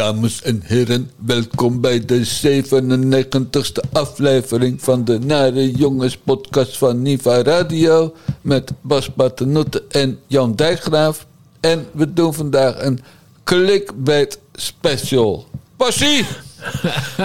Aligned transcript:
Dames 0.00 0.42
en 0.42 0.62
heren, 0.64 1.10
welkom 1.16 1.80
bij 1.80 2.04
de 2.04 2.26
97ste 2.26 3.92
aflevering 3.92 4.82
van 4.82 5.04
de 5.04 5.18
Nare 5.18 5.70
Jongens 5.70 6.16
podcast 6.16 6.78
van 6.78 7.02
Niva 7.02 7.42
Radio. 7.42 8.14
Met 8.40 8.72
Bas 8.80 9.10
Paternotte 9.10 9.82
en 9.88 10.18
Jan 10.26 10.54
Dijkgraaf. 10.54 11.26
En 11.60 11.86
we 11.92 12.12
doen 12.12 12.34
vandaag 12.34 12.82
een 12.82 13.00
clickbait 13.44 14.38
special. 14.54 15.46
Passie! 15.76 16.26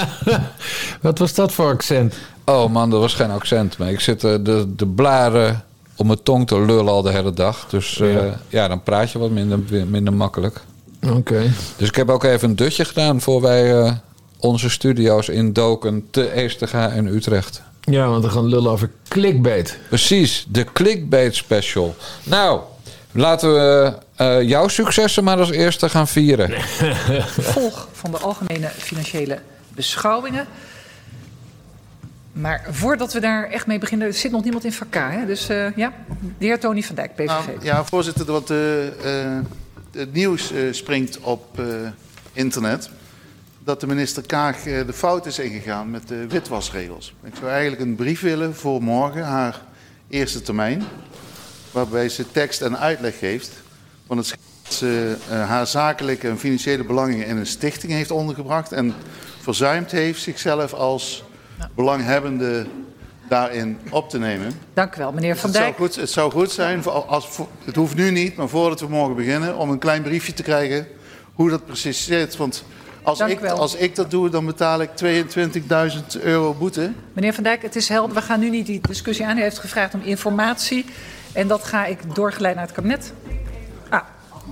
Wat 1.01 1.17
was 1.19 1.33
dat 1.33 1.51
voor 1.51 1.69
accent? 1.69 2.15
Oh 2.45 2.69
man, 2.71 2.89
dat 2.89 2.99
was 2.99 3.13
geen 3.13 3.31
accent. 3.31 3.77
Maar 3.77 3.91
ik 3.91 3.99
zit 3.99 4.23
eh, 4.23 4.35
de, 4.41 4.75
de 4.75 4.87
blaren 4.87 5.63
om 5.95 6.07
mijn 6.07 6.23
tong 6.23 6.47
te 6.47 6.59
lullen 6.59 6.87
al 6.87 7.01
de 7.01 7.11
hele 7.11 7.33
dag. 7.33 7.67
Dus 7.69 7.99
eh, 7.99 8.13
Ja. 8.13 8.39
ja. 8.49 8.67
dan 8.67 8.83
praat 8.83 9.11
je 9.11 9.19
wat 9.19 9.31
minder, 9.31 9.59
minder 9.87 10.13
makkelijk. 10.13 10.61
Oké. 11.09 11.51
Dus 11.77 11.87
ik 11.87 11.95
heb 11.95 12.09
ook 12.09 12.23
even 12.23 12.49
een 12.49 12.55
dutje 12.55 12.85
gedaan 12.85 13.21
voor 13.21 13.41
wij 13.41 13.81
eh, 13.81 13.93
onze 14.39 14.69
studio's 14.69 15.29
indoken 15.29 16.07
te 16.11 16.31
Eestega 16.31 16.89
en 16.89 17.07
Utrecht. 17.07 17.61
Ja, 17.81 18.07
want 18.07 18.23
we 18.23 18.29
gaan 18.29 18.45
lullen 18.45 18.71
over 18.71 18.89
clickbait. 19.07 19.77
Precies, 19.87 20.45
de 20.49 20.63
clickbait 20.63 21.35
special. 21.35 21.95
Nou, 22.23 22.61
laten 23.11 23.53
we 23.53 23.93
eh, 24.15 24.41
jouw 24.41 24.67
successen 24.67 25.23
maar 25.23 25.37
als 25.37 25.51
eerste 25.51 25.89
gaan 25.89 26.07
vieren. 26.07 26.61
Volg 27.55 27.87
van 27.91 28.11
de 28.11 28.17
algemene 28.17 28.67
financiële 28.67 29.39
beschouwingen. 29.75 30.47
Maar 32.35 32.63
voordat 32.69 33.13
we 33.13 33.19
daar 33.19 33.49
echt 33.49 33.67
mee 33.67 33.79
beginnen, 33.79 34.07
er 34.07 34.13
zit 34.13 34.31
nog 34.31 34.43
niemand 34.43 34.63
in 34.63 34.73
vak 34.73 34.89
K, 34.89 34.95
hè? 34.95 35.25
Dus 35.25 35.49
eh, 35.49 35.75
ja, 35.75 35.93
de 36.37 36.45
heer 36.45 36.59
Tony 36.59 36.81
van 36.81 36.95
Dijk, 36.95 37.15
PVV. 37.15 37.27
Nou, 37.27 37.41
ja, 37.61 37.83
voorzitter, 37.83 38.25
want 38.25 38.49
eh, 38.49 38.87
eh, 38.87 39.45
het 39.95 40.13
nieuws 40.13 40.51
eh, 40.51 40.61
springt 40.71 41.19
op 41.19 41.59
eh, 41.59 41.65
internet 42.33 42.89
dat 43.63 43.79
de 43.79 43.87
minister 43.87 44.25
Kaag 44.25 44.65
eh, 44.65 44.85
de 44.85 44.93
fout 44.93 45.25
is 45.25 45.39
ingegaan 45.39 45.89
met 45.89 46.07
de 46.07 46.27
witwasregels. 46.27 47.13
Ik 47.23 47.35
zou 47.35 47.51
eigenlijk 47.51 47.81
een 47.81 47.95
brief 47.95 48.21
willen 48.21 48.55
voor 48.55 48.83
morgen, 48.83 49.23
haar 49.23 49.61
eerste 50.09 50.41
termijn, 50.41 50.83
waarbij 51.71 52.09
ze 52.09 52.31
tekst 52.31 52.61
en 52.61 52.77
uitleg 52.77 53.17
geeft 53.17 53.51
van 54.07 54.17
het 54.17 54.35
dat 54.63 54.73
ze 54.73 55.15
haar 55.27 55.67
zakelijke 55.67 56.27
en 56.27 56.39
financiële 56.39 56.83
belangen 56.83 57.25
in 57.25 57.37
een 57.37 57.45
stichting 57.45 57.91
heeft 57.91 58.11
ondergebracht 58.11 58.71
en 58.71 58.93
verzuimd 59.41 59.91
heeft 59.91 60.21
zichzelf 60.21 60.73
als 60.73 61.23
belanghebbende 61.75 62.65
daarin 63.29 63.79
op 63.89 64.09
te 64.09 64.19
nemen. 64.19 64.51
Dank 64.73 64.95
u 64.95 64.97
wel, 64.97 65.11
meneer 65.11 65.35
Van 65.37 65.49
Het 65.49 65.57
zou, 65.57 65.65
Dijk. 65.69 65.77
goed, 65.77 65.95
het 65.95 66.09
zou 66.09 66.31
goed 66.31 66.51
zijn, 66.51 66.83
voor, 66.83 66.91
als, 66.91 67.27
voor- 67.27 67.47
het 67.65 67.75
hoeft 67.75 67.95
nu 67.95 68.11
niet, 68.11 68.35
maar 68.35 68.49
voordat 68.49 68.79
we 68.79 68.87
morgen 68.87 69.15
beginnen, 69.15 69.57
om 69.57 69.69
een 69.69 69.79
klein 69.79 70.01
briefje 70.01 70.33
te 70.33 70.43
krijgen 70.43 70.87
hoe 71.33 71.49
dat 71.49 71.65
precies 71.65 72.05
zit. 72.05 72.37
Want 72.37 72.63
als, 73.03 73.19
ik, 73.19 73.45
als 73.45 73.75
ik 73.75 73.95
dat 73.95 74.11
doe, 74.11 74.29
dan 74.29 74.45
betaal 74.45 74.81
ik 74.81 74.89
22.000 75.03 76.21
euro 76.21 76.53
boete. 76.53 76.91
Meneer 77.13 77.33
Van 77.33 77.43
Dijk, 77.43 77.61
het 77.61 77.75
is 77.75 77.89
helder. 77.89 78.15
We 78.15 78.21
gaan 78.21 78.39
nu 78.39 78.49
niet 78.49 78.65
die 78.65 78.79
discussie 78.87 79.25
aan. 79.25 79.37
U 79.37 79.41
heeft 79.41 79.59
gevraagd 79.59 79.93
om 79.93 80.01
informatie. 80.03 80.85
En 81.33 81.47
dat 81.47 81.63
ga 81.63 81.85
ik 81.85 82.15
doorgeleid 82.15 82.55
naar 82.55 82.65
het 82.65 82.73
kabinet. 82.73 83.13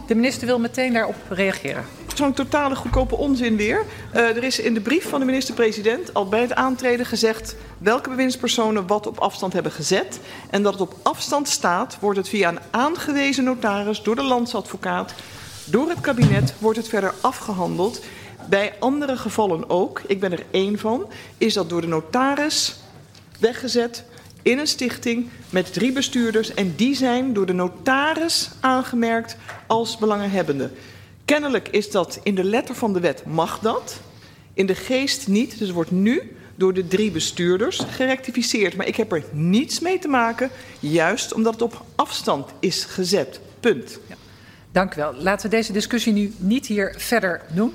De 0.08 0.16
minister 0.16 0.48
wil 0.48 0.60
meteen 0.60 0.94
daarop 0.94 1.16
reageren. 1.30 1.86
Zo'n 2.16 2.34
totale 2.34 2.76
goedkope 2.76 3.16
onzin 3.16 3.58
weer. 3.58 3.86
Eh, 4.12 4.22
er 4.22 4.44
is 4.44 4.60
in 4.60 4.74
de 4.74 4.82
brief 4.82 5.10
van 5.10 5.20
de 5.20 5.26
minister-president 5.26 6.14
al 6.14 6.28
bij 6.28 6.42
het 6.42 6.54
aantreden 6.54 7.06
gezegd 7.06 7.56
welke 7.78 8.10
bewindspersonen 8.10 8.88
wat 8.88 9.08
op 9.08 9.20
afstand 9.20 9.54
hebben 9.54 9.72
gezet. 9.72 10.20
En 10.50 10.64
dat 10.64 10.74
het 10.74 10.82
op 10.82 10.96
afstand 11.04 11.48
staat, 11.48 11.98
wordt 12.00 12.18
het 12.18 12.30
via 12.30 12.50
een 12.50 12.60
aangewezen 12.72 13.44
notaris 13.44 14.02
door 14.02 14.16
de 14.16 14.24
landsadvocaat, 14.24 15.14
door 15.66 15.90
het 15.90 16.02
kabinet, 16.02 16.54
wordt 16.60 16.78
het 16.78 16.88
verder 16.88 17.14
afgehandeld. 17.22 18.02
Bij 18.50 18.74
andere 18.80 19.18
gevallen 19.18 19.70
ook, 19.70 20.02
ik 20.08 20.20
ben 20.20 20.32
er 20.32 20.46
één 20.52 20.80
van, 20.80 21.06
is 21.38 21.54
dat 21.54 21.70
door 21.70 21.82
de 21.82 21.88
notaris 21.88 22.76
weggezet 23.40 24.04
in 24.44 24.60
een 24.60 24.68
stichting 24.68 25.30
met 25.50 25.74
drie 25.74 25.92
bestuurders. 25.92 26.54
En 26.54 26.74
die 26.76 26.96
zijn 26.96 27.34
door 27.34 27.46
de 27.46 27.54
notaris 27.54 28.50
aangemerkt 28.60 29.38
als 29.68 29.98
belanghebbende. 29.98 30.72
Kennelijk 31.26 31.68
is 31.68 31.92
dat 31.92 32.20
in 32.24 32.36
de 32.36 32.44
letter 32.44 32.76
van 32.76 32.94
de 32.94 33.00
wet 33.00 33.24
mag 33.26 33.60
dat. 33.60 34.00
In 34.54 34.66
de 34.66 34.76
geest 34.76 35.28
niet. 35.28 35.60
Dus 35.60 35.72
wordt 35.72 35.92
nu 35.92 36.36
door 36.56 36.74
de 36.74 36.88
drie 36.88 37.12
bestuurders 37.12 37.80
gerectificeerd. 37.90 38.76
Maar 38.76 38.88
ik 38.88 38.96
heb 38.96 39.12
er 39.12 39.24
niets 39.32 39.80
mee 39.80 40.00
te 40.00 40.08
maken, 40.08 40.50
juist 40.80 41.34
omdat 41.34 41.54
het 41.54 41.62
op 41.62 41.86
afstand 41.96 42.50
is 42.60 42.84
gezet. 42.84 43.40
Punt. 43.60 44.00
Dank 44.72 44.94
u 44.94 44.96
wel. 44.96 45.14
Laten 45.14 45.50
we 45.50 45.56
deze 45.56 45.72
discussie 45.72 46.14
nu 46.14 46.34
niet 46.38 46.66
hier 46.66 46.96
verder 46.98 47.42
doen. 47.54 47.74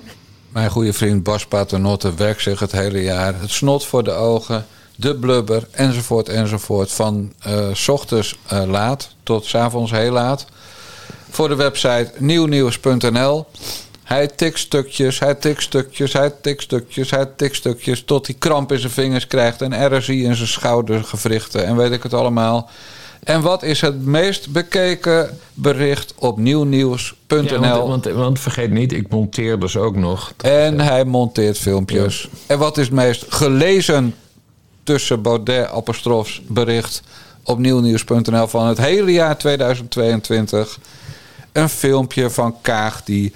Mijn 0.48 0.70
goede 0.70 0.92
vriend 0.92 1.22
Bas 1.22 1.46
Paternotte 1.46 2.14
werkt 2.14 2.42
zich 2.42 2.60
het 2.60 2.72
hele 2.72 3.02
jaar. 3.02 3.40
Het 3.40 3.50
snot 3.50 3.86
voor 3.86 4.04
de 4.04 4.10
ogen, 4.10 4.66
de 5.00 5.14
blubber, 5.14 5.68
enzovoort, 5.70 6.28
enzovoort. 6.28 6.92
Van 6.92 7.32
eh, 7.40 7.68
s 7.72 7.88
ochtends 7.88 8.38
eh, 8.46 8.62
laat 8.66 9.08
tot 9.22 9.44
s 9.44 9.54
avonds 9.54 9.90
heel 9.90 10.12
laat. 10.12 10.46
Voor 11.30 11.48
de 11.48 11.54
website 11.54 12.10
nieuwnieuws.nl. 12.18 13.46
Hij 14.04 14.26
tikt 14.26 14.58
stukjes, 14.58 15.18
hij 15.18 15.34
tikt 15.34 15.62
stukjes, 15.62 16.12
hij 16.12 16.30
tikt 16.40 16.62
stukjes, 16.62 17.10
hij 17.10 17.26
tikt 17.36 17.56
stukjes... 17.56 18.04
tot 18.04 18.26
hij 18.26 18.36
kramp 18.38 18.72
in 18.72 18.78
zijn 18.78 18.92
vingers 18.92 19.26
krijgt 19.26 19.62
en 19.62 19.96
RSI 19.96 20.24
in 20.24 20.34
zijn 20.34 20.48
schoudergewrichten... 20.48 21.64
en 21.66 21.76
weet 21.76 21.92
ik 21.92 22.02
het 22.02 22.14
allemaal. 22.14 22.70
En 23.24 23.40
wat 23.40 23.62
is 23.62 23.80
het 23.80 24.04
meest 24.04 24.52
bekeken 24.52 25.38
bericht 25.54 26.14
op 26.16 26.38
nieuwnieuws.nl? 26.38 27.62
Ja, 27.62 27.78
want, 27.78 28.04
want, 28.04 28.16
want 28.16 28.40
vergeet 28.40 28.70
niet, 28.70 28.92
ik 28.92 29.08
monteer 29.08 29.58
dus 29.58 29.76
ook 29.76 29.96
nog. 29.96 30.32
En 30.36 30.80
hij 30.80 31.04
monteert 31.04 31.58
filmpjes. 31.58 32.28
En 32.46 32.58
wat 32.58 32.78
is 32.78 32.84
het 32.84 32.94
meest 32.94 33.24
gelezen 33.28 34.14
tussen 34.88 35.22
Baudet 35.22 35.68
apostrofs 35.70 36.42
bericht 36.48 37.02
op 37.42 37.58
nieuwnieuws.nl 37.58 38.46
van 38.46 38.66
het 38.66 38.78
hele 38.78 39.12
jaar 39.12 39.38
2022? 39.38 40.78
Een 41.52 41.68
filmpje 41.68 42.30
van 42.30 42.56
Kaag 42.60 43.04
die 43.04 43.32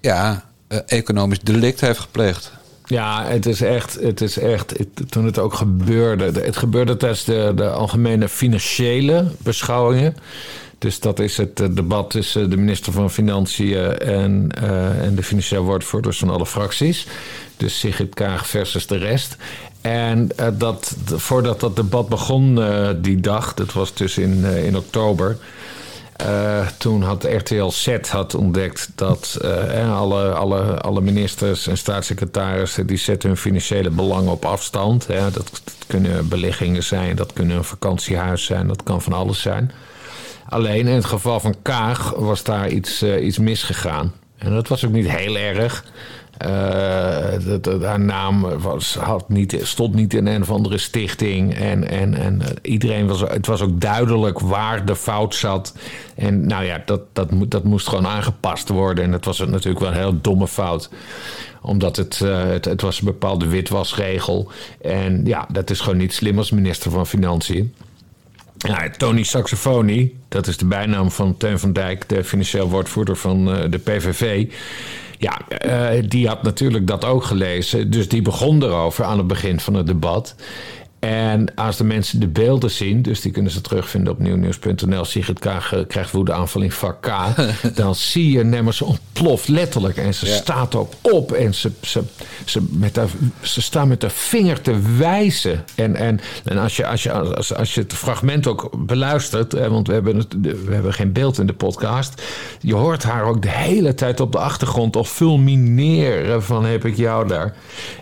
ja, 0.00 0.44
eh, 0.68 0.78
economisch 0.86 1.40
delict 1.40 1.80
heeft 1.80 1.98
gepleegd. 1.98 2.52
Ja, 2.86 3.24
het 3.26 3.46
is 3.46 3.60
echt, 3.60 3.94
het 4.00 4.20
is 4.20 4.38
echt 4.38 4.74
toen 5.08 5.24
het 5.24 5.38
ook 5.38 5.54
gebeurde. 5.54 6.30
de- 6.32 6.40
Het 6.40 6.56
gebeurde 6.56 6.96
tijdens 6.96 7.24
de, 7.24 7.52
de 7.56 7.70
algemene 7.70 8.28
financiële 8.28 9.26
beschouwingen. 9.38 10.16
Dus 10.78 11.00
dat 11.00 11.18
is 11.18 11.36
het 11.36 11.60
eh, 11.60 11.66
debat 11.70 12.10
tussen 12.10 12.50
de 12.50 12.56
minister 12.56 12.92
van 12.92 13.10
Financiën 13.10 13.98
en, 13.98 14.48
eh, 14.62 15.04
en 15.04 15.14
de 15.14 15.22
financiële 15.22 15.60
woordvoerders 15.62 16.18
van 16.18 16.30
alle 16.30 16.46
fracties. 16.46 17.06
Dus 17.56 17.78
Sigrid 17.78 18.14
Kaag 18.14 18.46
versus 18.48 18.86
de 18.86 18.96
rest. 18.96 19.36
En 19.84 20.36
eh, 20.36 20.46
dat, 20.52 20.96
voordat 21.06 21.60
dat 21.60 21.76
debat 21.76 22.08
begon 22.08 22.62
eh, 22.62 22.88
die 22.96 23.20
dag, 23.20 23.54
dat 23.54 23.72
was 23.72 23.94
dus 23.94 24.18
in, 24.18 24.44
eh, 24.44 24.66
in 24.66 24.76
oktober. 24.76 25.36
Toen 26.78 27.02
had 27.02 27.24
RTL 27.24 27.68
Z 27.68 27.96
had 28.08 28.34
ontdekt 28.34 28.88
dat 28.94 29.38
alle, 29.92 30.32
alle, 30.32 30.80
alle 30.80 31.00
ministers 31.00 31.66
en 31.66 31.76
staatssecretarissen... 31.76 32.86
die 32.86 32.96
zetten 32.96 33.28
hun 33.28 33.38
financiële 33.38 33.90
belangen 33.90 34.32
op 34.32 34.44
afstand. 34.44 35.06
Hè. 35.06 35.20
Dat, 35.30 35.34
dat 35.64 35.74
kunnen 35.86 36.28
beleggingen 36.28 36.82
zijn, 36.82 37.16
dat 37.16 37.32
kunnen 37.32 37.56
een 37.56 37.64
vakantiehuis 37.64 38.44
zijn... 38.44 38.68
dat 38.68 38.82
kan 38.82 39.02
van 39.02 39.12
alles 39.12 39.40
zijn. 39.40 39.72
Alleen 40.48 40.86
in 40.86 40.94
het 40.94 41.04
geval 41.04 41.40
van 41.40 41.54
Kaag 41.62 42.10
was 42.16 42.42
daar 42.42 42.68
iets, 42.68 43.02
iets 43.02 43.38
misgegaan. 43.38 44.12
En 44.38 44.52
dat 44.54 44.68
was 44.68 44.84
ook 44.84 44.92
niet 44.92 45.10
heel 45.10 45.36
erg. 45.36 45.84
Eh, 46.38 47.82
haar 47.82 48.00
naam 48.00 48.58
was, 48.58 48.94
had 48.94 49.28
niet, 49.28 49.58
stond 49.62 49.94
niet 49.94 50.14
in 50.14 50.26
een 50.26 50.42
of 50.42 50.50
andere 50.50 50.78
stichting. 50.78 51.54
En, 51.54 51.88
en, 51.88 52.14
en 52.14 52.42
eh, 52.42 52.48
iedereen 52.62 53.06
was. 53.06 53.20
Het 53.20 53.46
was 53.46 53.60
ook 53.60 53.80
duidelijk 53.80 54.40
waar 54.40 54.84
de 54.84 54.96
fout 54.96 55.34
zat. 55.34 55.74
En 56.14 56.46
nou 56.46 56.64
ja, 56.64 56.82
dat, 56.84 57.00
dat, 57.12 57.28
dat 57.48 57.64
moest 57.64 57.88
gewoon 57.88 58.06
aangepast 58.06 58.68
worden. 58.68 59.04
En 59.04 59.10
dat 59.10 59.24
was 59.24 59.38
natuurlijk 59.38 59.78
wel 59.78 59.88
een 59.88 59.98
heel 59.98 60.20
domme 60.20 60.48
fout 60.48 60.90
omdat 61.60 61.96
het, 61.96 62.20
eh, 62.20 62.44
het, 62.44 62.64
het 62.64 62.80
was 62.80 62.98
een 62.98 63.04
bepaalde 63.04 63.46
witwasregel. 63.46 64.50
En 64.80 65.26
ja, 65.26 65.46
dat 65.52 65.70
is 65.70 65.80
gewoon 65.80 65.98
niet 65.98 66.12
slim 66.12 66.38
als 66.38 66.50
minister 66.50 66.90
van 66.90 67.06
Financiën. 67.06 67.74
Ja, 68.56 68.90
Tony 68.90 69.22
Saxofoni, 69.22 70.16
dat 70.28 70.46
is 70.46 70.56
de 70.56 70.64
bijnaam 70.64 71.10
van 71.10 71.36
Teun 71.36 71.58
van 71.58 71.72
Dijk, 71.72 72.08
de 72.08 72.24
financieel 72.24 72.68
woordvoerder 72.68 73.16
van 73.16 73.44
de 73.44 73.78
PVV. 73.78 74.46
Ja, 75.18 75.48
eh, 75.48 76.02
die 76.08 76.28
had 76.28 76.42
natuurlijk 76.42 76.86
dat 76.86 77.04
ook 77.04 77.24
gelezen. 77.24 77.90
Dus 77.90 78.08
die 78.08 78.22
begon 78.22 78.62
erover 78.62 79.04
aan 79.04 79.18
het 79.18 79.26
begin 79.26 79.60
van 79.60 79.74
het 79.74 79.86
debat. 79.86 80.34
En 81.04 81.54
als 81.54 81.76
de 81.76 81.84
mensen 81.84 82.20
de 82.20 82.28
beelden 82.28 82.70
zien, 82.70 83.02
dus 83.02 83.20
die 83.20 83.32
kunnen 83.32 83.52
ze 83.52 83.60
terugvinden 83.60 84.12
op 84.12 84.18
nieuwnieuws.nl. 84.18 85.04
Sigrid 85.04 85.38
Kaag 85.38 85.72
eh, 85.72 85.80
krijgt 85.88 86.10
woedeaanval 86.10 86.62
in 86.62 86.72
vak 86.72 87.02
K. 87.02 87.10
dan 87.74 87.94
zie 87.94 88.30
je 88.30 88.44
Nemmers 88.44 88.82
ontploft 88.82 89.48
letterlijk. 89.48 89.96
En 89.96 90.14
ze 90.14 90.26
Ja. 90.26 90.34
staat 90.34 90.74
ook 90.74 90.92
op 91.00 91.32
en 91.32 91.54
ze, 91.54 91.70
ze, 91.82 92.02
ze, 92.44 92.62
met 92.70 92.96
haar, 92.96 93.08
ze 93.40 93.62
staan 93.62 93.88
met 93.88 94.02
haar 94.02 94.10
vinger 94.10 94.60
te 94.60 94.78
wijzen. 94.96 95.64
En, 95.74 95.96
en, 95.96 96.20
en 96.44 96.58
als, 96.58 96.76
je, 96.76 96.86
als, 96.86 97.02
je, 97.02 97.12
als, 97.12 97.54
als 97.54 97.74
je 97.74 97.80
het 97.80 97.92
fragment 97.94 98.46
ook 98.46 98.70
beluistert, 98.86 99.52
hè, 99.52 99.70
want 99.70 99.86
we 99.86 99.92
hebben, 99.92 100.16
het, 100.16 100.34
we 100.40 100.72
hebben 100.74 100.94
geen 100.94 101.12
beeld 101.12 101.38
in 101.38 101.46
de 101.46 101.52
podcast. 101.52 102.22
Je 102.60 102.74
hoort 102.74 103.02
haar 103.02 103.24
ook 103.24 103.42
de 103.42 103.50
hele 103.50 103.94
tijd 103.94 104.20
op 104.20 104.32
de 104.32 104.38
achtergrond 104.38 104.96
al 104.96 105.04
fulmineren 105.04 106.42
van 106.42 106.64
heb 106.64 106.84
ik 106.84 106.96
jou 106.96 107.28
daar. 107.28 107.54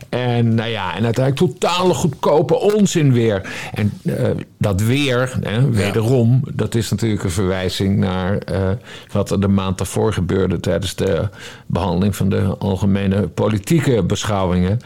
En 0.08 0.54
nou 0.54 0.70
ja, 0.70 0.96
en 0.96 1.04
uiteindelijk 1.04 1.52
totale 1.52 1.94
goedkope 1.94 2.54
onzin 2.96 3.12
weer. 3.12 3.52
En 3.74 3.92
eh, 4.04 4.30
dat 4.58 4.80
weer, 4.80 5.38
hè, 5.42 5.70
wederom, 5.70 6.42
dat 6.54 6.74
is 6.74 6.90
natuurlijk 6.90 7.24
een 7.24 7.30
verwijzing 7.30 7.96
naar 7.96 8.38
eh, 8.38 8.70
wat 9.12 9.30
er 9.30 9.40
de 9.40 9.48
maand 9.48 9.78
daarvoor 9.78 10.12
gebeurde 10.12 10.60
tijdens 10.60 10.94
de 10.94 11.28
behandeling 11.66 12.16
van 12.16 12.28
de 12.28 12.56
algemene 12.58 13.28
politieke 13.28 14.02
beschouwingen. 14.02 14.78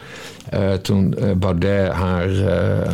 Eh, 0.49 0.73
toen 0.73 1.13
eh, 1.17 1.31
Baudet 1.31 1.91
haar, 1.91 2.29
eh, 2.29 2.91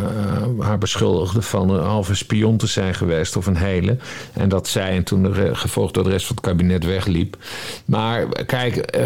haar 0.59 0.77
beschuldigde 0.77 1.41
van 1.41 1.69
een 1.69 1.83
halve 1.83 2.15
spion 2.15 2.57
te 2.57 2.67
zijn 2.67 2.93
geweest, 2.93 3.35
of 3.37 3.45
een 3.45 3.57
hele. 3.57 3.97
En 4.33 4.49
dat 4.49 4.67
zij, 4.67 4.89
en 4.95 5.03
toen 5.03 5.35
gevolgd 5.55 5.93
door 5.93 6.03
de 6.03 6.09
rest 6.09 6.25
van 6.25 6.35
het 6.35 6.45
kabinet 6.45 6.85
wegliep. 6.85 7.37
Maar 7.85 8.25
kijk, 8.45 8.97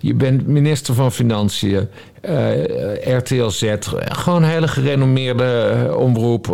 je 0.00 0.14
bent 0.14 0.46
minister 0.46 0.94
van 0.94 1.12
Financiën. 1.12 1.88
eh, 2.20 3.16
RTL 3.16 3.48
gewoon 3.94 4.42
een 4.42 4.48
hele 4.48 4.68
gerenommeerde 4.68 5.44
eh, 5.44 5.96
omroep. 5.96 6.48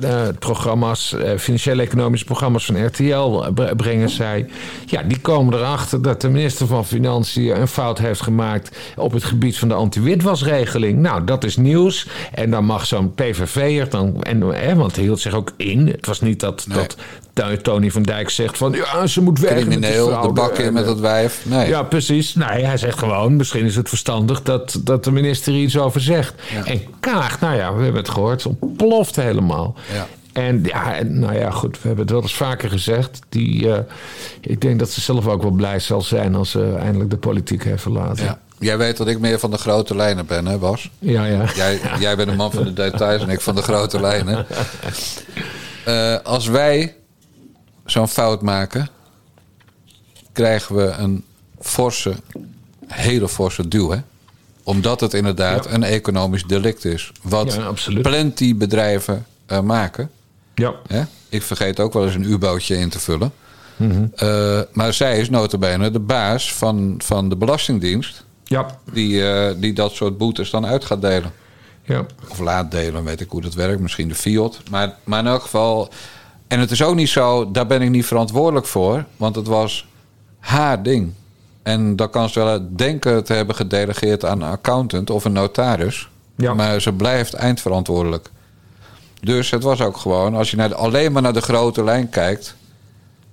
eh, 0.00 0.28
programma's, 0.38 1.16
financiële 1.38 1.82
economische 1.82 2.24
programma's 2.26 2.64
van 2.66 2.86
RTL 2.86 3.50
bre- 3.54 3.74
brengen 3.76 4.08
zij. 4.08 4.46
Ja, 4.86 5.02
die 5.02 5.20
komen 5.20 5.54
erachter 5.54 6.02
dat 6.02 6.20
de 6.20 6.28
minister 6.28 6.66
van 6.66 6.86
Financiën 6.86 7.60
een 7.60 7.68
fout 7.68 7.98
heeft 7.98 8.20
gemaakt 8.22 8.76
op 8.96 9.12
het 9.12 9.24
gebied 9.24 9.53
van 9.58 9.68
de 9.68 9.74
anti-witwasregeling. 9.74 10.98
Nou, 10.98 11.24
dat 11.24 11.44
is 11.44 11.56
nieuws. 11.56 12.06
En 12.32 12.50
dan 12.50 12.64
mag 12.64 12.86
zo'n 12.86 13.14
PVV'er 13.14 13.88
dan. 13.88 14.22
En, 14.22 14.40
hè, 14.40 14.74
want 14.74 14.94
hij 14.94 15.04
hield 15.04 15.20
zich 15.20 15.34
ook 15.34 15.52
in. 15.56 15.86
Het 15.86 16.06
was 16.06 16.20
niet 16.20 16.40
dat, 16.40 16.66
Nee. 16.68 16.86
dat 17.32 17.64
Tony 17.64 17.90
van 17.90 18.02
Dijk 18.02 18.30
zegt 18.30 18.56
van 18.56 18.72
ja, 18.72 19.06
ze 19.06 19.22
moet 19.22 19.38
weg. 19.38 19.52
Crimineel, 19.52 20.20
de 20.22 20.32
bak 20.32 20.58
in 20.58 20.72
met 20.72 20.82
eh, 20.82 20.88
dat 20.88 21.00
wijf. 21.00 21.40
Nee. 21.44 21.68
ja, 21.68 21.82
precies. 21.82 22.34
Nee, 22.34 22.64
hij 22.64 22.76
zegt 22.76 22.98
gewoon, 22.98 23.36
misschien 23.36 23.64
is 23.64 23.76
het 23.76 23.88
verstandig 23.88 24.42
dat, 24.42 24.80
dat 24.84 25.04
de 25.04 25.10
minister 25.10 25.54
iets 25.54 25.78
over 25.78 26.00
zegt. 26.00 26.34
Ja. 26.54 26.64
En 26.64 26.80
Kaag, 27.00 27.40
nou 27.40 27.56
ja, 27.56 27.74
we 27.74 27.82
hebben 27.82 28.00
het 28.02 28.10
gehoord, 28.10 28.46
ontploft 28.46 29.16
helemaal. 29.16 29.74
Ja. 29.92 30.06
En 30.34 30.62
ja, 30.62 31.02
nou 31.02 31.34
ja, 31.34 31.50
goed, 31.50 31.76
we 31.76 31.86
hebben 31.86 32.04
het 32.04 32.10
wel 32.12 32.22
eens 32.22 32.34
vaker 32.34 32.70
gezegd. 32.70 33.18
Die, 33.28 33.72
eh, 33.72 33.78
ik 34.40 34.60
denk 34.60 34.78
dat 34.78 34.90
ze 34.90 35.00
zelf 35.00 35.26
ook 35.26 35.42
wel 35.42 35.50
blij 35.50 35.78
zal 35.78 36.02
zijn 36.02 36.34
als 36.34 36.50
ze 36.50 36.74
eindelijk 36.78 37.10
de 37.10 37.16
politiek 37.16 37.64
heeft 37.64 37.82
verlaten. 37.82 38.24
Ja. 38.24 38.38
Jij 38.58 38.78
weet 38.78 38.96
dat 38.96 39.08
ik 39.08 39.18
meer 39.18 39.38
van 39.38 39.50
de 39.50 39.56
grote 39.58 39.96
lijnen 39.96 40.26
ben, 40.26 40.46
hè 40.46 40.58
Bas? 40.58 40.90
ja. 40.98 41.24
ja. 41.24 41.44
Jij, 41.54 41.80
jij 41.98 42.16
bent 42.16 42.28
een 42.28 42.36
man 42.36 42.52
van 42.52 42.64
de 42.64 42.72
details 42.72 43.22
en 43.22 43.28
ik 43.28 43.40
van 43.40 43.54
de 43.54 43.62
grote 43.62 44.00
lijnen. 44.00 44.46
Eh, 45.84 46.16
als 46.22 46.46
wij 46.46 46.94
zo'n 47.84 48.08
fout 48.08 48.42
maken, 48.42 48.88
krijgen 50.32 50.76
we 50.76 50.86
een 50.86 51.24
forse, 51.60 52.14
hele 52.86 53.28
forse 53.28 53.68
duw. 53.68 53.90
Hè? 53.90 53.98
Omdat 54.62 55.00
het 55.00 55.14
inderdaad 55.14 55.64
Ja. 55.64 55.70
een 55.72 55.82
economisch 55.82 56.44
delict 56.44 56.84
is. 56.84 57.12
Wat 57.22 57.54
Ja, 57.54 58.00
plenty 58.02 58.56
bedrijven 58.56 59.26
eh, 59.46 59.60
maken. 59.60 60.10
Ja. 60.54 60.74
Hè? 60.86 61.02
Ik 61.28 61.42
vergeet 61.42 61.80
ook 61.80 61.92
wel 61.92 62.04
eens 62.04 62.14
een 62.14 62.30
U-bootje 62.30 62.76
in 62.76 62.88
te 62.88 62.98
vullen. 62.98 63.32
Mhm. 63.76 64.06
Eh, 64.14 64.60
maar 64.72 64.92
zij 64.92 65.18
is 65.18 65.30
notabene 65.30 65.90
de 65.90 66.00
baas 66.00 66.54
van, 66.54 66.94
van 67.04 67.28
de 67.28 67.36
Belastingdienst... 67.36 68.24
Ja. 68.44 68.66
Die, 68.92 69.30
eh, 69.30 69.54
die 69.56 69.72
dat 69.72 69.92
soort 69.92 70.18
boetes 70.18 70.50
dan 70.50 70.66
uit 70.66 70.84
gaat 70.84 71.00
delen. 71.00 71.32
Ja. 71.82 72.06
Of 72.28 72.38
laat 72.38 72.70
delen, 72.70 73.04
weet 73.04 73.20
ik 73.20 73.30
hoe 73.30 73.40
dat 73.40 73.54
werkt. 73.54 73.80
Misschien 73.80 74.08
de 74.08 74.14
Fiat. 74.14 74.60
Maar, 74.70 74.96
maar 75.04 75.20
in 75.20 75.26
elk 75.26 75.42
geval... 75.42 75.88
En 76.48 76.60
het 76.60 76.70
is 76.70 76.82
ook 76.82 76.94
niet 76.94 77.08
zo, 77.08 77.50
daar 77.50 77.66
ben 77.66 77.82
ik 77.82 77.90
niet 77.90 78.06
verantwoordelijk 78.06 78.66
voor. 78.66 79.04
Want 79.16 79.36
het 79.36 79.46
was 79.46 79.86
haar 80.38 80.82
ding. 80.82 81.12
En 81.62 81.96
dan 81.96 82.10
kan 82.10 82.28
ze 82.28 82.40
wel 82.40 82.68
denken 82.76 83.24
te 83.24 83.32
hebben 83.32 83.54
gedelegeerd 83.54 84.24
aan 84.24 84.42
een 84.42 84.50
accountant 84.50 85.10
of 85.10 85.24
een 85.24 85.32
notaris. 85.32 86.08
Ja. 86.36 86.54
Maar 86.54 86.80
ze 86.80 86.92
blijft 86.92 87.34
eindverantwoordelijk. 87.34 88.30
Dus 89.24 89.50
het 89.50 89.62
was 89.62 89.80
ook 89.80 89.96
gewoon, 89.96 90.34
als 90.34 90.50
je 90.50 90.56
naar 90.56 90.68
de- 90.68 90.74
alleen 90.74 91.12
maar 91.12 91.22
naar 91.22 91.32
de 91.32 91.40
grote 91.40 91.84
lijn 91.84 92.08
kijkt... 92.08 92.56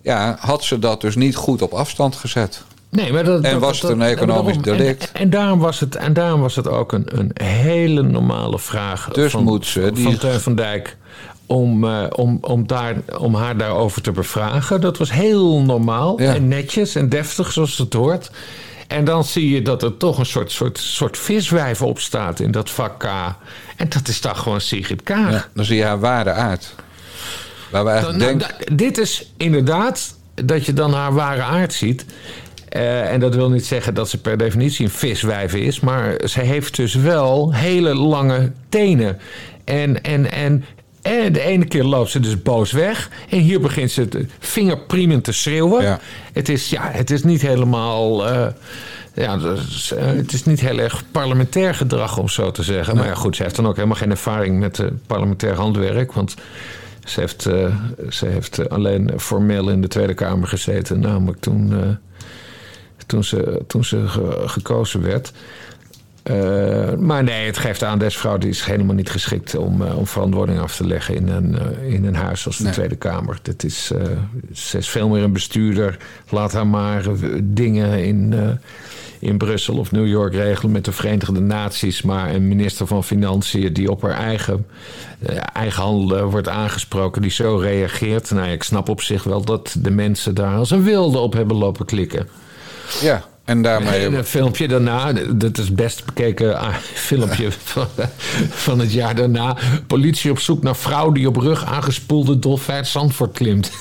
Ja, 0.01 0.37
had 0.39 0.63
ze 0.63 0.79
dat 0.79 1.01
dus 1.01 1.15
niet 1.15 1.35
goed 1.35 1.61
op 1.61 1.73
afstand 1.73 2.15
gezet. 2.15 2.63
Nee, 2.89 3.13
maar 3.13 3.23
dat, 3.23 3.43
En 3.43 3.51
dat- 3.51 3.61
was 3.61 3.71
het 3.71 3.81
dat- 3.81 3.91
een 3.91 4.01
economisch 4.01 4.57
daarom- 4.57 4.77
delict? 4.83 5.11
En, 5.11 5.21
en, 5.21 5.29
daarom 5.29 5.59
was 5.59 5.79
het, 5.79 5.95
en 5.95 6.13
daarom 6.13 6.41
was 6.41 6.55
het 6.55 6.67
ook 6.67 6.91
een, 6.91 7.05
een 7.19 7.31
hele 7.43 8.01
normale 8.01 8.59
vraag 8.59 9.09
Dus 9.11 9.31
van, 9.31 9.43
moet 9.43 9.65
ze 9.65 9.91
die- 9.93 10.03
van 10.03 10.17
Teun 10.17 10.39
van 10.39 10.55
Dijk... 10.55 10.97
Om, 11.45 11.83
eh, 11.83 12.03
om, 12.15 12.37
om, 12.41 12.67
daar, 12.67 12.95
om 13.17 13.35
haar 13.35 13.57
daarover 13.57 14.01
te 14.01 14.11
bevragen. 14.11 14.81
Dat 14.81 14.97
was 14.97 15.11
heel 15.11 15.61
normaal 15.61 16.21
Ja. 16.21 16.33
en 16.35 16.47
netjes 16.47 16.95
en 16.95 17.09
deftig 17.09 17.51
zoals 17.51 17.77
het 17.77 17.93
hoort. 17.93 18.31
En 18.87 19.05
dan 19.05 19.23
zie 19.23 19.49
je 19.49 19.61
dat 19.61 19.83
er 19.83 19.97
toch 19.97 20.17
een 20.17 20.25
soort, 20.25 20.51
soort, 20.51 20.77
soort 20.77 21.17
viswijf 21.17 21.81
op 21.81 21.99
staat 21.99 22.39
in 22.39 22.51
dat 22.51 22.69
vak 22.69 22.99
K. 22.99 23.05
En 23.81 23.89
dat 23.89 24.07
is 24.07 24.21
dan 24.21 24.35
gewoon 24.35 24.61
Sigrid 24.61 25.03
Kaag. 25.03 25.31
Ja, 25.31 25.47
dan 25.53 25.65
zie 25.65 25.77
je 25.77 25.83
haar 25.83 25.99
ware 25.99 26.31
aard. 26.31 26.75
Waar 27.71 27.83
we 27.83 27.89
eigenlijk 27.89 28.19
Nou, 28.19 28.37
denken... 28.37 28.75
dit 28.77 28.97
is 28.97 29.31
inderdaad 29.37 30.15
dat 30.33 30.65
je 30.65 30.73
dan 30.73 30.93
haar 30.93 31.13
ware 31.13 31.41
aard 31.41 31.73
ziet. 31.73 32.05
Eh, 32.69 33.11
en 33.11 33.19
dat 33.19 33.35
wil 33.35 33.49
niet 33.49 33.65
zeggen 33.65 33.93
dat 33.93 34.09
ze 34.09 34.17
per 34.21 34.37
definitie 34.37 34.85
een 34.85 34.91
viswijf 34.91 35.53
is. 35.53 35.79
Maar 35.79 36.15
ze 36.25 36.41
heeft 36.41 36.75
dus 36.75 36.93
wel 36.93 37.53
hele 37.53 37.95
lange 37.95 38.51
tenen. 38.69 39.19
En, 39.65 40.03
en, 40.03 40.31
en, 40.31 40.65
en 41.01 41.33
de 41.33 41.41
ene 41.41 41.65
keer 41.65 41.83
loopt 41.83 42.09
ze 42.09 42.19
dus 42.19 42.41
boos 42.41 42.71
weg. 42.71 43.09
En 43.29 43.39
hier 43.39 43.61
begint 43.61 43.91
ze 43.91 44.07
te 44.07 44.25
vingerpriemend 44.39 45.23
te 45.23 45.31
schreeuwen. 45.31 45.83
Ja. 45.83 45.99
Het, 46.33 46.49
is, 46.49 46.69
ja, 46.69 46.89
het 46.91 47.11
is 47.11 47.23
niet 47.23 47.41
helemaal... 47.41 48.27
eh, 48.27 48.47
ja, 49.13 49.37
eh, 49.37 50.05
het 50.05 50.33
is 50.33 50.43
niet 50.45 50.59
heel 50.59 50.77
erg 50.79 51.03
parlementair 51.11 51.75
gedrag, 51.75 52.17
om 52.17 52.29
zo 52.29 52.51
te 52.51 52.63
zeggen. 52.63 52.95
Maar 52.95 53.05
ja, 53.05 53.13
goed, 53.15 53.35
ze 53.35 53.43
heeft 53.43 53.55
dan 53.55 53.67
ook 53.67 53.75
helemaal 53.75 53.97
geen 53.97 54.11
ervaring 54.11 54.59
met 54.59 54.79
eh, 54.79 54.87
parlementair 55.07 55.55
handwerk. 55.55 56.11
Want 56.11 56.35
ze 57.05 57.19
heeft, 57.19 57.45
eh, 57.45 57.75
ze 58.09 58.25
heeft 58.25 58.69
alleen 58.69 59.11
formeel 59.17 59.69
in 59.69 59.81
de 59.81 59.87
Tweede 59.87 60.13
Kamer 60.13 60.47
gezeten. 60.47 60.99
Namelijk 60.99 61.39
toen, 61.39 61.97
toen 63.05 63.23
ze, 63.23 63.61
toen 63.67 63.83
ze 63.83 64.07
ge- 64.07 64.43
gekozen 64.45 65.01
werd. 65.01 65.31
Eh, 66.23 66.93
maar 66.93 67.23
nee, 67.23 67.45
het 67.45 67.57
geeft 67.57 67.83
aan, 67.83 67.99
deze 67.99 68.17
vrouw 68.17 68.37
die 68.37 68.49
is 68.49 68.63
helemaal 68.63 68.95
niet 68.95 69.09
geschikt 69.09 69.55
om, 69.55 69.81
eh, 69.81 69.97
om 69.97 70.07
verantwoording 70.07 70.59
af 70.59 70.75
te 70.75 70.87
leggen 70.87 71.15
in 71.15 71.27
een, 71.27 71.57
eh, 71.57 71.93
in 71.93 72.05
een 72.05 72.15
huis 72.15 72.45
als 72.45 72.57
de 72.57 72.63
Nee. 72.63 72.73
Tweede 72.73 72.95
Kamer. 72.95 73.39
Dit 73.41 73.63
is, 73.63 73.91
ze 74.53 74.77
is 74.77 74.89
veel 74.89 75.09
meer 75.09 75.23
een 75.23 75.33
bestuurder. 75.33 75.97
Laat 76.29 76.53
haar 76.53 76.67
maar 76.67 77.03
dingen 77.43 78.03
in, 78.03 78.35
in 79.19 79.37
Brussel 79.37 79.77
of 79.77 79.91
New 79.91 80.07
York 80.07 80.33
regelen 80.33 80.71
met 80.71 80.85
de 80.85 80.91
Verenigde 80.91 81.39
Naties. 81.39 82.01
Maar 82.01 82.33
een 82.33 82.47
minister 82.47 82.87
van 82.87 83.03
Financiën 83.03 83.73
die 83.73 83.91
op 83.91 84.01
haar 84.01 84.17
eigen, 84.17 84.65
eigen 85.53 85.83
handelen 85.83 86.25
wordt 86.25 86.49
aangesproken, 86.49 87.21
die 87.21 87.31
zo 87.31 87.55
reageert. 87.55 88.31
Nou, 88.31 88.49
ik 88.49 88.63
snap 88.63 88.89
op 88.89 89.01
zich 89.01 89.23
wel 89.23 89.41
dat 89.41 89.75
de 89.79 89.91
mensen 89.91 90.35
daar 90.35 90.55
als 90.55 90.71
een 90.71 90.83
wilde 90.83 91.17
op 91.17 91.33
hebben 91.33 91.57
lopen 91.57 91.85
klikken. 91.85 92.27
Ja, 93.01 93.23
en 93.45 93.61
daarmee... 93.61 94.05
En 94.05 94.13
een 94.13 94.25
filmpje 94.25 94.67
daarna, 94.67 95.13
dat 95.13 95.57
is 95.57 95.65
het 95.65 95.75
best 95.75 96.05
bekeken 96.05 96.59
ah, 96.59 96.75
filmpje 96.93 97.51
van, 97.51 97.87
van 98.49 98.79
het 98.79 98.93
jaar 98.93 99.15
daarna. 99.15 99.57
Politie 99.87 100.31
op 100.31 100.39
zoek 100.39 100.63
naar 100.63 100.75
vrouw 100.75 101.11
die 101.11 101.27
op 101.27 101.35
rug 101.35 101.65
aangespoelde 101.65 102.39
dolfijn 102.39 102.85
Zandvoort 102.85 103.31
klimt. 103.31 103.71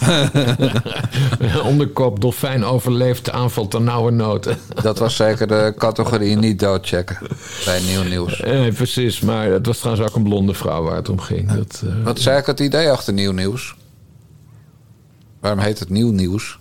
Onderkop, 1.64 2.20
dolfijn 2.20 2.64
overleeft 2.64 3.24
de 3.24 3.32
aanval 3.32 3.68
ter 3.68 3.80
nauwe 3.80 4.10
noten. 4.10 4.58
Dat 4.82 4.98
was 4.98 5.16
zeker 5.16 5.46
de 5.46 5.74
categorie 5.78 6.36
niet 6.36 6.58
doodchecken 6.58 7.18
bij 7.64 7.80
Nieuw 7.80 8.02
Nieuws. 8.02 8.40
Eh, 8.40 8.74
precies, 8.74 9.20
maar 9.20 9.46
het 9.46 9.66
was 9.66 9.78
trouwens 9.78 10.08
ook 10.08 10.16
een 10.16 10.22
blonde 10.22 10.54
vrouw 10.54 10.82
waar 10.82 10.96
het 10.96 11.08
om 11.08 11.20
ging. 11.20 11.52
Dat, 11.52 11.82
eh, 11.84 12.04
Wat 12.04 12.18
is 12.18 12.26
eigenlijk 12.26 12.58
het 12.58 12.68
idee 12.68 12.90
achter 12.90 13.12
Nieuw 13.12 13.32
Nieuws? 13.32 13.74
Waarom 15.40 15.60
heet 15.60 15.78
het 15.78 15.90
Nieuw 15.90 16.10
Nieuws? 16.10 16.59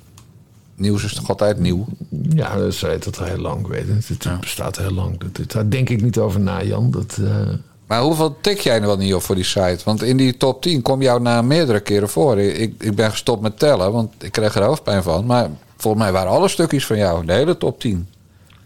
Nieuws 0.80 1.04
is 1.04 1.14
toch 1.14 1.30
altijd 1.30 1.60
nieuw? 1.60 1.86
ja, 2.30 2.56
dat 2.58 2.68
is 2.68 2.82
het 2.82 3.20
al 3.20 3.26
heel 3.26 3.38
lang. 3.38 3.68
Weet 3.68 3.88
het. 3.88 4.08
Het 4.08 4.40
bestaat 4.40 4.78
heel 4.78 4.92
lang. 4.92 5.20
Dat, 5.20 5.36
dat- 5.36 5.52
daar 5.52 5.70
denk 5.70 5.90
ik 5.90 6.02
niet 6.02 6.18
over 6.18 6.40
na, 6.40 6.64
Jan. 6.64 6.92
Dat, 6.92 7.18
eh, 7.24 7.32
Maar 7.88 8.02
hoeveel 8.02 8.38
tik 8.42 8.60
jij 8.60 8.76
er 8.76 8.82
wel 8.86 8.98
niet 8.98 9.14
op 9.14 9.22
voor 9.22 9.36
die 9.36 9.44
site? 9.44 9.80
Want 9.86 10.04
in 10.04 10.18
die 10.18 10.38
top 10.38 10.62
10 10.62 10.82
kom 10.82 11.02
jouw 11.02 11.20
naam 11.20 11.48
meerdere 11.48 11.80
keren 11.80 12.10
voor. 12.10 12.40
Ik, 12.40 12.74
ik 12.84 12.96
ben 12.96 13.12
gestopt 13.12 13.42
met 13.42 13.60
tellen, 13.60 13.92
want 13.92 14.14
ik 14.24 14.32
kreeg 14.32 14.56
er 14.56 14.64
hoofdpijn 14.64 15.04
van. 15.04 15.26
Maar 15.26 15.50
volgens 15.78 16.04
mij 16.04 16.12
waren 16.12 16.32
alle 16.32 16.48
stukjes 16.48 16.86
van 16.86 16.98
jou, 16.98 17.26
de 17.26 17.34
hele 17.34 17.58
top 17.58 17.80
10. 17.80 18.08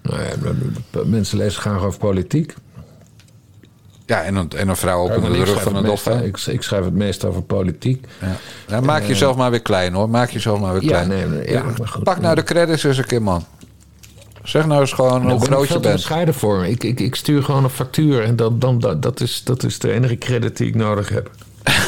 nou 0.01 0.21
ja, 0.21 0.35
mensen 1.05 1.37
lezen 1.37 1.61
graag 1.61 1.83
over 1.83 1.99
politiek. 1.99 2.55
Ja, 4.05 4.23
en 4.23 4.35
een, 4.35 4.49
en 4.55 4.67
een 4.69 4.75
vrouw 4.75 5.03
op 5.03 5.21
de 5.23 5.37
ik 5.37 5.45
rug 5.45 5.61
van 5.61 5.75
een 5.75 5.83
dolfijn. 5.83 6.23
Ik, 6.23 6.37
ik 6.37 6.61
schrijf 6.61 6.83
het 6.85 6.93
meest 6.93 7.25
over 7.25 7.41
politiek. 7.41 8.05
Ja. 8.21 8.35
Ja, 8.67 8.81
maak 8.81 9.03
jezelf 9.03 9.35
maar 9.35 9.51
weer 9.51 9.61
klein 9.61 9.93
hoor. 9.93 10.09
Maak 10.09 10.29
jezelf 10.29 10.59
maar 10.59 10.73
weer 10.73 10.83
Ja, 10.83 10.87
klein. 10.89 11.07
nee, 11.07 11.25
nee, 11.25 11.51
ja, 11.51 11.63
maar 11.63 11.87
goed. 11.87 12.03
Pak 12.03 12.19
nou 12.21 12.35
de 12.35 12.43
credits 12.43 12.83
eens 12.83 12.97
een 12.97 13.05
keer, 13.05 13.21
man. 13.21 13.45
Zeg 14.43 14.65
nou 14.65 14.81
eens 14.81 14.91
gewoon 14.93 15.21
Daar 15.21 15.31
hoe 15.31 15.39
ik 15.41 15.45
groot 15.51 15.67
je 15.67 15.79
bent. 15.79 15.93
bescheiden 15.95 16.33
voor. 16.33 16.65
Ik, 16.65 16.83
ik, 16.83 16.99
ik 16.99 17.15
stuur 17.15 17.43
gewoon 17.43 17.63
een 17.63 17.69
factuur 17.69 18.23
en 18.23 18.35
dan, 18.35 18.59
dan, 18.59 18.79
dat, 18.79 19.01
dat, 19.01 19.19
is, 19.21 19.41
dat 19.43 19.63
is 19.63 19.79
de 19.79 19.91
enige 19.91 20.17
credit 20.17 20.57
die 20.57 20.67
ik 20.67 20.75
nodig 20.75 21.09
heb. 21.09 21.29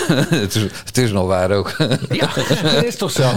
het, 0.29 0.55
is, 0.55 0.62
het 0.85 0.97
is 0.97 1.12
nog 1.12 1.27
waar 1.27 1.51
ook. 1.51 1.75
Ja, 2.09 2.29
dat 2.74 2.83
is 2.83 2.95
toch 2.95 3.12
zo? 3.12 3.31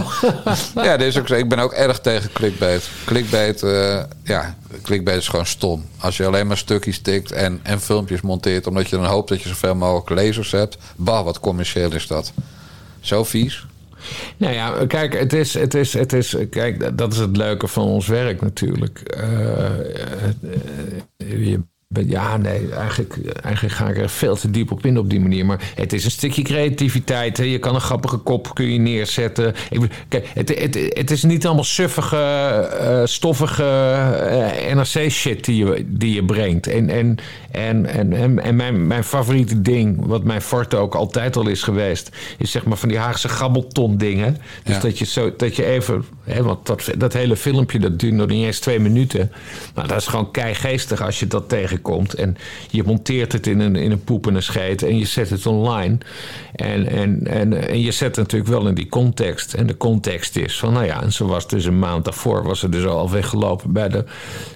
ja, 0.83 0.97
dat 0.97 1.01
is 1.07 1.17
ook 1.17 1.27
zo. 1.27 1.33
Ik 1.33 1.49
ben 1.49 1.59
ook 1.59 1.73
erg 1.73 1.99
tegen 1.99 2.31
clickbait. 2.31 2.89
Clickbait, 3.05 3.63
eh, 3.63 4.03
ja, 4.23 4.55
clickbait 4.81 5.17
is 5.17 5.27
gewoon 5.27 5.45
stom. 5.45 5.85
Als 5.97 6.17
je 6.17 6.25
alleen 6.25 6.47
maar 6.47 6.57
stukjes 6.57 6.99
tikt 6.99 7.31
en, 7.31 7.59
en 7.63 7.81
filmpjes 7.81 8.21
monteert... 8.21 8.67
omdat 8.67 8.89
je 8.89 8.95
dan 8.95 9.05
hoopt 9.05 9.29
dat 9.29 9.41
je 9.41 9.49
zoveel 9.49 9.75
mogelijk 9.75 10.09
lezers 10.09 10.51
hebt. 10.51 10.77
Bah, 10.95 11.23
wat 11.23 11.39
commercieel 11.39 11.93
is 11.93 12.07
dat. 12.07 12.33
Zo 12.99 13.23
vies. 13.23 13.65
Nou 14.37 14.53
ja, 14.53 14.85
kijk, 14.87 15.19
het 15.19 15.33
is, 15.33 15.53
het 15.53 15.73
is, 15.73 15.93
het 15.93 16.13
is, 16.13 16.35
kijk, 16.49 16.97
dat 16.97 17.13
is 17.13 17.19
het 17.19 17.37
leuke 17.37 17.67
van 17.67 17.83
ons 17.83 18.07
werk 18.07 18.41
natuurlijk. 18.41 18.99
Eh, 18.99 19.65
eh, 19.65 20.35
je 21.17 21.61
ja, 21.89 22.37
nee, 22.37 22.69
eigenlijk, 22.71 23.17
eigenlijk 23.43 23.75
ga 23.75 23.87
ik 23.87 23.97
er 23.97 24.09
veel 24.09 24.35
te 24.35 24.51
diep 24.51 24.71
op 24.71 24.85
in 24.85 24.97
op 24.97 25.09
die 25.09 25.19
manier. 25.19 25.45
Maar 25.45 25.71
het 25.75 25.93
is 25.93 26.05
een 26.05 26.11
stukje 26.11 26.41
creativiteit. 26.41 27.37
Hè. 27.37 27.43
Je 27.43 27.59
kan 27.59 27.75
een 27.75 27.81
grappige 27.81 28.17
kop 28.17 28.53
kun 28.55 28.73
je 28.73 28.79
neerzetten. 28.79 29.55
Kijk, 30.07 30.27
het, 30.33 30.49
het, 30.59 30.77
het 30.89 31.11
is 31.11 31.23
niet 31.23 31.45
allemaal 31.45 31.63
suffige, 31.63 32.17
eh, 32.17 33.01
stoffige 33.05 33.63
eh, 33.63 34.75
NRC-shit 34.75 35.45
die 35.45 35.65
je, 35.65 35.85
die 35.87 36.13
je 36.13 36.25
brengt. 36.25 36.67
En, 36.67 36.89
en, 36.89 37.17
en, 37.51 37.85
en, 37.85 38.39
en, 38.39 38.55
mijn, 38.55 38.87
mijn 38.87 39.03
favoriete 39.03 39.61
ding, 39.61 40.05
wat 40.05 40.23
mijn 40.23 40.41
forte 40.41 40.75
ook 40.77 40.95
altijd 40.95 41.35
al 41.35 41.47
is 41.47 41.63
geweest... 41.63 42.09
is 42.37 42.51
zeg 42.51 42.65
maar 42.65 42.77
van 42.77 42.89
die 42.89 42.97
Haagse 42.97 43.29
gabbelton 43.29 43.97
dingen. 43.97 44.37
Dus 44.63 44.75
Ja. 44.75 44.81
dat, 44.81 44.97
je 44.99 45.05
zo, 45.05 45.35
dat 45.37 45.55
je 45.55 45.65
even... 45.65 46.05
Hè, 46.23 46.43
want 46.43 46.65
dat, 46.65 46.89
dat 46.97 47.13
hele 47.13 47.35
filmpje, 47.35 47.79
dat 47.79 47.99
duurt 47.99 48.13
nog 48.13 48.27
niet 48.27 48.45
eens 48.45 48.59
twee 48.59 48.79
minuten. 48.79 49.31
Maar 49.75 49.87
dat 49.87 49.97
is 49.97 50.07
gewoon 50.07 50.31
keigeestig 50.31 51.01
als 51.01 51.19
je 51.19 51.27
dat 51.27 51.49
tegenkomt. 51.81 52.13
En 52.13 52.37
je 52.69 52.83
monteert 52.83 53.31
het 53.31 53.47
in 53.47 53.59
een, 53.59 53.75
in 53.75 53.91
een 53.91 54.03
poep 54.03 54.27
en 54.27 54.35
een 54.35 54.43
scheet 54.43 54.83
en 54.83 54.97
je 54.97 55.05
zet 55.05 55.29
het 55.29 55.45
online. 55.45 55.97
En, 56.55 56.87
en, 56.87 57.27
en, 57.27 57.67
en 57.69 57.81
je 57.81 57.91
zet 57.91 58.15
het 58.15 58.17
natuurlijk 58.17 58.51
wel 58.51 58.67
in 58.67 58.73
die 58.73 58.89
context. 58.89 59.53
En 59.53 59.67
de 59.67 59.77
context 59.77 60.35
is 60.35 60.59
van, 60.59 60.73
nou 60.73 60.85
ja, 60.85 61.01
en 61.01 61.13
zo 61.13 61.25
was 61.25 61.47
dus 61.47 61.65
een 61.65 61.79
maand 61.79 62.05
daarvoor... 62.05 62.43
was 62.43 62.59
ze 62.59 62.69
dus 62.69 62.85
al 62.85 63.09
weggelopen 63.09 63.71
bij 63.71 63.89
de, 63.89 64.03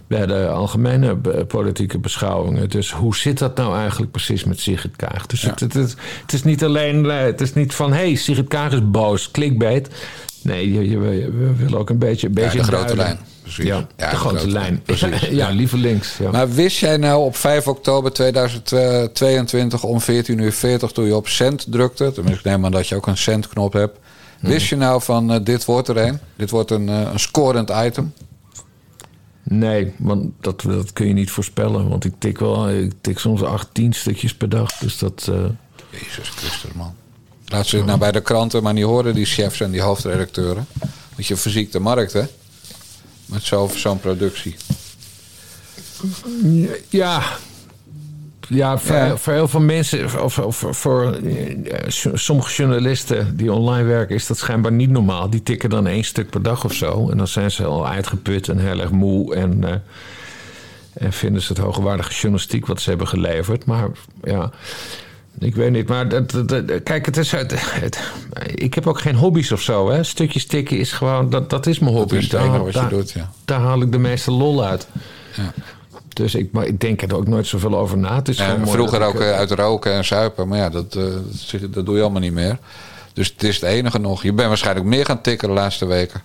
bij 0.08 0.26
de 0.26 0.48
algemene 0.48 1.18
politieke 1.48 2.00
beschouwingen. 2.00 2.70
Dus 2.70 2.92
hoe 2.92 3.16
zit 3.16 3.38
dat 3.38 3.58
nou 3.58 3.78
eigenlijk 3.78 4.12
precies 4.12 4.44
met 4.44 4.60
Sigrid 4.60 4.96
Kaag? 4.96 5.26
Dus 5.26 5.42
het, 5.42 5.60
het, 5.60 5.74
het, 5.74 5.96
het 6.22 6.34
is 6.34 6.44
niet 6.44 6.64
alleen, 6.64 7.10
eh, 7.10 7.20
het 7.20 7.42
is 7.42 7.54
niet 7.54 7.74
van... 7.74 7.92
hé, 7.92 7.98
hey, 7.98 8.16
Sigrid 8.16 8.48
Kaag 8.48 8.72
is 8.72 8.90
boos, 8.92 9.32
clickbait. 9.32 9.90
Nee, 10.44 10.74
je, 10.74 10.90
je, 10.90 11.00
we 11.00 11.54
willen 11.58 11.80
ook 11.80 11.90
een 11.90 11.98
beetje... 11.98 12.28
Een 12.28 12.34
Ja, 12.34 12.42
beetje 12.42 12.58
de 12.58 12.64
grote 12.64 12.96
lijn. 12.96 13.20
Precies. 13.44 13.66
Ja, 13.66 13.88
de 13.96 14.06
grote 14.06 14.50
lijn. 14.50 14.82
Precies. 14.82 15.20
ja, 15.42 15.50
liever 15.50 15.78
links. 15.78 16.18
Ja. 16.18 16.32
Maar 16.32 16.50
wist 16.54 16.78
jij 16.78 16.98
nou 16.98 17.24
op 17.26 17.36
5 17.36 17.68
oktober 17.68 18.12
2022 18.14 19.84
om 19.84 20.02
14.40 20.02 20.06
uur 20.26 20.52
40, 20.52 20.92
toen 20.92 21.06
je 21.06 21.16
op 21.16 21.28
cent 21.28 21.66
drukte... 21.72 22.12
tenminste 22.12 22.40
ik 22.40 22.46
neem 22.56 22.66
aan 22.66 22.72
dat 22.72 22.88
je 22.88 22.96
ook 22.96 23.08
een 23.08 23.18
centknop 23.18 23.74
hebt... 23.74 23.98
wist 24.42 24.68
je 24.68 24.76
nou 24.76 25.02
van 25.02 25.32
eh, 25.32 25.40
dit 25.44 25.66
wordt 25.66 25.88
er 25.88 25.98
een? 25.98 26.20
Dit 26.36 26.50
wordt 26.50 26.72
een, 26.72 26.90
eh, 26.90 27.00
een 27.12 27.20
scorend 27.20 27.72
item? 27.86 28.14
Nee, 29.44 29.94
want 29.98 30.32
dat, 30.42 30.62
dat 30.62 30.94
kun 30.94 31.08
je 31.08 31.14
niet 31.14 31.32
voorspellen. 31.32 31.90
Want 31.90 32.06
ik 32.06 32.14
tik 32.20 32.40
wel, 32.40 32.70
ik 32.70 32.92
tik 33.02 33.20
soms 33.20 33.44
8, 33.44 33.68
10 33.72 33.94
stukjes 33.94 34.36
per 34.36 34.50
dag. 34.50 34.72
Dus 34.78 34.98
dat. 34.98 35.28
eh, 35.32 35.36
Jezus 35.90 36.30
Christus, 36.30 36.72
man. 36.76 36.96
Laat 37.46 37.68
ze 37.68 37.76
het 37.78 37.86
nou 37.86 38.00
bij 38.00 38.12
de 38.12 38.22
kranten 38.22 38.64
maar 38.64 38.74
niet 38.74 38.84
horen, 38.84 39.14
die 39.16 39.26
chefs 39.26 39.60
en 39.60 39.72
die 39.72 39.82
hoofdredacteuren. 39.82 40.68
Want 41.16 41.28
je 41.28 41.36
verziekt 41.36 41.72
de 41.72 41.80
markt, 41.80 42.14
hè? 42.14 42.24
Met 43.34 43.44
zo- 43.44 43.70
zo'n 43.76 44.00
productie. 44.00 44.56
ja. 46.90 47.22
Ja, 48.48 48.78
voor, 48.78 48.96
Ja. 48.96 49.18
voor 49.18 49.34
heel 49.34 49.48
veel 49.48 49.60
mensen, 49.60 50.24
of, 50.24 50.40
of 50.40 50.66
voor 50.70 51.14
eh, 51.14 51.88
sommige 52.14 52.54
journalisten 52.54 53.38
die 53.38 53.52
online 53.54 53.84
werken, 53.88 54.16
is 54.16 54.28
dat 54.28 54.38
schijnbaar 54.38 54.72
niet 54.72 54.90
normaal. 54.90 55.30
Die 55.30 55.44
tikken 55.44 55.70
dan 55.70 55.88
één 55.88 56.04
stuk 56.04 56.30
per 56.30 56.42
dag 56.42 56.66
of 56.66 56.74
zo. 56.74 57.10
En 57.10 57.18
dan 57.18 57.28
zijn 57.28 57.52
ze 57.52 57.66
al 57.66 57.88
uitgeput 57.88 58.48
en 58.50 58.58
heel 58.58 58.80
erg 58.80 58.92
moe. 58.92 59.36
En, 59.36 59.64
eh, 59.64 59.74
en 60.94 61.14
vinden 61.14 61.42
ze 61.42 61.48
het 61.54 61.62
hoogwaardige 61.62 62.14
journalistiek 62.14 62.66
wat 62.66 62.82
ze 62.82 62.90
hebben 62.90 63.08
geleverd. 63.08 63.66
Maar 63.66 63.88
ja, 64.24 64.52
ik 65.40 65.56
weet 65.56 65.72
niet. 65.72 65.88
Maar 65.88 66.10
dat, 66.10 66.32
dat- 66.32 66.48
dat- 66.50 66.84
kijk, 66.84 67.06
het 67.06 67.18
is 67.18 67.36
uit. 67.36 67.54
Het, 67.56 68.00
ik 68.56 68.74
heb 68.74 68.88
ook 68.88 69.00
geen 69.00 69.16
hobby's 69.16 69.52
of 69.52 69.62
zo. 69.62 69.90
Hè. 69.90 70.04
Stukjes 70.04 70.46
tikken 70.46 70.78
is 70.78 70.92
gewoon, 70.92 71.30
dat, 71.30 71.50
dat 71.50 71.66
is 71.68 71.80
mijn 71.80 71.96
hobby. 71.96 72.16
is 72.16 72.32
enige 72.32 72.64
wat 72.64 72.74
je 72.74 72.88
doet, 72.90 73.12
ja. 73.12 73.32
Daar 73.46 73.60
haal 73.60 73.82
ik 73.82 73.92
de 73.92 73.98
meeste 73.98 74.32
lol 74.32 74.64
uit. 74.66 74.88
Ja. 75.36 75.54
Dus 76.14 76.36
ik, 76.36 76.52
maar 76.52 76.66
ik 76.66 76.80
denk 76.80 77.02
er 77.02 77.16
ook 77.16 77.28
nooit 77.28 77.48
zoveel 77.48 77.78
over 77.78 77.98
na. 77.98 78.16
Het 78.16 78.28
is 78.28 78.42
vroeger 78.64 79.02
ook 79.02 79.14
ik, 79.14 79.20
eh, 79.22 79.32
uit 79.32 79.52
roken 79.52 79.94
en 79.94 80.06
zuipen. 80.06 80.48
Maar 80.48 80.58
ja, 80.58 80.70
dat, 80.70 80.96
eh, 80.96 81.60
dat 81.70 81.86
doe 81.86 81.96
je 81.96 82.02
allemaal 82.02 82.22
niet 82.22 82.34
meer. 82.34 82.58
Dus 83.14 83.28
het 83.34 83.44
is 83.44 83.56
het 83.56 83.64
enige 83.64 84.00
nog. 84.00 84.24
Je 84.24 84.34
bent 84.34 84.48
waarschijnlijk 84.48 84.86
meer 84.86 85.06
gaan 85.06 85.22
tikken 85.22 85.48
de 85.48 85.54
laatste 85.54 85.86
weken. 85.86 86.22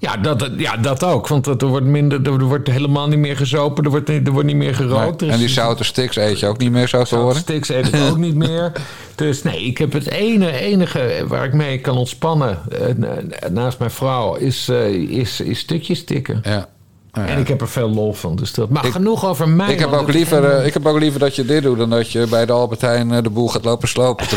Ja, 0.00 0.16
dat, 0.16 0.48
ja, 0.56 0.76
dat 0.76 1.04
ook. 1.04 1.28
Want 1.28 1.46
er 1.46 1.66
wordt, 1.66 1.86
minder, 1.86 2.22
er 2.26 2.44
wordt 2.44 2.68
helemaal 2.70 3.08
niet 3.08 3.18
meer 3.18 3.36
gezopen. 3.36 3.84
Er 3.84 3.90
wordt, 3.90 4.08
niet- 4.08 4.26
er 4.26 4.32
wordt 4.32 4.46
niet 4.48 4.56
meer 4.56 4.74
gerookt. 4.74 5.20
Er 5.20 5.26
is- 5.26 5.32
en 5.32 5.38
die 5.38 5.48
zoute 5.48 5.84
sticks 5.84 6.16
eet 6.16 6.40
je 6.40 6.46
ook 6.46 6.58
niet 6.58 6.70
meer, 6.70 6.88
zo 6.88 7.02
te 7.02 7.16
horen. 7.16 7.36
Sticks 7.36 7.68
eet 7.68 7.86
ik 7.94 8.00
ook 8.10 8.16
niet 8.16 8.34
meer. 8.48 8.72
Dus 9.14 9.42
nee, 9.42 9.60
ik 9.64 9.78
heb 9.78 9.92
het 9.92 10.10
ene, 10.10 10.52
enige 10.60 11.24
waar 11.26 11.44
ik 11.44 11.52
mee 11.52 11.78
kan 11.80 11.96
ontspannen 11.96 12.58
eh, 12.72 12.78
na- 12.96 13.48
naast 13.50 13.78
mijn 13.78 13.90
vrouw 13.90 14.34
is, 14.34 14.68
eh, 14.68 14.88
is, 14.94 15.40
is 15.40 15.58
stukjes 15.58 16.04
tikken. 16.04 16.40
Ja. 16.44 16.68
Ja. 17.12 17.26
En 17.26 17.38
ik 17.38 17.48
heb 17.48 17.60
er 17.60 17.68
veel 17.68 17.90
lol 17.90 18.12
van. 18.12 18.36
Dus 18.36 18.54
dat, 18.54 18.68
maar 18.68 18.86
Ik- 18.86 18.92
genoeg 18.92 19.26
over 19.26 19.48
mij. 19.48 19.72
Ik 19.72 19.78
heb, 19.78 19.92
ook 19.92 20.12
liever, 20.12 20.44
eh, 20.44 20.66
ik 20.66 20.72
heb 20.74 20.86
ook 20.86 20.98
liever 20.98 21.20
dat 21.20 21.36
je 21.36 21.44
dit 21.44 21.62
doet 21.62 21.78
dan 21.78 21.90
dat 21.90 22.10
je 22.12 22.26
bij 22.30 22.46
de 22.46 22.52
Albert 22.52 22.80
Heijn 22.80 23.22
de 23.22 23.30
boel 23.30 23.48
gaat 23.48 23.64
lopen 23.64 23.88
slopen. 23.88 24.26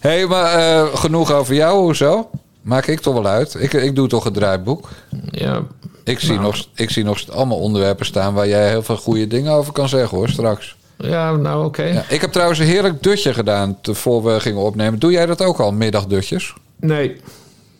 Hé, 0.00 0.10
hey, 0.10 0.26
maar 0.26 0.86
genoeg 0.86 1.32
over 1.32 1.54
jou, 1.54 1.78
hoezo? 1.78 2.30
Maak 2.68 2.86
ik 2.86 3.00
toch 3.00 3.14
wel 3.14 3.26
uit. 3.26 3.54
Ik, 3.58 3.72
ik 3.72 3.94
doe 3.94 4.08
toch 4.08 4.24
het 4.24 4.34
draaiboek. 4.34 4.88
Ja, 5.30 5.62
Ik 6.04 6.18
zie, 6.20 6.30
Nou. 6.30 6.42
nog, 6.42 6.66
ik 6.74 6.90
zie 6.90 7.04
nog 7.04 7.30
allemaal 7.30 7.58
onderwerpen 7.58 8.06
staan 8.06 8.34
waar 8.34 8.48
jij 8.48 8.68
heel 8.68 8.82
veel 8.82 8.96
goede 8.96 9.26
dingen 9.26 9.52
over 9.52 9.72
kan 9.72 9.88
zeggen 9.88 10.16
hoor, 10.18 10.28
straks. 10.28 10.76
ja 10.96 11.32
nou 11.36 11.64
oké. 11.64 11.82
Ja, 11.82 12.04
ik 12.08 12.20
heb 12.20 12.32
trouwens 12.32 12.58
een 12.60 12.66
heerlijk 12.66 13.02
dutje 13.02 13.34
gedaan 13.34 13.78
voor 13.82 14.24
we 14.24 14.40
gingen 14.40 14.60
opnemen. 14.62 14.98
Doe 14.98 15.10
jij 15.12 15.26
dat 15.26 15.42
ook 15.42 15.58
al, 15.60 15.72
middagdutjes? 15.72 16.54
Nee. 16.80 17.20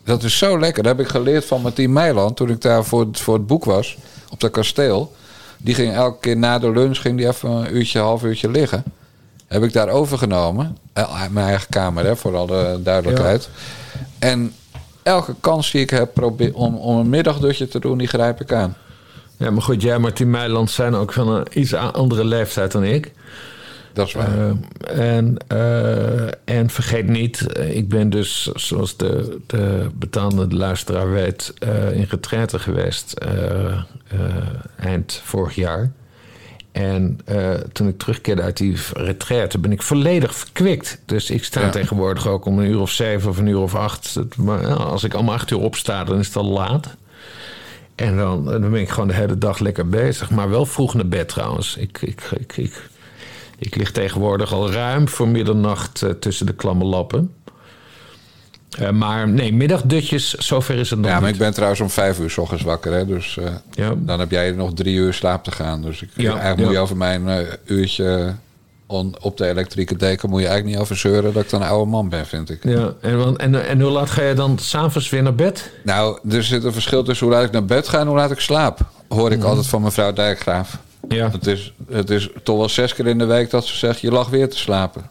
Dat 0.03 0.23
is 0.23 0.37
zo 0.37 0.59
lekker. 0.59 0.83
Dat 0.83 0.97
heb 0.97 1.05
ik 1.05 1.11
geleerd 1.11 1.45
van 1.45 1.61
Martien 1.61 1.93
Meiland 1.93 2.35
toen 2.35 2.49
ik 2.49 2.61
daar 2.61 2.85
voor 2.85 2.99
het, 2.99 3.19
voor 3.19 3.33
het 3.33 3.47
boek 3.47 3.65
was. 3.65 3.97
Op 4.31 4.39
dat 4.39 4.51
kasteel. 4.51 5.13
Die 5.57 5.75
ging 5.75 5.93
elke 5.93 6.19
keer 6.19 6.37
na 6.37 6.59
de 6.59 6.71
lunch 6.71 6.97
ging 7.01 7.17
die 7.17 7.27
even 7.27 7.49
een 7.49 7.75
uurtje, 7.75 7.99
half 7.99 8.23
uurtje 8.23 8.49
liggen. 8.51 8.83
Heb 9.47 9.63
ik 9.63 9.73
daar 9.73 9.89
overgenomen. 9.89 10.77
Eh, 10.93 11.21
Mijn 11.31 11.47
eigen 11.47 11.69
kamer, 11.69 12.05
hè, 12.05 12.15
voor 12.15 12.35
alle 12.37 12.79
duidelijkheid. 12.83 13.49
En 14.19 14.53
elke 15.03 15.35
kans 15.39 15.71
die 15.71 15.81
ik 15.81 15.89
heb 15.89 16.13
probeer, 16.13 16.53
om, 16.53 16.75
om 16.75 16.97
een 16.97 17.09
middagdutje 17.09 17.67
te 17.67 17.79
doen, 17.79 17.97
die 17.97 18.07
grijp 18.07 18.41
ik 18.41 18.53
aan. 18.53 18.75
Ja, 19.37 19.49
maar 19.49 19.61
goed, 19.61 19.81
jij 19.81 19.93
en 19.93 20.01
Martien 20.01 20.29
Meiland 20.29 20.71
zijn 20.71 20.95
ook 20.95 21.13
van 21.13 21.29
een 21.29 21.45
iets 21.53 21.73
andere 21.73 22.25
leeftijd 22.25 22.71
dan 22.71 22.83
ik. 22.83 23.13
Dat 23.93 24.07
is 24.07 24.13
waar. 24.13 24.37
Eh, 24.37 25.15
en, 25.17 25.37
eh, 25.47 26.55
en 26.57 26.69
vergeet 26.69 27.07
niet, 27.07 27.53
eh, 27.53 27.75
ik 27.75 27.89
ben 27.89 28.09
dus, 28.09 28.43
zoals 28.53 28.97
de, 28.97 29.39
de 29.45 29.89
betaalde 29.93 30.55
luisteraar 30.55 31.11
weet, 31.11 31.53
in 31.93 32.07
retraite 32.09 32.59
geweest 32.59 33.13
eind 34.79 35.21
vorig 35.23 35.55
jaar. 35.55 35.91
En 36.71 37.19
eh, 37.25 37.53
toen 37.53 37.87
ik 37.87 37.97
terugkeerde 37.97 38.41
uit 38.41 38.57
die 38.57 38.75
retraite, 38.93 39.57
ben 39.59 39.71
ik 39.71 39.81
volledig 39.81 40.35
verkwikt. 40.35 41.01
Dus 41.05 41.29
ik 41.29 41.43
sta 41.43 41.61
Ja. 41.61 41.69
tegenwoordig 41.69 42.27
ook 42.27 42.45
om 42.45 42.59
een 42.59 42.69
uur 42.69 42.79
of 42.79 42.91
zeven 42.91 43.29
of 43.29 43.37
een 43.37 43.47
uur 43.47 43.59
of 43.59 43.75
acht. 43.75 44.19
Maar 44.37 44.73
als 44.73 45.03
ik 45.03 45.13
om 45.15 45.29
acht 45.29 45.51
uur 45.51 45.59
opsta, 45.59 46.03
dan 46.03 46.19
is 46.19 46.27
het 46.27 46.35
al 46.35 46.45
laat. 46.45 46.95
En 47.95 48.17
dan, 48.17 48.45
dan 48.45 48.71
ben 48.71 48.81
ik 48.81 48.89
gewoon 48.89 49.07
de 49.07 49.13
hele 49.13 49.37
dag 49.37 49.59
lekker 49.59 49.89
bezig. 49.89 50.29
Maar 50.29 50.49
wel 50.49 50.65
vroeg 50.65 50.93
naar 50.93 51.07
bed 51.07 51.29
trouwens. 51.29 51.75
Ik, 51.77 51.97
ik, 52.01 52.21
ik, 52.39 52.57
ik, 52.57 52.89
ik 53.59 53.75
lig 53.75 53.91
tegenwoordig 53.91 54.53
al 54.53 54.71
ruim 54.71 55.07
voor 55.07 55.27
middernacht 55.27 56.01
eh, 56.01 56.09
tussen 56.09 56.45
de 56.45 56.53
klamme 56.53 56.85
lappen. 56.85 57.33
Eh, 58.77 58.89
maar 58.89 59.27
nee, 59.29 59.53
middagdutjes, 59.53 60.33
zover 60.33 60.75
is 60.75 60.89
het 60.89 60.99
nog 60.99 61.07
ja, 61.07 61.13
maar 61.13 61.23
niet. 61.23 61.33
ik 61.33 61.39
ben 61.39 61.53
trouwens 61.53 61.81
om 61.81 61.89
vijf 61.89 62.19
uur 62.19 62.29
s 62.29 62.37
ochtends 62.37 62.63
wakker. 62.63 62.93
Hè, 62.93 63.05
dus 63.05 63.37
eh, 63.37 63.45
Ja. 63.71 63.93
dan 63.97 64.19
heb 64.19 64.31
jij 64.31 64.51
nog 64.51 64.73
drie 64.73 64.95
uur 64.95 65.13
slaap 65.13 65.43
te 65.43 65.51
gaan. 65.51 65.81
Dus 65.81 66.01
ik, 66.01 66.09
Ja, 66.15 66.29
eigenlijk 66.29 66.57
ja. 66.59 66.63
moet 66.65 66.73
je 66.73 66.79
over 66.79 66.97
mijn 66.97 67.27
eh, 67.29 67.37
uurtje 67.65 68.35
on- 68.85 69.15
op 69.21 69.37
de 69.37 69.47
elektrieke 69.47 69.95
deken... 69.95 70.29
moet 70.29 70.39
je 70.41 70.47
eigenlijk 70.47 70.75
niet 70.75 70.85
over 70.85 70.97
zeuren 70.97 71.33
dat 71.33 71.43
ik 71.43 71.49
dan 71.49 71.61
een 71.61 71.67
oude 71.67 71.89
man 71.91 72.09
ben, 72.09 72.25
vind 72.25 72.49
ik. 72.49 72.63
Ja, 72.63 72.93
en, 73.01 73.37
en, 73.37 73.67
en 73.67 73.81
hoe 73.81 73.91
laat 73.91 74.09
ga 74.09 74.21
je 74.21 74.33
dan 74.33 74.57
s'avonds 74.59 75.09
weer 75.09 75.23
naar 75.23 75.35
bed? 75.35 75.71
Nou, 75.83 76.19
er 76.29 76.43
zit 76.43 76.63
een 76.63 76.73
verschil 76.73 77.03
tussen 77.03 77.25
hoe 77.27 77.35
laat 77.35 77.45
ik 77.45 77.51
naar 77.51 77.65
bed 77.65 77.87
ga 77.87 77.99
en 77.99 78.07
hoe 78.07 78.15
laat 78.15 78.31
ik 78.31 78.39
slaap. 78.39 78.79
Hoor 79.07 79.31
ik 79.31 79.37
Mhm. 79.37 79.47
altijd 79.47 79.67
van 79.67 79.81
mevrouw 79.81 80.13
Dijkgraaf. 80.13 80.77
Ja, 81.07 81.31
Het 81.31 81.47
is, 81.47 81.73
het 81.91 82.09
is 82.09 82.29
toch 82.43 82.57
wel 82.57 82.69
zes 82.69 82.93
keer 82.93 83.07
in 83.07 83.17
de 83.17 83.25
week 83.25 83.49
dat 83.49 83.65
ze 83.65 83.77
zegt: 83.77 83.99
je 83.99 84.11
lag 84.11 84.29
weer 84.29 84.49
te 84.49 84.57
slapen. 84.57 85.01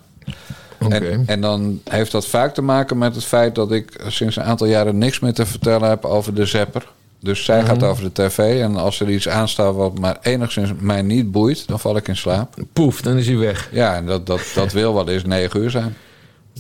En, 0.79 1.23
en 1.27 1.41
dan 1.41 1.81
heeft 1.85 2.13
dat 2.13 2.27
vaak 2.27 2.55
te 2.55 2.63
maken 2.63 2.99
met 2.99 3.15
het 3.15 3.25
feit 3.25 3.55
dat 3.55 3.73
ik 3.73 4.01
sinds 4.07 4.37
een 4.37 4.43
aantal 4.43 4.67
jaren 4.67 4.99
niks 4.99 5.21
meer 5.21 5.33
te 5.35 5.47
vertellen 5.47 5.89
heb 5.89 6.05
over 6.05 6.35
de 6.35 6.47
zepper. 6.47 6.87
Dus 7.21 7.45
zij 7.45 7.65
gaat 7.65 7.83
over 7.83 8.03
de 8.05 8.13
tv 8.13 8.61
en 8.63 8.77
als 8.77 9.01
er 9.01 9.11
iets 9.11 9.29
aanstaat 9.29 9.75
wat 9.75 9.99
maar 9.99 10.19
enigszins 10.23 10.71
mij 10.79 11.03
niet 11.03 11.31
boeit, 11.31 11.69
dan 11.69 11.81
val 11.81 11.97
ik 11.97 12.09
in 12.09 12.17
slaap. 12.17 12.55
Poef, 12.73 13.01
dan 13.01 13.17
is 13.17 13.27
hij 13.27 13.37
weg. 13.37 13.69
Ja, 13.73 13.95
en 13.95 14.07
dat, 14.07 14.27
dat, 14.27 14.41
dat 14.55 14.73
wil 14.73 14.95
wel 14.95 15.09
eens 15.09 15.25
negen 15.25 15.61
uur 15.61 15.71
zijn. 15.71 15.97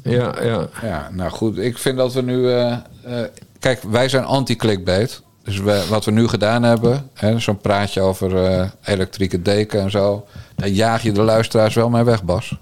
Ja, 0.03 0.35
ja. 0.43 0.69
Ja, 0.83 1.11
nou 1.13 1.31
goed, 1.31 1.59
ik 1.59 1.79
vind 1.79 1.97
dat 1.97 2.13
we 2.13 2.23
nu. 2.23 2.51
eh, 2.51 2.73
eh, 2.73 2.81
kijk, 3.59 3.83
wij 3.83 4.09
zijn 4.09 4.25
anti-clickbait. 4.25 5.23
Dus 5.49 5.59
we, 5.59 5.85
wat 5.88 6.05
we 6.05 6.11
nu 6.11 6.28
gedaan 6.28 6.62
hebben, 6.62 7.11
zo'n 7.37 7.59
praatje 7.59 8.00
over 8.00 8.45
eh, 8.45 8.69
elektrieke 8.85 9.43
deken 9.43 9.81
en 9.81 9.90
zo. 9.90 10.26
Daar 10.57 10.69
jaag 10.69 11.02
je 11.02 11.12
de 11.12 11.23
luisteraars 11.23 11.75
wel 11.75 11.88
mee 11.88 12.02
weg, 12.02 12.25
Bas. 12.25 12.57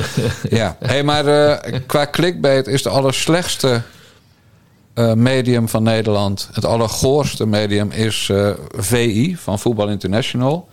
ja, 0.50 0.76
hey, 0.78 1.02
maar 1.02 1.26
eh, 1.26 1.80
qua 1.86 2.06
clickbait 2.06 2.66
is 2.66 2.82
de 2.82 2.88
allerslechtste 2.88 3.82
eh, 4.94 5.12
medium 5.12 5.68
van 5.68 5.82
Nederland. 5.82 6.48
Het 6.52 6.64
allergoorste 6.64 7.46
medium 7.46 7.90
is 7.90 8.30
VI 8.76 9.36
van 9.36 9.58
Voetbal 9.58 9.88
International. 9.88 10.68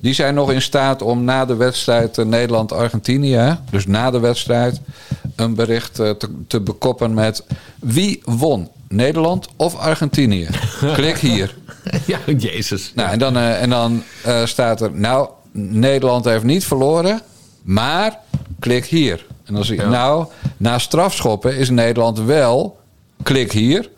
Die 0.00 0.14
zijn 0.14 0.34
nog 0.34 0.52
in 0.52 0.62
staat 0.62 1.02
om 1.02 1.24
na 1.24 1.44
de 1.44 1.56
wedstrijd 1.56 2.16
Nederland-Argentinië, 2.16 3.58
dus 3.70 3.86
na 3.86 4.10
de 4.10 4.20
wedstrijd, 4.20 4.80
een 5.36 5.54
bericht 5.54 5.94
te, 5.94 6.16
te 6.46 6.60
bekoppen 6.60 7.14
met 7.14 7.44
wie 7.78 8.22
won, 8.24 8.68
Nederland 8.88 9.48
of 9.56 9.76
Argentinië? 9.76 10.48
Klik 10.94 11.18
hier. 11.18 11.54
Ja, 12.06 12.18
jezus. 12.36 12.92
Nou, 12.94 13.10
en 13.10 13.18
dan, 13.18 13.36
eh, 13.36 13.62
en 13.62 13.70
dan 13.70 14.02
eh, 14.24 14.44
staat 14.44 14.80
er, 14.80 14.90
nou, 14.92 15.28
Nederland 15.52 16.24
heeft 16.24 16.44
niet 16.44 16.64
verloren, 16.64 17.20
maar 17.62 18.18
klik 18.58 18.84
hier. 18.84 19.26
En 19.44 19.54
dan 19.54 19.64
zie 19.64 19.76
je, 19.76 19.82
Ja. 19.82 19.88
nou, 19.88 20.26
na 20.56 20.78
strafschoppen 20.78 21.56
is 21.56 21.70
Nederland 21.70 22.18
wel, 22.20 22.78
klik 23.22 23.52
hier, 23.52 23.88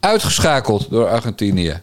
uitgeschakeld 0.00 0.90
door 0.90 1.08
Argentinië. 1.08 1.80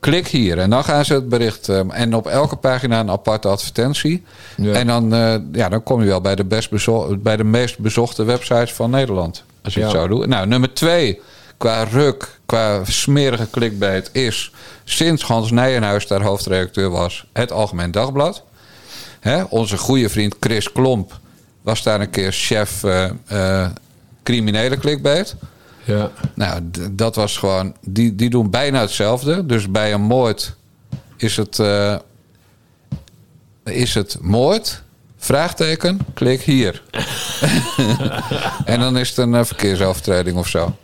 Klik 0.00 0.28
hier. 0.28 0.58
En 0.58 0.70
dan 0.70 0.84
gaan 0.84 1.04
ze 1.04 1.14
het 1.14 1.28
bericht. 1.28 1.68
eh, 1.68 1.80
en 1.90 2.14
op 2.14 2.26
elke 2.26 2.56
pagina 2.56 3.00
een 3.00 3.10
aparte 3.10 3.48
advertentie. 3.48 4.24
Ja. 4.56 4.72
En 4.72 4.86
dan, 4.86 5.10
ja, 5.52 5.68
dan 5.68 5.82
kom 5.82 6.00
je 6.00 6.06
wel 6.06 6.20
bij 6.20 6.34
de, 6.34 6.44
best 6.44 6.70
bij 7.22 7.36
de 7.36 7.44
meest 7.44 7.78
bezochte 7.78 8.24
websites 8.24 8.72
van 8.72 8.90
Nederland. 8.90 9.44
Als 9.62 9.74
je 9.74 9.80
het 9.80 9.90
Ja. 9.92 9.98
zo 9.98 10.08
doet. 10.08 10.26
Nou, 10.26 10.46
nummer 10.46 10.74
twee. 10.74 11.20
Qua 11.56 11.82
ruk, 11.82 12.38
qua 12.46 12.84
smerige 12.84 13.50
clickbait 13.50 14.10
is... 14.12 14.52
sinds 14.84 15.22
Hans 15.22 15.50
Nijenhuis 15.50 16.06
daar 16.06 16.22
hoofdredacteur 16.22 16.90
was... 16.90 17.26
het 17.32 17.52
Algemeen 17.52 17.90
Dagblad. 17.90 18.42
Hè, 19.20 19.42
onze 19.42 19.76
goede 19.76 20.08
vriend 20.08 20.36
Chris 20.40 20.72
Klomp... 20.72 21.18
was 21.62 21.82
daar 21.82 22.00
een 22.00 22.10
keer 22.10 22.32
chef 22.32 22.84
eh, 22.84 23.10
eh, 23.26 23.70
criminele 24.22 24.76
clickbait... 24.78 25.36
Ja. 25.84 26.10
Nou, 26.34 26.60
dat 26.90 27.14
was 27.14 27.36
gewoon. 27.36 27.74
Die, 27.80 28.14
die 28.14 28.30
doen 28.30 28.50
bijna 28.50 28.80
hetzelfde. 28.80 29.46
Dus 29.46 29.70
bij 29.70 29.92
een 29.92 30.00
moord 30.00 30.54
is 31.16 31.36
het. 31.36 31.58
eh, 31.58 31.96
is 33.64 33.94
het 33.94 34.18
moord? 34.20 34.82
Vraagteken, 35.18 35.98
klik 36.14 36.40
hier. 36.42 36.82
en 38.64 38.80
dan 38.80 38.96
is 38.96 39.08
het 39.08 39.18
een 39.18 39.46
verkeersovertreding 39.46 40.36
of 40.36 40.48
zo. 40.48 40.76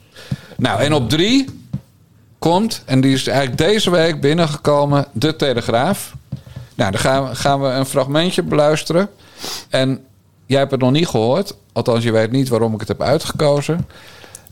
Nou, 0.57 0.81
en 0.81 0.93
op 0.93 1.09
drie 1.09 1.45
komt, 2.39 2.81
en 2.85 3.01
die 3.01 3.13
is 3.13 3.27
eigenlijk 3.27 3.57
deze 3.57 3.91
week 3.91 4.21
binnengekomen, 4.21 5.07
de 5.11 5.35
Telegraaf. 5.35 6.13
Nou, 6.75 6.91
dan 6.91 6.99
gaan 6.99 7.29
we, 7.29 7.35
gaan 7.35 7.61
we 7.61 7.67
een 7.67 7.85
fragmentje 7.85 8.43
beluisteren. 8.43 9.09
En 9.69 9.99
jij 10.45 10.59
hebt 10.59 10.71
het 10.71 10.79
nog 10.79 10.91
niet 10.91 11.07
gehoord. 11.07 11.55
Althans, 11.73 12.03
je 12.03 12.11
weet 12.11 12.31
niet 12.31 12.47
waarom 12.47 12.73
ik 12.73 12.79
het 12.79 12.87
heb 12.87 13.01
uitgekozen. 13.01 13.87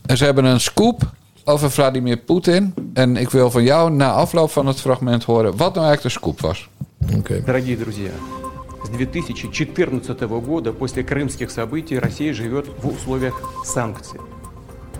En 0.06 0.16
ze 0.16 0.24
hebben 0.24 0.44
een 0.44 0.60
scoop 0.60 1.10
over 1.44 1.70
Vladimir 1.70 2.16
Poetin. 2.16 2.74
En 2.94 3.16
ik 3.16 3.30
wil 3.30 3.50
van 3.50 3.62
jou 3.62 3.90
na 3.90 4.12
afloop 4.12 4.50
van 4.50 4.66
het 4.66 4.80
fragment 4.80 5.24
horen 5.24 5.56
wat 5.56 5.74
nou 5.74 5.86
eigenlijk 5.86 6.02
de 6.02 6.08
scoop 6.08 6.40
was. 6.40 6.68
Oké. 7.16 7.42
Дорогие 7.44 7.76
друзья, 7.76 8.10
с 8.84 8.88
2014 8.88 10.40
года 10.40 10.72
после 10.72 11.02
крымских 11.02 11.50
событий 11.50 11.98
Россия 11.98 12.32
живет 12.32 12.66
в 12.78 12.88
условиях 12.88 13.34
санкций. 13.64 14.20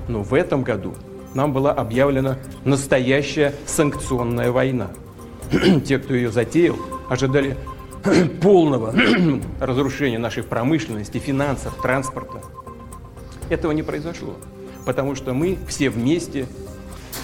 Но 0.07 0.23
в 0.23 0.33
этом 0.33 0.63
году 0.63 0.93
нам 1.33 1.53
была 1.53 1.71
объявлена 1.71 2.37
настоящая 2.65 3.53
санкционная 3.65 4.51
война. 4.51 4.91
Те, 5.85 5.99
кто 5.99 6.13
ее 6.13 6.31
затеял, 6.31 6.77
ожидали 7.09 7.57
полного 8.41 8.93
разрушения 9.59 10.19
нашей 10.19 10.43
промышленности, 10.43 11.17
финансов, 11.17 11.79
транспорта. 11.81 12.41
Этого 13.49 13.71
не 13.71 13.83
произошло, 13.83 14.35
потому 14.85 15.15
что 15.15 15.33
мы 15.33 15.57
все 15.67 15.89
вместе 15.89 16.47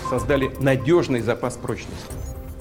создали 0.09 0.51
надежный 0.59 1.21
запас 1.21 1.55
прочности. 1.55 2.13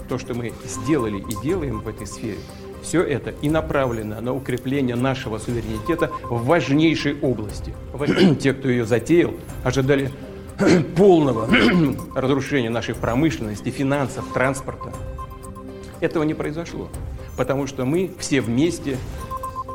То, 0.08 0.18
что 0.18 0.34
мы 0.34 0.52
сделали 0.64 1.18
и 1.18 1.42
делаем 1.42 1.80
в 1.80 1.88
этой 1.88 2.06
сфере, 2.06 2.38
все 2.86 3.02
это 3.02 3.30
и 3.42 3.50
направлено 3.50 4.20
на 4.20 4.32
укрепление 4.32 4.94
нашего 4.94 5.38
суверенитета 5.38 6.10
в 6.22 6.44
важнейшей 6.44 7.18
области. 7.20 7.74
Те, 8.40 8.54
кто 8.54 8.68
ее 8.68 8.86
затеял, 8.86 9.34
ожидали 9.64 10.12
полного 10.96 11.48
разрушения 12.14 12.70
нашей 12.70 12.94
промышленности, 12.94 13.70
финансов, 13.70 14.24
транспорта. 14.32 14.92
Этого 16.00 16.22
не 16.22 16.34
произошло, 16.34 16.88
потому 17.36 17.66
что 17.66 17.84
мы 17.84 18.12
все 18.18 18.40
вместе 18.40 18.98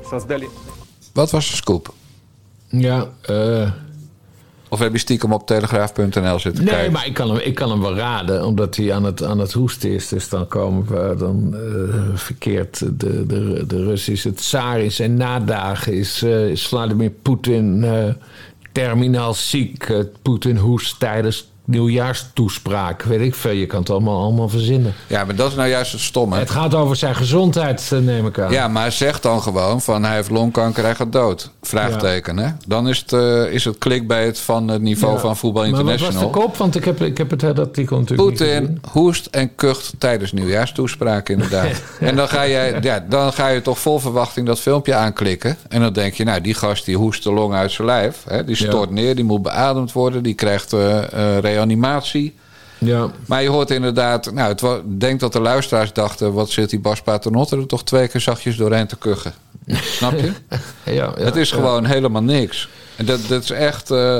создали 0.09 0.49
Wat 1.13 1.33
was 1.33 1.41
de 1.41 1.57
scoop? 1.57 1.93
Ja, 2.71 3.09
eh, 3.27 3.67
Of 4.71 4.79
heb 4.79 4.91
je 4.91 4.97
stiekem 4.97 5.33
op 5.33 5.47
telegraaf.nl 5.47 6.39
zitten 6.39 6.63
nee, 6.63 6.73
kijken? 6.73 6.91
maar 6.91 7.05
ik 7.05 7.13
kan, 7.13 7.29
hem, 7.29 7.37
ik 7.37 7.55
kan 7.55 7.69
hem 7.69 7.81
wel 7.81 7.95
raden, 7.95 8.45
omdat 8.45 8.75
hij 8.75 8.93
aan 8.93 9.03
het, 9.03 9.23
aan 9.23 9.39
het 9.39 9.51
hoesten 9.51 9.89
is. 9.89 10.07
Dus 10.07 10.29
dan 10.29 10.47
komen 10.47 10.85
we, 10.85 11.15
dan 11.17 11.55
eh, 11.55 12.17
verkeert 12.17 12.79
de, 12.79 13.25
de, 13.25 13.63
de 13.67 13.83
Russische 13.83 14.33
tsaar 14.33 14.79
in 14.79 14.91
zijn 14.91 15.15
nadagen. 15.15 15.93
Is, 15.93 16.23
is 16.23 16.67
Vladimir 16.67 17.09
Poetin 17.09 17.83
eh, 17.83 18.13
terminaal 18.71 19.33
ziek? 19.33 19.93
Poetin 20.21 20.57
hoest 20.57 20.99
tijdens 20.99 21.50
nieuwjaarstoespraak. 21.71 23.03
Weet 23.03 23.21
ik 23.21 23.35
veel, 23.35 23.51
je 23.51 23.65
kan 23.65 23.79
het 23.79 23.89
allemaal, 23.89 24.21
allemaal 24.21 24.49
verzinnen. 24.49 24.93
Ja, 25.07 25.25
maar 25.25 25.35
dat 25.35 25.49
is 25.49 25.55
nou 25.55 25.69
juist 25.69 25.91
het 25.91 26.01
stomme. 26.01 26.37
Het 26.37 26.49
gaat 26.49 26.75
over 26.75 26.95
zijn 26.95 27.15
gezondheid, 27.15 27.89
eh, 27.93 27.99
neem 27.99 28.25
ik 28.25 28.39
aan. 28.39 28.51
Ja, 28.51 28.67
maar 28.67 28.91
zeg 28.91 29.19
dan 29.19 29.41
gewoon 29.41 29.81
van 29.81 30.03
hij 30.03 30.15
heeft 30.15 30.29
longkanker, 30.29 30.83
hij 30.83 30.95
gaat 30.95 31.11
dood. 31.11 31.49
Vraagteken, 31.61 32.37
hè? 32.37 32.49
Dan 32.67 32.87
is 32.87 32.99
het, 32.99 33.13
eh, 33.13 33.53
is 33.53 33.65
het 33.65 33.77
clickbait 33.77 34.39
van 34.39 34.67
het 34.67 34.81
niveau 34.81 35.13
Ja. 35.13 35.19
van 35.19 35.37
Voetbal 35.37 35.61
Maar 35.61 35.71
wat 35.71 35.81
was 35.81 35.91
International. 35.91 36.31
de 36.31 36.37
kop? 36.39 36.57
Want 36.57 36.75
ik 36.75 36.85
heb, 36.85 37.01
ik 37.01 37.17
heb 37.17 37.29
het 37.31 37.41
hele 37.41 37.59
artikel 37.61 37.99
natuurlijk 37.99 38.29
Poetin 38.29 38.81
hoest 38.91 39.25
en 39.25 39.55
kucht 39.55 39.93
tijdens 39.97 40.31
nieuwjaarstoespraak 40.31 41.29
inderdaad. 41.29 41.81
en 41.99 42.15
dan 42.15 42.27
ga, 42.27 42.41
je, 42.41 42.77
ja, 42.81 43.05
dan 43.09 43.33
ga 43.33 43.47
je 43.47 43.61
toch 43.61 43.79
vol 43.79 43.99
verwachting 43.99 44.47
dat 44.47 44.59
filmpje 44.59 44.93
aanklikken. 44.93 45.57
En 45.69 45.81
dan 45.81 45.93
denk 45.93 46.13
je, 46.13 46.23
nou, 46.23 46.41
die 46.41 46.53
gast 46.53 46.85
die 46.85 46.97
hoest 46.97 47.23
de 47.23 47.33
long 47.33 47.53
uit 47.53 47.71
zijn 47.71 47.87
lijf. 47.87 48.23
Hè, 48.27 48.43
die 48.43 48.55
stort 48.55 48.89
neer, 48.89 49.15
die 49.15 49.23
moet 49.23 49.41
beademd 49.41 49.91
worden. 49.91 50.23
Die 50.23 50.33
krijgt 50.33 50.73
eh, 50.73 50.99
reanimatie. 51.65 52.35
Ja, 52.77 53.09
Maar 53.27 53.41
je 53.41 53.49
hoort 53.49 53.71
inderdaad... 53.71 54.31
Nou, 54.33 54.49
het 54.49 54.61
wa- 54.61 54.75
ik 54.75 54.99
denk 54.99 55.19
dat 55.19 55.33
de 55.33 55.39
luisteraars 55.39 55.93
dachten... 55.93 56.33
wat 56.33 56.49
zit 56.49 56.69
die 56.69 56.79
Bas 56.79 57.01
Paternotte 57.01 57.57
er 57.57 57.65
toch 57.65 57.83
twee 57.83 58.07
keer 58.07 58.21
zachtjes 58.21 58.55
doorheen 58.57 58.87
te 58.87 58.95
kuchen. 58.97 59.33
Snap 59.67 60.19
je? 60.19 60.31
ja, 60.85 60.93
ja, 60.93 61.13
het 61.23 61.35
is 61.35 61.49
ja. 61.49 61.55
gewoon 61.55 61.85
helemaal 61.85 62.23
niks. 62.23 62.69
En 62.95 63.05
dat, 63.05 63.19
dat 63.27 63.43
is 63.43 63.49
echt... 63.51 63.91
eh, 63.91 64.17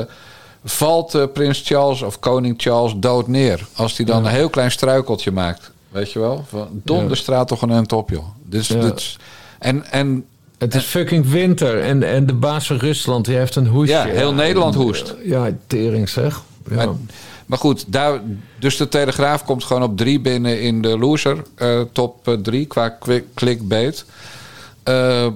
valt 0.64 1.14
eh, 1.14 1.22
prins 1.32 1.62
Charles 1.64 2.02
of 2.02 2.18
koning 2.18 2.54
Charles 2.56 2.92
dood 2.96 3.28
neer... 3.28 3.66
als 3.74 3.96
hij 3.96 4.06
dan 4.06 4.24
een 4.24 4.30
heel 4.30 4.50
klein 4.50 4.70
struikeltje 4.70 5.30
maakt. 5.30 5.70
Weet 5.88 6.12
je 6.12 6.18
wel? 6.18 6.44
Van, 6.48 6.68
donderstraat 6.72 7.48
toch 7.48 7.62
een 7.62 7.70
end 7.70 7.92
op, 7.92 8.10
joh. 8.10 8.24
Dus, 8.44 8.66
dit 8.68 8.96
is- 8.98 9.16
en, 9.58 9.90
en 9.90 10.24
Het 10.58 10.74
is 10.74 10.84
fucking 10.84 11.28
winter 11.30 11.80
en, 11.80 12.02
en 12.02 12.26
de 12.26 12.34
baas 12.34 12.66
van 12.66 12.76
Rusland 12.76 13.24
die 13.24 13.36
heeft 13.36 13.56
een 13.56 13.66
hoestje. 13.66 13.96
Ja, 13.96 14.04
heel 14.04 14.34
Nederland 14.34 14.74
hoest. 14.74 15.14
Ja, 15.24 15.50
tering 15.66 16.08
zeg. 16.08 16.42
Ja. 16.70 16.74
Maar, 16.76 16.88
maar 17.52 17.60
goed, 17.60 17.92
daar, 17.92 18.20
dus 18.58 18.76
de 18.76 18.88
Telegraaf 18.88 19.44
komt 19.44 19.64
gewoon 19.64 19.82
op 19.82 19.96
drie 19.96 20.20
binnen 20.20 20.60
in 20.60 20.82
de 20.82 20.98
loser 20.98 21.42
eh, 21.54 21.80
top 21.92 22.28
eh, 22.28 22.34
drie 22.34 22.66
qua 22.66 22.98
clickbait. 23.34 24.04
Eh, 24.82 25.26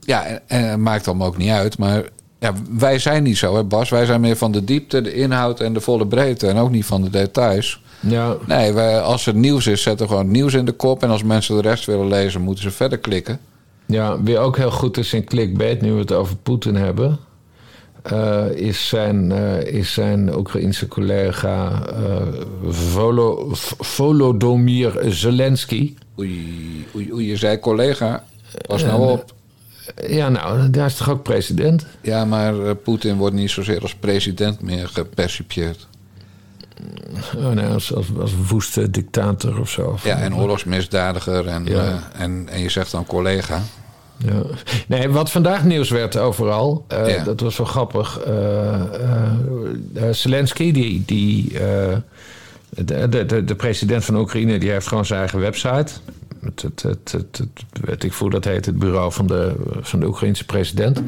ja, 0.00 0.24
en, 0.24 0.42
en 0.46 0.82
maakt 0.82 1.08
allemaal 1.08 1.26
ook 1.26 1.36
niet 1.36 1.50
uit. 1.50 1.78
Maar 1.78 2.04
ja, 2.38 2.52
wij 2.70 2.98
zijn 2.98 3.22
niet 3.22 3.36
zo, 3.36 3.56
hè 3.56 3.64
Bas. 3.64 3.90
Wij 3.90 4.04
zijn 4.04 4.20
meer 4.20 4.36
van 4.36 4.52
de 4.52 4.64
diepte, 4.64 5.02
de 5.02 5.14
inhoud 5.14 5.60
en 5.60 5.72
de 5.72 5.80
volle 5.80 6.06
breedte. 6.06 6.46
En 6.46 6.56
ook 6.56 6.70
niet 6.70 6.86
van 6.86 7.02
de 7.02 7.10
details. 7.10 7.82
ja, 8.00 8.36
Nee, 8.46 8.72
wij, 8.72 9.00
als 9.00 9.26
er 9.26 9.34
nieuws 9.34 9.66
is, 9.66 9.82
zetten 9.82 10.06
we 10.06 10.12
gewoon 10.12 10.30
nieuws 10.30 10.54
in 10.54 10.64
de 10.64 10.72
kop. 10.72 11.02
En 11.02 11.10
als 11.10 11.22
mensen 11.22 11.56
de 11.56 11.68
rest 11.68 11.84
willen 11.84 12.08
lezen, 12.08 12.40
moeten 12.40 12.64
ze 12.64 12.70
verder 12.70 12.98
klikken. 12.98 13.38
ja, 13.86 14.22
wie 14.22 14.38
ook 14.38 14.56
heel 14.56 14.70
goed 14.70 14.96
is 14.96 15.12
in 15.12 15.24
clickbait, 15.24 15.80
nu 15.80 15.92
we 15.92 15.98
het 15.98 16.12
over 16.12 16.36
Poetin 16.36 16.76
hebben... 16.76 17.18
eh, 18.10 18.50
is, 18.54 18.88
zijn, 18.88 19.32
eh, 19.32 19.74
is 19.74 19.92
zijn 19.92 20.36
Oekraïense 20.36 20.88
collega 20.88 21.82
eh, 21.86 22.26
Volo, 23.78 24.98
Zelensky. 25.08 25.94
Oei, 26.18 26.86
oei, 26.96 27.12
oei, 27.12 27.26
je 27.26 27.36
zei 27.36 27.58
collega, 27.58 28.24
pas 28.66 28.82
nou 28.82 29.10
op. 29.10 29.34
Ja, 30.08 30.28
nou, 30.28 30.70
daar 30.70 30.86
is 30.86 30.96
toch 30.96 31.10
ook 31.10 31.22
president? 31.22 31.86
Ja, 32.00 32.24
maar 32.24 32.74
Poetin 32.74 33.16
wordt 33.16 33.34
niet 33.34 33.50
zozeer 33.50 33.82
als 33.82 33.94
president 33.94 34.60
meer 34.60 34.88
gepercipieerd. 34.88 35.86
Oh, 37.36 37.48
nee, 37.50 37.66
als, 37.66 37.94
als, 37.94 38.06
als 38.20 38.32
woeste 38.48 38.90
dictator 38.90 39.60
of 39.60 39.70
zo. 39.70 39.98
Ja, 40.04 40.18
en 40.18 40.34
oorlogsmisdadiger. 40.34 41.46
En, 41.46 41.64
Ja. 41.64 42.10
en, 42.12 42.48
en 42.50 42.60
je 42.60 42.68
zegt 42.68 42.90
dan 42.90 43.06
collega. 43.06 43.62
Ja. 44.18 44.42
Nee, 44.86 45.08
wat 45.08 45.30
vandaag 45.30 45.64
nieuws 45.64 45.90
werd 45.90 46.16
overal, 46.16 46.84
eh, 46.88 47.08
Ja. 47.16 47.24
dat 47.24 47.40
was 47.40 47.56
wel 47.56 47.66
grappig. 47.66 48.18
eh, 48.18 48.74
eh, 49.94 50.10
Zelensky, 50.10 50.72
die, 50.72 51.02
die, 51.06 51.52
de, 52.68 53.08
de, 53.08 53.26
de, 53.26 53.44
de 53.44 53.54
president 53.54 54.04
van 54.04 54.16
Oekraïne, 54.16 54.58
die 54.58 54.70
heeft 54.70 54.86
gewoon 54.86 55.06
zijn 55.06 55.20
eigen 55.20 55.40
website. 55.40 55.92
Het, 56.40 56.62
het, 56.62 56.82
het, 56.82 57.12
het, 57.12 57.38
het- 57.38 57.84
weet 57.84 58.04
ik 58.04 58.12
hoe 58.12 58.30
dat 58.30 58.44
heet, 58.44 58.66
het 58.66 58.78
bureau 58.78 59.12
van 59.12 59.26
de, 59.26 59.52
van 59.80 60.00
de 60.00 60.06
Oekraïnse 60.06 60.44
president. 60.44 61.02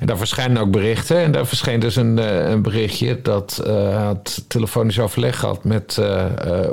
En 0.00 0.06
daar 0.06 0.18
verschijnen 0.18 0.62
ook 0.62 0.70
berichten. 0.70 1.16
En 1.18 1.32
daar 1.32 1.46
verscheen 1.46 1.80
dus 1.80 1.96
een, 1.96 2.16
een 2.50 2.62
berichtje 2.62 3.22
dat 3.22 3.60
hij 3.64 3.92
had 3.92 4.44
telefonisch 4.48 4.98
overleg 5.00 5.38
gehad 5.38 5.64
met 5.64 6.00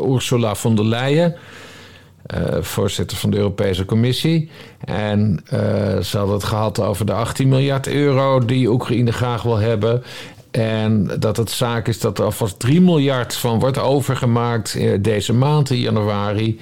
Ursula 0.10 0.56
von 0.56 0.76
der 0.76 0.86
Leyen 0.86 1.36
voorzitter 2.62 3.18
van 3.18 3.30
de 3.30 3.38
Europese 3.38 3.86
Commissie. 3.86 4.50
En 4.86 5.42
eh, 5.46 5.60
ze 6.00 6.18
hadden 6.18 6.36
het 6.36 6.44
gehad 6.44 6.80
over 6.80 7.06
de 7.06 7.14
18 7.14 7.48
miljard 7.48 7.88
euro 7.88 8.46
die 8.46 8.70
Oekraïne 8.70 9.12
graag 9.12 9.42
wil 9.42 9.58
hebben. 9.58 10.04
En 10.52 11.12
dat 11.20 11.38
het 11.38 11.52
zaak 11.52 11.88
is 11.88 12.00
dat 12.00 12.18
er 12.18 12.26
alvast 12.26 12.60
3 12.60 12.82
miljard 12.82 13.36
van 13.36 13.60
wordt 13.60 13.80
overgemaakt 13.80 14.76
eh, 14.76 14.98
deze 15.02 15.34
maand 15.34 15.70
in 15.70 15.80
januari. 15.80 16.60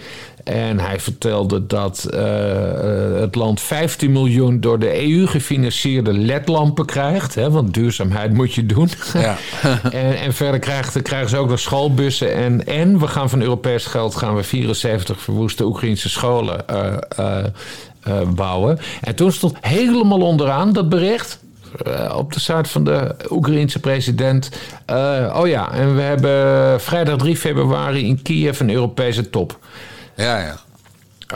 En 0.49 0.79
hij 0.79 0.99
vertelde 0.99 1.65
dat 1.65 2.03
eh, 2.03 3.13
eh, 3.13 3.21
het 3.21 3.35
land 3.35 3.61
15 3.61 4.11
miljoen 4.11 4.59
door 4.59 4.79
de 4.79 5.11
EU 5.11 5.27
gefinancierde 5.27 6.13
ledlampen 6.13 6.85
krijgt. 6.85 7.35
Hè, 7.35 7.51
want 7.51 7.73
duurzaamheid 7.73 8.33
moet 8.33 8.53
je 8.53 8.65
doen. 8.65 8.89
Ja. 9.13 9.37
En, 9.91 10.17
en 10.17 10.33
verder 10.33 10.59
krijgen, 10.59 11.01
krijgen 11.01 11.29
ze 11.29 11.37
ook 11.37 11.49
nog 11.49 11.59
schoolbussen. 11.59 12.33
En, 12.33 12.67
en 12.67 12.99
we 12.99 13.07
gaan 13.07 13.29
van 13.29 13.41
Europees 13.41 13.85
geld 13.85 14.15
gaan 14.15 14.35
we 14.35 14.43
74 14.43 15.21
verwoeste 15.21 15.65
Oekraïnse 15.65 16.09
scholen 16.09 16.67
eh, 16.67 17.43
bouwen. 18.35 18.79
En 19.01 19.15
toen 19.15 19.31
stond 19.31 19.55
helemaal 19.61 20.21
onderaan 20.21 20.73
dat 20.73 20.89
bericht. 20.89 21.39
op 22.15 22.33
de 22.33 22.39
site 22.39 22.69
van 22.69 22.83
de 22.83 23.15
Oekraïense 23.29 23.79
president. 23.79 24.49
oh 25.33 25.47
ja, 25.47 25.71
en 25.71 25.95
we 25.95 26.01
hebben 26.01 26.81
vrijdag 26.81 27.17
3 27.17 27.37
februari 27.37 28.05
in 28.05 28.21
Kiev 28.21 28.59
een 28.59 28.71
Europese 28.71 29.29
top. 29.29 29.59
Ja, 30.19 30.39
ja. 30.39 30.55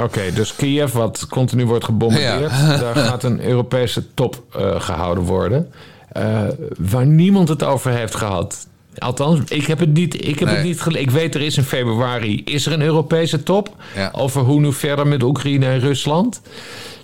Oké, 0.02 0.22
dus 0.34 0.56
Kiev, 0.56 0.92
wat 0.92 1.28
continu 1.30 1.66
wordt 1.66 1.86
gebombardeerd, 1.86 2.52
daar 2.82 2.96
gaat 2.96 3.24
een 3.24 3.42
Europese 3.46 4.14
top 4.14 4.44
eh, 4.56 4.82
gehouden 4.82 5.24
worden. 5.24 5.72
eh, 6.12 6.42
waar 6.80 7.06
niemand 7.06 7.50
het 7.50 7.64
over 7.64 7.92
heeft 7.92 8.16
gehad. 8.16 8.68
Althans, 8.98 9.40
ik 9.50 9.66
heb 9.66 9.80
het 9.80 9.94
niet, 9.94 10.28
ik 10.28 10.40
heb 10.40 10.50
het 10.50 10.64
niet 10.64 10.82
gele- 10.82 11.00
Ik 11.00 11.12
weet, 11.12 11.36
er 11.36 11.42
is 11.42 11.58
in 11.58 11.64
februari 11.64 12.42
is 12.46 12.66
er 12.66 12.72
een 12.74 12.82
Europese 12.82 13.44
top. 13.44 13.76
Ja. 13.96 14.10
Over 14.14 14.42
hoe 14.42 14.60
nu 14.60 14.74
verder 14.74 15.08
met 15.08 15.24
Oekraïne 15.24 15.66
en 15.66 15.80
Rusland. 15.80 16.42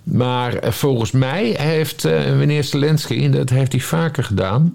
Maar 0.04 0.54
eh, 0.56 0.72
volgens 0.72 1.12
mij 1.12 1.56
heeft 1.60 2.06
eh, 2.06 2.32
meneer 2.36 2.64
Zelensky, 2.64 3.24
en 3.24 3.32
dat 3.32 3.50
heeft 3.50 3.72
hij 3.72 3.82
vaker 3.82 4.24
gedaan. 4.24 4.74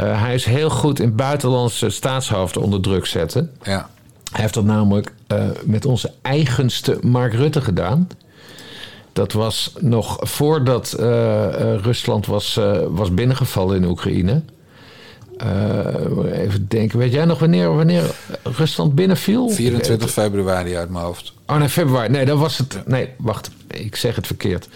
hij 0.00 0.34
is 0.34 0.44
heel 0.44 0.70
goed 0.70 1.00
in 1.00 1.14
buitenlandse 1.16 1.90
staatshoofden 1.90 2.62
onder 2.62 2.80
druk 2.80 3.06
zetten. 3.06 3.50
ja. 3.62 3.88
Hij 4.34 4.42
heeft 4.42 4.54
dat 4.54 4.64
namelijk 4.64 5.12
eh, 5.26 5.44
met 5.64 5.84
onze 5.84 6.12
eigenste 6.22 6.98
Mark 7.02 7.34
Rutte 7.34 7.60
gedaan. 7.60 8.08
Dat 9.12 9.32
was 9.32 9.72
nog 9.80 10.16
voordat 10.20 10.92
eh, 10.92 11.44
eh, 11.46 11.80
Rusland 11.82 12.26
was, 12.26 12.60
was 12.88 13.14
binnengevallen 13.14 13.76
in 13.76 13.84
Oekraïne. 13.84 14.42
Even 16.32 16.68
denken, 16.68 16.98
weet 16.98 17.12
jij 17.12 17.24
nog 17.24 17.38
wanneer, 17.38 17.76
wanneer 17.76 18.14
Rusland 18.42 18.94
binnenviel? 18.94 19.48
24 19.48 20.10
februari 20.10 20.76
uit 20.76 20.90
mijn 20.90 21.04
hoofd. 21.04 21.32
Oh 21.46 21.56
nee, 21.56 21.68
februari. 21.68 22.08
Nee, 22.08 22.24
dan 22.24 22.38
was 22.38 22.58
het. 22.58 22.78
Nee, 22.86 23.08
wacht. 23.18 23.50
Ik 23.66 23.96
zeg 23.96 24.16
het 24.16 24.26
verkeerd. 24.26 24.68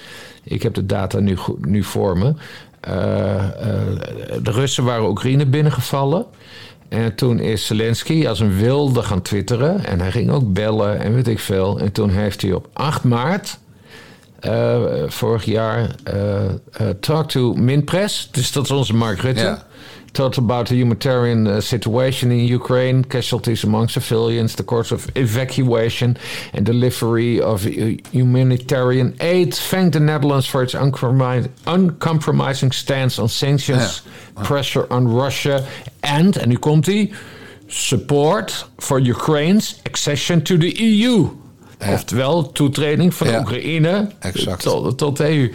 Ik 0.42 0.62
heb 0.62 0.74
de 0.74 0.86
data 0.86 1.18
nu, 1.18 1.36
nu 1.60 1.82
voor 1.82 2.18
me. 2.18 2.34
De 4.42 4.50
Russen 4.50 4.84
waren 4.84 5.08
Oekraïne 5.08 5.46
binnengevallen. 5.46 6.26
En 6.88 7.14
toen 7.14 7.38
is 7.38 7.66
Zelensky 7.66 8.26
als 8.26 8.40
een 8.40 8.56
wilde 8.56 9.02
gaan 9.02 9.22
twitteren. 9.22 9.84
En 9.84 10.00
hij 10.00 10.10
ging 10.10 10.30
ook 10.30 10.52
bellen 10.52 11.00
en 11.00 11.14
weet 11.14 11.28
ik 11.28 11.38
veel. 11.38 11.78
En 11.78 11.92
toen 11.92 12.10
heeft 12.10 12.42
hij 12.42 12.52
op 12.52 12.68
8 12.72 13.04
maart. 13.04 13.58
eh, 14.40 14.82
vorig 15.06 15.44
jaar. 15.44 15.90
eh, 16.04 16.88
talk 17.00 17.28
to 17.28 17.52
Minpress. 17.54 18.28
Dus 18.30 18.52
dat 18.52 18.64
is 18.64 18.70
onze 18.70 18.94
Mark 18.94 19.20
Rutte. 19.20 19.42
Ja. 19.42 19.66
Talked 20.12 20.38
about 20.38 20.66
the 20.68 20.74
humanitarian 20.74 21.46
uh, 21.46 21.60
situation 21.60 22.32
in 22.32 22.40
Ukraine, 22.54 23.04
casualties 23.04 23.62
among 23.64 23.88
civilians, 23.88 24.54
the 24.54 24.64
course 24.64 24.90
of 24.94 25.06
evacuation 25.14 26.16
and 26.54 26.66
delivery 26.66 27.40
of 27.40 27.62
hu- 27.64 27.96
humanitarian 28.12 29.14
aid. 29.20 29.54
Thanked 29.54 29.92
the 29.92 30.00
Netherlands 30.00 30.46
for 30.46 30.62
its 30.62 30.74
uncompromi- 30.74 31.48
uncompromising 31.66 32.72
stance 32.72 33.18
on 33.22 33.28
sanctions, 33.28 34.02
pressure 34.44 34.86
on 34.90 35.06
Russia, 35.06 35.64
and, 36.02 36.36
en 36.36 36.48
nu 36.48 36.56
komt 36.56 36.86
hij, 36.86 37.10
support 37.66 38.68
for 38.78 38.98
Ukraine's 39.00 39.80
accession 39.86 40.42
to 40.42 40.56
the 40.58 40.74
EU. 40.78 41.28
Oftewel, 41.92 42.52
toetreding 42.52 43.14
van 43.14 43.28
Ja. 43.28 43.38
Oekraïne 43.40 44.08
Exact. 44.20 44.62
tot, 44.62 44.98
tot 44.98 45.16
de 45.16 45.28
EU. 45.28 45.50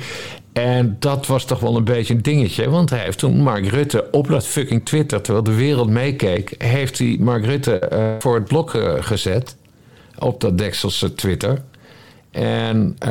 En 0.54 0.96
dat 1.00 1.28
was 1.28 1.46
toch 1.46 1.60
wel 1.60 1.78
een 1.78 1.84
beetje 1.84 2.13
een 2.13 2.22
dingetje. 2.22 2.70
Want 2.70 2.89
hij 2.89 3.00
heeft 3.00 3.18
toen 3.18 3.42
Mark 3.42 3.68
Rutte 3.68 4.08
op 4.12 4.28
dat 4.28 4.48
fucking 4.48 4.86
Twitter... 4.86 5.22
terwijl 5.22 5.44
de 5.44 5.56
wereld 5.56 5.89
meekeek... 5.89 6.56
heeft 6.58 6.98
hij 6.98 7.18
Mark 7.20 7.46
Rutte 7.46 7.80
eh, 7.80 8.08
voor 8.20 8.36
het 8.36 8.48
blok 8.48 8.74
eh, 8.74 8.94
gezet. 9.00 9.56
Op 10.20 10.42
dat 10.42 10.58
Dekselse 10.58 11.16
Twitter. 11.16 11.62
En 12.32 12.96
eh, 13.00 13.10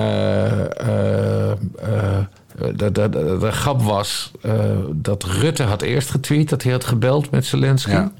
de, 2.74 2.92
de, 2.92 3.50
grap 3.50 3.82
was 3.82 4.30
dat 4.92 5.24
Rutte 5.24 5.62
had 5.62 5.82
eerst 5.82 6.10
getweet... 6.10 6.48
dat 6.48 6.62
hij 6.62 6.72
had 6.72 6.84
gebeld 6.84 7.30
met 7.30 7.44
Zelensky. 7.44 7.90
Ja. 7.90 8.12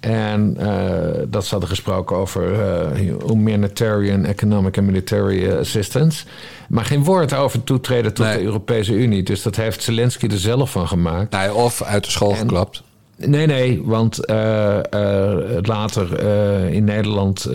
En 0.00 0.56
eh, 0.58 1.22
dat 1.28 1.44
ze 1.44 1.50
hadden 1.50 1.68
gesproken 1.68 2.16
over 2.16 2.60
eh, 2.60 2.90
humanitarian, 3.26 4.24
economic 4.24 4.76
en 4.76 4.84
military 4.84 5.50
assistance. 5.52 6.24
Maar 6.68 6.84
geen 6.84 7.04
woord 7.04 7.34
over 7.34 7.64
toetreden 7.64 8.14
tot 8.14 8.26
Nee. 8.26 8.36
de 8.36 8.42
Europese 8.44 8.92
Unie. 8.92 9.22
Dus 9.22 9.42
dat 9.42 9.56
heeft 9.56 9.82
Zelensky 9.82 10.26
er 10.26 10.38
zelf 10.38 10.70
van 10.70 10.88
gemaakt. 10.88 11.32
Nee, 11.32 11.54
of 11.54 11.82
uit 11.82 12.04
de 12.04 12.10
school 12.10 12.30
geklapt. 12.34 12.82
Nee, 13.26 13.46
nee, 13.46 13.82
want 13.84 14.24
eh, 14.24 14.78
eh, 14.78 15.58
later 15.62 16.14
eh, 16.14 16.72
in 16.72 16.84
Nederland, 16.84 17.48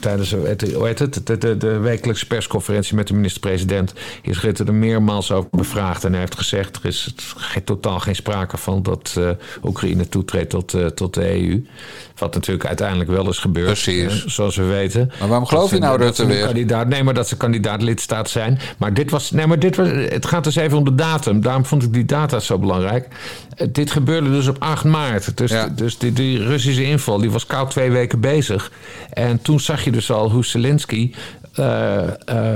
tijdens 0.00 0.32
hoe 0.32 0.46
het, 0.46 1.20
de, 1.24 1.56
de, 1.56 1.78
wekelijkse 1.78 2.26
persconferentie 2.26 2.94
met 2.94 3.06
de 3.06 3.14
minister-president, 3.14 3.92
is 4.22 4.40
Rutte 4.40 4.64
er 4.64 4.74
meermaals 4.74 5.32
over 5.32 5.50
bevraagd. 5.50 6.04
En 6.04 6.10
hij 6.10 6.20
heeft 6.20 6.36
gezegd: 6.36 6.76
er 6.76 6.84
is 6.84 7.14
totaal 7.64 8.00
geen 8.00 8.14
sprake 8.14 8.56
van 8.56 8.82
dat 8.82 9.20
Oekraïne 9.64 10.08
toetreedt 10.08 10.50
tot, 10.50 10.96
tot 10.96 11.14
de 11.14 11.40
EU. 11.40 11.64
Wat 12.18 12.34
natuurlijk 12.34 12.66
uiteindelijk 12.66 13.10
wel 13.10 13.28
is 13.28 13.38
gebeurd, 13.38 13.66
Precies. 13.66 14.24
zoals 14.24 14.56
we 14.56 14.64
weten. 14.64 15.10
Maar 15.18 15.28
waarom 15.28 15.46
geloof 15.46 15.70
je 15.70 15.78
nou 15.78 15.98
dat 15.98 16.06
Rutte 16.06 16.26
weer? 16.26 16.44
Kandidaat, 16.44 16.88
nee, 16.88 17.02
maar 17.02 17.14
dat 17.14 17.28
ze 17.28 17.36
kandidaat 17.36 17.82
lidstaat 17.82 18.30
zijn. 18.30 18.58
Maar 18.78 18.94
dit 18.94 19.10
was. 19.10 19.30
Nee, 19.30 19.46
maar 19.46 19.58
dit 19.58 19.76
was. 19.76 19.88
Het 19.88 20.26
gaat 20.26 20.44
dus 20.44 20.56
even 20.56 20.78
om 20.78 20.84
de 20.84 20.94
datum. 20.94 21.40
Daarom 21.40 21.64
vond 21.64 21.82
ik 21.82 21.92
die 21.92 22.04
data 22.04 22.38
zo 22.38 22.58
belangrijk. 22.58 23.08
Eh, 23.56 23.66
dit 23.72 23.90
gebeurde 23.90 24.30
dus 24.30 24.46
op 24.46 24.56
8 24.58 24.84
maart. 24.84 25.36
Dus, 25.36 25.50
Ja. 25.50 25.68
dus 25.68 25.98
die, 25.98 26.12
die 26.12 26.42
Russische 26.42 26.84
inval 26.84 27.18
die 27.18 27.30
was 27.30 27.46
koud 27.46 27.70
twee 27.70 27.90
weken 27.90 28.20
bezig. 28.20 28.70
En 29.12 29.42
toen 29.42 29.60
zag 29.60 29.84
je 29.84 29.90
dus 29.90 30.10
al 30.10 30.30
hoe 30.30 30.44
Zelensky. 30.44 31.12
eh, 31.54 32.06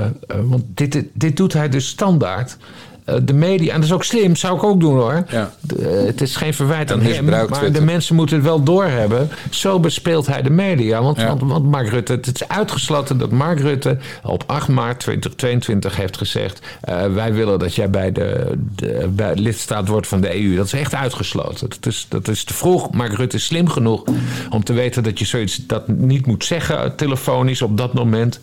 eh, 0.03 0.11
want 0.43 0.63
dit, 0.67 1.03
dit 1.13 1.37
doet 1.37 1.53
hij 1.53 1.69
dus 1.69 1.87
standaard. 1.87 2.57
Eh, 3.05 3.15
de 3.23 3.33
media, 3.33 3.69
en 3.73 3.75
dat 3.79 3.89
is 3.89 3.93
ook 3.95 4.03
slim, 4.03 4.35
zou 4.35 4.55
ik 4.55 4.63
ook 4.63 4.79
doen 4.79 4.93
hoor. 4.95 5.25
Ja. 5.29 5.51
De- 5.61 5.87
eh, 5.87 6.05
het 6.05 6.21
is 6.21 6.35
geen 6.35 6.53
verwijt 6.53 6.91
aan 6.91 7.01
hem, 7.01 7.25
maar 7.25 7.45
Twitter. 7.47 7.73
de 7.73 7.81
mensen 7.81 8.15
moeten 8.15 8.35
het 8.35 8.45
wel 8.45 8.63
doorhebben. 8.63 9.29
Zo 9.49 9.79
bespeelt 9.79 10.27
hij 10.27 10.41
de 10.41 10.49
media. 10.49 11.01
Want, 11.01 11.17
Ja. 11.19 11.27
want, 11.27 11.41
want 11.41 11.65
Mark 11.65 11.89
Rutte, 11.89 12.11
het 12.13 12.27
is 12.41 12.47
uitgesloten 12.47 13.17
dat 13.17 13.31
Mark 13.31 13.59
Rutte 13.59 13.97
op 14.23 14.43
8 14.47 14.67
maart 14.67 14.99
2022 14.99 15.95
heeft 15.95 16.17
gezegd: 16.17 16.59
eh, 16.81 17.13
Wij 17.13 17.33
willen 17.33 17.59
dat 17.59 17.75
jij 17.75 17.89
bij 17.89 18.11
de, 18.11 18.51
de 18.75 19.07
bij 19.09 19.35
lidstaat 19.35 19.87
wordt 19.87 20.07
van 20.07 20.21
de 20.21 20.35
EU. 20.43 20.55
Dat 20.55 20.65
is 20.65 20.73
echt 20.73 20.95
uitgesloten. 20.95 21.69
Dat 21.69 21.85
is, 21.85 22.05
dat 22.09 22.27
is 22.27 22.43
te 22.43 22.53
vroeg. 22.53 22.91
Mark 22.91 23.13
Rutte 23.13 23.35
is 23.35 23.45
slim 23.45 23.69
genoeg 23.69 24.03
om 24.49 24.63
te 24.63 24.73
weten 24.73 25.03
dat 25.03 25.19
je 25.19 25.25
zoiets 25.25 25.59
dat 25.67 25.87
niet 25.87 26.25
moet 26.25 26.45
zeggen 26.45 26.95
telefonisch 26.95 27.61
op 27.61 27.77
dat 27.77 27.93
moment. 27.93 28.39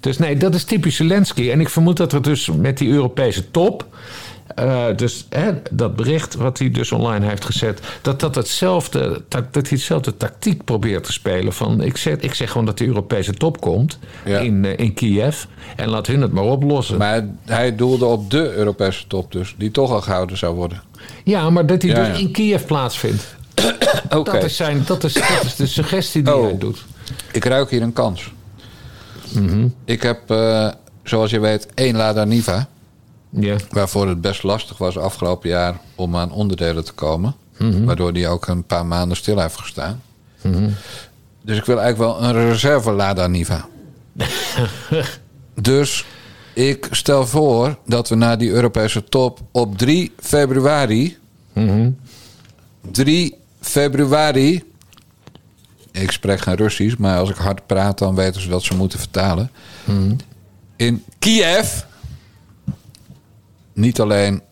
Dus 0.00 0.18
nee, 0.18 0.36
dat 0.36 0.54
is 0.54 0.64
typisch 0.64 0.96
Zelensky. 0.96 1.50
En 1.50 1.60
ik 1.60 1.68
vermoed 1.68 1.96
dat 1.96 2.12
er 2.12 2.22
dus 2.22 2.50
met 2.56 2.78
die 2.78 2.88
Europese 2.90 3.50
top. 3.50 3.86
Eh, 4.54 4.84
dus 4.96 5.26
hè, 5.28 5.50
dat 5.70 5.96
bericht 5.96 6.34
wat 6.34 6.58
hij 6.58 6.70
dus 6.70 6.92
online 6.92 7.26
heeft 7.26 7.44
gezet, 7.44 7.80
dat 8.02 8.20
dat 8.20 8.34
hetzelfde, 8.34 9.22
dat 9.28 9.44
hij 9.52 9.62
hetzelfde 9.68 10.16
tactiek 10.16 10.64
probeert 10.64 11.04
te 11.04 11.12
spelen. 11.12 11.52
Van 11.52 11.80
ik, 11.82 11.96
zeg, 11.96 12.16
ik 12.16 12.34
zeg 12.34 12.50
gewoon 12.50 12.66
dat 12.66 12.78
de 12.78 12.86
Europese 12.86 13.32
top 13.34 13.60
komt 13.60 13.98
Ja. 14.24 14.38
in, 14.38 14.64
eh, 14.64 14.78
in 14.78 14.94
Kiev 14.94 15.44
en 15.76 15.88
laat 15.88 16.06
hun 16.06 16.20
het 16.22 16.32
maar 16.32 16.44
oplossen. 16.44 16.98
Maar 16.98 17.26
hij 17.44 17.76
doelde 17.76 18.04
op 18.04 18.30
de 18.30 18.52
Europese 18.54 19.06
top 19.06 19.32
dus, 19.32 19.54
die 19.58 19.70
toch 19.70 19.90
al 19.90 20.00
gehouden 20.00 20.36
zou 20.38 20.54
worden. 20.54 20.82
ja, 21.24 21.50
maar 21.50 21.66
dat 21.66 21.82
hij 21.82 21.90
Ja, 21.90 21.96
dus 21.96 22.06
ja. 22.06 22.14
in 22.26 22.32
Kiev 22.32 22.64
plaatsvindt. 22.64 23.34
Oké, 24.16 24.32
Dat, 24.32 24.44
is 24.44 24.56
zijn, 24.56 24.82
dat, 24.86 25.04
is, 25.04 25.12
dat 25.12 25.42
is 25.44 25.56
de 25.56 25.66
suggestie 25.66 26.22
die 26.22 26.36
Oh. 26.36 26.42
hij 26.42 26.58
doet. 26.58 26.84
ik 27.32 27.44
ruik 27.44 27.70
hier 27.70 27.82
een 27.82 27.92
kans. 27.92 28.30
Mhm. 29.32 29.66
Ik 29.84 30.02
heb, 30.02 30.30
eh, 30.30 30.68
zoals 31.02 31.30
je 31.30 31.40
weet, 31.40 31.66
één 31.74 31.96
Lada 31.96 32.24
Niva. 32.24 32.68
Ja. 33.30 33.56
Waarvoor 33.70 34.08
het 34.08 34.20
best 34.20 34.42
lastig 34.42 34.78
was 34.78 34.98
afgelopen 34.98 35.48
jaar 35.48 35.80
om 35.94 36.16
aan 36.16 36.32
onderdelen 36.32 36.84
te 36.84 36.92
komen. 36.92 37.34
Mhm. 37.58 37.84
Waardoor 37.84 38.12
die 38.12 38.28
ook 38.28 38.46
een 38.46 38.64
paar 38.64 38.86
maanden 38.86 39.16
stil 39.16 39.40
heeft 39.40 39.58
gestaan. 39.58 40.02
Dus 41.42 41.58
ik 41.58 41.64
wil 41.64 41.80
eigenlijk 41.80 42.12
wel 42.12 42.28
een 42.28 42.48
reserve 42.48 42.90
Lada 42.90 43.26
Niva. 43.26 43.68
dus 45.54 46.04
ik 46.54 46.88
stel 46.90 47.26
voor 47.26 47.78
dat 47.86 48.08
we 48.08 48.14
na 48.14 48.36
die 48.36 48.50
Europese 48.50 49.04
top 49.04 49.40
op 49.50 49.78
3 49.78 50.12
februari. 50.20 51.16
3 52.90 53.36
februari. 53.60 54.62
Ik 55.92 56.10
spreek 56.10 56.40
geen 56.40 56.54
Russisch, 56.56 56.96
maar 56.96 57.18
als 57.18 57.30
ik 57.30 57.36
hard 57.36 57.66
praat, 57.66 57.98
dan 57.98 58.14
weten 58.14 58.40
ze 58.40 58.48
dat 58.48 58.62
ze 58.62 58.74
moeten 58.74 58.98
vertalen. 58.98 59.50
In 60.76 61.04
Kiev 61.18 61.82
niet 63.80 64.00
alleen 64.00 64.42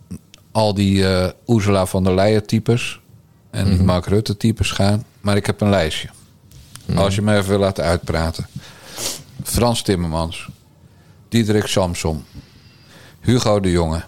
al 0.52 0.74
die 0.74 1.06
eh 1.08 1.30
Ursula 1.46 1.86
van 1.86 2.04
der 2.04 2.14
Leyen 2.14 2.46
types 2.46 3.00
en 3.50 3.64
die 3.64 3.82
Mark 3.82 4.06
Rutte 4.06 4.36
types 4.36 4.70
gaan, 4.70 5.04
maar 5.20 5.36
ik 5.36 5.46
heb 5.46 5.60
een 5.60 5.70
lijstje. 5.70 6.08
Als 6.94 7.14
je 7.14 7.22
me 7.22 7.36
even 7.36 7.48
wil 7.48 7.58
laten 7.58 7.84
uitpraten. 7.84 8.46
Frans 9.42 9.82
Timmermans, 9.82 10.48
Diederik 11.28 11.66
Samsom, 11.66 12.24
Hugo 13.20 13.60
de 13.60 13.70
Jonge, 13.70 14.02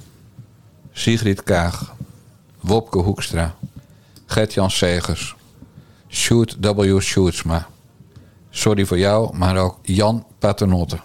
Sigrid 0.93 1.43
Kaag, 1.43 1.95
Wopke 2.61 2.99
Hoekstra, 2.99 3.55
Gert-Jan 4.27 4.71
Segers, 4.71 5.35
Sjoerd 6.09 6.57
W. 6.61 7.01
Sjoerdsma. 7.01 7.67
Sorry 8.51 8.85
voor 8.87 8.99
jou, 8.99 9.37
maar 9.37 9.57
ook 9.57 9.79
Jan 9.83 10.25
Paternotte. 10.39 10.99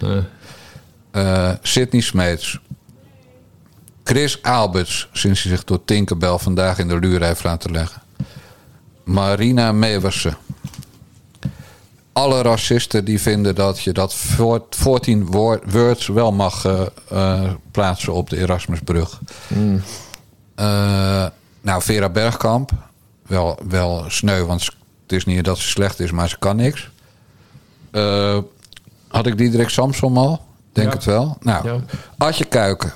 Eh, 0.00 0.16
Eh, 1.10 1.52
Sidney 1.62 2.00
Smeets. 2.02 2.58
Chris 4.16 4.42
Alberts, 4.42 5.08
sinds 5.12 5.42
hij 5.42 5.52
zich 5.52 5.64
door 5.64 5.84
Tinkerbell 5.84 6.38
vandaag 6.38 6.78
in 6.78 6.88
de 6.88 6.98
luur 6.98 7.22
heeft 7.22 7.44
laten 7.44 7.70
leggen. 7.70 8.02
Marina 9.04 9.72
Mewersen. 9.72 10.36
Alle 12.12 12.42
racisten 12.42 13.04
die 13.04 13.20
vinden 13.20 13.54
dat 13.54 13.82
je 13.82 13.92
dat 13.92 14.14
voor- 14.14 14.64
14 14.70 15.26
woord- 15.26 15.72
words 15.72 16.06
wel 16.06 16.32
mag 16.32 16.64
eh, 16.64 16.80
eh, 17.10 17.50
plaatsen 17.70 18.12
op 18.12 18.30
de 18.30 18.36
Erasmusbrug. 18.38 19.20
Eh, 20.54 21.26
nou, 21.60 21.82
Vera 21.82 22.08
Bergkamp. 22.08 22.70
Wel, 23.26 23.58
wel 23.68 24.04
sneu, 24.08 24.44
want 24.44 24.64
het 25.02 25.12
is 25.12 25.24
niet 25.24 25.44
dat 25.44 25.58
ze 25.58 25.68
slecht 25.68 26.00
is, 26.00 26.10
maar 26.10 26.28
ze 26.28 26.38
kan 26.38 26.56
niks. 26.56 26.90
Eh, 27.90 28.38
had 29.08 29.26
ik 29.26 29.38
Diederik 29.38 29.68
Samsom 29.68 30.18
al? 30.18 30.44
Denk 30.72 30.88
Ja. 30.88 30.94
het 30.94 31.04
wel. 31.04 31.36
Nou, 31.40 31.68
Ja. 31.68 31.80
Adje 32.18 32.44
Kuiken. 32.44 32.92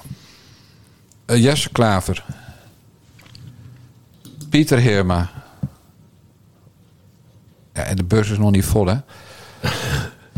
Eh, 1.30 1.42
Jesse 1.42 1.70
Klaver. 1.70 2.24
Pieter 4.48 4.78
Heerma. 4.78 5.30
Ja, 7.72 7.82
en 7.82 7.96
de 7.96 8.04
bus 8.04 8.30
is 8.30 8.38
nog 8.38 8.50
niet 8.50 8.64
vol, 8.64 8.86
hè? 8.86 8.96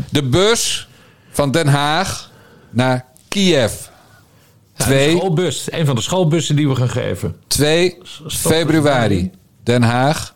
De 0.09 0.23
bus 0.23 0.89
van 1.29 1.51
Den 1.51 1.67
Haag 1.67 2.31
naar 2.69 3.05
Kiev. 3.27 3.73
Een 3.73 4.85
Twee, 4.85 5.17
schoolbus, 5.17 5.71
een 5.71 5.85
van 5.85 5.95
de 5.95 6.01
schoolbussen 6.01 6.55
die 6.55 6.67
we 6.67 6.75
gaan 6.75 6.89
geven. 6.89 7.35
2 7.47 7.97
februari. 8.27 9.31
Den 9.63 9.83
Haag, 9.83 10.35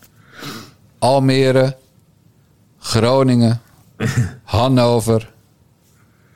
Almere, 1.00 1.78
Groningen, 2.80 3.62
Hannover, 4.44 5.34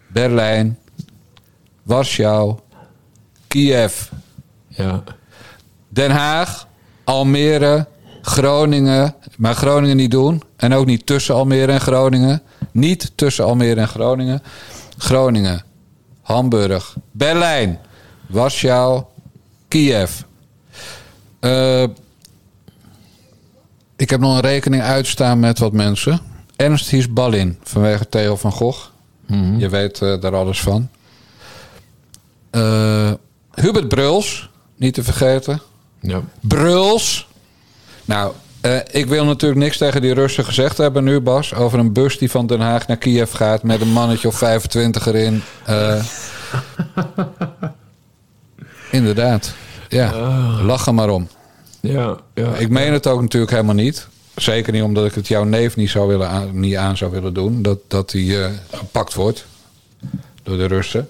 Berlijn, 0.07 0.79
Warschau, 1.83 2.59
Kiev. 3.51 4.09
Ja. 4.67 5.03
Den 5.89 6.11
Haag, 6.11 6.67
Almere, 7.03 7.87
Groningen. 8.21 9.15
Maar 9.37 9.55
Groningen 9.55 9.97
niet 9.97 10.11
doen. 10.11 10.41
En 10.55 10.73
ook 10.73 10.85
niet 10.85 11.05
tussen 11.05 11.35
Almere 11.35 11.71
en 11.71 11.81
Groningen. 11.81 12.41
Niet 12.71 13.11
tussen 13.15 13.45
Almere 13.45 13.81
en 13.81 13.87
Groningen. 13.87 14.41
Groningen, 14.97 15.63
Hamburg, 16.21 16.95
Berlijn, 17.11 17.79
Warschau, 18.27 19.03
Kiev. 19.67 20.21
Eh, 21.39 21.83
ik 23.95 24.09
heb 24.09 24.19
nog 24.19 24.35
een 24.35 24.41
rekening 24.41 24.83
uitstaan 24.83 25.39
met 25.39 25.59
wat 25.59 25.73
mensen. 25.73 26.19
Ernst 26.55 26.89
Hies 26.89 27.13
Ballin, 27.13 27.57
vanwege 27.63 28.09
Theo 28.09 28.35
van 28.35 28.51
Gogh. 28.51 28.89
Je 29.57 29.69
weet 29.69 30.01
eh, 30.01 30.21
daar 30.21 30.35
alles 30.35 30.61
van. 30.61 30.89
Eh, 32.49 33.11
Hubert 33.53 33.87
Bruls, 33.87 34.49
niet 34.75 34.93
te 34.93 35.03
vergeten. 35.03 35.61
ja. 35.99 36.21
Bruls. 36.39 37.27
Nou, 38.05 38.33
eh, 38.61 38.77
ik 38.91 39.05
wil 39.05 39.25
natuurlijk 39.25 39.61
niks 39.61 39.77
tegen 39.77 40.01
die 40.01 40.13
Russen 40.13 40.45
gezegd 40.45 40.77
hebben 40.77 41.03
nu, 41.03 41.19
Bas. 41.19 41.53
Over 41.53 41.79
een 41.79 41.93
bus 41.93 42.17
die 42.17 42.31
van 42.31 42.47
Den 42.47 42.59
Haag 42.59 42.87
naar 42.87 42.97
Kiev 42.97 43.35
gaat 43.35 43.63
met 43.63 43.81
een 43.81 43.91
mannetje 43.91 44.27
of 44.27 44.35
25 44.37 45.05
erin. 45.05 45.41
Eh, 45.65 46.03
inderdaad. 48.91 49.53
Ja, 49.89 50.11
lach 50.63 50.87
er 50.87 50.93
maar 50.93 51.09
om. 51.09 51.27
Ja, 51.79 52.17
ja. 52.33 52.55
Ik 52.55 52.69
meen 52.69 52.93
het 52.93 53.07
ook 53.07 53.21
natuurlijk 53.21 53.51
helemaal 53.51 53.75
niet. 53.75 54.07
Zeker 54.35 54.73
niet 54.73 54.83
omdat 54.83 55.05
ik 55.05 55.13
het 55.13 55.27
jouw 55.27 55.43
neef 55.43 55.75
niet, 55.75 55.89
zou 55.89 56.07
willen 56.07 56.29
aan, 56.29 56.59
niet 56.59 56.75
aan 56.75 56.97
zou 56.97 57.11
willen 57.11 57.33
doen. 57.33 57.61
Dat, 57.61 57.79
dat 57.87 58.11
hij 58.11 58.43
eh, 58.43 58.51
gepakt 58.71 59.13
wordt 59.13 59.45
door 60.43 60.57
de 60.57 60.65
Russen. 60.65 61.07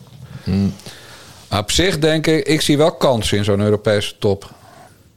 Maar 1.51 1.59
op 1.59 1.71
zich 1.71 1.99
denk 1.99 2.27
ik, 2.27 2.47
ik 2.47 2.61
zie 2.61 2.77
wel 2.77 2.91
kansen 2.91 3.37
in 3.37 3.43
zo'n 3.43 3.59
Europese 3.59 4.17
top. 4.17 4.49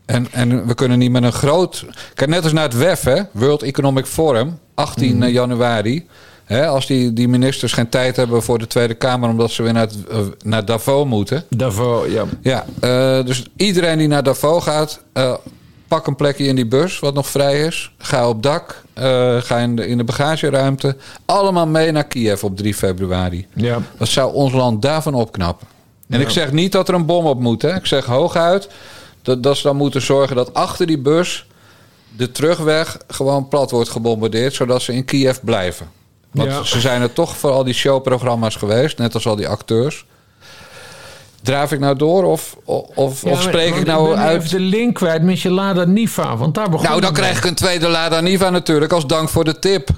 En, 0.05 0.27
en 0.31 0.67
we 0.67 0.75
kunnen 0.75 0.99
niet 0.99 1.11
met 1.11 1.23
een 1.23 1.33
groot... 1.33 1.85
Kijk, 2.15 2.31
net 2.31 2.43
als 2.43 2.53
naar 2.53 2.63
het 2.63 2.77
WEF, 2.77 3.03
hè, 3.03 3.23
World 3.31 3.63
Economic 3.63 4.07
Forum, 4.07 4.59
18 4.75 5.31
januari. 5.31 6.07
Hè, 6.45 6.67
als 6.67 6.87
die, 6.87 7.13
die 7.13 7.29
ministers 7.29 7.73
geen 7.73 7.89
tijd 7.89 8.17
hebben 8.17 8.43
voor 8.43 8.59
de 8.59 8.67
Tweede 8.67 8.95
Kamer... 8.95 9.29
omdat 9.29 9.51
ze 9.51 9.63
weer 9.63 9.73
naar, 9.73 9.87
het, 9.87 10.07
eh, 10.07 10.19
naar 10.43 10.65
Davos 10.65 11.07
moeten... 11.07 11.45
Daarvoor, 11.49 12.11
ja. 12.11 12.25
Ja, 12.43 12.65
eh, 12.81 13.25
dus 13.25 13.47
iedereen 13.57 13.99
die 13.99 14.09
naar 14.09 14.23
Davos 14.23 14.63
gaat, 14.63 15.01
eh, 15.13 15.35
pak 15.89 16.07
een 16.07 16.17
plekje 16.17 16.45
in 16.45 16.57
die 16.57 16.67
bus 16.67 16.99
wat 16.99 17.15
nog 17.15 17.27
vrij 17.27 17.67
is. 17.67 17.93
Ga 17.99 18.29
op 18.29 18.43
dak, 18.43 18.83
eh, 18.93 19.37
ga 19.37 19.59
in 19.59 19.77
de, 19.77 19.87
in 19.87 19.99
de 19.99 20.05
bagageruimte. 20.05 20.97
Allemaal 21.25 21.67
mee 21.67 21.93
naar 21.93 22.05
Kiev 22.07 22.45
op 22.45 22.57
3 22.57 22.75
februari. 22.75 23.47
Ja. 23.55 23.79
Wat 23.97 24.09
zou 24.09 24.35
ons 24.35 24.53
land 24.53 24.83
daarvan 24.83 25.15
opknappen? 25.15 25.67
En 26.09 26.21
ik 26.21 26.31
zeg 26.31 26.53
niet 26.53 26.73
dat 26.73 26.89
er 26.89 26.95
een 26.95 27.07
bom 27.07 27.27
op 27.27 27.41
moet. 27.41 27.63
Hè. 27.63 27.75
Ik 27.75 27.87
zeg 27.87 28.05
hooguit 28.05 28.69
dat, 29.23 29.43
dat 29.43 29.57
ze 29.57 29.63
dan 29.63 29.77
moeten 29.77 30.03
zorgen 30.03 30.37
dat 30.37 30.55
achter 30.55 30.87
die 30.87 30.99
bus 30.99 31.47
de 32.17 32.31
terugweg 32.33 32.97
gewoon 33.09 33.49
plat 33.49 33.71
wordt 33.71 33.89
gebombardeerd, 33.91 34.55
zodat 34.55 34.83
ze 34.83 34.93
in 34.93 35.05
Kiev 35.05 35.37
blijven. 35.43 35.89
Want 36.31 36.51
Ja. 36.51 36.63
ze 36.63 36.81
zijn 36.81 37.03
er 37.03 37.13
toch 37.13 37.37
voor 37.37 37.51
al 37.51 37.65
die 37.65 37.75
showprogramma's 37.75 38.57
geweest, 38.57 38.99
net 38.99 39.15
als 39.15 39.27
al 39.27 39.37
die 39.37 39.49
acteurs. 39.49 40.05
Draaf 41.43 41.73
ik 41.73 41.79
nou 41.79 41.97
door 41.97 42.25
of, 42.25 42.57
of, 42.65 42.85
of 42.95 43.23
Ja, 43.23 43.31
maar- 43.31 43.43
spreek 43.43 43.75
ik 43.75 43.87
nou 43.87 44.09
ben 44.09 44.19
uit? 44.19 44.39
even 44.39 44.51
de 44.59 44.65
link 44.65 44.95
kwijt 44.95 45.23
met 45.23 45.41
je 45.41 45.51
Lada 45.51 45.85
Niva, 45.85 46.37
want 46.37 46.55
daar 46.55 46.71
begon 46.71 46.87
Nou, 46.87 47.01
dan 47.01 47.13
krijg 47.13 47.39
ik 47.39 47.45
een 47.45 47.55
tweede 47.55 47.89
Lada 47.89 48.21
Niva 48.21 48.51
natuurlijk 48.51 48.93
als 48.93 49.07
dank 49.07 49.29
voor 49.29 49.45
de 49.45 49.59
tip. 49.59 49.89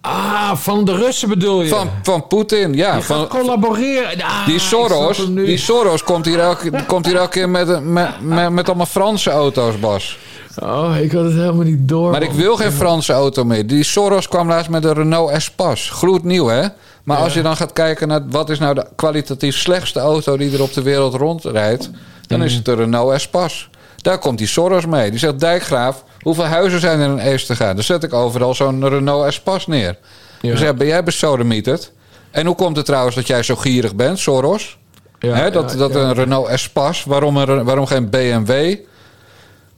Ah, 0.00 0.56
van 0.56 0.84
de 0.84 0.96
Russen 0.96 1.28
bedoel 1.28 1.62
je? 1.62 1.68
Van, 1.68 1.90
van 2.02 2.26
Poetin, 2.26 2.74
ja. 2.74 2.92
Gaat 2.92 3.04
Van, 3.04 3.28
collaboreren. 3.28 4.22
Ah, 4.22 4.46
die 4.46 4.58
Soros, 4.58 5.34
die 5.34 5.58
Soros 5.58 6.02
komt 6.02 6.24
hier 6.24 6.38
elke, 6.38 6.70
komt 6.86 7.06
hier 7.06 7.16
elke 7.16 7.30
keer 7.30 7.48
met, 7.48 7.84
met, 7.84 8.20
met, 8.20 8.50
met 8.50 8.66
allemaal 8.68 8.86
Franse 8.86 9.30
auto's, 9.30 9.78
Bas. 9.78 10.18
Oh, 10.62 10.96
ik 11.00 11.12
had 11.12 11.24
het 11.24 11.32
helemaal 11.32 11.64
niet 11.64 11.88
door. 11.88 12.10
Maar 12.10 12.22
ik 12.22 12.30
wil 12.30 12.56
geen 12.56 12.72
Franse 12.72 13.12
auto 13.12 13.44
meer. 13.44 13.66
Die 13.66 13.84
Soros 13.84 14.28
kwam 14.28 14.48
laatst 14.48 14.70
met 14.70 14.84
een 14.84 14.92
Renault 14.92 15.30
Espace. 15.30 15.92
Gloednieuw, 15.92 16.46
hè? 16.46 16.66
Maar 17.04 17.16
als 17.16 17.34
je 17.34 17.42
dan 17.42 17.56
gaat 17.56 17.72
kijken 17.72 18.08
naar 18.08 18.20
wat 18.28 18.50
is 18.50 18.58
nou 18.58 18.74
de 18.74 18.86
kwalitatief 18.96 19.56
slechtste 19.56 20.00
auto 20.00 20.36
die 20.36 20.52
er 20.52 20.62
op 20.62 20.72
de 20.72 20.82
wereld 20.82 21.14
rondrijdt, 21.14 21.90
dan 22.26 22.42
is 22.42 22.54
het 22.54 22.64
de 22.64 22.74
Renault 22.74 23.12
Espace. 23.12 23.66
Daar 24.04 24.18
komt 24.18 24.38
die 24.38 24.46
Soros 24.46 24.86
mee. 24.86 25.10
Die 25.10 25.18
zegt: 25.18 25.40
Dijkgraaf, 25.40 26.04
hoeveel 26.20 26.44
huizen 26.44 26.80
zijn 26.80 27.00
er 27.00 27.10
in 27.10 27.18
Eestergaan? 27.18 27.74
Dan 27.74 27.84
zet 27.84 28.02
ik 28.02 28.12
overal 28.12 28.54
zo'n 28.54 28.88
Renault 28.88 29.26
Espace 29.26 29.70
neer. 29.70 29.98
Ja. 30.40 30.50
Dus 30.50 30.60
ja, 30.60 30.74
ben 30.74 30.86
jij 30.86 31.02
besodemieterd? 31.02 31.92
En 32.30 32.46
hoe 32.46 32.54
komt 32.54 32.76
het 32.76 32.86
trouwens 32.86 33.16
dat 33.16 33.26
jij 33.26 33.42
zo 33.42 33.56
gierig 33.56 33.94
bent, 33.94 34.18
Soros? 34.18 34.78
Ja, 35.18 35.50
dat 35.50 35.72
ja, 35.72 35.76
dat 35.76 35.94
een 35.94 36.12
Renault 36.12 36.48
Espace, 36.48 37.08
waarom, 37.08 37.36
een, 37.36 37.64
waarom 37.64 37.86
geen 37.86 38.10
BMW? 38.10 38.76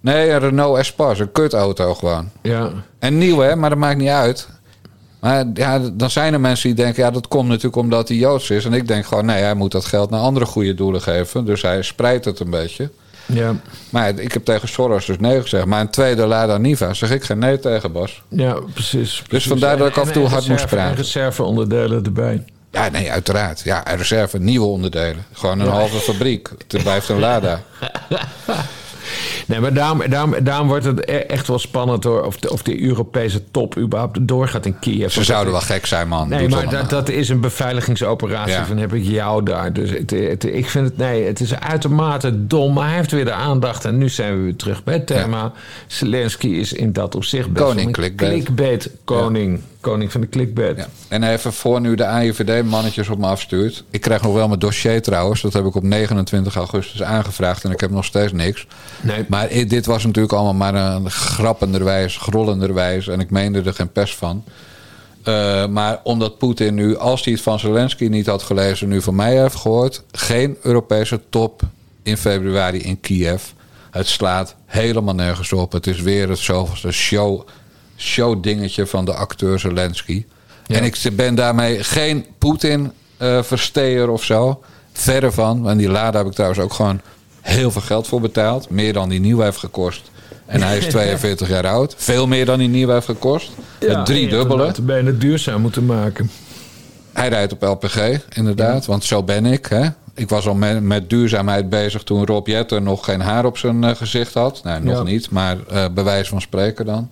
Nee, 0.00 0.30
een 0.30 0.38
Renault 0.38 0.78
Espace, 0.78 1.22
een 1.22 1.32
kutauto 1.32 1.94
gewoon. 1.94 2.30
Ja, 2.42 2.70
En 2.98 3.18
nieuw 3.18 3.38
hè, 3.38 3.56
maar 3.56 3.70
dat 3.70 3.78
maakt 3.78 3.98
niet 3.98 4.08
uit. 4.08 4.48
Maar 5.20 5.44
ja, 5.54 5.78
dan 5.92 6.10
zijn 6.10 6.32
er 6.32 6.40
mensen 6.40 6.74
die 6.74 6.84
denken... 6.84 7.02
ja, 7.02 7.10
dat 7.10 7.28
komt 7.28 7.48
natuurlijk 7.48 7.76
omdat 7.76 8.08
hij 8.08 8.16
Joods 8.16 8.50
is. 8.50 8.64
En 8.64 8.72
ik 8.72 8.88
denk 8.88 9.06
gewoon, 9.06 9.26
nee, 9.26 9.42
hij 9.42 9.54
moet 9.54 9.72
dat 9.72 9.84
geld 9.84 10.10
naar 10.10 10.20
andere 10.20 10.46
goede 10.46 10.74
doelen 10.74 11.02
geven. 11.02 11.44
Dus 11.44 11.62
hij 11.62 11.82
spreidt 11.82 12.24
het 12.24 12.40
een 12.40 12.50
beetje. 12.50 12.90
Ja, 13.26 13.54
Maar 13.90 14.08
ik 14.18 14.32
heb 14.32 14.44
tegen 14.44 14.68
Soros 14.68 15.06
dus 15.06 15.18
nee 15.18 15.40
gezegd. 15.42 15.64
Maar 15.66 15.80
een 15.80 15.90
tweede 15.90 16.26
Lada 16.26 16.56
Niva 16.58 16.94
zeg 16.94 17.10
ik 17.10 17.24
geen 17.24 17.38
nee 17.38 17.58
tegen, 17.58 17.92
Bas. 17.92 18.22
ja, 18.28 18.52
precies. 18.74 19.22
precies. 19.28 19.48
vandaar 19.48 19.76
dat 19.76 19.88
ik 19.88 19.96
af 19.96 20.06
en 20.06 20.12
toe 20.12 20.22
hard 20.22 20.34
moest 20.34 20.48
reserve- 20.48 20.74
praten. 20.74 20.90
En 20.90 20.96
reserveonderdelen 20.96 22.04
erbij. 22.04 22.44
Ja, 22.70 22.88
nee, 22.88 23.10
uiteraard. 23.10 23.60
Ja, 23.60 23.82
reserve, 23.96 24.38
nieuwe 24.38 24.66
onderdelen. 24.66 25.24
Gewoon 25.32 25.60
een 25.60 25.68
halve 25.68 25.96
fabriek. 25.98 26.48
Het 26.68 26.82
blijft 26.82 27.08
een 27.08 27.18
Lada. 27.18 27.60
Nee, 29.46 29.60
maar 29.60 29.72
daarom, 29.74 30.02
daarom, 30.08 30.34
daarom 30.42 30.68
wordt 30.68 30.84
het 30.84 31.08
e- 31.08 31.12
echt 31.16 31.46
wel 31.48 31.58
spannend 31.58 32.04
hoor. 32.04 32.22
Of 32.22 32.36
de, 32.36 32.52
of 32.52 32.62
de 32.62 32.82
Europese 32.82 33.42
top 33.50 33.76
überhaupt 33.78 34.18
doorgaat 34.28 34.66
in 34.66 34.78
Kiev. 34.78 35.12
Ze 35.12 35.24
zouden 35.24 35.52
wel 35.52 35.62
gek 35.62 35.86
zijn, 35.86 36.08
man. 36.08 36.28
Nee, 36.28 36.48
maar 36.48 36.70
dat, 36.70 36.90
dat 36.90 37.08
is 37.08 37.28
een 37.28 37.40
beveiligingsoperatie. 37.40 38.52
Ja. 38.52 38.66
Van 38.66 38.76
heb 38.76 38.94
ik 38.94 39.04
jou 39.04 39.42
daar. 39.42 39.72
Dus 39.72 39.90
het, 39.90 40.10
het- 40.10 40.44
ik 40.44 40.68
vind 40.68 40.84
het, 40.88 40.96
nee, 40.96 41.24
het 41.24 41.40
is 41.40 41.54
uitermate 41.54 42.46
dom. 42.46 42.72
Maar 42.74 42.86
hij 42.86 42.96
heeft 42.96 43.10
weer 43.10 43.24
de 43.24 43.32
aandacht. 43.32 43.84
En 43.84 43.98
nu 43.98 44.08
zijn 44.08 44.36
we 44.36 44.42
weer 44.42 44.56
terug 44.56 44.84
bij 44.84 44.94
het 44.94 45.06
thema. 45.06 45.52
Zelensky 45.86 46.46
is 46.48 46.72
in 46.72 46.92
dat 46.92 47.14
opzicht 47.14 47.52
best 47.52 47.64
Koning 47.66 47.96
wel 47.96 48.04
een 48.04 48.14
clickbait. 48.16 48.30
clickbait 48.44 48.90
koning. 49.04 49.60
Koning 49.86 50.12
van 50.12 50.20
de 50.20 50.28
clickbait. 50.28 50.76
Ja. 50.76 50.88
En 51.08 51.22
even 51.22 51.52
voor 51.52 51.80
nu 51.80 51.94
de 51.94 52.06
AIVD-mannetjes 52.06 53.08
op 53.08 53.18
me 53.18 53.26
afstuurt. 53.26 53.84
Ik 53.90 54.00
krijg 54.00 54.22
nog 54.22 54.32
wel 54.32 54.48
mijn 54.48 54.60
dossier 54.60 55.02
trouwens. 55.02 55.42
Dat 55.42 55.52
heb 55.52 55.64
ik 55.64 55.74
op 55.74 55.82
29 55.82 56.56
augustus 56.56 57.02
aangevraagd. 57.02 57.64
En 57.64 57.70
ik 57.70 57.80
heb 57.80 57.90
nog 57.90 58.04
steeds 58.04 58.32
niks. 58.32 58.66
Nee. 59.00 59.24
Maar 59.28 59.48
dit 59.48 59.86
was 59.86 60.04
natuurlijk 60.04 60.34
allemaal 60.34 60.72
maar 60.72 60.74
een 60.74 61.10
grappenderwijs, 61.10 62.16
grollenderwijs. 62.16 63.08
En 63.08 63.20
ik 63.20 63.30
meende 63.30 63.62
er 63.62 63.74
geen 63.74 63.92
pers 63.92 64.14
van. 64.14 64.44
Eh, 65.22 65.66
maar 65.66 66.00
omdat 66.02 66.38
Poetin 66.38 66.74
nu, 66.74 66.96
als 66.96 67.24
hij 67.24 67.32
het 67.32 67.42
van 67.42 67.58
Zelensky 67.58 68.06
niet 68.06 68.26
had 68.26 68.42
gelezen, 68.42 68.88
nu 68.88 69.02
van 69.02 69.14
mij 69.14 69.40
heeft 69.40 69.56
gehoord. 69.56 70.02
Geen 70.12 70.56
Europese 70.62 71.20
top 71.30 71.62
in 72.02 72.16
februari 72.16 72.78
in 72.78 73.00
Kiev. 73.00 73.42
Het 73.90 74.06
slaat 74.06 74.56
helemaal 74.64 75.14
nergens 75.14 75.52
op. 75.52 75.72
Het 75.72 75.86
is 75.86 76.00
weer 76.00 76.28
het 76.28 76.38
zoveelste 76.38 76.92
show, 76.92 77.46
show 77.96 78.42
dingetje 78.42 78.86
van 78.86 79.04
de 79.04 79.14
acteur 79.14 79.58
Zelensky. 79.58 80.24
En 80.66 80.84
ik 80.84 80.98
ben 81.12 81.34
daarmee 81.34 81.84
geen 81.84 82.24
Poetin-versteer 82.38 84.08
of 84.08 84.24
zo. 84.24 84.62
Verre 84.92 85.32
van. 85.32 85.68
En 85.68 85.76
die 85.76 85.88
Lada 85.90 86.18
heb 86.18 86.26
ik 86.26 86.32
trouwens 86.32 86.60
ook 86.60 86.72
gewoon 86.72 87.00
heel 87.40 87.70
veel 87.70 87.80
geld 87.82 88.06
voor 88.06 88.20
betaald. 88.20 88.70
Meer 88.70 88.92
dan 88.92 89.08
die 89.08 89.20
nieuw 89.20 89.40
heeft 89.40 89.58
gekost. 89.58 90.10
En 90.46 90.62
hij 90.62 90.78
is 90.78 90.86
42 90.94 91.48
jaar 91.48 91.66
oud. 91.66 91.94
Veel 91.96 92.26
meer 92.26 92.44
dan 92.46 92.58
die 92.58 92.68
nieuw 92.68 92.88
heeft 92.88 93.06
gekost. 93.06 93.50
Het 93.78 94.06
drie 94.06 94.28
dubbele. 94.28 94.66
Het 94.66 94.86
bijna 94.86 95.10
duurzaam 95.10 95.60
moeten 95.60 95.86
maken. 95.86 96.30
Hij 97.12 97.28
rijdt 97.28 97.52
op 97.52 97.62
LPG, 97.62 97.98
inderdaad. 98.34 98.86
Want 98.86 99.04
zo 99.04 99.22
ben 99.22 99.46
ik. 99.46 99.66
Hè? 99.66 99.86
Ik 100.14 100.28
was 100.28 100.46
al 100.46 100.54
met, 100.54 100.82
met 100.82 101.10
duurzaamheid 101.10 101.68
bezig 101.68 102.02
toen 102.02 102.26
Rob 102.26 102.46
Jetten 102.46 102.82
nog 102.82 103.04
geen 103.04 103.20
haar 103.20 103.44
op 103.44 103.58
zijn 103.58 103.84
eh, 103.84 103.94
gezicht 103.96 104.34
had. 104.34 104.60
Nee, 104.64 104.78
nog 104.80 104.96
Ja. 104.96 105.02
niet, 105.02 105.30
maar 105.30 105.56
eh 105.68 105.84
bewijs 105.94 106.28
van 106.28 106.40
spreken 106.40 106.86
dan. 106.86 107.10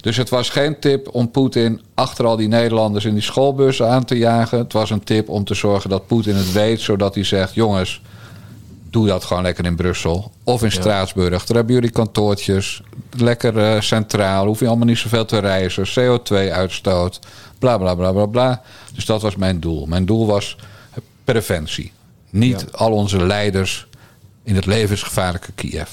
Dus 0.00 0.16
het 0.16 0.28
was 0.28 0.48
geen 0.48 0.78
tip 0.78 1.08
om 1.14 1.30
Poetin 1.30 1.80
achter 1.94 2.24
al 2.26 2.36
die 2.36 2.48
Nederlanders 2.48 3.04
in 3.04 3.14
die 3.14 3.22
schoolbussen 3.22 3.88
aan 3.88 4.04
te 4.04 4.18
jagen. 4.18 4.58
Het 4.58 4.72
was 4.72 4.90
een 4.90 5.04
tip 5.04 5.28
om 5.28 5.44
te 5.44 5.54
zorgen 5.54 5.90
dat 5.90 6.06
Poetin 6.06 6.34
het 6.34 6.52
weet, 6.52 6.80
zodat 6.80 7.14
hij 7.14 7.24
zegt: 7.24 7.54
jongens, 7.54 8.00
doe 8.90 9.06
dat 9.06 9.24
gewoon 9.24 9.42
lekker 9.42 9.64
in 9.64 9.76
Brussel. 9.76 10.32
Of 10.44 10.62
in 10.62 10.72
Straatsburg. 10.72 11.44
Daar 11.44 11.56
hebben 11.56 11.74
jullie 11.74 11.90
kantoortjes. 11.90 12.82
Lekker 13.10 13.58
eh, 13.58 13.80
centraal. 13.80 14.46
Hoef 14.46 14.60
je 14.60 14.66
allemaal 14.66 14.86
niet 14.86 14.98
zoveel 14.98 15.24
te 15.24 15.38
reizen. 15.38 15.86
CO2-uitstoot. 15.86 17.20
Bla 17.58 17.78
bla 17.78 17.94
bla 17.94 18.12
bla 18.12 18.26
bla. 18.26 18.62
Dus 18.94 19.04
dat 19.04 19.22
was 19.22 19.36
mijn 19.36 19.60
doel. 19.60 19.86
Mijn 19.86 20.06
doel 20.06 20.26
was 20.26 20.56
preventie. 21.24 21.92
Niet 22.30 22.72
al 22.72 22.92
onze 22.92 23.26
leiders 23.26 23.86
in 24.42 24.54
het 24.54 24.66
levensgevaarlijke 24.66 25.52
Kiev. 25.52 25.88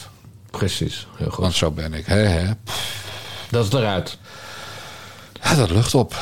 Precies, 0.52 1.08
heel 1.16 1.30
goed. 1.30 1.40
Want 1.40 1.54
zo 1.54 1.72
ben 1.72 1.94
ik. 1.94 2.06
Hè, 2.06 2.16
hè. 2.16 2.52
Dat 3.54 3.66
is 3.66 3.72
eruit. 3.74 4.18
Ja, 5.42 5.56
dat 5.56 5.70
lucht 5.70 5.96
op. 5.96 6.16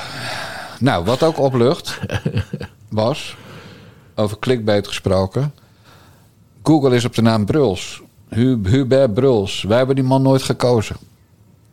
Nou, 0.80 1.06
wat 1.06 1.24
ook 1.24 1.40
oplucht 1.40 2.00
was, 2.90 3.36
over 4.16 4.40
clickbait 4.40 4.88
gesproken. 4.88 5.54
Google 6.64 6.96
is 6.96 7.06
op 7.06 7.16
de 7.16 7.22
naam 7.22 7.46
Bruls. 7.46 8.02
Hu- 8.30 8.60
Hubert 8.64 9.14
Bruls. 9.14 9.64
Wij 9.64 9.78
hebben 9.78 9.96
die 9.96 10.04
man 10.04 10.22
nooit 10.22 10.44
gekozen. 10.44 10.96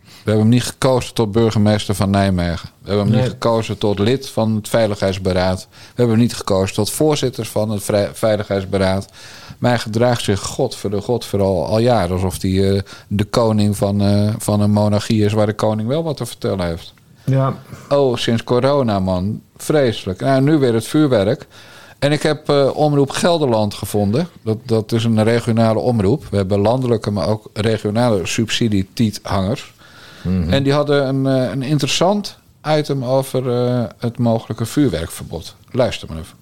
We 0.03 0.35
hebben 0.35 0.41
hem 0.43 0.49
niet 0.49 0.65
gekozen 0.65 1.15
tot 1.15 1.33
burgemeester 1.33 1.95
van 1.95 2.11
Nijmegen. 2.11 2.69
We 2.83 2.89
hebben 2.89 3.05
hem 3.07 3.15
Nee. 3.15 3.23
niet 3.23 3.31
gekozen 3.33 3.79
tot 3.79 3.99
lid 3.99 4.29
van 4.29 4.55
het 4.55 4.69
Veiligheidsberaad. 4.69 5.67
We 5.71 5.77
hebben 5.95 6.15
hem 6.15 6.25
niet 6.25 6.35
gekozen 6.37 6.75
tot 6.75 6.91
voorzitter 6.91 7.45
van 7.47 7.71
het 7.71 7.83
Veiligheidsberaad. 8.13 9.09
Maar 9.59 9.71
hij 9.71 9.79
gedraagt 9.81 10.23
zich, 10.23 10.41
god 10.41 10.75
voor 10.75 10.91
de 10.91 11.01
god 11.01 11.25
vooral 11.25 11.67
al 11.67 11.79
jaren... 11.79 12.11
alsof 12.11 12.43
hij 12.43 12.75
eh, 12.75 12.81
de 13.09 13.25
koning 13.25 13.77
van, 13.77 14.01
eh, 14.01 14.35
van 14.39 14.61
een 14.61 14.71
monarchie 14.71 15.25
is... 15.25 15.33
waar 15.33 15.47
de 15.47 15.53
koning 15.53 15.89
wel 15.89 16.03
wat 16.03 16.17
te 16.17 16.27
vertellen 16.27 16.67
heeft. 16.67 16.95
Ja, 17.25 17.55
Oh, 17.89 18.17
sinds 18.17 18.45
corona, 18.45 19.01
man. 19.01 19.41
Vreselijk. 19.57 20.21
Nou, 20.21 20.43
nu 20.43 20.57
weer 20.59 20.75
het 20.75 20.87
vuurwerk. 20.87 21.47
En 21.99 22.13
ik 22.13 22.23
heb 22.23 22.49
eh, 22.49 22.71
Omroep 22.77 23.11
Gelderland 23.11 23.75
gevonden. 23.75 24.29
Dat, 24.43 24.59
dat 24.65 24.93
is 24.93 25.05
een 25.05 25.23
regionale 25.25 25.79
omroep. 25.79 26.27
We 26.31 26.37
hebben 26.37 26.59
landelijke, 26.59 27.11
maar 27.11 27.29
ook 27.29 27.51
regionale 27.53 28.27
subsidietiethangers. 28.27 29.73
En 30.49 30.63
die 30.63 30.73
hadden 30.73 31.09
een, 31.09 31.25
een 31.25 31.63
interessant 31.63 32.39
item 32.67 33.05
over 33.05 33.51
eh, 33.51 33.85
het 33.99 34.19
mogelijke 34.19 34.67
vuurwerkverbod. 34.67 35.55
Luister 35.71 36.09
maar 36.09 36.19
even. 36.19 36.37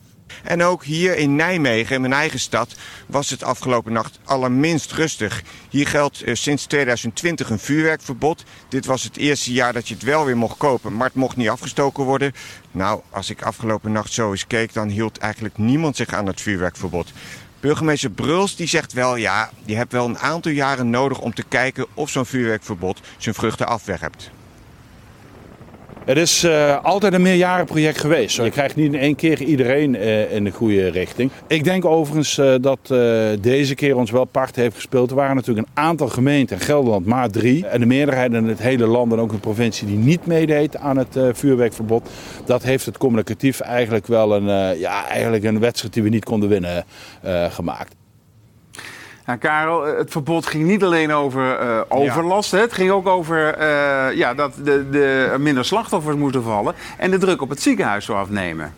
En 0.46 0.62
ook 0.62 0.84
hier 0.84 1.16
in 1.16 1.36
Nijmegen, 1.36 1.94
in 1.94 2.00
mijn 2.00 2.12
eigen 2.12 2.38
stad, 2.38 2.74
was 3.06 3.30
het 3.30 3.42
afgelopen 3.42 3.92
nacht 3.92 4.18
allerminst 4.24 4.92
rustig. 4.92 5.42
Hier 5.68 5.88
geldt 5.88 6.22
eh, 6.22 6.34
sinds 6.34 6.66
2020 6.66 7.50
een 7.50 7.58
vuurwerkverbod. 7.58 8.44
Dit 8.68 8.86
was 8.86 9.02
het 9.02 9.16
eerste 9.16 9.52
jaar 9.52 9.72
dat 9.72 9.88
je 9.88 9.94
het 9.94 10.02
wel 10.02 10.24
weer 10.24 10.36
mocht 10.36 10.56
kopen, 10.56 10.96
maar 10.96 11.06
het 11.06 11.16
mocht 11.16 11.36
niet 11.36 11.48
afgestoken 11.48 12.04
worden. 12.04 12.32
Nou, 12.70 13.00
als 13.10 13.30
ik 13.30 13.42
afgelopen 13.42 13.92
nacht 13.92 14.12
zo 14.12 14.30
eens 14.30 14.46
keek, 14.46 14.72
dan 14.72 14.88
hield 14.88 15.18
eigenlijk 15.18 15.58
niemand 15.58 15.96
zich 15.96 16.08
aan 16.14 16.26
het 16.26 16.40
vuurwerkverbod. 16.40 17.12
Burgemeester 17.60 18.10
Bruls 18.10 18.56
die 18.56 18.68
zegt 18.68 18.92
wel, 18.92 19.16
ja, 19.16 19.50
je 19.64 19.76
hebt 19.76 19.92
wel 19.92 20.04
een 20.04 20.18
aantal 20.18 20.52
jaren 20.52 20.90
nodig 20.90 21.20
om 21.20 21.34
te 21.34 21.44
kijken 21.48 21.86
of 21.94 22.10
zo'n 22.10 22.26
vuurwerkverbod 22.26 23.00
zijn 23.16 23.34
vruchten 23.34 23.66
afwerpt. 23.66 24.30
Het 26.06 26.16
is 26.16 26.44
eh, 26.44 26.84
altijd 26.84 27.12
een 27.12 27.22
meerjarenproject 27.22 28.00
geweest. 28.00 28.36
Je 28.36 28.50
krijgt 28.50 28.76
niet 28.76 28.92
in 28.92 28.98
één 28.98 29.14
keer 29.14 29.42
iedereen 29.42 29.96
eh, 29.96 30.32
in 30.34 30.44
de 30.44 30.50
goede 30.50 30.88
richting. 30.88 31.30
Ik 31.46 31.64
denk 31.64 31.84
overigens 31.84 32.38
eh, 32.38 32.54
dat 32.60 32.78
deze 33.40 33.74
keer 33.74 33.96
ons 33.96 34.10
wel 34.10 34.24
part 34.24 34.56
heeft 34.56 34.74
gespeeld. 34.74 35.10
Er 35.10 35.16
waren 35.16 35.36
natuurlijk 35.36 35.66
een 35.66 35.82
aantal 35.82 36.08
gemeenten, 36.08 36.56
in 36.56 36.62
Gelderland 36.62 37.06
maar 37.06 37.30
drie. 37.30 37.66
En 37.66 37.80
de 37.80 37.86
meerderheid 37.86 38.32
in 38.32 38.44
het 38.44 38.58
hele 38.58 38.86
land 38.86 39.12
en 39.12 39.18
ook 39.18 39.32
een 39.32 39.40
provincie 39.40 39.86
die 39.86 39.96
niet 39.96 40.26
meedeed 40.26 40.76
aan 40.76 40.96
het 40.96 41.18
vuurwerkverbod. 41.32 42.08
Dat 42.44 42.62
heeft 42.62 42.86
het 42.86 42.98
communicatief 42.98 43.60
eigenlijk 43.60 44.06
wel 44.06 44.34
een, 44.34 44.78
ja, 44.78 45.08
eigenlijk 45.08 45.44
een 45.44 45.60
wedstrijd 45.60 45.94
die 45.94 46.02
we 46.02 46.08
niet 46.08 46.24
konden 46.24 46.48
winnen 46.48 46.84
gemaakt. 47.50 47.94
Ja, 49.26 49.36
Karel, 49.36 49.86
eh, 49.86 49.98
het 49.98 50.10
verbod 50.10 50.46
ging 50.46 50.64
niet 50.64 50.82
alleen 50.82 51.12
over 51.12 51.58
eh, 51.58 51.80
overlast. 51.88 52.50
Hè? 52.50 52.58
Het 52.58 52.72
ging 52.72 52.90
ook 52.90 53.06
over 53.06 53.54
eh, 53.54 54.16
ja, 54.16 54.34
dat 54.34 54.54
de, 54.64 54.90
de, 54.90 55.28
er 55.32 55.40
minder 55.40 55.64
slachtoffers 55.64 56.16
moeten 56.16 56.42
vallen. 56.42 56.74
En 56.98 57.10
de 57.10 57.18
druk 57.18 57.42
op 57.42 57.48
het 57.48 57.62
ziekenhuis 57.62 58.04
zou 58.04 58.18
afnemen. 58.18 58.74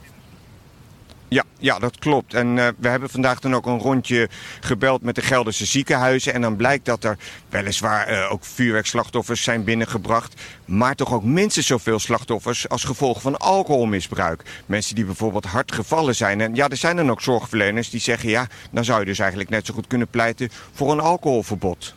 Ja, 1.29 1.45
ja, 1.59 1.79
dat 1.79 1.99
klopt. 1.99 2.35
En 2.35 2.59
eh, 2.59 2.69
we 2.79 2.89
hebben 2.89 3.11
vandaag 3.11 3.41
dan 3.41 3.55
ook 3.55 3.67
een 3.67 3.79
rondje 3.79 4.29
gebeld 4.61 5.03
met 5.03 5.15
de 5.15 5.23
Gelderse 5.23 5.67
ziekenhuizen. 5.67 6.35
En 6.35 6.41
dan 6.41 6.57
blijkt 6.57 6.85
dat 6.85 7.05
er 7.05 7.19
weliswaar 7.49 8.07
eh, 8.07 8.33
ook 8.33 8.45
vuurwerkslachtoffers 8.45 9.43
zijn 9.43 9.65
binnengebracht. 9.65 10.41
Maar 10.65 10.95
toch 10.95 11.13
ook 11.13 11.25
minstens 11.25 11.67
zoveel 11.67 11.99
slachtoffers 11.99 12.69
als 12.69 12.85
gevolg 12.85 13.21
van 13.21 13.37
alcoholmisbruik. 13.37 14.43
Mensen 14.67 14.95
die 14.95 15.05
bijvoorbeeld 15.05 15.45
hard 15.45 15.73
gevallen 15.73 16.17
zijn. 16.17 16.41
En 16.41 16.55
ja, 16.55 16.69
er 16.69 16.77
zijn 16.77 16.97
dan 16.97 17.11
ook 17.11 17.21
zorgverleners 17.21 17.91
die 17.91 18.01
zeggen... 18.01 18.29
ja, 18.29 18.47
dan 18.71 18.85
zou 18.85 19.01
je 19.01 19.07
dus 19.07 19.19
eigenlijk 19.19 19.51
net 19.51 19.67
zo 19.67 19.75
goed 19.75 19.87
kunnen 19.87 20.09
pleiten 20.09 20.51
voor 20.73 20.93
een 20.93 21.01
alcoholverbod. 21.01 21.95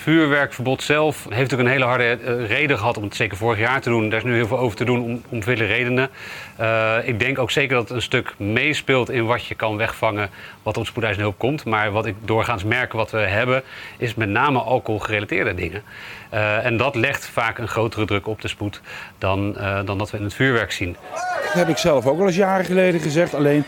Vuurwerkverbod 0.00 0.82
zelf 0.82 1.26
heeft 1.28 1.52
ook 1.52 1.60
een 1.60 1.66
hele 1.66 1.84
harde 1.84 2.04
eh, 2.04 2.46
reden 2.46 2.78
gehad 2.78 2.96
om 2.96 3.02
het 3.02 3.14
zeker 3.14 3.36
vorig 3.36 3.58
jaar 3.58 3.80
te 3.80 3.88
doen. 3.88 4.08
Daar 4.08 4.18
is 4.18 4.24
nu 4.24 4.34
heel 4.34 4.46
veel 4.46 4.58
over 4.58 4.76
te 4.76 4.84
doen 4.84 5.22
om, 5.28 5.42
vele 5.42 5.64
redenen. 5.64 6.10
Eh, 6.56 6.96
ik 7.02 7.18
denk 7.18 7.38
ook 7.38 7.50
zeker 7.50 7.74
dat 7.74 7.88
het 7.88 7.96
een 7.96 8.02
stuk 8.02 8.34
meespeelt 8.36 9.10
in 9.10 9.26
wat 9.26 9.46
je 9.46 9.54
kan 9.54 9.76
wegvangen 9.76 10.30
wat 10.62 10.76
op 10.76 10.86
spoedeisende 10.86 11.26
hulp 11.26 11.38
komt. 11.38 11.64
Maar 11.64 11.90
wat 11.90 12.06
ik 12.06 12.14
doorgaans 12.24 12.64
merk 12.64 12.92
wat 12.92 13.10
we 13.10 13.18
hebben, 13.18 13.62
is 13.98 14.14
met 14.14 14.28
name 14.28 14.58
alcoholgerelateerde 14.58 15.54
dingen. 15.54 15.82
Eh, 16.30 16.64
en 16.64 16.76
dat 16.76 16.94
legt 16.94 17.26
vaak 17.26 17.58
een 17.58 17.68
grotere 17.68 18.06
druk 18.06 18.26
op 18.26 18.40
de 18.40 18.48
spoed 18.48 18.80
dan, 19.18 19.56
dan 19.84 19.98
dat 19.98 20.10
we 20.10 20.16
in 20.16 20.24
het 20.24 20.34
vuurwerk 20.34 20.72
zien. 20.72 20.96
Dat 21.44 21.52
heb 21.52 21.68
ik 21.68 21.76
zelf 21.76 22.06
ook 22.06 22.20
al 22.20 22.26
eens 22.26 22.36
jaren 22.36 22.64
geleden 22.64 23.00
gezegd. 23.00 23.34
Alleen 23.34 23.64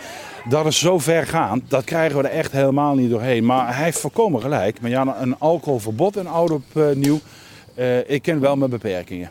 dat 0.49 0.67
is 0.67 0.79
zo 0.79 0.99
ver 0.99 1.27
gaan, 1.27 1.63
dat 1.69 1.85
krijgen 1.85 2.19
we 2.19 2.29
er 2.29 2.39
echt 2.39 2.53
helemaal 2.53 2.95
niet 2.95 3.11
doorheen. 3.11 3.45
Maar 3.45 3.75
hij 3.75 3.85
heeft 3.85 3.99
voorkomen 3.99 4.41
gelijk. 4.41 4.81
Maar 4.81 4.91
ja, 4.91 5.17
een 5.21 5.39
alcoholverbod 5.39 6.17
in 6.17 6.27
oud 6.27 6.51
op 6.51 6.63
uh, 6.75 6.85
nieuw, 6.95 7.21
uh, 7.75 8.11
ik 8.11 8.23
ken 8.23 8.41
wel 8.41 8.57
mijn 8.57 8.71
beperkingen. 8.71 9.31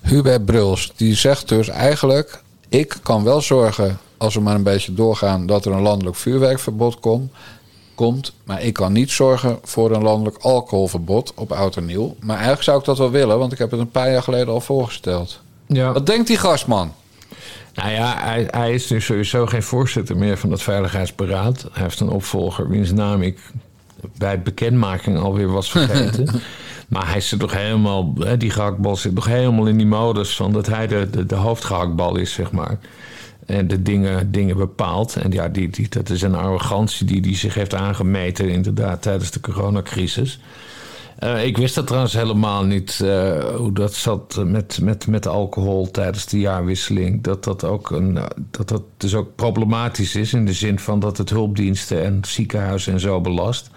Hubert 0.00 0.44
Bruls, 0.44 0.92
die 0.96 1.14
zegt 1.14 1.48
dus 1.48 1.68
eigenlijk... 1.68 2.42
ik 2.68 2.96
kan 3.02 3.24
wel 3.24 3.40
zorgen, 3.40 3.98
als 4.16 4.34
we 4.34 4.40
maar 4.40 4.54
een 4.54 4.62
beetje 4.62 4.94
doorgaan... 4.94 5.46
dat 5.46 5.64
er 5.64 5.72
een 5.72 5.82
landelijk 5.82 6.16
vuurwerkverbod 6.16 7.00
komt 7.00 7.32
komt. 7.94 8.32
Maar 8.44 8.62
ik 8.62 8.72
kan 8.72 8.92
niet 8.92 9.10
zorgen 9.10 9.58
voor 9.62 9.90
een 9.90 10.02
landelijk 10.02 10.36
alcoholverbod 10.36 11.32
op 11.34 11.52
oud 11.52 11.76
en 11.76 11.84
nieuw. 11.84 12.16
Maar 12.20 12.36
eigenlijk 12.36 12.64
zou 12.64 12.78
ik 12.78 12.84
dat 12.84 12.98
wel 12.98 13.10
willen, 13.10 13.38
want 13.38 13.52
ik 13.52 13.58
heb 13.58 13.70
het 13.70 13.80
een 13.80 13.90
paar 13.90 14.10
jaar 14.10 14.22
geleden 14.22 14.48
al 14.48 14.60
voorgesteld. 14.60 15.40
Ja. 15.66 15.92
Wat 15.92 16.06
denkt 16.06 16.26
die 16.26 16.36
gastman? 16.36 16.92
Nou 17.74 17.90
ja, 17.90 18.16
hij, 18.20 18.48
hij, 18.50 18.74
is 18.74 18.90
nu 18.90 19.00
sowieso 19.00 19.46
geen 19.46 19.62
voorzitter 19.62 20.16
meer 20.16 20.36
van 20.36 20.50
het 20.50 20.62
Veiligheidsberaad. 20.62 21.68
Hij 21.72 21.82
heeft 21.82 22.00
een 22.00 22.08
opvolger 22.08 22.68
wiens 22.68 22.92
naam 22.92 23.22
ik 23.22 23.38
bij 24.18 24.42
bekendmaking 24.42 25.18
alweer 25.18 25.52
was 25.52 25.70
vergeten. 25.78 26.40
maar 26.88 27.10
hij 27.10 27.20
zit 27.20 27.38
toch 27.38 27.54
helemaal, 27.54 28.14
die 28.38 28.50
gehaktbal 28.50 28.96
zit 28.96 29.14
nog 29.14 29.26
helemaal 29.26 29.66
in 29.66 29.76
die 29.76 29.86
modus 29.86 30.36
van 30.36 30.52
dat 30.52 30.66
hij 30.66 30.86
de, 30.86 31.10
de, 31.10 31.26
de 31.26 31.34
hoofdgehaktbal 31.34 32.16
is, 32.16 32.32
zeg 32.32 32.52
maar 32.52 32.78
en 33.46 33.68
de 33.68 33.82
dingen, 33.82 34.32
dingen 34.32 34.56
bepaalt. 34.56 35.16
En 35.16 35.30
ja, 35.30 35.48
die, 35.48 35.70
die, 35.70 35.88
dat 35.88 36.10
is 36.10 36.22
een 36.22 36.34
arrogantie 36.34 37.06
die, 37.06 37.20
die 37.20 37.36
zich 37.36 37.54
heeft 37.54 37.74
aangemeten 37.74 38.48
inderdaad 38.48 39.02
tijdens 39.02 39.30
de 39.30 39.40
coronacrisis. 39.40 40.40
Uh, 41.24 41.44
ik 41.44 41.56
wist 41.56 41.74
dat 41.74 41.86
trouwens 41.86 42.12
helemaal 42.12 42.64
niet 42.64 43.00
uh, 43.02 43.44
hoe 43.54 43.72
dat 43.72 43.94
zat 43.94 44.42
met, 44.44 44.78
met, 44.82 45.06
met 45.06 45.26
alcohol 45.26 45.90
tijdens 45.90 46.26
de 46.26 46.40
jaarwisseling. 46.40 47.22
Dat 47.22 47.44
dat, 47.44 47.64
ook 47.64 47.90
een, 47.90 48.18
dat 48.50 48.68
dat 48.68 48.82
dus 48.96 49.14
ook 49.14 49.34
problematisch 49.34 50.14
is 50.14 50.32
in 50.32 50.46
de 50.46 50.52
zin 50.52 50.78
van 50.78 51.00
dat 51.00 51.18
het 51.18 51.30
hulpdiensten 51.30 52.04
en 52.04 52.20
ziekenhuizen 52.26 52.92
en 52.92 53.00
zo 53.00 53.20
belast. 53.20 53.70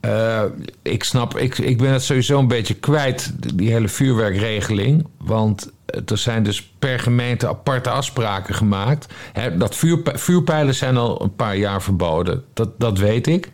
Uh, 0.00 0.42
ik 0.82 1.04
snap, 1.04 1.36
ik, 1.36 1.58
ik 1.58 1.78
ben 1.78 1.92
het 1.92 2.02
sowieso 2.02 2.38
een 2.38 2.48
beetje 2.48 2.74
kwijt, 2.74 3.32
die 3.54 3.72
hele 3.72 3.88
vuurwerkregeling. 3.88 5.06
Want 5.18 5.72
er 6.06 6.18
zijn 6.18 6.42
dus 6.42 6.72
per 6.78 6.98
gemeente 6.98 7.48
aparte 7.48 7.90
afspraken 7.90 8.54
gemaakt. 8.54 9.06
dat 9.58 9.76
vuurpijlen 10.14 10.74
zijn 10.74 10.96
al 10.96 11.22
een 11.22 11.34
paar 11.34 11.56
jaar 11.56 11.82
verboden, 11.82 12.44
dat, 12.52 12.80
dat 12.80 12.98
weet 12.98 13.26
ik. 13.26 13.50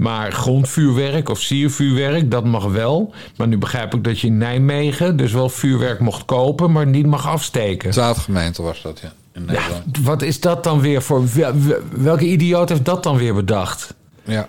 Maar 0.00 0.32
grondvuurwerk 0.32 1.28
of 1.28 1.40
siervuurwerk, 1.40 2.30
dat 2.30 2.44
mag 2.44 2.64
wel. 2.64 3.14
Maar 3.36 3.48
nu 3.48 3.58
begrijp 3.58 3.94
ik 3.94 4.04
dat 4.04 4.20
je 4.20 4.26
in 4.26 4.38
Nijmegen 4.38 5.16
dus 5.16 5.32
wel 5.32 5.48
vuurwerk 5.48 6.00
mocht 6.00 6.24
kopen, 6.24 6.72
maar 6.72 6.86
niet 6.86 7.06
mag 7.06 7.26
afsteken. 7.26 7.92
Zaadgemeente 7.92 8.62
was 8.62 8.82
dat, 8.82 9.00
ja. 9.00 9.12
Wat 10.02 10.22
is 10.22 10.40
dat 10.40 10.64
dan 10.64 10.80
weer 10.80 11.02
voor. 11.02 11.24
Welke 11.90 12.26
idioot 12.26 12.68
heeft 12.68 12.84
dat 12.84 13.02
dan 13.02 13.16
weer 13.16 13.34
bedacht? 13.34 13.94
Ja. 14.24 14.48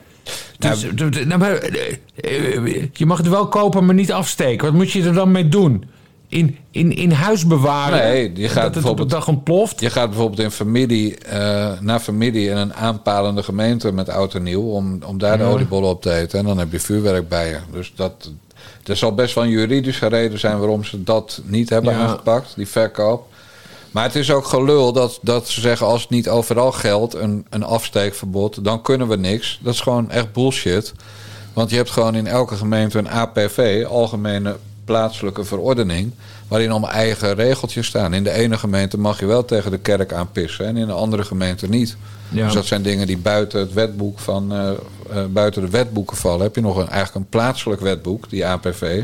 Dus, 0.57 0.85
nou, 1.25 1.37
maar, 1.37 1.53
eh, 1.53 1.95
eh, 2.15 2.87
je 2.93 3.05
mag 3.05 3.17
het 3.17 3.27
wel 3.27 3.47
kopen, 3.47 3.85
maar 3.85 3.95
niet 3.95 4.11
afsteken. 4.11 4.65
Wat 4.65 4.75
moet 4.75 4.91
je 4.91 5.03
er 5.03 5.13
dan 5.13 5.31
mee 5.31 5.47
doen? 5.47 5.83
In, 6.31 6.57
in, 6.71 6.95
in 6.95 7.11
huis 7.11 7.47
bewaren. 7.47 7.99
Nee, 7.99 8.31
je 8.35 8.49
gaat 8.49 8.73
dat 8.73 8.83
het 8.83 8.99
op 8.99 9.09
dag 9.09 9.27
ontploft. 9.27 9.79
Je 9.79 9.89
gaat 9.89 10.09
bijvoorbeeld 10.09 10.39
in 10.39 10.51
familie, 10.51 11.17
uh, 11.33 11.69
naar 11.79 11.99
familie 11.99 12.49
in 12.49 12.57
een 12.57 12.73
aanpalende 12.73 13.43
gemeente 13.43 13.91
met 13.91 14.09
oud 14.09 14.33
en 14.33 14.43
nieuw. 14.43 14.69
Om, 14.69 14.99
om 15.05 15.17
daar 15.17 15.37
de 15.37 15.43
oliebollen 15.43 15.89
op 15.89 16.01
te 16.01 16.13
eten. 16.13 16.39
En 16.39 16.45
dan 16.45 16.57
heb 16.57 16.71
je 16.71 16.79
vuurwerk 16.79 17.29
bij 17.29 17.49
je. 17.49 17.57
Dus 17.71 17.93
dat, 17.95 18.31
er 18.83 18.95
zal 18.95 19.13
best 19.13 19.35
wel 19.35 19.43
een 19.43 19.49
juridische 19.49 20.07
reden 20.07 20.39
zijn 20.39 20.59
waarom 20.59 20.83
ze 20.83 21.03
dat 21.03 21.41
niet 21.45 21.69
hebben 21.69 21.93
aangepakt, 21.93 22.53
die 22.55 22.67
verkoop. 22.67 23.27
Maar 23.91 24.03
het 24.03 24.15
is 24.15 24.31
ook 24.31 24.45
gelul 24.45 24.93
dat, 24.93 25.19
dat 25.21 25.49
ze 25.49 25.61
zeggen 25.61 25.87
als 25.87 26.01
het 26.01 26.09
niet 26.09 26.29
overal 26.29 26.71
geldt, 26.71 27.13
een, 27.13 27.45
een 27.49 27.63
afsteekverbod, 27.63 28.63
dan 28.63 28.81
kunnen 28.81 29.07
we 29.07 29.15
niks. 29.15 29.59
Dat 29.63 29.73
is 29.73 29.79
gewoon 29.79 30.09
echt 30.09 30.33
bullshit. 30.33 30.93
Want 31.53 31.69
je 31.69 31.75
hebt 31.75 31.89
gewoon 31.89 32.15
in 32.15 32.27
elke 32.27 32.55
gemeente 32.55 32.97
een 32.97 33.09
APV, 33.09 33.85
Algemene 33.89 34.55
plaatselijke 34.91 35.43
verordening. 35.43 36.11
waarin 36.47 36.73
om 36.73 36.85
eigen 36.85 37.35
regeltjes 37.35 37.87
staan. 37.87 38.13
In 38.13 38.23
de 38.23 38.31
ene 38.31 38.57
gemeente 38.57 38.97
mag 38.97 39.19
je 39.19 39.25
wel 39.25 39.45
tegen 39.45 39.71
de 39.71 39.77
kerk 39.77 40.13
aanpissen 40.13 40.65
en 40.65 40.77
in 40.77 40.87
de 40.87 40.93
andere 40.93 41.23
gemeente 41.23 41.69
niet. 41.69 41.97
Dus 42.29 42.53
dat 42.53 42.65
zijn 42.65 42.81
dingen 42.81 43.07
die 43.07 43.17
buiten 43.17 43.59
het 43.59 43.73
wetboek 43.73 44.19
van. 44.19 44.53
Uh, 44.53 44.69
uh, 45.13 45.25
buiten 45.29 45.61
de 45.61 45.69
wetboeken 45.69 46.17
vallen. 46.17 46.41
Heb 46.41 46.55
je 46.55 46.61
nog 46.61 46.77
een, 46.77 46.89
eigenlijk 46.89 47.15
een 47.15 47.29
plaatselijk 47.29 47.81
wetboek, 47.81 48.29
die 48.29 48.45
APV. 48.45 49.03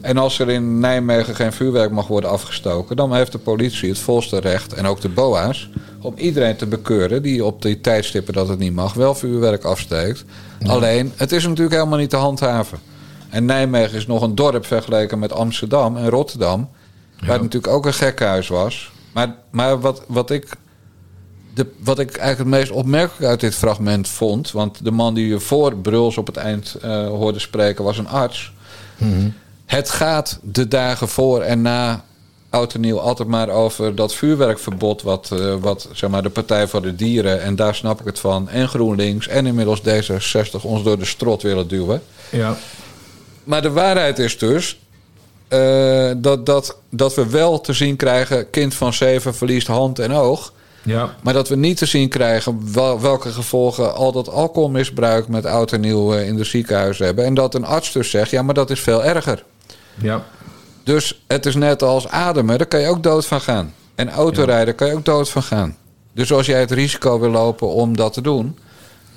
En 0.00 0.16
als 0.16 0.38
er 0.38 0.48
in 0.48 0.78
Nijmegen 0.78 1.34
geen 1.34 1.52
vuurwerk 1.52 1.90
mag 1.90 2.06
worden 2.06 2.30
afgestoken, 2.30 2.96
dan 2.96 3.14
heeft 3.14 3.32
de 3.32 3.38
politie 3.38 3.88
het 3.88 3.98
volste 3.98 4.40
recht 4.40 4.72
en 4.72 4.86
ook 4.86 5.00
de 5.00 5.08
BOA's 5.08 5.70
om 6.00 6.14
iedereen 6.16 6.56
te 6.56 6.66
bekeuren 6.66 7.22
die 7.22 7.44
op 7.44 7.62
die 7.62 7.80
tijdstippen 7.80 8.34
dat 8.34 8.48
het 8.48 8.58
niet 8.58 8.74
mag 8.74 8.94
wel 8.94 9.14
vuurwerk 9.14 9.64
afsteekt. 9.64 10.24
Alleen, 10.66 11.12
het 11.16 11.32
is 11.32 11.46
natuurlijk 11.46 11.74
helemaal 11.74 11.98
niet 11.98 12.10
te 12.10 12.16
handhaven. 12.16 12.78
En 13.30 13.44
Nijmegen 13.44 13.96
is 13.96 14.06
nog 14.06 14.22
een 14.22 14.34
dorp 14.34 14.66
vergeleken 14.66 15.18
met 15.18 15.32
Amsterdam 15.32 15.96
en 15.96 16.08
Rotterdam. 16.08 16.68
Waar 17.20 17.32
het 17.32 17.42
natuurlijk 17.42 17.72
ook 17.72 17.86
een 17.86 17.94
gekhuis 17.94 18.48
was. 18.48 18.90
Maar, 19.12 19.34
maar 19.50 19.80
wat, 19.80 20.02
wat, 20.06 20.30
ik, 20.30 20.48
de, 21.54 21.66
wat 21.78 21.98
ik 21.98 22.16
eigenlijk 22.16 22.50
het 22.50 22.60
meest 22.60 22.70
opmerkelijk 22.70 23.24
uit 23.24 23.40
dit 23.40 23.54
fragment 23.54 24.08
vond. 24.08 24.50
Want 24.50 24.84
de 24.84 24.90
man 24.90 25.14
die 25.14 25.28
je 25.28 25.40
voor 25.40 25.76
Bruls 25.76 26.18
op 26.18 26.26
het 26.26 26.36
eind 26.36 26.76
uh, 26.84 27.06
hoorde 27.06 27.38
spreken 27.38 27.84
was 27.84 27.98
een 27.98 28.08
arts. 28.08 28.52
Mhm. 28.96 29.28
Het 29.66 29.90
gaat 29.90 30.38
de 30.42 30.68
dagen 30.68 31.08
voor 31.08 31.40
en 31.40 31.62
na 31.62 32.04
oud 32.50 32.74
en 32.74 32.80
nieuw 32.80 33.00
altijd 33.00 33.28
maar 33.28 33.48
over 33.48 33.94
dat 33.94 34.14
vuurwerkverbod. 34.14 35.02
Wat, 35.02 35.30
uh, 35.32 35.54
wat 35.54 35.88
zeg 35.92 36.10
maar, 36.10 36.22
de 36.22 36.30
Partij 36.30 36.68
voor 36.68 36.82
de 36.82 36.94
Dieren, 36.94 37.42
en 37.42 37.56
daar 37.56 37.74
snap 37.74 38.00
ik 38.00 38.06
het 38.06 38.18
van. 38.18 38.48
En 38.48 38.68
GroenLinks 38.68 39.28
en 39.28 39.46
inmiddels 39.46 39.80
D66 39.80 40.62
ons 40.62 40.82
door 40.82 40.98
de 40.98 41.04
strot 41.04 41.42
willen 41.42 41.68
duwen. 41.68 42.02
Ja 42.30 42.56
maar 43.44 43.62
de 43.62 43.70
waarheid 43.70 44.18
is 44.18 44.38
dus 44.38 44.78
uh, 45.48 46.10
dat, 46.16 46.46
dat, 46.46 46.76
dat 46.90 47.14
we 47.14 47.30
wel 47.30 47.60
te 47.60 47.72
zien 47.72 47.96
krijgen... 47.96 48.50
kind 48.50 48.74
van 48.74 48.92
zeven 48.92 49.34
verliest 49.34 49.66
hand 49.66 49.98
en 49.98 50.12
oog. 50.12 50.52
Ja. 50.82 51.14
Maar 51.22 51.34
dat 51.34 51.48
we 51.48 51.56
niet 51.56 51.76
te 51.76 51.86
zien 51.86 52.08
krijgen 52.08 52.72
wel, 52.72 53.00
welke 53.00 53.28
gevolgen 53.28 53.94
al 53.94 54.12
dat 54.12 54.28
alcoholmisbruik 54.28 55.28
met 55.28 55.46
oud 55.46 55.72
en 55.72 55.80
nieuw 55.80 56.12
in 56.12 56.36
de 56.36 56.44
ziekenhuizen 56.44 57.04
hebben. 57.06 57.24
En 57.24 57.34
dat 57.34 57.54
een 57.54 57.64
arts 57.64 57.92
dus 57.92 58.10
zegt, 58.10 58.30
ja, 58.30 58.42
maar 58.42 58.54
dat 58.54 58.70
is 58.70 58.80
veel 58.80 59.04
erger. 59.04 59.44
Ja. 59.94 60.24
Dus 60.84 61.22
het 61.26 61.46
is 61.46 61.54
net 61.54 61.82
als 61.82 62.08
ademen, 62.08 62.58
daar 62.58 62.66
kan 62.66 62.80
je 62.80 62.88
ook 62.88 63.02
dood 63.02 63.26
van 63.26 63.40
gaan. 63.40 63.74
En 63.94 64.10
autorijden 64.10 64.74
kan 64.74 64.86
je 64.86 64.94
ook 64.94 65.04
dood 65.04 65.30
van 65.30 65.42
gaan. 65.42 65.76
Dus 66.12 66.32
als 66.32 66.46
jij 66.46 66.60
het 66.60 66.70
risico 66.70 67.18
wil 67.18 67.30
lopen 67.30 67.68
om 67.68 67.96
dat 67.96 68.12
te 68.12 68.20
doen, 68.20 68.58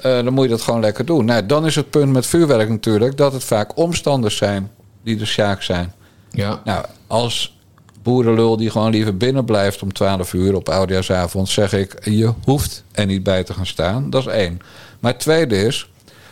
uh, 0.06 0.24
dan 0.24 0.34
moet 0.34 0.44
je 0.44 0.50
dat 0.50 0.62
gewoon 0.62 0.80
lekker 0.80 1.06
doen. 1.06 1.26
Nou, 1.26 1.46
dan 1.46 1.66
is 1.66 1.76
het 1.76 1.90
punt 1.90 2.12
met 2.12 2.26
vuurwerk 2.26 2.70
natuurlijk 2.70 3.18
dat 3.18 3.34
het 3.34 3.44
vaak 3.44 3.78
omstanders 3.78 4.38
zijn 4.38 4.72
die 5.04 5.18
de 5.18 5.26
sjaak 5.26 5.62
zijn. 5.62 5.94
Ja. 6.32 6.62
Nou, 6.64 6.86
als 7.08 7.58
boerenlul 8.04 8.58
die 8.58 8.70
gewoon 8.70 8.92
liever 8.92 9.18
binnen 9.18 9.46
blijft 9.46 9.82
om 9.82 9.94
12 9.94 10.34
uur 10.34 10.56
op 10.56 10.70
oudejaarsavond, 10.70 11.50
zeg 11.50 11.74
ik, 11.74 12.06
je 12.06 12.34
hoeft 12.44 12.84
er 12.92 13.06
niet 13.06 13.24
bij 13.24 13.44
te 13.44 13.54
gaan 13.54 13.66
staan. 13.66 14.10
Dat 14.10 14.28
is 14.28 14.34
één. 14.34 14.60
Maar 15.00 15.12
het 15.12 15.22
tweede 15.22 15.66
is, 15.66 15.90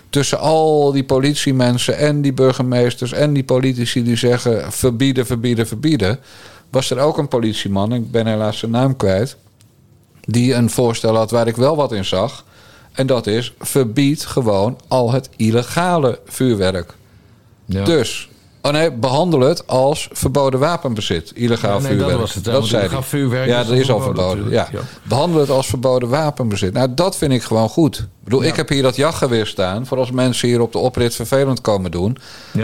tussen 0.09 0.39
al 0.39 0.91
die 0.91 1.03
politiemensen 1.03 1.97
en 1.97 2.21
die 2.21 2.33
burgemeesters 2.33 3.11
en 3.11 3.33
die 3.33 3.43
politici 3.43 4.03
die 4.03 4.15
zeggen 4.15 4.71
verbieden, 4.71 5.25
verbieden, 5.25 5.67
verbieden, 5.67 6.19
was 6.69 6.89
er 6.89 6.99
ook 6.99 7.17
een 7.17 7.27
politieman, 7.27 7.93
ik 7.93 8.11
ben 8.11 8.27
helaas 8.27 8.57
zijn 8.57 8.71
naam 8.71 8.95
kwijt, 8.95 9.35
die 10.21 10.53
een 10.53 10.69
voorstel 10.69 11.15
had 11.15 11.31
waar 11.31 11.47
ik 11.47 11.55
wel 11.55 11.75
wat 11.75 11.91
in 11.91 12.05
zag. 12.05 12.45
En 12.91 13.07
dat 13.07 13.27
is, 13.27 13.53
verbied 13.59 14.25
gewoon 14.25 14.79
al 14.87 15.11
het 15.11 15.29
illegale 15.35 16.19
vuurwerk. 16.25 16.93
Ja. 17.65 17.83
Dus, 17.83 18.29
oh 18.61 18.71
nee, 18.71 18.91
behandel 18.91 19.39
het 19.39 19.67
als 19.67 20.09
verboden 20.11 20.59
wapenbezit. 20.59 21.31
Illegaal 21.35 21.75
ja, 21.75 21.79
nee, 21.79 21.87
vuurwerk. 21.87 22.11
Dat, 22.11 22.19
was 22.19 22.33
het, 22.33 22.43
dat 22.43 22.65
zei 22.65 22.89
vuurwerk 23.01 23.47
Ja, 23.47 23.63
dat 23.63 23.77
is 23.77 23.91
al 23.91 24.01
verboden. 24.01 24.49
Ja. 24.49 24.67
ja. 24.71 24.79
Behandel 25.03 25.39
het 25.39 25.49
als 25.49 25.67
verboden 25.67 26.09
wapenbezit. 26.09 26.73
Nou, 26.73 26.93
dat 26.93 27.17
vind 27.17 27.31
ik 27.31 27.43
gewoon 27.43 27.69
goed. 27.69 27.97
Ik 27.97 28.23
bedoel, 28.23 28.43
ik 28.43 28.55
heb 28.55 28.69
hier 28.69 28.83
dat 28.83 28.95
jachtgeweer 28.95 29.45
staan... 29.47 29.85
voor 29.85 29.97
als 29.97 30.11
mensen 30.11 30.47
hier 30.47 30.61
op 30.61 30.71
de 30.71 30.77
oprit 30.77 31.15
vervelend 31.15 31.61
komen 31.61 31.91
doen. 31.91 32.17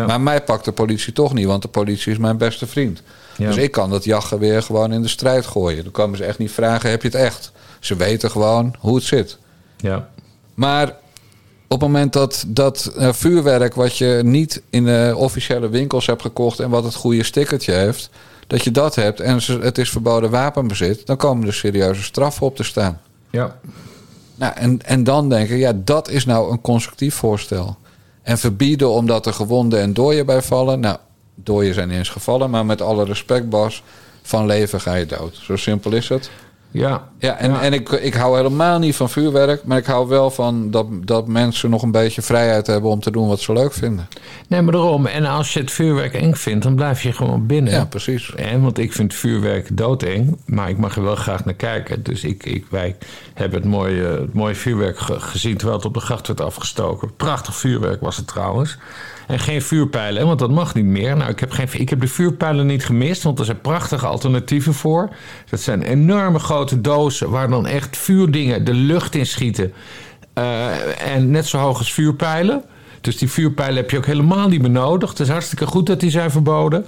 Maar 0.08 0.22
mij 0.22 0.44
pakt 0.44 0.66
de 0.66 0.72
politie 0.72 1.14
toch 1.14 1.34
niet... 1.34 1.46
want 1.46 1.62
de 1.62 1.68
politie 1.68 2.12
is 2.12 2.18
mijn 2.18 2.38
beste 2.38 2.68
vriend. 2.68 3.02
Dus 3.38 3.56
ik 3.56 3.72
kan 3.72 3.90
dat 3.90 4.04
jachtgeweer 4.04 4.64
gewoon 4.64 4.94
in 4.94 5.02
de 5.02 5.08
strijd 5.08 5.46
gooien. 5.46 5.84
Dan 5.84 5.92
komen 5.92 6.18
ze 6.18 6.26
echt 6.26 6.38
niet 6.38 6.52
vragen, 6.52 6.90
heb 6.90 7.02
je 7.02 7.08
het 7.08 7.18
echt? 7.18 7.52
Ze 7.80 7.96
weten 7.96 8.32
gewoon 8.32 8.76
hoe 8.80 8.96
het 8.96 9.04
zit. 9.04 9.38
Ja. 9.78 10.10
Maar 10.58 10.88
op 11.68 11.82
het 11.82 11.90
moment 11.90 12.14
dat 12.14 12.44
dat 12.48 12.94
uh, 12.98 13.14
vuurwerk 13.14 13.74
wat 13.74 13.98
je 13.98 14.22
niet 14.24 14.62
in 14.70 14.86
de 14.86 15.14
officiële 15.16 15.70
winkels 15.70 16.06
hebt 16.06 16.22
gekocht 16.22 16.60
en 16.60 16.70
wat 16.70 16.84
het 16.84 16.96
goede 16.96 17.24
stickertje 17.24 17.72
heeft, 17.72 18.10
dat 18.48 18.64
je 18.64 18.72
dat 18.72 18.96
hebt 18.96 19.20
en 19.20 19.40
het 19.62 19.78
is 19.78 19.90
verboden 19.90 20.30
wapenbezit, 20.30 21.06
dan 21.06 21.18
komen 21.18 21.48
er 21.48 21.54
serieuze 21.54 22.04
straffen 22.04 22.46
op 22.46 22.56
te 22.56 22.64
staan. 22.64 23.02
Ja. 23.30 23.60
Nou, 24.36 24.54
en, 24.56 24.82
en 24.86 25.04
dan 25.04 25.30
denken, 25.30 25.58
ja, 25.58 25.74
dat 25.76 26.10
is 26.10 26.26
nou 26.26 26.52
een 26.52 26.62
constructief 26.62 27.16
voorstel. 27.16 27.78
En 28.22 28.38
verbieden 28.38 28.90
omdat 28.90 29.26
er 29.26 29.34
gewonden 29.34 29.80
en 29.82 29.94
dooien 29.94 30.26
bij 30.26 30.42
vallen. 30.42 30.80
Nou, 30.80 30.98
dooien 31.36 31.74
zijn 31.74 31.92
eens 31.92 32.10
gevallen, 32.10 32.50
maar 32.50 32.66
met 32.66 32.82
alle 32.82 33.06
respect, 33.06 33.50
Bas. 33.50 33.84
van 34.22 34.46
leven 34.46 34.82
ga 34.82 34.94
je 34.94 35.06
dood. 35.06 35.36
Zo 35.36 35.56
simpel 35.56 35.92
is 35.92 36.10
het. 36.10 36.30
Ja. 36.78 37.08
Ja, 37.20 37.38
en, 37.38 37.60
en 37.60 37.74
ik, 37.74 37.90
ik 37.90 38.14
hou 38.14 38.36
helemaal 38.38 38.80
niet 38.80 38.96
van 38.96 39.10
vuurwerk, 39.10 39.64
maar 39.64 39.78
ik 39.78 39.86
hou 39.86 40.08
wel 40.08 40.32
van 40.32 40.72
dat, 40.72 40.86
dat 41.04 41.28
mensen 41.28 41.70
nog 41.70 41.82
een 41.84 41.92
beetje 41.92 42.22
vrijheid 42.22 42.68
hebben 42.68 42.90
om 42.90 43.00
te 43.00 43.12
doen 43.12 43.28
wat 43.28 43.40
ze 43.40 43.54
leuk 43.54 43.74
vinden. 43.74 44.08
Nee, 44.48 44.62
maar 44.62 44.72
daarom. 44.74 45.06
En 45.06 45.26
als 45.26 45.54
je 45.54 45.60
het 45.60 45.72
vuurwerk 45.72 46.14
eng 46.14 46.34
vindt, 46.34 46.64
dan 46.64 46.76
blijf 46.76 47.04
je 47.04 47.14
gewoon 47.14 47.46
binnen. 47.46 47.74
Ja, 47.74 47.86
precies. 47.86 48.34
En, 48.36 48.62
want 48.62 48.78
ik 48.78 48.94
vind 48.94 49.14
vuurwerk 49.14 49.78
doodeng, 49.78 50.38
maar 50.46 50.70
ik 50.70 50.78
mag 50.78 50.96
er 50.96 51.04
wel 51.04 51.16
graag 51.16 51.46
naar 51.46 51.54
kijken. 51.54 52.04
Dus 52.04 52.24
ik, 52.24 52.46
ik, 52.46 52.66
wij 52.70 52.96
hebben 53.34 53.60
het 53.60 53.70
mooie, 53.70 54.04
het 54.04 54.34
mooie 54.34 54.56
vuurwerk 54.56 55.00
ge- 55.00 55.20
gezien 55.20 55.58
terwijl 55.58 55.78
het 55.78 55.88
op 55.88 55.94
de 55.94 56.00
gracht 56.00 56.28
werd 56.28 56.42
afgestoken. 56.42 57.16
Prachtig 57.16 57.56
vuurwerk 57.56 58.02
was 58.02 58.18
het 58.18 58.28
trouwens. 58.28 58.78
En 59.28 59.40
geen 59.40 59.62
vuurpijlen, 59.62 60.26
want 60.28 60.40
dat 60.40 60.52
mag 60.52 60.74
niet 60.74 60.86
meer. 60.86 61.18
Nou, 61.18 61.32
ik 61.32 61.40
heb, 61.40 61.52
geen, 61.52 61.68
ik 61.72 61.90
heb 61.90 62.02
de 62.02 62.08
vuurpijlen 62.08 62.66
niet 62.66 62.86
gemist, 62.86 63.24
want 63.24 63.40
er 63.40 63.46
zijn 63.46 63.62
prachtige 63.62 64.08
alternatieven 64.08 64.74
voor. 64.74 65.10
Dat 65.50 65.60
zijn 65.60 65.82
enorme 65.82 66.40
grote 66.40 66.82
dozen 66.82 67.30
waar 67.30 67.50
dan 67.50 67.68
echt 67.68 67.98
vuurdingen 67.98 68.64
de 68.64 68.74
lucht 68.74 69.16
in 69.16 69.26
schieten. 69.26 69.74
Eh, 70.34 71.14
en 71.14 71.32
net 71.32 71.48
zo 71.48 71.58
hoog 71.58 71.78
als 71.78 71.94
vuurpijlen. 71.94 72.64
Dus 73.02 73.18
die 73.18 73.32
vuurpijlen 73.32 73.76
heb 73.76 73.92
je 73.92 73.98
ook 73.98 74.06
helemaal 74.06 74.48
niet 74.48 74.62
meer 74.62 74.70
nodig. 74.70 75.10
Het 75.10 75.20
is 75.20 75.30
hartstikke 75.30 75.66
goed 75.66 75.86
dat 75.86 76.00
die 76.00 76.10
zijn 76.10 76.32
verboden. 76.32 76.86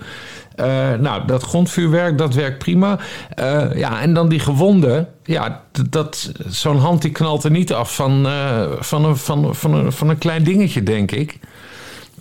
Eh, 0.56 0.94
nou, 1.00 1.26
dat 1.26 1.44
grondvuurwerk, 1.44 2.18
dat 2.18 2.34
werkt 2.34 2.58
prima. 2.58 3.00
Eh, 3.36 3.76
ja, 3.76 4.02
en 4.02 4.14
dan 4.14 4.30
die 4.30 4.40
gewonden. 4.40 5.08
Ja, 5.24 5.64
dat, 5.90 6.32
zo'n 6.48 6.78
hand 6.78 7.02
die 7.02 7.12
knalt 7.12 7.44
er 7.44 7.52
niet 7.52 7.74
af 7.74 7.96
van, 7.96 8.28
van, 8.80 9.06
een, 9.06 9.18
van, 9.18 9.56
van, 9.56 9.74
een, 9.74 9.92
van 9.92 10.10
een 10.10 10.18
klein 10.18 10.44
dingetje, 10.44 10.84
denk 10.84 11.12
ik. 11.12 11.40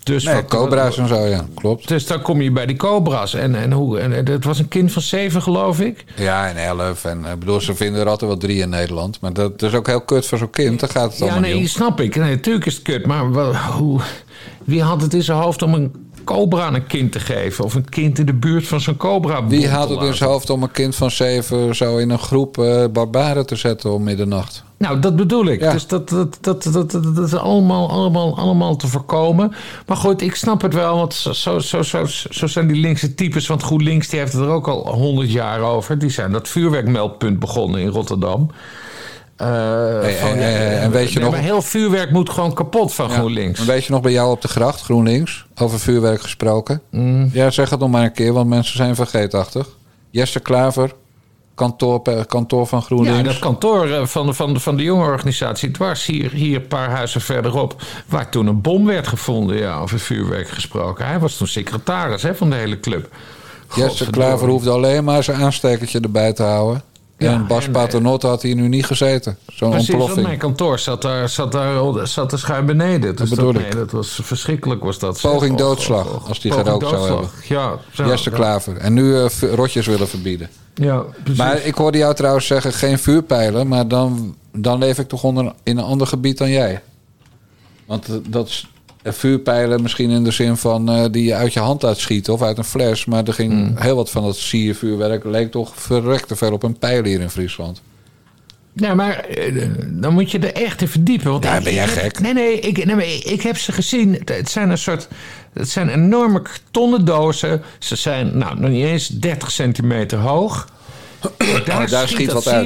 Dus 0.09 0.25
Nee, 0.25 0.35
wat- 0.35 0.45
cobra's 0.49 0.99
en 0.99 1.09
zo, 1.09 1.27
ja, 1.27 1.47
klopt. 1.55 1.89
Dus 1.89 2.07
dan 2.07 2.23
kom 2.23 2.41
je 2.41 2.51
bij 2.53 2.67
die 2.67 2.77
cobra's. 2.77 3.35
En, 3.35 3.55
en, 3.55 3.73
hoe, 3.73 3.99
en 3.99 4.13
het 4.13 4.45
was 4.45 4.59
een 4.59 4.69
kind 4.69 4.93
van 4.93 5.03
zeven, 5.03 5.43
geloof 5.43 5.81
ik. 5.81 6.05
Ja, 6.17 6.49
en 6.49 6.57
elf. 6.57 7.05
En 7.05 7.25
ik 7.33 7.39
bedoel, 7.39 7.61
ze 7.61 7.75
vinden 7.75 8.01
er 8.01 8.09
altijd 8.09 8.31
wel 8.31 8.41
drie 8.41 8.59
in 8.61 8.69
Nederland. 8.69 9.21
Maar 9.21 9.33
dat 9.33 9.63
is 9.63 9.75
ook 9.75 9.87
heel 9.87 10.01
kut 10.01 10.27
voor 10.27 10.39
zo'n 10.39 10.51
kind. 10.51 10.81
Daar 10.81 10.89
gaat 10.91 11.11
het 11.11 11.19
Ja, 11.19 11.23
allemaal 11.25 11.41
nee, 11.41 11.53
niet 11.55 11.63
om. 11.63 11.69
snap 11.69 12.01
ik. 12.01 12.17
Nee, 12.17 12.31
natuurlijk 12.35 12.67
is 12.67 12.75
het 12.75 12.83
kut. 12.83 13.07
Maar 13.07 13.33
wel, 13.33 13.57
hoe, 13.57 14.01
wie 14.65 14.83
had 14.83 15.03
het 15.03 15.15
in 15.15 15.23
zijn 15.23 15.39
hoofd 15.39 15.63
om 15.63 15.75
een 15.75 15.93
cobra 16.25 16.63
aan 16.65 16.75
een 16.75 16.87
kind 16.87 17.13
te 17.13 17.21
geven? 17.21 17.65
Of 17.65 17.75
een 17.75 17.89
kind 17.89 18.19
in 18.19 18.27
de 18.27 18.35
buurt 18.35 18.67
van 18.67 18.81
zo'n 18.81 18.97
cobra 18.97 19.47
Wie 19.47 19.69
had 19.69 19.89
het 19.89 20.03
in 20.03 20.15
zijn 20.15 20.31
hoofd 20.31 20.51
om 20.51 20.63
een 20.63 20.71
kind 20.71 20.95
van 20.97 21.11
zeven 21.11 21.77
zo 21.77 21.97
in 21.97 22.11
een 22.11 22.19
groep 22.19 22.59
eh, 22.59 22.85
barbaren 22.93 23.47
te 23.47 23.57
zetten 23.57 23.93
om 23.93 24.03
middernacht? 24.03 24.67
Nou, 24.79 24.99
dat 25.01 25.16
bedoel 25.16 25.47
ik. 25.47 25.61
Ja. 25.61 25.72
Dus 25.72 25.87
dat, 25.87 26.09
dat, 26.09 26.39
dat, 26.41 26.62
dat, 26.72 26.91
dat, 26.91 27.18
is 27.26 27.35
allemaal, 27.35 27.91
allemaal, 27.91 28.39
allemaal 28.39 28.76
te 28.76 28.87
voorkomen. 28.87 29.53
Maar 29.87 29.97
goed, 29.97 30.22
ik 30.22 30.35
snap 30.35 30.62
het 30.62 30.74
wel. 30.74 30.97
Want 30.97 31.14
zo, 31.14 31.33
zo, 31.33 31.59
zo, 31.59 31.83
zo, 31.83 32.05
zo 32.31 32.47
zijn 32.47 32.66
die 32.66 32.81
linkse 32.81 33.14
types. 33.14 33.47
Want 33.47 33.62
GroenLinks 33.62 34.09
die 34.09 34.18
heeft 34.18 34.33
het 34.33 34.43
er 34.43 34.49
ook 34.49 34.68
al 34.68 34.89
honderd 34.95 35.33
jaar 35.33 35.61
over. 35.61 35.99
Die 35.99 36.11
zijn 36.11 36.33
dat 36.33 36.49
vuurwerkmeldpunt 36.49 37.39
begonnen 37.39 37.81
in 37.81 37.89
Rotterdam. 37.89 38.51
Eh, 39.37 39.47
van, 39.49 40.29
en- 40.31 40.39
en- 40.39 40.81
en 40.81 40.91
weet 40.91 41.09
je 41.12 41.14
nee, 41.18 41.24
nog- 41.24 41.35
Maar 41.35 41.45
heel 41.45 41.62
vuurwerk 41.62 42.11
moet 42.11 42.31
gewoon 42.31 42.55
kapot 42.55 42.95
van 42.95 43.11
GroenLinks. 43.11 43.61
En 43.61 43.66
weet 43.66 43.85
je 43.85 43.93
nog 43.93 44.01
bij 44.01 44.12
jou 44.12 44.31
op 44.31 44.43
de 44.43 44.49
gracht, 44.49 44.81
GroenLinks, 44.83 45.47
over 45.57 45.81
vuurwerk 45.81 46.20
gesproken? 46.20 46.83
Mm. 46.91 47.31
Ja, 47.33 47.51
zeg 47.51 47.70
het 47.70 47.81
nog 47.81 47.91
maar 47.91 48.03
een 48.05 48.12
keer, 48.12 48.33
want 48.33 48.49
mensen 48.49 48.76
zijn 48.76 48.95
vergeetachtig. 48.95 49.68
Jesse 50.11 50.41
Klaver, 50.41 50.93
kantoor, 51.59 52.01
per- 52.01 52.27
kantoor 52.27 52.67
van 52.67 52.83
GroenLinks. 52.83 53.17
Ja, 53.19 53.25
dat 53.25 53.39
kantoor 53.39 53.89
eh, 53.91 54.07
van, 54.07 54.27
de- 54.27 54.33
van, 54.35 54.55
de- 54.55 54.61
van 54.61 54.77
de 54.77 54.83
jonge 54.83 55.05
organisatie 55.05 55.71
dwars 55.71 56.07
hier, 56.07 56.31
hier 56.31 56.57
een 56.57 56.67
paar 56.67 56.91
huizen 56.91 57.21
verderop, 57.21 57.83
waar 58.07 58.29
toen 58.31 58.47
een 58.47 58.61
bom 58.61 58.87
werd 58.87 59.07
gevonden, 59.09 59.57
ja, 59.57 59.79
over 59.79 59.99
vuurwerk 59.99 60.49
gesproken. 60.49 61.07
Hij 61.07 61.19
was 61.19 61.37
toen 61.37 61.47
secretaris 61.47 62.23
hè, 62.23 62.35
van 62.35 62.51
de 62.51 62.57
hele 62.57 62.81
club. 62.81 63.09
Jesse. 63.75 64.11
Klaver 64.11 64.49
hoefde 64.49 64.71
alleen 64.71 65.05
maar 65.05 65.23
zijn 65.25 65.43
aanstekertje 65.43 66.01
erbij 66.01 66.33
te 66.33 66.43
houden. 66.43 66.83
Ja, 67.19 67.33
en 67.33 67.47
Bas 67.47 67.65
en- 67.67 67.73
Paternotte 67.73 68.27
had 68.27 68.43
hier 68.43 68.55
nu 68.55 68.69
niet 68.69 68.87
gezeten. 68.87 69.39
Zo'n 69.53 69.73
ontploffing. 69.73 70.27
mijn 70.27 70.39
kantoor 70.39 70.79
zat 70.79 71.03
daar, 71.03 71.29
zat 71.29 71.53
daar, 71.53 72.07
zat 72.07 72.33
er 72.33 72.39
schuin 72.39 72.67
beneden. 72.67 73.17
Dus 73.17 73.31
bedoel 73.31 73.53
dat, 73.53 73.63
ik. 73.63 73.69
nee, 73.75 73.77
dat 73.85 73.91
was 73.91 74.21
verschrikkelijk, 74.23 74.85
was 74.85 74.99
dat. 74.99 75.21
Poging 75.21 75.53
och, 75.53 75.59
doodslag, 75.59 76.07
och. 76.15 76.29
als 76.29 76.41
die 76.41 76.53
gerookt 76.53 76.89
zou 76.89 77.09
doodslag. 77.09 77.47
Ja, 77.49 77.79
zo, 77.93 78.05
Jesse. 78.07 78.31
Klaver. 78.31 78.77
En 78.77 78.93
nu 78.93 79.17
eh, 79.23 79.27
rotjes 79.55 79.87
willen 79.87 80.09
verbieden. 80.09 80.49
Ja, 80.81 80.99
precies. 81.22 81.39
Maar 81.39 81.64
ik 81.64 81.74
hoorde 81.74 81.99
jou 81.99 82.14
trouwens 82.14 82.47
zeggen 82.47 82.72
geen 82.72 82.99
vuurpijlen, 82.99 83.68
maar 83.68 83.89
dan, 83.89 84.37
dan 84.53 84.79
leef 84.79 84.99
ik 84.99 85.09
toch 85.09 85.22
onder, 85.24 85.53
in 85.62 85.79
een 85.79 85.85
ander 85.85 86.07
gebied 86.07 86.39
dan 86.39 86.51
jij. 86.51 86.81
Want 87.87 88.09
eh, 88.09 88.14
dat 88.29 88.49
is 88.49 88.70
eh, 89.03 89.12
vuurpijlen 89.12 89.83
misschien 89.83 90.11
in 90.11 90.24
de 90.24 90.31
zin 90.31 90.57
van 90.57 90.89
eh, 90.91 91.05
die 91.11 91.24
je 91.24 91.35
uit 91.35 91.53
je 91.53 91.61
hand 91.61 91.85
uitschieten 91.85 92.33
of 92.33 92.43
uit 92.43 92.59
een 92.59 92.64
fles. 92.64 93.05
Maar 93.05 93.24
er 93.26 93.33
ging 93.35 93.53
Hmm. 93.53 93.74
heel 93.76 93.97
wat 93.97 94.11
van 94.11 94.22
dat 94.22 94.37
siervuurwerk 94.37 95.24
leek 95.24 95.51
toch 95.51 95.72
verrekte 95.76 96.37
veel 96.37 96.53
op 96.53 96.62
een 96.62 96.79
pijl 96.79 97.05
hier 97.05 97.20
in 97.20 97.31
Friesland. 97.31 97.83
Ja, 98.72 98.95
maar 98.95 99.26
dan 99.89 100.12
moet 100.14 100.31
je 100.31 100.39
er 100.39 100.53
echt 100.62 100.81
in 100.81 100.89
verdiepen. 100.89 101.31
Want 101.31 101.45
Ja, 101.45 101.57
ik- 101.57 101.64
ben 101.64 101.74
jij 101.74 101.85
heb- 101.85 101.99
gek? 101.99 102.20
Nee, 102.20 102.33
nee, 102.33 102.61
ik, 102.61 102.85
nee 102.85 103.18
ik, 103.18 103.43
heb 103.43 103.57
ze 103.59 103.72
gezien. 103.72 104.22
Het 104.24 104.51
zijn 104.51 104.70
een 104.70 104.79
soort. 104.79 105.09
Het 105.53 105.68
zijn 105.68 105.88
enorme 105.88 106.42
kartonnen 106.42 107.05
dozen. 107.05 107.62
Ze 107.78 107.96
zijn 107.96 108.38
nou 108.38 108.61
nog 108.61 108.70
niet 108.70 108.84
eens 108.84 109.09
30 109.09 109.51
centimeter 109.51 110.18
hoog. 110.18 110.66
Daar, 111.21 111.83
Oh, 111.83 111.89
daar 111.89 111.89
schiet, 111.89 112.09
schiet 112.16 112.27
dat 112.27 112.45
wat 112.45 112.55
uit. 112.55 112.64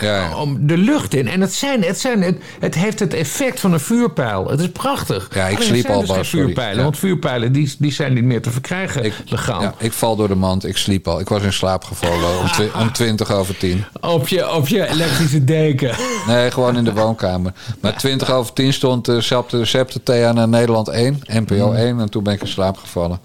Ja, 0.00 0.16
ja. 0.18 0.36
om 0.36 0.66
de 0.66 0.76
lucht 0.76 1.14
in. 1.14 1.28
En 1.28 1.40
het, 1.40 1.54
zijn, 1.54 1.82
het, 1.82 2.00
zijn, 2.00 2.22
het, 2.22 2.36
het 2.60 2.74
heeft 2.74 2.98
het 2.98 3.14
effect 3.14 3.60
van 3.60 3.72
een 3.72 3.80
vuurpijl. 3.80 4.48
Het 4.50 4.60
is 4.60 4.68
prachtig. 4.72 5.28
Ja, 5.34 5.46
ik 5.46 5.60
sliep 5.60 5.86
al, 5.86 6.06
dus 6.06 6.28
vuurpijlen. 6.28 6.76
Ja. 6.76 6.82
Want 6.82 6.98
vuurpijlen 6.98 7.52
die, 7.52 7.74
die 7.78 7.92
zijn 7.92 8.12
niet 8.14 8.24
meer 8.24 8.42
te 8.42 8.50
verkrijgen 8.50 9.12
legaal. 9.26 9.62
Ja, 9.62 9.74
ik 9.78 9.92
val 9.92 10.16
door 10.16 10.28
de 10.28 10.34
mand, 10.34 10.66
ik 10.66 10.76
sliep 10.76 11.08
al. 11.08 11.20
Ik 11.20 11.28
was 11.28 11.42
in 11.42 11.52
slaap 11.52 11.84
gevallen 11.84 12.38
om, 12.38 12.46
twi- 12.46 12.70
om 12.80 12.92
20 13.02 13.30
over 13.32 13.56
10. 13.56 13.84
Op, 14.00 14.28
je, 14.28 14.52
op 14.52 14.68
je 14.68 14.88
elektrische 14.88 15.44
deken. 15.44 15.94
Nee, 16.26 16.50
gewoon 16.50 16.76
in 16.76 16.84
de 16.84 16.92
woonkamer. 16.92 17.52
Maar 17.80 17.96
20 17.96 18.30
over 18.30 18.52
10 18.52 18.72
stond 18.72 19.04
de 19.04 19.20
Septe, 19.20 19.58
de 19.92 20.02
Thea 20.02 20.32
naar 20.32 20.48
Nederland 20.48 20.88
1, 20.88 21.20
NPO 21.26 21.72
1. 21.72 22.00
En 22.00 22.10
toen 22.10 22.22
ben 22.22 22.32
ik 22.34 22.40
in 22.40 22.48
slaap 22.48 22.76
gevallen. 22.76 23.18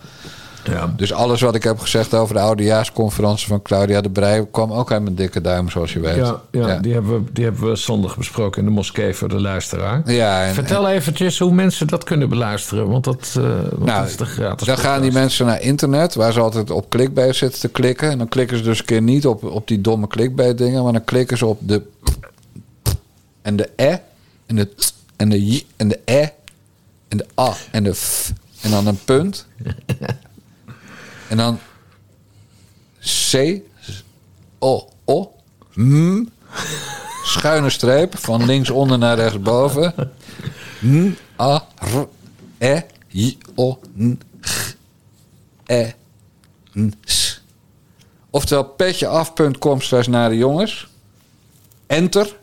Ja. 0.70 0.94
Dus 0.98 1.14
alles 1.14 1.42
wat 1.42 1.56
ik 1.56 1.64
heb 1.64 1.80
gezegd 1.80 2.14
over 2.14 2.36
de 2.36 2.42
oudejaarsconferentie 2.42 3.48
van 3.48 3.62
Claudia 3.62 4.02
de 4.02 4.10
Brij... 4.10 4.48
kwam 4.52 4.72
ook 4.72 4.92
uit 4.92 5.02
mijn 5.02 5.16
dikke 5.16 5.42
duim, 5.42 5.70
zoals 5.70 5.94
je 5.94 6.00
weet. 6.00 6.16
Ja, 6.16 6.42
ja, 6.52 6.80
Die, 6.80 6.94
hebben 6.94 7.24
we, 7.24 7.32
die 7.34 7.44
hebben 7.44 7.70
we 7.70 7.76
zondag 7.76 8.18
besproken 8.18 8.60
in 8.60 8.68
de 8.68 8.74
moskee 8.74 9.14
voor 9.14 9.30
de 9.30 9.42
luisteraar. 9.42 10.02
Ja, 10.12 10.46
en- 10.46 10.54
Vertel 10.54 10.90
eventjes 10.90 11.40
hoe 11.40 11.52
mensen 11.52 11.88
dat 11.88 12.04
kunnen 12.04 12.30
beluisteren. 12.30 12.90
Want 12.90 13.04
dat, 13.04 13.36
eh, 13.38 13.44
want 13.44 13.86
Nou, 13.86 14.00
dat 14.00 14.08
is 14.10 14.18
de 14.18 14.26
gratis 14.26 14.68
Dan 14.68 14.78
gaan 14.78 15.02
die 15.02 15.12
mensen 15.12 15.46
naar 15.46 15.62
internet, 15.62 16.16
waar 16.16 16.34
ze 16.34 16.40
altijd 16.40 16.72
op 16.72 16.90
clickbait 16.90 17.36
zitten 17.36 17.60
te 17.60 17.70
klikken. 17.70 18.10
En 18.10 18.18
dan 18.18 18.28
klikken 18.28 18.58
ze 18.58 18.64
dus 18.64 18.80
een 18.80 18.86
keer 18.86 19.02
niet 19.02 19.28
op, 19.28 19.44
op 19.44 19.68
die 19.68 19.82
domme 19.82 20.08
clickbait 20.08 20.58
dingen, 20.58 20.84
maar 20.84 20.94
dan 20.94 21.04
klikken 21.04 21.38
ze 21.38 21.46
op 21.46 21.60
de 21.62 21.82
en 23.42 23.56
de 23.56 23.70
e 23.76 23.96
en 24.46 24.56
de 24.56 24.66
t 24.76 24.94
en 25.16 25.30
de 25.30 25.46
j 25.46 25.66
en 25.78 25.88
de 25.88 26.00
e 26.06 26.28
en 27.08 27.18
de 27.18 27.26
a 27.40 27.54
en 27.72 27.84
de 27.84 27.94
f 27.94 28.34
en 28.62 28.72
dan 28.72 28.88
een 28.88 29.00
punt. 29.06 29.46
en 31.30 31.38
dan 31.38 31.60
c 33.00 33.62
o 34.60 34.90
o 35.06 35.32
m 35.76 36.28
schuine 37.24 37.70
streep 37.70 38.18
van 38.18 38.46
linksonder 38.46 38.98
naar 38.98 39.18
rechtsboven. 39.18 39.94
N 40.86 41.18
a 41.40 41.68
r 41.78 42.08
e 42.58 42.82
j 43.08 43.38
o 43.56 43.80
n 43.98 44.20
g 44.42 44.76
e 45.66 45.94
n 46.74 46.94
s. 47.06 47.44
Oftewel 48.30 48.64
petjeaf.com 48.64 49.82
slash 49.82 50.08
naar 50.08 50.30
de 50.30 50.38
jongens. 50.38 50.88
Enter. 51.88 52.38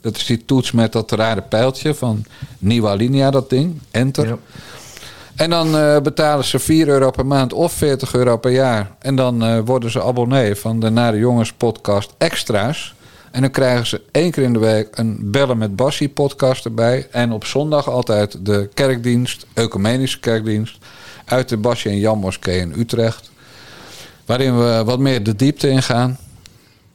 Dat 0.00 0.16
is 0.16 0.26
die 0.26 0.44
toets 0.44 0.72
met 0.72 0.92
dat 0.92 1.10
rare 1.10 1.42
pijltje 1.42 1.94
van 1.94 2.24
Nieuwe 2.58 2.88
Alinea, 2.88 3.30
dat 3.30 3.50
ding. 3.50 3.80
Enter. 3.90 4.38
En 5.38 5.50
dan 5.50 5.76
eh, 5.76 6.00
betalen 6.00 6.44
ze 6.44 6.58
4 6.58 6.88
euro 6.88 7.10
per 7.10 7.26
maand 7.26 7.52
of 7.52 7.72
40 7.72 8.14
euro 8.14 8.36
per 8.36 8.50
jaar. 8.50 8.90
En 8.98 9.16
dan 9.16 9.44
eh, 9.44 9.58
worden 9.64 9.90
ze 9.90 10.02
abonnee 10.02 10.54
van 10.54 10.80
de 10.80 10.90
Nare 10.90 11.18
Jongens 11.18 11.52
podcast 11.52 12.14
Extra's. 12.18 12.94
En 13.30 13.40
dan 13.40 13.50
krijgen 13.50 13.86
ze 13.86 14.00
één 14.12 14.30
keer 14.30 14.42
in 14.42 14.52
de 14.52 14.58
week 14.58 14.88
een 14.90 15.30
Bellen 15.30 15.58
met 15.58 15.76
Bassie 15.76 16.08
podcast 16.08 16.64
erbij. 16.64 17.08
En 17.10 17.32
op 17.32 17.44
zondag 17.44 17.88
altijd 17.88 18.46
de 18.46 18.68
kerkdienst, 18.74 19.46
ecumenische 19.54 20.20
kerkdienst... 20.20 20.78
uit 21.24 21.48
de 21.48 21.56
Bassie 21.56 21.90
en 21.90 21.98
Jan 21.98 22.18
Moskee 22.18 22.60
in 22.60 22.74
Utrecht. 22.76 23.30
Waarin 24.26 24.58
we 24.58 24.82
wat 24.84 24.98
meer 24.98 25.22
de 25.22 25.36
diepte 25.36 25.68
ingaan. 25.68 26.18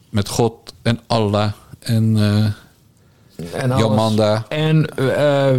Met 0.10 0.30
God 0.30 0.74
en 0.82 1.00
Allah 1.08 1.52
en 1.80 2.18
eh 2.18 2.63
En 3.54 3.72
alles. 3.72 3.84
Jomanda. 3.84 4.46
En 4.50 4.90
eh, 4.96 5.06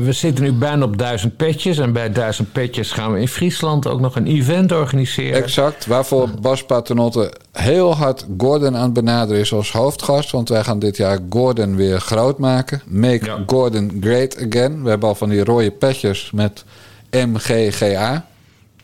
we 0.04 0.12
zitten 0.12 0.44
nu 0.44 0.52
bijna 0.52 0.84
op 0.84 0.98
duizend 0.98 1.36
petjes. 1.36 1.78
En 1.78 1.92
bij 1.92 2.12
duizend 2.12 2.52
petjes 2.52 2.92
gaan 2.92 3.12
we 3.12 3.20
in 3.20 3.28
Friesland 3.28 3.86
ook 3.86 4.00
nog 4.00 4.16
een 4.16 4.26
event 4.26 4.72
organiseren. 4.72 5.42
Exact, 5.42 5.86
waarvoor 5.86 6.28
Bas 6.40 6.64
Paternotte 6.64 7.32
heel 7.52 7.94
hard 7.96 8.26
Gordon 8.38 8.76
aan 8.76 8.82
het 8.82 8.92
benaderen 8.92 9.40
is 9.40 9.52
als 9.52 9.72
hoofdgast. 9.72 10.30
Want 10.30 10.48
wij 10.48 10.64
gaan 10.64 10.78
dit 10.78 10.96
jaar 10.96 11.18
Gordon 11.30 11.76
weer 11.76 12.00
groot 12.00 12.38
maken. 12.38 12.82
Make 12.86 13.42
Gordon 13.46 13.96
great 14.00 14.36
again. 14.36 14.82
We 14.82 14.88
hebben 14.88 15.08
al 15.08 15.14
van 15.14 15.28
die 15.28 15.44
rode 15.44 15.70
petjes 15.70 16.30
met 16.30 16.64
MGGA. 17.10 18.26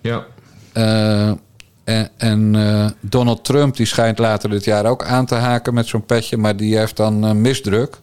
Ja. 0.01 0.24
Eh, 0.72 1.30
En, 1.84 2.09
en 2.16 2.55
eh, 2.55 2.86
Donald 3.01 3.45
Trump 3.45 3.76
die 3.76 3.86
schijnt 3.86 4.18
later 4.18 4.51
dit 4.51 4.64
jaar 4.64 4.86
ook 4.86 5.05
aan 5.05 5.26
te 5.26 5.34
haken 5.34 5.74
met 5.74 5.86
zo'n 5.86 6.05
petje, 6.05 6.36
maar 6.36 6.57
die 6.57 6.78
heeft 6.78 6.97
dan 6.97 7.41
misdruk. 7.41 7.97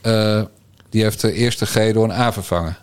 Eh, 0.00 0.42
die 0.90 1.02
heeft 1.02 1.20
de 1.20 1.32
eerste 1.32 1.66
G 1.66 1.92
door 1.92 2.04
een 2.04 2.10
A 2.20 2.32
vervangen. 2.32 2.76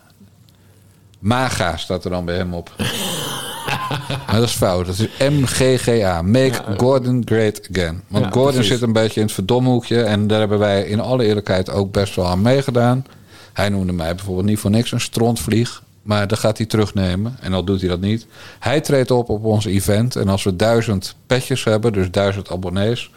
MAGA 1.19 1.77
staat 1.77 2.03
er 2.03 2.09
dan 2.09 2.25
bij 2.25 2.35
hem 2.35 2.53
op. 2.53 2.71
maar 4.27 4.35
dat 4.35 4.43
is 4.43 4.51
fout. 4.51 4.85
Dat 4.85 4.99
is 4.99 5.07
MGGA. 5.29 6.21
Make 6.21 6.61
Gordon 6.77 7.21
Great 7.25 7.67
Again. 7.71 8.03
Want 8.07 8.25
Ja, 8.25 8.31
Gordon 8.31 8.53
precies. 8.53 8.71
zit 8.71 8.81
een 8.81 8.93
beetje 8.93 9.19
in 9.19 9.25
het 9.25 9.35
verdomhoekje. 9.35 10.03
En 10.03 10.27
daar 10.27 10.39
hebben 10.39 10.59
wij 10.59 10.83
in 10.83 10.99
alle 10.99 11.25
eerlijkheid 11.25 11.69
ook 11.69 11.91
best 11.91 12.15
wel 12.15 12.27
aan 12.27 12.41
meegedaan. 12.41 13.05
Hij 13.53 13.69
noemde 13.69 13.93
mij 13.93 14.15
bijvoorbeeld 14.15 14.45
niet 14.47 14.59
voor 14.59 14.69
niks 14.71 14.91
een 14.91 15.01
strontvlieg. 15.01 15.83
Maar 16.01 16.27
dat 16.27 16.39
gaat 16.39 16.57
hij 16.57 16.65
terugnemen. 16.65 17.37
En 17.41 17.53
al 17.53 17.63
doet 17.63 17.79
hij 17.79 17.89
dat 17.89 17.99
niet. 18.01 18.25
Hij 18.59 18.81
treedt 18.81 19.11
op 19.11 19.29
op 19.29 19.43
ons 19.43 19.65
event. 19.65 20.15
En 20.15 20.27
als 20.27 20.43
we 20.43 20.55
duizend 20.55 21.15
petjes 21.27 21.63
hebben, 21.63 21.93
dus 21.93 22.11
duizend 22.11 22.51
abonnees. 22.51 23.09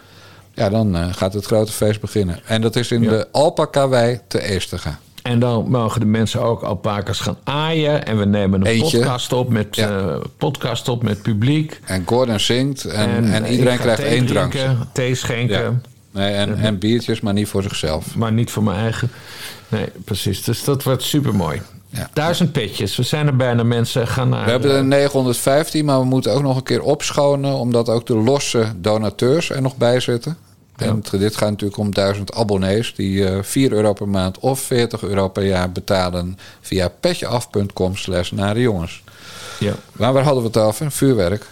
Ja, 0.59 0.69
dan 0.69 0.97
eh, 0.97 1.07
gaat 1.13 1.33
het 1.33 1.45
grote 1.45 1.73
feest 1.73 2.01
beginnen. 2.01 2.41
En 2.47 2.61
dat 2.61 2.77
is 2.77 2.91
in 2.91 3.03
Ja. 3.03 3.11
de 3.11 3.29
Alpaca-wei 3.33 4.21
te 4.29 4.41
Eestega. 4.43 4.99
En 5.23 5.39
dan 5.39 5.71
mogen 5.71 6.01
de 6.01 6.07
mensen 6.07 6.43
ook 6.43 6.63
alpakas 6.63 7.21
gaan 7.21 7.37
aaien. 7.45 8.07
En 8.07 8.19
we 8.19 8.25
nemen 8.25 8.61
een 8.61 8.67
Eentje. 8.67 8.99
podcast 8.99 9.33
op 9.33 9.49
met, 9.49 9.77
Ja. 9.77 9.89
eh, 9.99 10.17
podcast 10.37 10.89
op 10.89 11.03
met 11.03 11.23
publiek. 11.23 11.81
En 11.85 12.03
Gordon 12.07 12.41
zingt. 12.41 12.85
En, 12.85 13.33
en, 13.33 13.45
ik 13.45 13.51
iedereen 13.51 13.77
ga 13.77 13.83
krijgt 13.83 14.03
één 14.03 14.27
drankje. 14.27 14.77
Thee 14.93 15.15
schenken. 15.15 15.61
Ja. 15.61 15.81
Nee, 16.11 16.33
en, 16.35 16.59
en 16.59 16.79
biertjes, 16.79 17.21
maar 17.21 17.33
niet 17.33 17.49
voor 17.49 17.63
zichzelf. 17.63 18.15
Maar 18.17 18.33
niet 18.33 18.51
voor 18.51 18.63
mijn 18.63 18.79
eigen. 18.79 19.11
Nee, 19.69 19.87
precies. 20.05 20.45
Dus 20.45 20.65
dat 20.65 20.83
wordt 20.83 21.03
super 21.03 21.35
mooi. 21.35 21.63
Duizend 22.13 22.53
petjes. 22.53 22.97
We 22.97 23.03
zijn 23.03 23.27
er 23.27 23.37
bijna. 23.37 23.63
Mensen 23.63 24.07
gaan 24.07 24.29
naar. 24.29 24.45
We 24.45 24.51
hebben 24.51 24.71
er 24.71 24.85
915, 24.85 25.85
maar 25.85 25.99
we 25.99 26.05
moeten 26.05 26.33
ook 26.33 26.43
nog 26.43 26.57
een 26.57 26.63
keer 26.63 26.83
opschonen... 26.83 27.53
omdat 27.55 27.89
ook 27.89 28.07
de 28.07 28.17
losse 28.17 28.65
donateurs 28.77 29.51
er 29.51 29.63
nog 29.63 29.77
bij 29.77 30.01
zitten. 30.01 30.37
En 30.87 30.97
het- 30.97 31.21
dit 31.21 31.37
gaat 31.37 31.51
natuurlijk 31.51 31.79
om 31.79 31.95
1000 31.95 32.35
abonnees... 32.35 32.95
die 32.95 33.27
eh 33.29 33.43
4 33.43 33.73
euro 33.73 33.93
per 33.93 34.09
maand 34.09 34.39
of 34.39 34.61
40 34.61 35.03
euro 35.03 35.29
per 35.29 35.45
jaar 35.45 35.73
betalen... 35.73 36.39
via 36.61 36.89
petjeaf.com 37.01 37.97
slash 37.97 38.31
nare 38.31 38.61
jongens. 38.61 39.03
Ja. 39.59 39.73
Maar 39.93 40.13
waar 40.13 40.23
hadden 40.25 40.43
we 40.43 40.49
het 40.49 40.57
over? 40.59 40.91
Vuurwerk? 40.93 41.47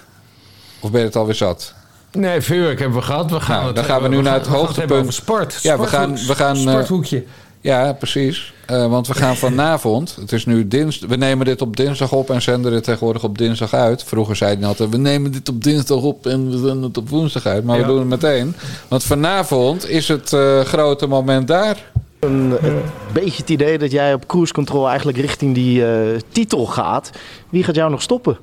Of 0.81 0.91
ben 0.91 1.01
je 1.01 1.07
het 1.07 1.17
alweer 1.17 1.35
zat? 1.35 1.75
Nee, 2.13 2.41
vuurwerk 2.41 2.79
hebben 2.79 2.99
we 2.99 3.05
gehad. 3.05 3.31
We 3.31 3.41
gaan 3.41 3.55
Nou, 3.57 3.67
het 3.67 3.77
dan 3.77 3.85
gaan 3.85 4.03
we 4.03 4.09
nu 4.09 4.21
naar 4.23 4.33
het 4.35 4.43
we 4.47 4.51
gaan 4.51 4.59
hebben 4.61 4.77
hoogtepunt. 4.77 5.15
sport. 5.15 5.59
Ja, 5.63 5.79
we 5.79 5.87
gaan... 5.87 6.15
We 6.27 6.35
gaan 6.35 6.57
eh, 6.57 6.63
sporthoekje. 6.63 7.25
Ja, 7.67 7.93
precies. 7.93 8.53
Eh, 8.67 8.87
want 8.87 9.07
we 9.07 9.15
gaan 9.15 9.37
vanavond, 9.37 10.17
het 10.21 10.33
is 10.33 10.47
nu 10.47 10.69
dinsdag, 10.69 11.09
we 11.09 11.17
nemen 11.17 11.47
dit 11.47 11.63
op 11.63 11.77
dinsdag 11.77 12.13
op 12.13 12.31
en 12.31 12.43
zenden 12.43 12.73
dit 12.73 12.85
tegenwoordig 12.85 13.25
op 13.25 13.39
dinsdag 13.39 13.75
uit. 13.75 14.05
Vroeger 14.05 14.37
zei 14.37 14.57
hij 14.57 14.67
altijd, 14.67 14.91
we 14.91 14.97
nemen 14.97 15.33
dit 15.33 15.49
op 15.49 15.63
dinsdag 15.65 16.03
op 16.03 16.27
en 16.27 16.51
we 16.51 16.59
zenden 16.59 16.83
het 16.83 16.97
op 16.97 17.09
woensdag 17.09 17.47
uit. 17.47 17.65
Maar 17.65 17.77
Ja. 17.77 17.83
we 17.83 17.89
doen 17.89 17.99
het 17.99 18.09
meteen. 18.09 18.55
Want 18.89 19.05
vanavond 19.05 19.89
is 19.89 20.09
het 20.09 20.33
eh, 20.33 20.61
grote 20.61 21.07
moment 21.07 21.49
daar. 21.49 21.91
Een, 22.21 22.57
een 22.63 22.83
beetje 23.13 23.41
het 23.41 23.51
idee 23.51 23.79
dat 23.79 23.91
jij 23.91 24.15
op 24.15 24.27
cruise 24.27 24.53
control 24.53 24.89
eigenlijk 24.89 25.19
richting 25.19 25.55
die 25.55 25.87
eh, 25.87 26.19
titel 26.33 26.67
gaat. 26.67 27.11
Wie 27.49 27.65
gaat 27.65 27.75
jou 27.75 27.91
nog 27.91 28.03
stoppen? 28.03 28.39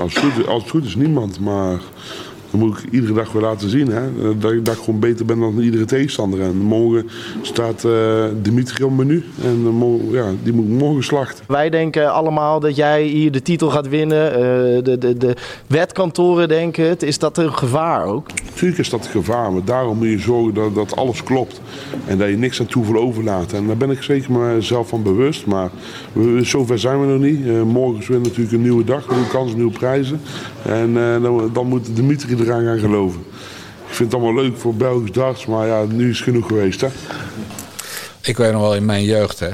Als 0.00 0.14
het, 0.14 0.22
goed, 0.32 0.46
als 0.46 0.62
het 0.62 0.70
goed 0.70 0.84
is 0.84 0.94
niemand, 0.94 1.40
maar 1.40 1.78
moet 2.58 2.78
ik 2.78 2.92
iedere 2.92 3.12
dag 3.12 3.32
weer 3.32 3.42
laten 3.42 3.70
zien 3.70 3.88
hè, 3.88 4.02
dat, 4.38 4.52
ik, 4.52 4.64
dat 4.64 4.74
ik 4.74 4.82
gewoon 4.82 5.00
beter 5.00 5.24
ben 5.24 5.40
dan 5.40 5.58
iedere 5.58 5.84
tegenstander. 5.84 6.40
En 6.40 6.56
morgen 6.56 7.08
staat 7.42 7.84
eh, 7.84 8.24
Dimitri 8.42 8.84
op 8.84 8.96
menu 8.96 9.24
en 9.42 9.66
eh, 9.80 10.12
ja, 10.12 10.30
die 10.42 10.52
moet 10.52 10.68
morgen 10.68 11.04
slachten. 11.04 11.44
Wij 11.48 11.70
denken 11.70 12.12
allemaal 12.12 12.60
dat 12.60 12.76
jij 12.76 13.02
hier 13.02 13.32
de 13.32 13.42
titel 13.42 13.70
gaat 13.70 13.88
winnen. 13.88 14.34
Eh, 14.34 14.40
de, 14.84 14.96
de, 14.98 15.16
de 15.16 15.36
wetkantoren 15.66 16.48
denken 16.48 16.88
het. 16.88 17.02
Is 17.02 17.18
dat 17.18 17.38
een 17.38 17.52
gevaar 17.52 18.04
ook? 18.04 18.28
Natuurlijk 18.44 18.80
is 18.80 18.90
dat 18.90 19.04
een 19.04 19.10
gevaar, 19.10 19.52
maar 19.52 19.64
daarom 19.64 19.96
moet 19.98 20.08
je 20.08 20.18
zorgen 20.18 20.54
dat, 20.54 20.74
dat 20.74 20.96
alles 20.96 21.22
klopt. 21.22 21.60
En 22.06 22.18
dat 22.18 22.28
je 22.28 22.36
niks 22.36 22.60
aan 22.60 22.66
toeval 22.66 22.96
overlaat. 22.96 23.52
En 23.52 23.66
daar 23.66 23.76
ben 23.76 23.90
ik 23.90 24.02
zeker 24.02 24.32
mezelf 24.32 24.88
van 24.88 25.02
bewust. 25.02 25.46
Maar 25.46 25.70
we, 26.12 26.44
zover 26.44 26.78
zijn 26.78 27.00
we 27.00 27.06
nog 27.06 27.20
niet. 27.20 27.46
Eh, 27.46 27.62
morgen 27.62 28.00
is 28.00 28.08
weer 28.08 28.20
natuurlijk 28.20 28.52
een 28.52 28.62
nieuwe 28.62 28.84
dag, 28.84 29.10
nieuwe 29.10 29.28
kansen, 29.28 29.56
nieuwe 29.56 29.72
prijzen. 29.72 30.20
En 30.62 30.96
eh, 30.96 31.22
dan, 31.22 31.50
dan 31.52 31.66
moet 31.66 31.96
Dimitri 31.96 32.36
eraan 32.46 32.64
gaan 32.64 32.78
geloven. 32.78 33.20
Ik 33.88 33.94
vind 33.94 34.12
het 34.12 34.20
allemaal 34.22 34.42
leuk 34.42 34.56
voor 34.56 34.74
Belgisch 34.74 35.12
darts, 35.12 35.46
maar 35.46 35.66
ja, 35.66 35.84
nu 35.84 36.10
is 36.10 36.16
het 36.18 36.24
genoeg 36.28 36.46
geweest. 36.46 36.80
Hè? 36.80 36.88
Ik 38.22 38.36
weet 38.36 38.52
nog 38.52 38.60
wel 38.60 38.74
in 38.74 38.84
mijn 38.84 39.04
jeugd, 39.04 39.40
hè. 39.40 39.50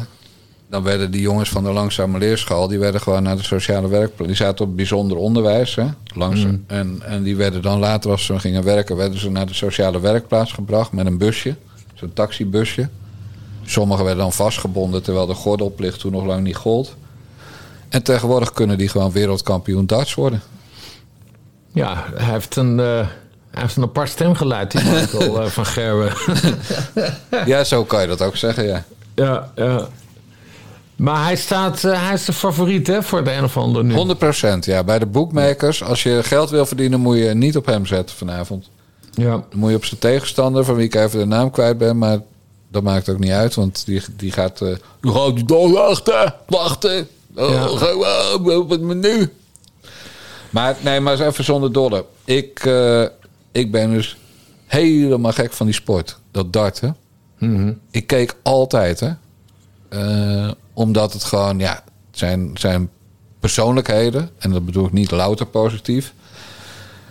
Dan 0.68 0.82
werden 0.82 1.10
die 1.10 1.20
jongens 1.20 1.48
van 1.48 1.64
de 1.64 1.72
langzame 1.72 2.18
leerschool... 2.18 2.68
die 2.68 2.78
werden 2.78 3.00
gewoon 3.00 3.22
naar 3.22 3.36
de 3.36 3.42
sociale 3.42 3.88
werkplaats. 3.88 4.26
Die 4.26 4.36
zaten 4.36 4.64
op 4.64 4.76
bijzonder 4.76 5.16
onderwijs, 5.16 5.74
hè. 5.74 5.84
Langs, 6.14 6.44
Mm. 6.44 6.64
en, 6.66 7.02
en 7.04 7.22
die 7.22 7.36
werden 7.36 7.62
dan 7.62 7.78
later, 7.78 8.10
als 8.10 8.24
ze 8.24 8.38
gingen 8.38 8.64
werken... 8.64 8.96
werden 8.96 9.18
ze 9.18 9.30
naar 9.30 9.46
de 9.46 9.54
sociale 9.54 10.00
werkplaats 10.00 10.52
gebracht 10.52 10.92
met 10.92 11.06
een 11.06 11.18
busje. 11.18 11.56
Zo'n 11.94 12.12
taxibusje. 12.12 12.88
Sommigen 13.64 14.04
werden 14.04 14.22
dan 14.22 14.32
vastgebonden... 14.32 15.02
terwijl 15.02 15.26
de 15.26 15.34
gordelplicht 15.34 16.00
toen 16.00 16.12
nog 16.12 16.24
lang 16.24 16.42
niet 16.42 16.56
gold. 16.56 16.96
En 17.88 18.02
tegenwoordig 18.02 18.52
kunnen 18.52 18.78
die 18.78 18.88
gewoon 18.88 19.12
wereldkampioen 19.12 19.86
darts 19.86 20.14
worden. 20.14 20.42
Ja, 21.72 22.04
hij 22.14 22.32
heeft 22.32 22.56
een, 22.56 22.80
eh, 22.80 22.86
hij 23.50 23.62
heeft 23.62 23.76
een 23.76 23.82
apart 23.82 24.08
stemgeluid, 24.08 24.70
die 24.70 24.84
Michael 24.84 25.40
eh, 25.42 25.46
van 25.46 25.66
Gerwen. 25.66 26.12
Ja, 27.46 27.64
zo 27.64 27.84
kan 27.84 28.00
je 28.00 28.06
dat 28.06 28.22
ook 28.22 28.36
zeggen, 28.36 28.66
ja. 28.66 28.84
ja, 29.14 29.50
ja. 29.54 29.88
Maar 30.96 31.24
hij, 31.24 31.36
staat, 31.36 31.84
eh, 31.84 32.04
hij 32.06 32.14
is 32.14 32.24
de 32.24 32.32
favoriet 32.32 32.86
hè, 32.86 33.02
voor 33.02 33.24
de 33.24 33.32
een 33.32 33.44
of 33.44 33.56
ander 33.56 33.84
nu. 33.84 33.94
100% 33.94 34.58
ja. 34.60 34.84
Bij 34.84 34.98
de 34.98 35.06
bookmakers, 35.06 35.82
als 35.84 36.02
je 36.02 36.20
geld 36.22 36.50
wil 36.50 36.66
verdienen... 36.66 37.00
moet 37.00 37.16
je 37.18 37.34
niet 37.34 37.56
op 37.56 37.66
hem 37.66 37.86
zetten 37.86 38.16
vanavond. 38.16 38.68
Ja. 39.10 39.30
Dan 39.30 39.44
moet 39.58 39.70
je 39.70 39.76
op 39.76 39.84
zijn 39.84 40.00
tegenstander, 40.00 40.64
van 40.64 40.74
wie 40.74 40.84
ik 40.84 40.94
even 40.94 41.18
de 41.18 41.24
naam 41.24 41.50
kwijt 41.50 41.78
ben, 41.78 41.98
maar 41.98 42.18
dat 42.70 42.82
maakt 42.82 43.08
ook 43.08 43.18
niet 43.18 43.30
uit, 43.30 43.54
want 43.54 43.82
die, 43.86 44.02
die 44.16 44.32
gaat. 44.32 44.60
eh 44.60 44.68
die 45.00 45.12
gaat 45.12 45.48
dan 45.48 45.72
wachten, 45.72 46.34
wachten. 46.46 47.08
Oh, 47.36 47.50
Ja. 47.50 47.66
ga 47.76 48.56
op 48.56 48.70
het 48.70 48.80
menu. 48.80 49.32
Maar 50.52 50.76
nee, 50.80 51.00
maar 51.00 51.12
eens 51.12 51.22
even 51.22 51.44
zonder 51.44 51.72
dolle. 51.72 52.04
Ik, 52.24 52.64
eh, 52.64 53.04
ik 53.52 53.70
ben 53.72 53.90
dus 53.92 54.16
helemaal 54.66 55.32
gek 55.32 55.52
van 55.52 55.66
die 55.66 55.74
sport. 55.74 56.18
Dat 56.30 56.52
darten. 56.52 56.96
Mhm. 57.38 57.72
Ik 57.90 58.06
keek 58.06 58.34
altijd, 58.42 59.00
hè. 59.00 59.10
Eh, 59.88 60.50
omdat 60.72 61.12
het 61.12 61.24
gewoon, 61.24 61.58
ja, 61.58 61.72
het 62.10 62.18
zijn, 62.18 62.50
zijn 62.54 62.88
persoonlijkheden. 63.40 64.30
En 64.38 64.50
dat 64.50 64.64
bedoel 64.64 64.86
ik 64.86 64.92
niet 64.92 65.10
louter 65.10 65.46
positief. 65.46 66.12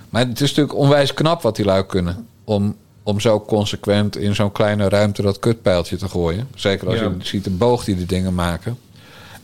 Maar 0.10 0.28
het 0.28 0.42
is 0.42 0.50
natuurlijk 0.50 0.78
onwijs 0.78 1.14
knap 1.14 1.42
wat 1.42 1.56
die 1.56 1.66
lui 1.66 1.86
kunnen. 1.86 2.28
Om, 2.44 2.76
om 3.04 3.20
zo 3.20 3.40
consequent 3.42 4.18
in 4.18 4.36
zo'n 4.36 4.52
kleine 4.52 4.90
ruimte 4.90 5.22
dat 5.22 5.40
kutpijltje 5.40 5.98
te 5.98 6.10
gooien. 6.10 6.48
Zeker 6.56 6.88
als 6.88 7.00
Ja. 7.00 7.04
je 7.04 7.16
ziet 7.20 7.44
de 7.44 7.50
boog 7.50 7.84
die 7.84 7.96
die 7.96 8.06
dingen 8.06 8.34
maken. 8.36 8.78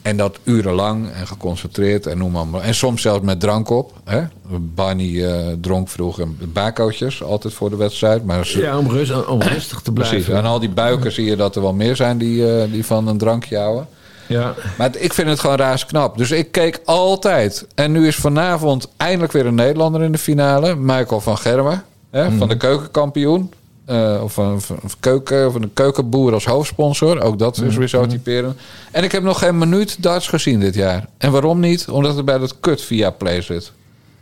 En 0.02 0.18
dat 0.18 0.38
urenlang 0.44 1.12
en 1.12 1.28
geconcentreerd 1.28 2.06
en 2.06 2.18
noem 2.18 2.32
maar. 2.32 2.48
maar. 2.48 2.62
En 2.62 2.76
soms 2.76 3.02
zelfs 3.02 3.22
met 3.22 3.40
drank 3.40 3.70
op. 3.70 3.94
Hè? 4.04 4.22
Barney 4.60 5.26
eh, 5.26 5.54
dronk 5.62 5.90
vroeger 5.90 6.28
bakootjes 6.54 7.24
altijd 7.24 7.54
voor 7.54 7.70
de 7.70 7.76
wedstrijd. 7.76 8.26
Maar 8.26 8.46
ze- 8.46 8.60
Ja, 8.62 8.78
om, 8.78 8.90
rust, 8.90 9.28
om 9.28 9.42
rustig 9.42 9.82
te 9.82 9.92
blijven. 9.92 10.18
Precies. 10.18 10.34
Aan 10.34 10.46
al 10.46 10.60
die 10.60 10.70
buiken 10.70 11.12
zie 11.12 11.26
je 11.26 11.36
dat 11.36 11.56
er 11.56 11.62
wel 11.62 11.74
meer 11.74 11.96
zijn 11.96 12.18
die, 12.18 12.52
eh, 12.62 12.72
die 12.72 12.86
van 12.86 13.08
een 13.08 13.18
drankje 13.18 13.58
houden. 13.58 13.88
Ja. 14.28 14.54
Maar 14.78 14.88
het- 14.88 15.04
ik 15.04 15.14
vind 15.14 15.28
het 15.30 15.40
gewoon 15.40 15.56
raars 15.56 15.86
knap. 15.86 16.18
Dus 16.18 16.32
ik 16.32 16.52
keek 16.52 16.82
altijd. 16.86 17.68
En 17.76 17.92
nu 17.92 18.08
is 18.08 18.16
vanavond 18.16 18.88
eindelijk 18.98 19.32
weer 19.34 19.46
een 19.46 19.56
Nederlander 19.56 20.04
in 20.04 20.12
de 20.12 20.18
finale. 20.18 20.76
Michael 20.76 21.22
van 21.22 21.38
Gerwen. 21.38 21.84
Hè, 22.10 22.32
Van 22.32 22.48
de 22.48 22.58
keukenkampioen. 22.58 23.52
Eh, 23.88 24.20
of 24.24 24.34
van 24.34 24.62
keuken, 25.00 25.52
van 25.52 25.62
de 25.62 25.70
keukenboer 25.74 26.34
als 26.34 26.46
hoofdsponsor. 26.46 27.22
Ook 27.22 27.40
dat 27.40 27.62
is 27.62 27.76
weer 27.76 27.88
zo 27.88 28.06
typerend. 28.06 28.60
En 28.92 29.04
ik 29.04 29.12
heb 29.12 29.24
nog 29.24 29.40
geen 29.40 29.58
minuut 29.58 30.04
darts 30.04 30.28
gezien 30.28 30.60
dit 30.60 30.76
jaar. 30.76 31.06
En 31.18 31.32
waarom 31.32 31.60
niet? 31.60 31.88
Omdat 31.90 32.16
het 32.16 32.26
bij 32.26 32.38
dat 32.38 32.60
kut 32.60 32.82
via 32.82 33.10
Play 33.10 33.42
zit. 33.42 33.72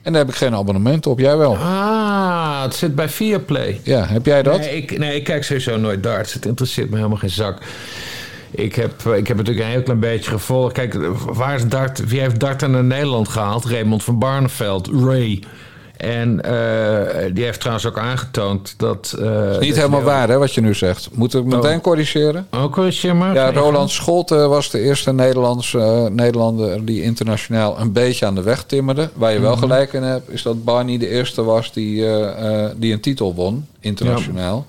En 0.02 0.12
daar 0.12 0.22
heb 0.22 0.32
ik 0.32 0.38
geen 0.38 0.56
abonnement 0.56 1.08
op. 1.08 1.20
Jij 1.20 1.38
wel? 1.38 1.56
Ah, 1.56 2.62
het 2.62 2.76
zit 2.76 2.96
bij 2.96 3.10
Viaplay. 3.10 3.82
Ja, 3.84 4.06
heb 4.06 4.26
jij 4.26 4.44
dat? 4.44 4.60
Nee 4.60 4.78
ik, 4.78 4.98
nee, 4.98 5.16
ik 5.16 5.24
kijk 5.24 5.44
sowieso 5.44 5.78
nooit 5.78 6.04
darts. 6.04 6.34
Het 6.34 6.46
interesseert 6.46 6.90
me 6.90 6.96
helemaal 6.96 7.18
geen 7.18 7.30
zak. 7.30 7.58
Ik 8.52 8.76
heb, 8.76 8.92
ik 9.02 9.28
heb 9.28 9.38
natuurlijk 9.38 9.66
een 9.66 9.72
heel 9.72 9.84
klein 9.84 10.00
beetje 10.00 10.32
gevolgd. 10.32 10.74
Kijk, 10.74 10.98
waar 11.26 11.56
is 11.56 11.68
Dart? 11.68 12.08
Wie 12.08 12.20
heeft 12.20 12.40
Dart 12.40 12.68
naar 12.68 12.84
Nederland 12.84 13.28
gehaald? 13.28 13.66
Raymond 13.66 14.04
van 14.04 14.20
Barneveld, 14.20 14.88
Ray. 14.88 15.44
En 15.98 16.42
eh, 16.42 17.26
die 17.34 17.44
heeft 17.44 17.60
trouwens 17.60 17.86
ook 17.86 17.98
aangetoond 18.00 18.74
dat... 18.78 19.16
eh, 19.20 19.52
is 19.52 19.58
niet 19.60 19.76
helemaal 19.76 20.02
waar, 20.02 20.30
hè, 20.30 20.38
wat 20.38 20.54
je 20.54 20.62
nu 20.62 20.74
zegt. 20.74 21.10
Moet 21.14 21.34
ik 21.34 21.44
meteen 21.44 21.82
corrigeren? 21.82 22.48
Oh, 22.52 22.72
corrigeer 22.72 23.16
maar. 23.16 23.34
Ja, 23.34 23.52
Roland 23.52 23.92
Scholte 23.92 24.36
was 24.36 24.70
de 24.70 24.80
eerste 24.80 25.14
Nederlands, 25.14 25.74
eh, 25.74 26.06
Nederlander 26.06 26.86
die 26.86 27.02
internationaal 27.02 27.80
een 27.80 27.92
beetje 27.92 28.26
aan 28.26 28.36
de 28.36 28.42
weg 28.42 28.64
timmerde. 28.64 29.10
Waar 29.14 29.34
je 29.34 29.40
wel 29.40 29.52
Mhm. 29.52 29.60
gelijk 29.60 29.94
in 29.94 30.04
hebt, 30.04 30.30
is 30.30 30.42
dat 30.42 30.64
Barney 30.64 30.98
de 30.98 31.10
eerste 31.10 31.44
was 31.44 31.74
die, 31.74 32.06
die 32.76 32.94
een 32.94 33.00
titel 33.02 33.36
won, 33.36 33.68
internationaal. 33.80 34.66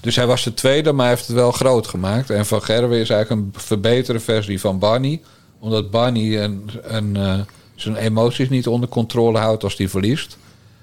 Dus 0.00 0.16
hij 0.16 0.26
was 0.26 0.44
de 0.44 0.54
tweede, 0.54 0.92
maar 0.92 1.06
hij 1.06 1.14
heeft 1.14 1.26
het 1.26 1.36
wel 1.36 1.52
groot 1.52 1.86
gemaakt. 1.86 2.30
En 2.30 2.46
Van 2.46 2.62
Gerwen 2.62 2.98
is 2.98 3.10
eigenlijk 3.10 3.30
een 3.40 3.60
verbeterde 3.60 4.20
versie 4.20 4.60
van 4.60 4.78
Barney. 4.78 5.20
Omdat 5.58 5.90
Barney 5.90 6.42
een, 6.42 6.70
een, 6.82 7.16
zijn 7.74 7.96
emoties 7.96 8.48
niet 8.48 8.66
onder 8.66 8.88
controle 8.88 9.38
houdt 9.38 9.64
als 9.64 9.76
hij 9.76 9.88
verliest. 9.88 10.36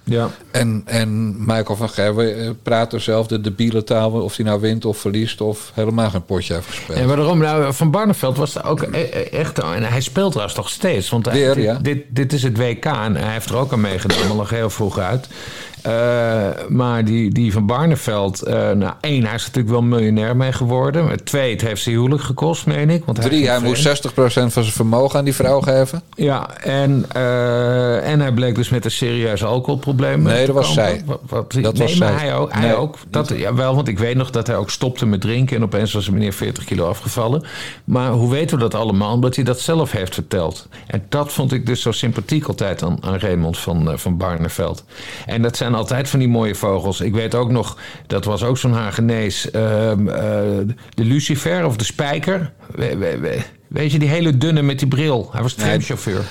Ja. 0.03 0.29
En, 0.51 0.81
en 0.85 1.35
Michael 1.45 1.75
van 1.75 1.89
Gerwen 1.89 2.39
eh, 2.39 2.49
praat 2.63 2.93
er 2.93 3.01
zelf 3.01 3.27
de 3.27 3.41
debiele 3.41 3.83
taal... 3.83 4.11
of 4.11 4.35
hij 4.35 4.45
nou 4.45 4.59
wint 4.61 4.85
of 4.85 4.97
verliest 4.97 5.41
of 5.41 5.71
helemaal 5.73 6.09
geen 6.09 6.25
potje 6.25 6.53
heeft 6.53 6.67
gespeeld. 6.67 6.99
En 6.99 7.07
waarom? 7.07 7.37
Nou, 7.37 7.73
Van 7.73 7.91
Barneveld 7.91 8.37
was 8.37 8.63
ook 8.63 8.81
e- 8.81 8.87
e- 8.91 9.07
echt... 9.21 9.59
En 9.59 9.83
hij 9.83 10.01
speelt 10.01 10.29
trouwens 10.31 10.57
nog 10.57 10.69
steeds. 10.69 11.09
Want 11.09 11.25
hij- 11.25 11.53
dit, 11.53 11.63
ja. 11.63 11.73
dit, 11.81 12.03
dit 12.09 12.33
is 12.33 12.43
het 12.43 12.57
WK 12.57 12.85
en 12.85 13.15
hij 13.15 13.31
heeft 13.31 13.49
er 13.49 13.57
ook 13.57 13.71
aan 13.73 13.81
meegedaan. 13.81 14.29
al 14.29 14.35
lag 14.35 14.49
heel 14.49 14.69
vroeg 14.69 14.97
uit. 14.97 15.27
Eh, 15.81 16.47
maar 16.69 17.05
die, 17.05 17.31
die 17.31 17.53
Van 17.53 17.65
Barneveld... 17.65 18.41
eh, 18.41 18.53
nou, 18.71 18.93
één, 19.01 19.25
hij 19.25 19.35
is 19.35 19.41
natuurlijk 19.45 19.69
wel 19.73 19.81
miljonair 19.81 20.35
mee 20.35 20.51
geworden. 20.51 21.23
Twee, 21.23 21.51
het 21.51 21.61
heeft 21.61 21.81
zijn 21.81 21.95
huwelijk 21.95 22.21
gekost, 22.23 22.65
meen 22.65 22.89
ik. 22.89 23.05
Want 23.05 23.21
Drie, 23.21 23.29
ging 23.31 23.47
hij 23.47 23.59
moest 23.59 23.87
60% 23.87 24.11
van 24.13 24.31
zijn 24.31 24.65
vermogen 24.65 25.19
aan 25.19 25.25
die 25.25 25.35
vrouw 25.35 25.59
geven. 25.61 26.01
Ja, 26.15 26.57
en, 26.57 27.05
eh, 27.11 28.11
en 28.11 28.19
hij 28.19 28.31
bleek 28.31 28.55
dus 28.55 28.69
met 28.69 28.85
een 28.85 28.91
serieus 28.91 29.43
alcoholprobleem. 29.43 30.21
Nee, 30.21 30.45
dat 30.45 30.55
was 30.55 30.73
zij. 30.73 31.01
Wat, 31.05 31.19
wat- 31.27 31.51
Dat 31.51 31.73
nee, 31.77 31.87
was 31.87 31.95
maar 31.97 32.11
zij. 32.19 32.27
hij 32.27 32.35
ook. 32.35 32.53
Hij 32.53 32.61
Nee, 32.61 32.75
ook 32.75 32.97
dat, 33.09 33.29
ja, 33.35 33.53
wel, 33.55 33.75
want 33.75 33.87
ik 33.87 33.99
weet 33.99 34.15
nog 34.15 34.29
dat 34.29 34.47
hij 34.47 34.55
ook 34.55 34.69
stopte 34.69 35.05
met 35.05 35.21
drinken. 35.21 35.55
En 35.55 35.63
opeens 35.63 35.93
was 35.93 36.05
de 36.05 36.11
meneer 36.11 36.33
40 36.33 36.63
kilo 36.63 36.87
afgevallen. 36.89 37.43
Maar 37.83 38.11
hoe 38.11 38.29
weten 38.31 38.57
we 38.57 38.63
dat 38.63 38.75
allemaal? 38.75 39.13
Omdat 39.13 39.35
hij 39.35 39.43
dat 39.43 39.59
zelf 39.59 39.91
heeft 39.91 40.13
verteld. 40.13 40.67
En 40.87 41.05
dat 41.09 41.31
vond 41.33 41.51
ik 41.53 41.65
dus 41.65 41.81
zo 41.81 41.91
sympathiek 41.91 42.47
altijd 42.47 42.83
aan, 42.83 42.97
aan 43.01 43.15
Raymond 43.17 43.57
van, 43.57 43.91
van 43.99 44.17
Barneveld. 44.17 44.83
En 45.25 45.41
dat 45.41 45.57
zijn 45.57 45.70
altijd 45.75 46.09
van 46.09 46.19
die 46.19 46.27
mooie 46.27 46.55
vogels. 46.55 47.01
Ik 47.01 47.13
weet 47.13 47.35
ook 47.35 47.51
nog, 47.51 47.77
dat 48.07 48.25
was 48.25 48.43
ook 48.43 48.57
zo'n 48.57 48.73
Hagenees. 48.73 49.51
eh, 49.51 49.61
de 50.93 51.03
Lucifer 51.03 51.65
of 51.65 51.75
de 51.75 51.83
Spijker. 51.83 52.51
We- 52.75 52.97
we- 52.97 53.17
we- 53.17 53.41
weet 53.67 53.91
je, 53.91 53.99
die 53.99 54.09
hele 54.09 54.37
dunne 54.37 54.61
met 54.61 54.79
die 54.79 54.87
bril. 54.87 55.29
Hij 55.31 55.41
was 55.41 55.53
tramchauffeur. 55.53 56.21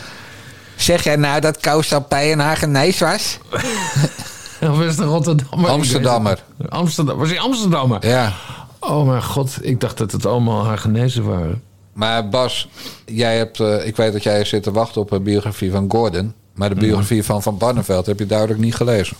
Zeg 0.77 1.05
jij 1.05 1.17
nou 1.17 1.41
dat 1.41 1.57
Kousapij 1.61 2.33
een 2.33 2.39
Hagenees 2.39 2.99
was? 2.99 3.39
Of 4.71 4.81
is 4.81 4.87
het 4.91 4.99
een 4.99 5.07
Rotterdammer? 5.07 5.71
Amsterdammer. 5.71 6.43
Amsterdam. 6.69 7.19
Was 7.19 7.29
hij 7.29 7.39
Amsterdammer? 7.41 8.07
Ja. 8.07 8.33
Oh 8.81 9.07
mijn 9.07 9.23
god, 9.23 9.59
ik 9.61 9.81
dacht 9.81 9.99
dat 9.99 10.13
het 10.13 10.27
allemaal 10.27 10.65
Hagenezen 10.65 11.25
waren. 11.25 11.63
Maar 11.93 12.29
Bas, 12.29 12.69
jij 13.07 13.37
hebt, 13.37 13.61
eh, 13.61 13.87
ik 13.87 13.97
weet 13.97 14.13
dat 14.13 14.23
jij 14.23 14.45
zit 14.45 14.63
te 14.63 14.73
wachten 14.73 15.01
op 15.01 15.11
een 15.11 15.23
biografie 15.23 15.71
van 15.71 15.91
Gordon. 15.91 16.33
Maar 16.55 16.69
de 16.69 16.75
biografie 16.75 17.25
van 17.25 17.43
Van 17.43 17.59
Barneveld 17.59 18.07
heb 18.07 18.19
je 18.19 18.27
duidelijk 18.27 18.61
niet 18.61 18.75
gelezen. 18.75 19.17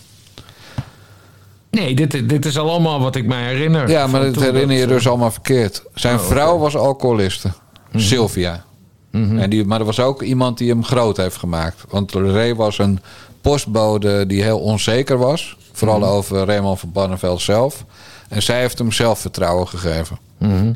Nee, 1.71 1.95
dit, 1.95 2.29
dit 2.29 2.45
is 2.45 2.57
allemaal 2.57 2.99
wat 2.99 3.15
ik 3.15 3.25
mij 3.25 3.43
herinner. 3.43 3.89
Ja, 3.89 4.07
maar 4.07 4.21
dat 4.21 4.35
herinner 4.43 4.75
je 4.75 4.85
dat, 4.85 4.89
dus 4.89 5.07
allemaal 5.07 5.31
verkeerd. 5.31 5.83
Zijn 5.93 6.15
Oh, 6.19 6.25
vrouw 6.25 6.57
was 6.57 6.75
alcoholiste. 6.75 7.51
Mhm. 7.91 7.99
Sylvia. 8.03 8.63
en 9.11 9.49
die, 9.49 9.65
maar 9.65 9.79
er 9.79 9.85
was 9.85 9.99
ook 9.99 10.21
iemand 10.21 10.57
die 10.57 10.69
hem 10.69 10.83
groot 10.83 11.17
heeft 11.17 11.37
gemaakt. 11.37 11.83
Want 11.89 12.11
Ray 12.13 12.55
was 12.55 12.77
een 12.77 12.99
postbode 13.41 14.25
die 14.25 14.43
heel 14.43 14.59
onzeker 14.59 15.17
was. 15.17 15.57
Vooral 15.71 15.99
Mhm. 15.99 16.07
over 16.09 16.45
Raymond 16.45 16.79
van 16.79 16.91
Barneveld 16.91 17.41
zelf. 17.41 17.85
En 18.29 18.41
zij 18.41 18.59
heeft 18.59 18.77
hem 18.77 18.91
zelfvertrouwen 18.91 19.67
gegeven. 19.67 20.17
Mhm. 20.37 20.73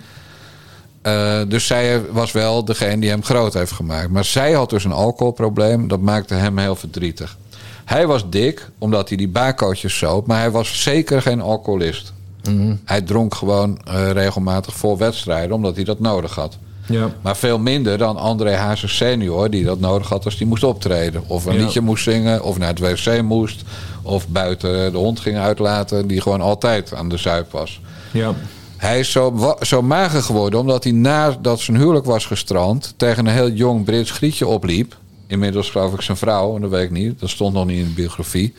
Eh, 1.02 1.40
dus 1.48 1.66
zij 1.68 2.02
was 2.12 2.32
wel 2.32 2.66
degene 2.66 3.00
die 3.02 3.10
hem 3.10 3.24
groot 3.24 3.54
heeft 3.54 3.72
gemaakt. 3.72 4.10
Maar 4.10 4.26
zij 4.26 4.52
had 4.52 4.70
dus 4.70 4.84
een 4.84 4.92
alcoholprobleem. 4.92 5.88
Dat 5.88 6.00
maakte 6.00 6.34
hem 6.34 6.58
heel 6.58 6.76
verdrietig. 6.76 7.38
Hij 7.86 8.08
was 8.08 8.30
dik, 8.30 8.70
omdat 8.78 9.08
hij 9.10 9.18
die 9.18 9.28
bakootjes 9.30 9.98
zoop. 9.98 10.28
Maar 10.28 10.40
hij 10.40 10.52
was 10.52 10.82
zeker 10.82 11.22
geen 11.22 11.42
alcoholist. 11.42 12.14
Mhm. 12.50 12.76
Hij 12.86 13.02
dronk 13.02 13.36
gewoon 13.36 13.80
eh, 13.86 14.12
regelmatig 14.12 14.76
voor 14.76 14.98
wedstrijden, 14.98 15.56
omdat 15.56 15.76
hij 15.76 15.84
dat 15.84 16.00
nodig 16.00 16.36
had. 16.36 16.58
Ja. 16.88 17.10
Maar 17.22 17.36
veel 17.38 17.60
minder 17.60 17.98
dan 17.98 18.18
André 18.18 18.56
Hazes 18.56 18.96
senior, 18.96 19.50
die 19.50 19.64
dat 19.64 19.80
nodig 19.80 20.10
had 20.10 20.26
als 20.26 20.38
hij 20.38 20.48
moest 20.48 20.64
optreden. 20.64 21.24
Of 21.28 21.46
een 21.46 21.54
Ja. 21.54 21.60
liedje 21.64 21.82
moest 21.82 22.04
zingen, 22.04 22.44
of 22.44 22.58
naar 22.58 22.68
het 22.76 22.80
wc 22.80 23.22
moest. 23.22 23.62
Of 24.02 24.28
buiten 24.28 24.92
de 24.92 24.98
hond 24.98 25.20
ging 25.20 25.38
uitlaten, 25.38 26.08
die 26.08 26.22
gewoon 26.22 26.42
altijd 26.42 26.94
aan 26.94 27.10
de 27.10 27.18
zuip 27.18 27.52
was. 27.52 27.82
Ja. 28.12 28.34
Hij 28.78 29.00
is 29.00 29.12
zo, 29.12 29.56
zo 29.62 29.82
mager 29.82 30.22
geworden 30.22 30.60
omdat 30.60 30.84
hij 30.84 30.94
nadat 30.94 31.60
zijn 31.60 31.78
huwelijk 31.78 32.06
was 32.06 32.26
gestrand... 32.26 32.94
tegen 32.98 33.26
een 33.26 33.34
heel 33.34 33.50
jong 33.50 33.84
Brits 33.86 34.12
grietje 34.12 34.48
opliep. 34.48 34.96
Inmiddels 35.28 35.70
geloof 35.70 35.94
ik 35.94 36.02
zijn 36.02 36.18
vrouw, 36.18 36.60
dat 36.60 36.70
weet 36.70 36.84
ik 36.84 36.92
niet. 36.92 37.20
Dat 37.20 37.30
stond 37.30 37.54
nog 37.54 37.66
niet 37.66 37.78
in 37.78 37.84
de 37.88 37.94
biografie. 37.94 38.54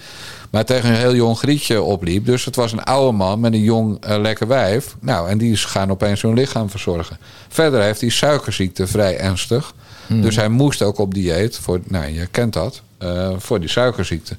Maar 0.50 0.64
tegen 0.64 0.88
een 0.90 0.96
heel 0.96 1.14
jong 1.14 1.38
grietje 1.38 1.82
opliep. 1.82 2.26
Dus 2.26 2.44
het 2.44 2.56
was 2.56 2.72
een 2.72 2.84
oude 2.84 3.16
man 3.16 3.40
met 3.40 3.52
een 3.52 3.62
jong 3.62 4.04
eh, 4.04 4.18
lekker 4.18 4.46
wijf. 4.46 4.96
Nou, 5.00 5.28
en 5.28 5.38
die 5.38 5.56
gaan 5.56 5.90
opeens 5.90 6.22
hun 6.22 6.34
lichaam 6.34 6.70
verzorgen. 6.70 7.18
Verder 7.48 7.82
heeft 7.82 8.00
hij 8.00 8.10
suikerziekte 8.10 8.86
vrij 8.86 9.18
ernstig. 9.18 9.74
Mhm. 10.06 10.20
Dus 10.20 10.36
hij 10.36 10.48
moest 10.48 10.82
ook 10.82 10.98
op 10.98 11.14
dieet. 11.14 11.58
Voor, 11.58 11.80
nou, 11.84 12.06
je 12.12 12.26
kent 12.26 12.52
dat. 12.52 12.82
eh, 12.98 13.30
voor 13.38 13.60
die 13.60 13.68
suikerziekte. 13.68 14.36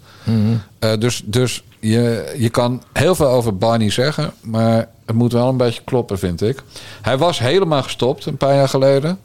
Eh, 0.80 0.91
dus 0.99 1.21
dus 1.25 1.63
je, 1.80 2.34
je 2.38 2.49
kan 2.49 2.84
heel 2.93 3.15
veel 3.15 3.28
over 3.28 3.57
Barney 3.57 3.89
zeggen, 3.89 4.34
maar 4.41 4.88
het 5.05 5.15
moet 5.15 5.32
wel 5.32 5.49
een 5.49 5.57
beetje 5.57 5.82
kloppen, 5.86 6.19
vind 6.19 6.41
ik. 6.41 6.63
Hij 7.01 7.17
was 7.17 7.39
helemaal 7.39 7.84
gestopt 7.84 8.25
een 8.25 8.38
paar 8.38 8.55
jaar 8.55 8.69
geleden. 8.69 9.19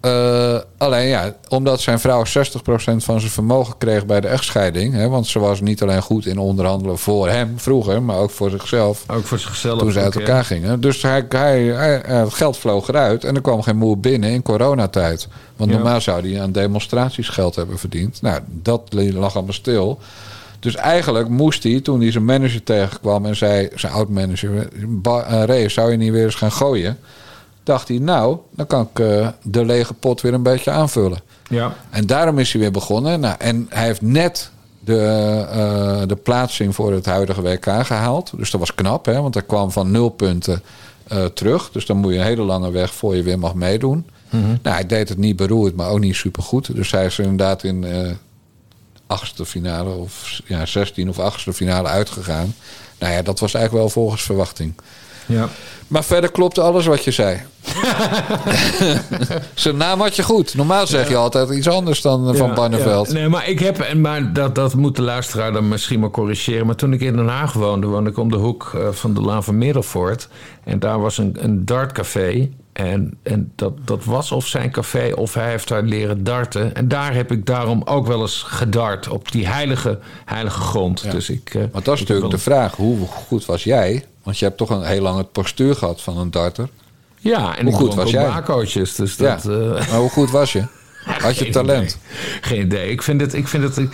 Eh, 0.00 0.56
alleen 0.78 1.06
ja, 1.08 1.34
omdat 1.48 1.80
zijn 1.80 2.00
vrouw 2.00 2.24
60% 2.24 3.04
van 3.04 3.20
zijn 3.20 3.32
vermogen 3.32 3.74
kreeg 3.78 4.06
bij 4.06 4.20
de 4.20 4.28
echtscheiding. 4.28 4.94
Hè, 4.94 5.08
want 5.08 5.26
ze 5.26 5.38
was 5.38 5.60
niet 5.60 5.82
alleen 5.82 6.02
goed 6.02 6.26
in 6.26 6.38
onderhandelen 6.38 6.98
voor 6.98 7.28
hem 7.28 7.52
vroeger, 7.58 8.02
maar 8.02 8.16
ook 8.16 8.30
voor 8.30 8.50
zichzelf. 8.50 9.04
Ook 9.06 9.24
voor 9.24 9.38
zichzelf. 9.38 9.78
Toen 9.78 9.92
ze 9.92 10.00
uit 10.00 10.14
ja. 10.14 10.20
elkaar 10.20 10.44
gingen. 10.44 10.80
Dus 10.80 11.02
hij, 11.02 11.24
hij, 11.28 11.62
hij- 11.64 12.02
eh, 12.02 12.20
het 12.20 12.34
geld 12.34 12.56
vloog 12.56 12.88
eruit 12.88 13.24
en 13.24 13.34
er 13.34 13.40
kwam 13.40 13.62
geen 13.62 13.76
moer 13.76 13.98
binnen 14.00 14.30
in 14.30 14.42
coronatijd. 14.42 15.28
Want 15.56 15.70
Ja. 15.70 15.76
normaal 15.76 16.00
zou 16.00 16.30
hij 16.30 16.42
aan 16.42 16.52
demonstraties 16.52 17.28
geld 17.28 17.54
hebben 17.54 17.78
verdiend. 17.78 18.22
Nou, 18.22 18.40
dat 18.46 18.82
lag 18.92 19.34
allemaal 19.34 19.52
stil. 19.54 19.98
Dus 20.60 20.74
eigenlijk 20.76 21.28
moest 21.28 21.62
hij, 21.62 21.80
toen 21.80 22.00
hij 22.00 22.10
zijn 22.12 22.24
manager 22.24 22.62
tegenkwam 22.62 23.26
en 23.26 23.36
zei, 23.36 23.68
zijn 23.74 23.92
oud-manager, 23.92 24.68
"Ba- 24.86 25.22
eh, 25.24 25.44
Ray, 25.44 25.68
zou 25.68 25.90
je 25.90 25.96
niet 25.96 26.12
weer 26.12 26.24
eens 26.24 26.34
gaan 26.34 26.52
gooien? 26.52 26.98
Dacht 27.62 27.88
hij, 27.88 27.98
nou, 27.98 28.38
dan 28.50 28.66
kan 28.66 28.88
ik 28.92 28.98
eh, 28.98 29.28
de 29.42 29.64
lege 29.64 29.94
pot 29.94 30.20
weer 30.20 30.34
een 30.34 30.42
beetje 30.42 30.70
aanvullen. 30.70 31.20
Ja. 31.48 31.74
En 31.90 32.06
daarom 32.06 32.38
is 32.38 32.52
hij 32.52 32.60
weer 32.60 32.70
begonnen. 32.70 33.20
Nou, 33.20 33.34
en 33.38 33.66
hij 33.68 33.84
heeft 33.84 34.02
net 34.02 34.50
de, 34.80 34.98
eh, 35.50 36.02
de 36.06 36.16
plaatsing 36.16 36.74
voor 36.74 36.92
het 36.92 37.06
huidige 37.06 37.42
WK 37.42 37.86
gehaald. 37.86 38.32
Dus 38.36 38.50
dat 38.50 38.60
was 38.60 38.74
knap, 38.74 39.06
hè, 39.06 39.20
want 39.20 39.34
hij 39.34 39.42
kwam 39.42 39.70
van 39.70 39.90
nul 39.90 40.08
punten 40.08 40.62
eh, 41.08 41.24
terug. 41.24 41.70
Dus 41.70 41.86
dan 41.86 41.96
moet 41.96 42.12
je 42.12 42.18
een 42.18 42.24
hele 42.24 42.42
lange 42.42 42.70
weg 42.70 42.94
voor 42.94 43.16
je 43.16 43.22
weer 43.22 43.38
mag 43.38 43.54
meedoen. 43.54 44.06
Mhm. 44.30 44.56
Nou, 44.62 44.76
hij 44.76 44.86
deed 44.86 45.08
het 45.08 45.18
niet 45.18 45.36
beroerd, 45.36 45.76
maar 45.76 45.88
ook 45.88 46.00
niet 46.00 46.16
supergoed. 46.16 46.74
Dus 46.74 46.90
hij 46.90 47.04
is 47.04 47.18
er 47.18 47.24
inderdaad 47.24 47.64
in 47.64 47.84
achtste 49.06 49.46
finale 49.46 49.90
of 49.90 50.40
ja, 50.46 50.66
16 50.66 51.08
of 51.08 51.18
achtste 51.18 51.52
finale 51.52 51.88
uitgegaan. 51.88 52.54
Nou 52.98 53.12
ja, 53.12 53.22
dat 53.22 53.40
was 53.40 53.54
eigenlijk 53.54 53.84
wel 53.84 53.92
volgens 53.92 54.22
verwachting. 54.22 54.74
Ja. 55.26 55.48
Maar 55.88 56.04
verder 56.04 56.30
klopte 56.30 56.60
alles 56.60 56.86
wat 56.86 57.04
je 57.04 57.10
zei. 57.10 57.40
Zijn 59.54 59.76
naam 59.76 60.00
had 60.00 60.16
je 60.16 60.22
goed. 60.22 60.54
Normaal 60.54 60.86
zeg 60.86 61.08
je 61.08 61.16
altijd 61.16 61.50
iets 61.50 61.68
anders 61.68 62.00
dan 62.00 62.28
eh, 62.28 62.34
Van 62.34 62.54
Barneveld. 62.54 63.06
ja. 63.06 63.12
Nee, 63.12 63.28
maar 63.28 63.48
ik 63.48 63.58
heb, 63.58 63.94
maar 63.94 64.32
dat, 64.32 64.54
dat 64.54 64.74
moet 64.74 64.96
de 64.96 65.02
luisteraar 65.02 65.52
dan 65.52 65.68
misschien 65.68 66.00
maar 66.00 66.10
corrigeren. 66.10 66.66
Maar 66.66 66.74
toen 66.74 66.92
ik 66.92 67.00
in 67.00 67.16
Den 67.16 67.28
Haag 67.28 67.52
woonde, 67.52 67.86
woonde 67.86 68.10
ik 68.10 68.18
om 68.18 68.30
de 68.30 68.36
hoek 68.36 68.72
eh, 68.74 68.88
van 68.90 69.14
de 69.14 69.20
Laan 69.20 69.44
van 69.44 69.58
Middelvoort. 69.58 70.28
En 70.64 70.78
daar 70.78 71.00
was 71.00 71.18
een, 71.18 71.36
een 71.40 71.64
dartcafé. 71.64 72.48
En, 72.72 73.18
en 73.22 73.52
dat, 73.56 73.72
dat 73.84 74.04
was 74.04 74.32
of 74.32 74.46
zijn 74.46 74.70
café 74.70 75.12
of 75.14 75.34
hij 75.34 75.50
heeft 75.50 75.68
daar 75.68 75.82
leren 75.82 76.24
darten. 76.24 76.74
En 76.74 76.88
daar 76.88 77.14
heb 77.14 77.32
ik 77.32 77.46
daarom 77.46 77.82
ook 77.84 78.06
wel 78.06 78.20
eens 78.20 78.42
gedart 78.46 79.08
op 79.08 79.32
die 79.32 79.46
heilige, 79.48 79.98
heilige 80.24 80.60
grond. 80.60 81.10
Dus 81.10 81.30
ik, 81.30 81.54
eh, 81.54 81.62
Want 81.72 81.84
dat 81.84 81.94
is 81.94 82.00
natuurlijk 82.00 82.30
de 82.30 82.38
vraag. 82.38 82.76
Hoe 82.76 83.06
goed 83.06 83.46
was 83.46 83.64
jij? 83.64 84.04
Want 84.22 84.38
je 84.38 84.44
hebt 84.44 84.56
toch 84.56 84.70
een 84.70 84.82
heel 84.82 85.02
lang 85.02 85.16
het 85.16 85.32
postuur 85.32 85.74
gehad 85.74 86.00
van 86.02 86.18
een 86.18 86.30
darter. 86.30 86.68
Ja, 87.18 87.56
en 87.56 87.64
hoe 87.64 87.72
ik 87.72 87.78
goed 87.80 87.94
was 87.94 88.10
jij? 88.10 88.42
dus 88.96 89.16
Ja. 89.16 89.34
dat, 89.34 89.44
eh, 89.44 89.88
Maar 89.90 89.98
hoe 90.00 90.10
goed 90.10 90.30
was 90.30 90.52
je? 90.52 90.64
Had 91.04 91.36
je 91.36 91.50
talent? 91.50 91.98
idee. 92.10 92.40
Geen 92.40 92.60
idee. 92.60 92.90
Ik 92.90 93.02
vind 93.02 93.20
het. 93.20 93.34
Ik 93.34 93.48
vind 93.48 93.62
het. 93.62 93.76
Ik, 93.78 93.92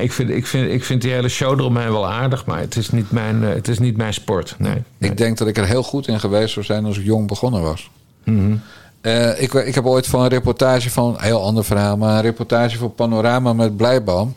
ik, 0.00 0.12
vind, 0.12 0.30
ik, 0.30 0.46
vind, 0.46 0.70
ik 0.72 0.84
vind 0.84 1.02
die 1.02 1.12
hele 1.12 1.28
show 1.28 1.58
eromheen 1.60 1.90
wel 1.92 2.08
aardig, 2.08 2.46
maar 2.46 2.58
het 2.58 2.76
is 2.76 2.90
niet 2.90 3.10
mijn, 3.10 3.44
eh, 3.44 3.54
het 3.54 3.68
is 3.68 3.78
niet 3.78 3.96
mijn 3.96 4.14
sport. 4.14 4.54
Nee. 4.58 4.82
Ik 4.98 5.16
denk 5.16 5.38
dat 5.38 5.48
ik 5.48 5.56
er 5.58 5.66
heel 5.66 5.82
goed 5.82 6.06
in 6.08 6.20
geweest 6.20 6.52
zou 6.52 6.64
zijn 6.64 6.84
als 6.84 6.98
ik 6.98 7.04
jong 7.04 7.26
begonnen 7.26 7.62
was. 7.62 7.90
Mhm. 8.24 8.56
Eh, 9.00 9.42
ik, 9.42 9.52
ik 9.52 9.74
heb 9.74 9.84
ooit 9.84 10.06
van 10.06 10.20
een 10.22 10.28
reportage 10.28 10.90
van, 10.90 11.08
een 11.14 11.22
heel 11.24 11.42
ander 11.42 11.64
verhaal, 11.64 11.96
maar 11.96 12.14
een 12.16 12.22
reportage 12.22 12.76
voor 12.78 12.90
Panorama 12.90 13.52
met 13.52 13.76
Blijboom. 13.76 14.34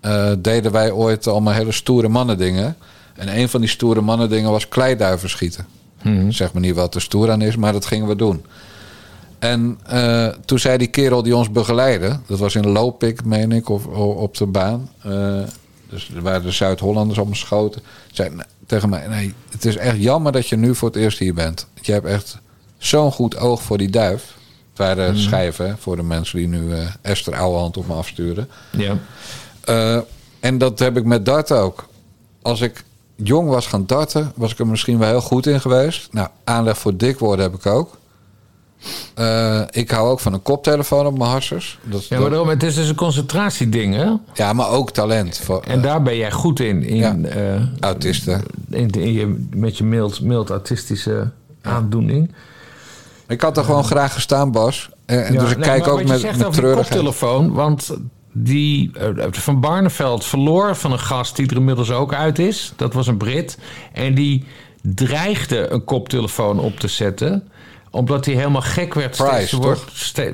eh, 0.00 0.30
deden 0.38 0.72
wij 0.72 0.90
ooit 0.90 1.26
allemaal 1.26 1.52
hele 1.54 1.72
stoere 1.72 2.08
mannen 2.08 2.38
dingen. 2.38 2.76
En 3.20 3.38
een 3.38 3.48
van 3.48 3.60
die 3.60 3.70
stoere 3.70 4.00
mannen 4.00 4.28
dingen 4.28 4.50
was 4.50 4.68
kleiduiven 4.68 5.30
schieten. 5.30 5.66
Mhm. 6.02 6.30
Zeg 6.30 6.52
maar 6.52 6.62
niet 6.62 6.74
wat 6.74 6.94
er 6.94 7.00
stoer 7.00 7.30
aan 7.30 7.42
is, 7.42 7.56
maar 7.56 7.72
dat 7.72 7.86
gingen 7.86 8.06
we 8.06 8.16
doen. 8.16 8.44
En 9.38 9.78
eh, 9.86 10.28
toen 10.44 10.58
zei 10.58 10.78
die 10.78 10.86
kerel 10.86 11.22
die 11.22 11.36
ons 11.36 11.50
begeleidde, 11.50 12.18
dat 12.26 12.38
was 12.38 12.54
in 12.54 12.66
Lopik, 12.68 13.24
meen 13.24 13.52
ik, 13.52 13.68
of, 13.68 13.86
op 13.96 14.36
de 14.36 14.46
baan. 14.46 14.90
eh, 15.02 15.40
dus 15.88 16.10
er 16.14 16.22
waren 16.22 16.42
de 16.42 16.50
Zuid-Hollanders 16.50 17.18
allemaal 17.18 17.36
schoten. 17.36 17.82
Zei 18.12 18.30
tegen 18.66 18.88
mij: 18.88 19.06
Nee, 19.06 19.34
het 19.50 19.64
is 19.64 19.76
echt 19.76 19.96
jammer 20.02 20.32
dat 20.32 20.48
je 20.48 20.56
nu 20.56 20.74
voor 20.74 20.88
het 20.88 20.96
eerst 20.98 21.18
hier 21.18 21.34
bent. 21.34 21.66
Je 21.80 21.92
hebt 21.92 22.06
echt 22.06 22.38
zo'n 22.78 23.12
goed 23.12 23.36
oog 23.36 23.62
voor 23.62 23.78
die 23.78 23.90
duif. 23.90 24.34
waren 24.76 25.12
Mhm. 25.12 25.20
schijven, 25.22 25.76
voor 25.78 25.96
de 25.96 26.02
mensen 26.02 26.38
die 26.38 26.48
nu 26.48 26.72
eh, 26.74 26.86
Esther 27.02 27.34
Ouwehand 27.36 27.76
op 27.76 27.86
me 27.86 27.94
afsturen. 27.94 28.48
Ja. 28.70 28.96
En 30.40 30.58
dat 30.58 30.78
heb 30.78 30.96
ik 30.96 31.04
met 31.04 31.24
darten 31.26 31.56
ook. 31.58 31.88
Als 32.42 32.60
ik 32.60 32.84
jong 33.22 33.48
was 33.48 33.66
gaan 33.66 33.86
darten, 33.86 34.32
was 34.34 34.52
ik 34.52 34.58
er 34.58 34.66
misschien 34.66 34.98
wel 34.98 35.08
heel 35.08 35.20
goed 35.20 35.46
in 35.46 35.60
geweest. 35.60 36.08
Nou, 36.12 36.28
aanleg 36.44 36.78
voor 36.78 36.96
dik 36.96 37.18
worden 37.18 37.44
heb 37.44 37.54
ik 37.54 37.66
ook. 37.66 37.98
Eh, 39.14 39.60
ik 39.70 39.90
hou 39.90 40.10
ook 40.10 40.20
van 40.20 40.32
een 40.32 40.42
koptelefoon 40.42 41.06
op 41.06 41.18
mijn 41.18 41.30
harsers. 41.30 41.78
Dat, 41.82 42.06
Ja, 42.06 42.20
maar 42.20 42.30
daarom, 42.30 42.48
het 42.48 42.62
is 42.62 42.74
dus 42.74 42.88
een 42.88 42.94
concentratieding, 42.94 43.94
hè? 43.94 44.12
ja, 44.34 44.52
maar 44.52 44.68
ook 44.68 44.90
talent. 44.90 45.38
Voor, 45.38 45.60
En 45.60 45.82
daar 45.82 46.02
ben 46.02 46.16
jij 46.16 46.30
goed 46.30 46.60
in. 46.60 46.82
in 46.82 47.26
eh, 47.26 47.62
autisten. 47.80 48.42
In, 48.70 48.90
in 48.90 49.12
je, 49.12 49.46
met 49.54 49.78
je 49.78 49.84
mild, 49.84 50.20
mild 50.20 50.50
autistische 50.50 51.30
aandoening. 51.62 52.34
Ik 53.26 53.40
had 53.40 53.56
er 53.56 53.64
gewoon 53.64 53.84
graag 53.84 54.12
gestaan, 54.12 54.52
Bas. 54.52 54.90
En, 55.06 55.32
Ja, 55.32 55.40
dus 55.40 55.50
ik 55.50 55.56
nee, 55.58 55.68
kijk 55.68 55.88
ook 55.88 55.94
wat 55.94 56.00
je 56.00 56.06
met, 56.06 56.20
zegt 56.20 56.36
met 56.36 56.46
over 56.46 56.60
treurigheid. 56.60 56.88
koptelefoon, 56.88 57.52
want 57.52 57.90
die 58.32 58.90
eh, 58.92 59.26
van 59.30 59.60
Barneveld 59.60 60.24
verloor 60.24 60.76
van 60.76 60.92
een 60.92 60.98
gast 60.98 61.36
die 61.36 61.48
er 61.48 61.56
inmiddels 61.56 61.90
ook 61.90 62.14
uit 62.14 62.38
is. 62.38 62.72
Dat 62.76 62.94
was 62.94 63.06
een 63.06 63.16
Brit. 63.16 63.58
En 63.92 64.14
die 64.14 64.44
dreigde 64.82 65.68
een 65.68 65.84
koptelefoon 65.84 66.58
op 66.58 66.78
te 66.78 66.88
zetten 66.88 67.48
omdat 67.90 68.24
hij 68.24 68.34
helemaal 68.34 68.62
gek 68.62 68.94
werd. 68.94 69.16
Price, 69.16 69.58
toch? 69.58 69.84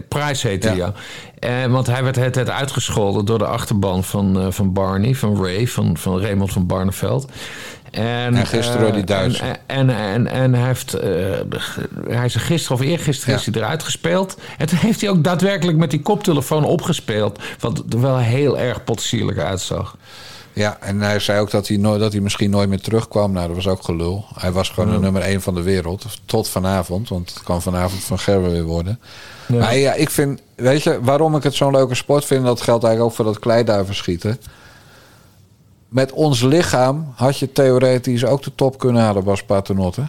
Price 0.09 0.49
heette 0.49 0.69
hij, 0.69 0.77
ja. 0.77 0.93
Eh, 1.39 1.71
want 1.71 1.87
hij 1.87 2.03
werd 2.05 2.17
het 2.17 2.51
uitgescholden 2.51 3.25
door 3.25 3.39
de 3.39 3.47
achterban 3.47 4.05
van, 4.05 4.41
eh, 4.41 4.47
van 4.51 4.73
Barney, 4.73 5.15
van 5.15 5.45
Ray, 5.45 5.67
van, 5.67 5.97
van 5.97 6.21
Raymond 6.21 6.53
van 6.53 6.67
Barneveld. 6.67 7.29
En, 7.91 8.37
En 8.37 8.47
gisteren 8.47 8.81
door 8.81 8.93
die 8.93 9.01
eh, 9.01 9.07
Duitser. 9.07 9.47
En, 9.47 9.57
en, 9.67 9.91
en, 9.91 10.27
en 10.27 10.55
hij, 10.55 10.67
heeft, 10.67 10.95
eh, 10.95 11.11
hij 12.09 12.25
is 12.25 12.35
er 12.35 12.41
gisteren 12.41 12.77
of 12.79 12.83
eergisteren 12.83 13.35
is 13.35 13.47
hij 13.47 13.55
eruit 13.55 13.83
gespeeld. 13.83 14.39
En 14.59 14.67
toen 14.67 14.79
heeft 14.79 15.01
hij 15.01 15.11
ook 15.11 15.25
daadwerkelijk 15.25 15.79
met 15.79 15.91
die 15.91 16.01
koptelefoon 16.01 16.65
opgespeeld. 16.65 17.39
Wat 17.59 17.83
er 17.89 18.01
wel 18.01 18.19
heel 18.19 18.59
erg 18.59 18.85
potsierlijk 18.85 19.39
uitzag. 19.39 19.97
Ja, 20.57 20.77
en 20.81 21.01
hij 21.01 21.19
zei 21.19 21.41
ook 21.41 21.51
dat 21.51 21.69
hij, 21.69 21.77
nooit, 21.77 22.01
dat 22.01 22.13
hij 22.13 22.21
misschien 22.21 22.51
nooit 22.51 22.69
meer 22.69 22.81
terugkwam. 22.81 23.33
Nou, 23.33 23.47
dat 23.47 23.57
was 23.57 23.69
ook 23.69 23.85
gelul. 23.85 24.25
Hij 24.35 24.53
was 24.53 24.69
gewoon 24.69 24.91
de 24.91 24.99
nummer 24.99 25.23
één 25.23 25.43
van 25.43 25.55
de 25.55 25.63
wereld. 25.63 26.05
Tot 26.25 26.49
vanavond, 26.49 27.09
want 27.09 27.35
het 27.35 27.43
kan 27.43 27.63
vanavond 27.63 28.05
van 28.05 28.19
Gerber 28.19 28.51
weer 28.51 28.65
worden. 28.65 29.01
Ja. 29.49 29.59
Maar 29.59 29.77
ja, 29.77 29.93
ik 29.95 30.11
vind... 30.11 30.41
Weet 30.55 30.83
je, 30.83 31.01
waarom 31.03 31.37
ik 31.37 31.43
het 31.43 31.55
zo'n 31.55 31.73
leuke 31.73 31.95
sport 31.95 32.25
vind... 32.25 32.45
dat 32.45 32.61
geldt 32.61 32.85
eigenlijk 32.85 33.13
ook 33.13 33.17
voor 33.17 33.33
dat 33.33 33.43
kleiduivenschieten. 33.43 34.39
Met 35.89 36.13
ons 36.13 36.43
lichaam 36.43 37.13
had 37.15 37.39
je 37.39 37.53
theoretisch 37.53 38.25
ook 38.25 38.43
de 38.43 38.55
top 38.55 38.79
kunnen 38.79 39.03
halen, 39.03 39.25
Bas 39.25 39.43
Paternotte. 39.43 40.09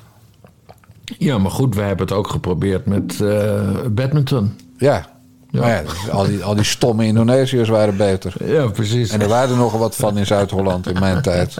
Ja, 1.17 1.37
maar 1.37 1.51
goed, 1.51 1.75
wij 1.75 1.87
hebben 1.87 2.07
het 2.07 2.15
ook 2.15 2.27
geprobeerd 2.27 2.85
met 2.85 3.21
eh, 3.21 3.69
badminton. 3.89 4.59
Ja. 4.77 5.16
Maar 5.59 5.69
ja, 5.69 5.81
dus 5.81 6.09
al, 6.09 6.25
die, 6.25 6.43
al 6.43 6.55
die 6.55 6.63
stomme 6.63 7.05
Indonesiërs 7.05 7.69
waren 7.69 7.97
beter. 7.97 8.33
Ja, 8.45 8.67
precies. 8.67 9.09
En 9.11 9.21
er 9.21 9.27
waren 9.27 9.49
er 9.49 9.55
nog 9.57 9.71
wat 9.77 9.95
van 9.95 10.17
in 10.17 10.25
Zuid-Holland 10.25 10.87
in 10.87 10.99
mijn 10.99 11.21
tijd. 11.21 11.55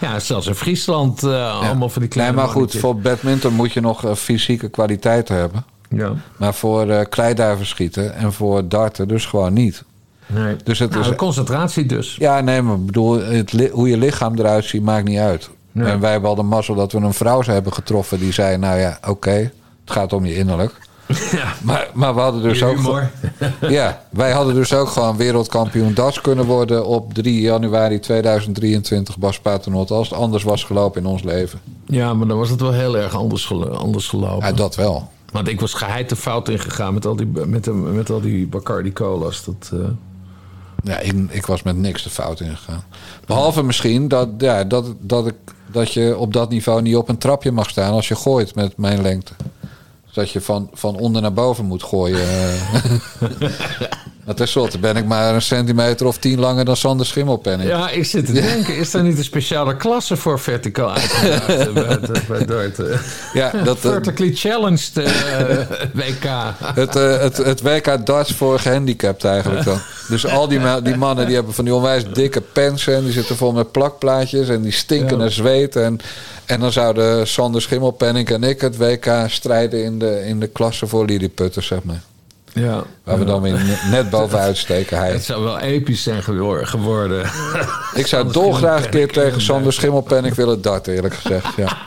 Ja, 0.00 0.18
zelfs 0.18 0.46
in 0.46 0.54
Friesland 0.54 1.22
eh, 1.22 1.60
allemaal 1.60 1.88
van 1.88 1.88
die 1.88 2.00
Nee, 2.00 2.08
kleine 2.08 2.36
maar 2.36 2.48
goed, 2.48 2.76
voor 2.76 2.96
badminton 3.00 3.52
moet 3.54 3.72
je 3.72 3.80
nog 3.80 4.04
eh, 4.04 4.14
fysieke 4.14 4.68
kwaliteiten 4.68 5.36
hebben. 5.36 5.64
Ja. 5.88 6.12
Maar 6.36 6.54
voor 6.54 6.90
eh 6.90 7.04
kleiduiven 7.08 7.66
schieten 7.66 8.14
en 8.14 8.32
voor 8.32 8.68
darten 8.68 9.08
dus 9.08 9.26
gewoon 9.26 9.52
niet. 9.52 9.82
Nee. 10.26 10.56
Dus 10.64 10.78
het 10.78 10.90
Nou, 10.90 11.02
is, 11.02 11.08
de 11.08 11.14
concentratie 11.14 11.86
dus. 11.86 12.16
ja, 12.18 12.40
nee, 12.40 12.62
maar 12.62 12.80
bedoel, 12.80 13.20
het, 13.20 13.70
hoe 13.72 13.88
je 13.88 13.96
lichaam 13.96 14.38
eruit 14.38 14.64
ziet 14.64 14.82
maakt 14.82 15.08
niet 15.08 15.18
uit. 15.18 15.50
Nee. 15.72 15.90
En 15.90 16.00
wij 16.00 16.10
hebben 16.10 16.30
al 16.30 16.36
de 16.36 16.42
mazzel 16.42 16.74
dat 16.74 16.92
we 16.92 16.98
een 16.98 17.12
vrouw 17.12 17.42
hebben 17.42 17.72
getroffen 17.72 18.18
die 18.18 18.32
zei: 18.32 18.56
Nou 18.56 18.78
ja, 18.78 18.98
oké, 19.08 19.30
het 19.30 19.50
gaat 19.90 20.12
om 20.12 20.26
je 20.26 20.36
innerlijk. 20.36 20.72
Maar, 21.62 21.90
maar 21.94 22.14
we 22.14 22.20
hadden 22.20 22.42
dus 22.42 22.62
ook. 22.62 22.76
humor. 22.76 23.10
Ja, 23.60 24.02
wij 24.10 24.32
hadden 24.32 24.54
dus 24.54 24.74
ook 24.74 24.88
gewoon 24.88 25.16
wereldkampioen 25.16 25.94
das 25.94 26.20
kunnen 26.20 26.44
worden 26.44 26.86
op 26.86 27.14
3 27.14 27.40
januari 27.40 27.98
2023, 28.00 29.18
Bas 29.18 29.40
Paternotte, 29.40 29.94
als 29.94 30.10
het 30.10 30.18
anders 30.18 30.42
was 30.42 30.64
gelopen 30.64 31.00
in 31.00 31.06
ons 31.06 31.22
leven. 31.22 31.60
Ja, 31.86 32.14
maar 32.14 32.26
dan 32.26 32.38
was 32.38 32.50
het 32.50 32.60
wel 32.60 32.72
heel 32.72 32.96
erg 32.98 33.14
anders, 33.14 33.52
anders 33.70 34.08
gelopen. 34.08 34.46
Ja, 34.46 34.52
dat 34.52 34.74
wel. 34.74 35.08
Want 35.32 35.48
ik 35.48 35.60
was 35.60 35.74
geheid 35.74 36.08
de 36.08 36.16
fout 36.16 36.48
ingegaan 36.48 36.94
met 36.94 37.06
al 37.06 37.16
die, 37.16 37.26
met 37.26 37.64
de, 37.64 37.72
met 37.72 38.10
al 38.10 38.20
die 38.20 38.46
Bacardi 38.46 38.92
Colas. 38.92 39.44
Dat, 39.44 39.70
eh, 39.72 39.78
Ja, 40.82 40.98
ik, 40.98 41.14
ik 41.28 41.46
was 41.46 41.62
met 41.62 41.76
niks 41.76 42.02
de 42.02 42.10
fout 42.10 42.40
ingegaan. 42.40 42.84
Behalve 43.26 43.62
misschien 43.62 44.08
dat, 44.08 44.28
ja, 44.38 44.64
dat, 44.64 44.94
dat, 45.00 45.26
ik, 45.26 45.34
dat 45.70 45.92
je 45.92 46.16
op 46.16 46.32
dat 46.32 46.50
niveau 46.50 46.82
niet 46.82 46.96
op 46.96 47.08
een 47.08 47.18
trapje 47.18 47.52
mag 47.52 47.70
staan 47.70 47.92
als 47.92 48.08
je 48.08 48.14
gooit 48.14 48.54
met 48.54 48.76
mijn 48.76 49.02
lengte. 49.02 49.32
Dat 50.16 50.30
je 50.30 50.40
van, 50.40 50.70
van 50.72 50.96
onder 50.96 51.22
naar 51.22 51.32
boven 51.32 51.64
moet 51.64 51.82
gooien. 51.82 52.26
tenslotte 54.34 54.78
ben 54.78 54.96
ik 54.96 55.04
maar 55.06 55.34
een 55.34 55.42
centimeter 55.42 56.06
of 56.06 56.18
tien 56.18 56.38
langer 56.38 56.64
dan 56.64 56.76
Sander 56.76 57.06
Schimmelpenning. 57.06 57.68
Ja, 57.70 57.90
ik 57.90 58.04
zit 58.04 58.26
te 58.26 58.32
denken, 58.32 58.76
is 58.76 58.94
er 58.94 59.02
niet 59.02 59.18
een 59.18 59.24
speciale 59.24 59.76
klasse 59.76 60.16
voor 60.16 60.38
verticaal 60.40 60.92
uitgedaagd 60.92 61.48
eh, 61.48 62.46
bij, 62.46 62.72
eh? 62.78 62.98
Ja, 63.32 63.50
dat, 63.64 63.76
eh, 63.76 63.90
Vertically 63.90 64.34
challenged 64.34 64.90
eh, 64.96 65.04
WK. 65.92 66.24
Het, 66.74 66.94
het, 66.94 67.36
het 67.36 67.60
WK 67.62 68.06
darts 68.06 68.32
voor 68.32 68.58
gehandicapt 68.58 69.24
eigenlijk 69.24 69.64
dan. 69.64 69.78
Dus 70.08 70.26
al 70.26 70.48
die, 70.48 70.60
ma- 70.60 70.80
die 70.80 70.96
mannen 70.96 71.26
die 71.26 71.34
hebben 71.34 71.54
van 71.54 71.64
die 71.64 71.74
onwijs 71.74 72.04
dikke 72.12 72.40
pensen... 72.40 72.94
en 72.94 73.04
die 73.04 73.12
zitten 73.12 73.36
vol 73.36 73.52
met 73.52 73.72
plakplaatjes 73.72 74.48
en 74.48 74.62
die 74.62 74.72
stinken 74.72 75.16
Ja. 75.16 75.22
naar 75.22 75.30
zweet. 75.32 75.76
En, 75.76 75.98
en 76.46 76.60
dan 76.60 76.72
zouden 76.72 77.26
Sander 77.28 77.62
Schimmelpenning 77.62 78.28
en 78.28 78.42
ik 78.42 78.60
het 78.60 78.76
WK 78.76 79.06
strijden... 79.26 79.84
in 79.84 79.98
de, 79.98 80.24
in 80.26 80.40
de 80.40 80.46
klasse 80.46 80.86
voor 80.86 81.04
Lilliputters, 81.04 81.66
zeg 81.66 81.82
maar. 81.82 82.00
Ja. 82.56 82.82
Waar 83.04 83.18
we 83.18 83.24
dan 83.24 83.42
weer 83.42 83.52
ne- 83.52 83.88
net 83.90 84.10
bovenuit 84.10 84.56
steken. 84.56 84.98
Hij. 84.98 85.12
Het 85.12 85.24
zou 85.24 85.42
wel 85.42 85.58
episch 85.58 86.02
zijn 86.02 86.22
gewor- 86.22 86.66
geworden. 86.66 87.30
Ik 87.94 88.06
zou 88.06 88.32
dolgraag 88.32 88.84
een 88.84 88.90
keer 88.90 89.12
tegen 89.12 89.40
Sander 89.40 89.72
Schimmelpenning 89.72 90.34
willen 90.34 90.62
darten, 90.62 90.92
eerlijk 90.94 91.14
gezegd. 91.14 91.56
Ja. 91.56 91.76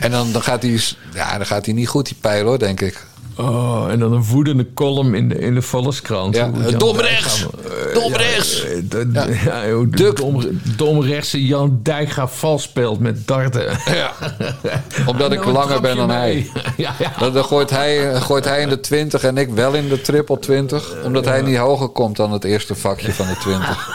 En 0.00 0.10
dan, 0.10 0.32
dan, 0.32 0.42
gaat 0.42 0.62
hij, 0.62 0.80
ja, 1.14 1.36
dan 1.36 1.46
gaat 1.46 1.64
hij 1.64 1.74
niet 1.74 1.88
goed, 1.88 2.06
die 2.06 2.16
pijl 2.20 2.44
hoor, 2.44 2.58
denk 2.58 2.80
ik. 2.80 3.06
Oh, 3.36 3.86
en 3.90 3.98
dan 3.98 4.12
een 4.12 4.24
woedende 4.24 4.66
column 4.74 5.14
in 5.14 5.28
de, 5.28 5.38
in 5.38 5.54
de 5.54 5.62
Volkskrant. 5.62 6.34
Ja, 6.36 6.50
eh, 6.54 6.68
Jan 6.70 6.78
dom 6.78 6.96
Dijk 6.96 7.08
rechts! 7.08 7.40
gaat- 7.40 7.54
eh, 7.54 7.94
Dom 7.94 8.12
ja, 8.12 9.26
eh, 9.26 9.44
ja, 9.44 10.12
dom, 10.14 10.42
domrechtse 10.76 11.46
Jan 11.46 11.80
Dijkga 11.82 12.28
vals 12.28 12.62
speelt 12.62 13.00
met 13.00 13.26
darten. 13.26 13.78
Ja. 13.94 14.12
Omdat 15.10 15.32
ik 15.32 15.44
langer 15.44 15.80
ben 15.80 15.96
dan 15.96 16.06
mee. 16.06 16.50
hij. 16.54 16.64
ja, 17.18 17.30
dan 17.32 17.44
gooit, 17.44 17.70
hij, 17.70 18.20
gooit 18.20 18.44
hij 18.44 18.60
in 18.60 18.68
de 18.68 18.80
20 18.80 19.22
en 19.22 19.36
ik 19.38 19.48
wel 19.50 19.72
in 19.74 19.88
de 19.88 20.00
triple 20.00 20.38
20. 20.38 20.94
Omdat 21.04 21.24
hij 21.24 21.42
niet 21.42 21.56
hoger 21.56 21.88
komt 21.88 22.16
dan 22.16 22.32
het 22.32 22.44
eerste 22.44 22.74
vakje 22.74 23.12
van 23.12 23.26
de 23.26 23.36
20. 23.36 23.88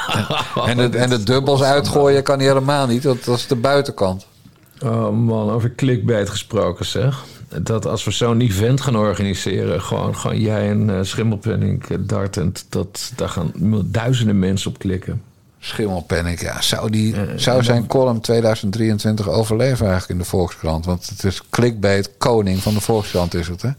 En 0.65 0.77
de, 0.91 0.97
en 0.97 1.09
de 1.09 1.23
dubbels 1.23 1.61
uitgooien 1.61 2.23
kan 2.23 2.37
hij 2.37 2.47
helemaal 2.47 2.87
niet. 2.87 3.03
Dat, 3.03 3.23
dat 3.23 3.37
is 3.37 3.47
de 3.47 3.55
buitenkant. 3.55 4.25
Oh 4.83 5.09
man, 5.09 5.51
over 5.51 5.75
clickbait 5.75 6.29
gesproken 6.29 6.85
zeg. 6.85 7.23
Dat 7.61 7.85
als 7.85 8.03
we 8.03 8.11
zo'n 8.11 8.41
event 8.41 8.81
gaan 8.81 8.95
organiseren, 8.95 9.81
gewoon, 9.81 10.15
gewoon 10.15 10.39
jij 10.39 10.69
en 10.69 10.89
uh, 10.89 10.99
Schimmelpenning 11.01 11.85
eh, 11.89 11.97
dartend, 11.99 12.65
dat, 12.69 13.11
daar 13.15 13.29
gaan 13.29 13.51
duizenden 13.85 14.39
mensen 14.39 14.69
op 14.69 14.77
klikken. 14.79 15.21
Schimmelpenning, 15.59 16.41
ja. 16.41 16.61
Zou, 16.61 16.89
die, 16.89 17.15
zou 17.35 17.63
zijn 17.63 17.87
column 17.87 18.21
2023 18.21 19.29
overleven 19.29 19.87
eigenlijk 19.87 20.09
in 20.09 20.17
de 20.17 20.29
Volkskrant? 20.29 20.85
Want 20.85 21.09
het 21.09 21.23
is 21.23 21.41
clickbait 21.49 22.11
koning 22.17 22.61
van 22.61 22.73
de 22.73 22.81
Volkskrant 22.81 23.33
is 23.33 23.47
het, 23.47 23.61
hè? 23.61 23.69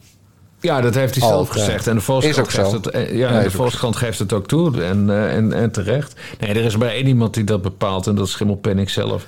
Ja, 0.61 0.81
dat 0.81 0.95
heeft 0.95 1.15
hij 1.15 1.29
zelf 1.29 1.49
Altijd. 1.49 1.65
gezegd. 1.65 1.87
En 1.87 1.95
de 1.95 2.01
Volkskrant, 2.01 2.49
geeft 2.49 2.73
het, 2.73 2.87
eh, 2.87 3.13
ja, 3.13 3.31
Ja, 3.33 3.33
de 3.33 3.39
is 3.39 3.45
ook 3.47 3.53
Volkskrant 3.53 3.97
geeft 3.97 4.19
het 4.19 4.33
ook 4.33 4.47
toe. 4.47 4.83
En, 4.85 5.11
eh, 5.11 5.35
en, 5.35 5.53
en 5.53 5.71
terecht. 5.71 6.15
Nee, 6.41 6.51
er 6.51 6.65
is 6.65 6.77
maar 6.77 6.89
één 6.89 7.07
iemand 7.07 7.35
die 7.35 7.45
dat 7.45 7.63
bepaalt. 7.63 8.07
En 8.07 8.15
dat 8.15 8.27
is 8.27 8.33
Schimmelpenning 8.33 8.91
zelf. 8.91 9.27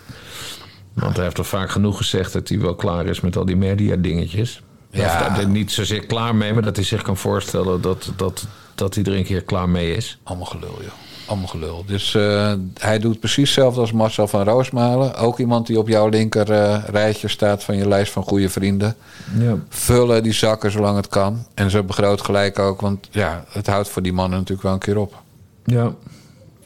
Want 1.01 1.15
hij 1.15 1.25
heeft 1.25 1.39
al 1.39 1.45
vaak 1.45 1.71
genoeg 1.71 1.97
gezegd 1.97 2.33
dat 2.33 2.49
hij 2.49 2.61
wel 2.61 2.75
klaar 2.75 3.07
is 3.07 3.21
met 3.21 3.37
al 3.37 3.45
die 3.45 3.57
media 3.57 3.97
dingetjes. 3.97 4.63
Ja. 4.91 5.05
Of 5.05 5.27
dat 5.29 5.37
hij 5.37 5.45
niet 5.45 5.73
zozeer 5.73 6.07
klaar 6.07 6.35
mee, 6.35 6.53
maar 6.53 6.63
dat 6.63 6.77
hij 6.77 6.85
zich 6.85 7.03
kan 7.03 7.17
voorstellen 7.17 7.81
dat, 7.81 8.13
dat, 8.17 8.47
dat 8.75 8.95
hij 8.95 9.05
er 9.05 9.17
een 9.17 9.25
keer 9.25 9.43
klaar 9.43 9.69
mee 9.69 9.95
is. 9.95 10.19
Allemaal 10.23 10.47
gelul, 10.47 10.79
joh. 10.81 10.93
Allemaal 11.27 11.49
gelul. 11.49 11.85
Dus 11.87 12.15
eh, 12.15 12.53
hij 12.79 12.99
doet 12.99 13.21
precies 13.21 13.45
hetzelfde 13.45 13.81
als 13.81 13.93
Marcel 13.93 14.29
van 14.29 14.45
Roosmalen. 14.45 15.15
Ook 15.15 15.39
iemand 15.39 15.67
die 15.67 15.79
op 15.79 15.89
jouw 15.89 16.09
linker 16.09 16.51
eh, 16.51 16.85
rijtje 16.87 17.29
staat 17.29 17.65
van 17.65 17.77
je 17.77 17.89
lijst 17.89 18.13
van 18.13 18.23
goede 18.23 18.49
vrienden. 18.49 18.97
Ja. 19.39 19.57
Vullen 19.69 20.23
die 20.23 20.33
zakken 20.33 20.71
zolang 20.71 20.97
het 20.97 21.09
kan. 21.09 21.47
En 21.55 21.71
ze 21.71 21.83
begroot 21.83 22.21
gelijk 22.21 22.59
ook, 22.59 22.81
want 22.81 23.09
ja, 23.11 23.45
het 23.49 23.67
houdt 23.67 23.89
voor 23.89 24.03
die 24.03 24.13
mannen 24.13 24.39
natuurlijk 24.39 24.63
wel 24.63 24.73
een 24.73 24.79
keer 24.79 24.99
op. 24.99 25.23
Ja. 25.65 25.95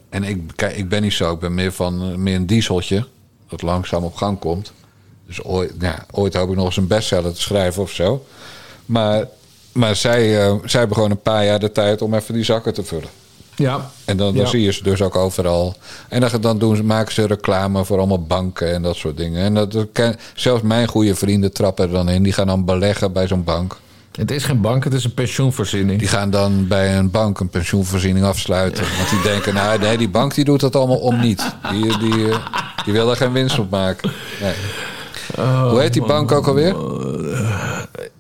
En 0.09 0.25
ik, 0.25 0.41
kijk, 0.55 0.77
ik 0.77 0.89
ben 0.89 1.03
niet 1.03 1.13
zo. 1.13 1.33
Ik 1.33 1.39
ben 1.39 1.55
meer 1.55 1.73
van 1.73 2.03
eh, 2.03 2.17
meer 2.17 2.37
een 2.37 2.47
dieseltje. 2.47 3.07
Dat 3.53 3.63
langzaam 3.63 4.05
op 4.05 4.15
gang 4.15 4.39
komt. 4.39 4.73
Dus 5.27 5.45
ooit, 5.45 5.73
ja, 5.79 6.07
ooit 6.11 6.35
hoop 6.35 6.49
ik 6.51 6.57
nog 6.57 6.65
eens 6.67 6.77
een 6.77 6.87
bestseller 6.87 7.33
te 7.35 7.41
schrijven 7.41 7.83
of 7.83 7.91
zo. 7.91 8.25
Maar, 8.87 9.29
maar 9.73 9.97
zij, 9.97 10.41
eh, 10.47 10.55
zij 10.65 10.79
hebben 10.79 10.97
gewoon 10.97 11.11
een 11.11 11.23
paar 11.23 11.45
jaar 11.45 11.59
de 11.59 11.73
tijd 11.73 12.03
om 12.03 12.15
even 12.15 12.35
die 12.35 12.45
zakken 12.45 12.75
te 12.75 12.83
vullen. 12.85 13.09
Ja. 13.57 13.91
En 14.05 14.17
dan, 14.17 14.35
dan 14.35 14.43
Ja. 14.45 14.49
zie 14.51 14.63
je 14.63 14.73
ze 14.73 14.83
dus 14.83 15.03
ook 15.03 15.17
overal. 15.17 15.75
En 16.09 16.21
dan, 16.21 16.31
dan 16.41 16.59
doen 16.59 16.77
ze, 16.77 16.85
maken 16.85 17.13
ze 17.15 17.27
reclame 17.27 17.85
voor 17.85 17.99
allemaal 17.99 18.23
banken 18.23 18.73
en 18.73 18.83
dat 18.83 18.97
soort 18.97 19.17
dingen. 19.17 19.43
En 19.43 19.55
dat, 19.55 19.77
zelfs 20.35 20.63
mijn 20.63 20.89
goede 20.89 21.15
vrienden 21.15 21.53
trappen 21.53 21.85
er 21.85 21.91
dan 21.93 22.09
in. 22.09 22.23
Die 22.23 22.33
gaan 22.33 22.47
dan 22.47 22.65
beleggen 22.65 23.13
bij 23.13 23.27
zo'n 23.27 23.45
bank. 23.45 23.77
Het 24.13 24.31
is 24.31 24.45
geen 24.45 24.61
bank, 24.61 24.85
het 24.85 24.93
is 24.93 25.05
een 25.05 25.15
pensioenvoorziening. 25.15 25.99
Die 25.99 26.09
gaan 26.09 26.31
dan 26.31 26.67
bij 26.69 26.97
een 26.99 27.11
bank 27.11 27.41
een 27.41 27.49
pensioenvoorziening 27.49 28.25
afsluiten. 28.25 28.85
Want 28.97 29.11
die 29.11 29.23
denken, 29.23 29.55
nou 29.55 29.79
nee, 29.79 29.99
die 29.99 30.09
bank 30.09 30.35
die 30.35 30.45
doet 30.45 30.61
dat 30.61 30.77
allemaal 30.77 30.97
om 30.99 31.21
niet. 31.21 31.55
Die, 31.71 31.99
die, 31.99 32.29
eh, 32.31 32.37
die 32.85 32.93
wil 32.93 33.11
er 33.11 33.17
geen 33.17 33.33
winst 33.33 33.59
op 33.59 33.71
maken. 33.71 34.11
Nee. 34.41 34.53
Hoe 35.71 35.81
heet 35.81 35.93
die 35.93 36.05
bank 36.05 36.33
ook 36.33 36.47
alweer? 36.47 36.77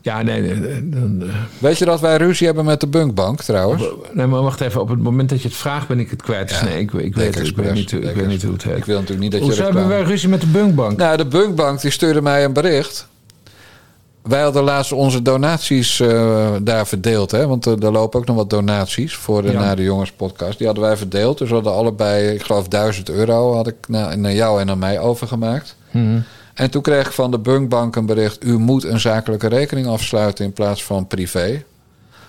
Ja, 0.01 0.23
nee. 0.23 0.41
nee, 0.41 0.55
nee, 0.55 0.89
dan, 0.89 1.23
eh, 1.29 1.35
Weet 1.59 1.79
je 1.79 1.85
dat 1.85 2.01
wij 2.01 2.17
ruzie 2.17 2.47
hebben 2.47 2.65
met 2.65 2.81
de 2.81 2.87
Bunkbank 2.87 3.41
trouwens? 3.43 3.83
nee, 4.13 4.27
maar 4.27 4.43
wacht 4.43 4.61
even. 4.61 4.81
Op 4.81 4.89
het 4.89 4.99
moment 5.03 5.29
dat 5.29 5.43
je 5.43 5.49
het 5.49 5.57
vraagt, 5.57 5.89
ben 5.89 5.99
ik 6.01 6.11
het 6.11 6.23
kwijt. 6.23 6.49
Dus 6.49 6.59
Ja, 6.59 6.65
nee, 6.65 6.79
ik, 6.81 6.93
ik, 6.93 7.15
weet, 7.15 7.35
het, 7.35 7.47
ik, 7.47 7.57
weet 7.57 7.73
niet, 7.73 7.91
hoe- 7.91 8.01
ik 8.01 8.15
weet 8.17 8.27
niet 8.27 8.43
hoe 8.43 8.53
het 8.53 8.63
heet. 8.63 8.77
Ik 8.77 8.85
wil 8.85 8.95
natuurlijk 9.01 9.21
niet 9.23 9.31
dat 9.33 9.41
je 9.41 9.47
Hoezo 9.47 9.63
hebben 9.63 9.89
wij 9.89 10.03
ruzie 10.03 10.29
met 10.29 10.41
de 10.41 10.47
Bunkbank? 10.47 10.97
Nou, 10.99 11.17
de 11.17 11.27
Bunkbank 11.27 11.81
die 11.81 11.91
stuurde 11.91 12.23
mij 12.23 12.45
een 12.45 12.53
bericht. 12.53 13.07
Wij 14.23 14.43
hadden 14.43 14.63
laatst 14.63 14.93
onze 14.93 15.23
donaties 15.23 16.01
eh, 16.01 16.53
daar 16.63 16.87
verdeeld. 16.87 17.31
Hè? 17.31 17.47
Want 17.47 17.67
er, 17.67 17.85
er 17.85 17.93
lopen 17.93 18.21
ook 18.21 18.27
nog 18.27 18.37
wat 18.37 18.51
donaties 18.51 19.15
voor 19.15 19.43
de 19.43 19.53
Ja. 19.53 19.61
Naar 19.61 19.77
de 19.77 19.83
Jongens 19.83 20.13
podcast. 20.13 20.59
Die 20.59 20.67
hadden 20.67 20.85
wij 20.85 20.97
verdeeld. 20.97 21.39
Dus 21.39 21.49
we 21.49 21.55
hadden 21.55 21.73
allebei, 21.73 22.29
ik 22.29 22.43
geloof, 22.43 22.69
1000 22.69 23.11
euro 23.11 23.55
had 23.55 23.67
ik 23.67 23.75
naar, 23.89 24.19
naar 24.19 24.33
jou 24.33 24.61
en 24.61 24.67
naar 24.67 24.79
mij 24.79 24.99
overgemaakt. 24.99 25.77
Mhm. 25.91 26.21
En 26.55 26.71
toen 26.71 26.83
kreeg 26.83 27.07
ik 27.07 27.13
van 27.13 27.31
de 27.31 27.39
Bunkbank 27.39 27.97
een 27.97 28.07
bericht... 28.07 28.45
u 28.45 28.59
moet 28.59 28.85
een 28.85 29.01
zakelijke 29.01 29.49
rekening 29.49 29.87
afsluiten 29.87 30.45
in 30.45 30.53
plaats 30.53 30.85
van 30.85 31.07
privé. 31.07 31.63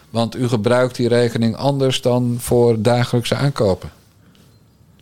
Want 0.09 0.35
u 0.35 0.47
gebruikt 0.47 0.95
die 0.95 1.07
rekening 1.07 1.55
anders 1.55 2.01
dan 2.01 2.35
voor 2.39 2.81
dagelijkse 2.81 3.35
aankopen. 3.35 3.89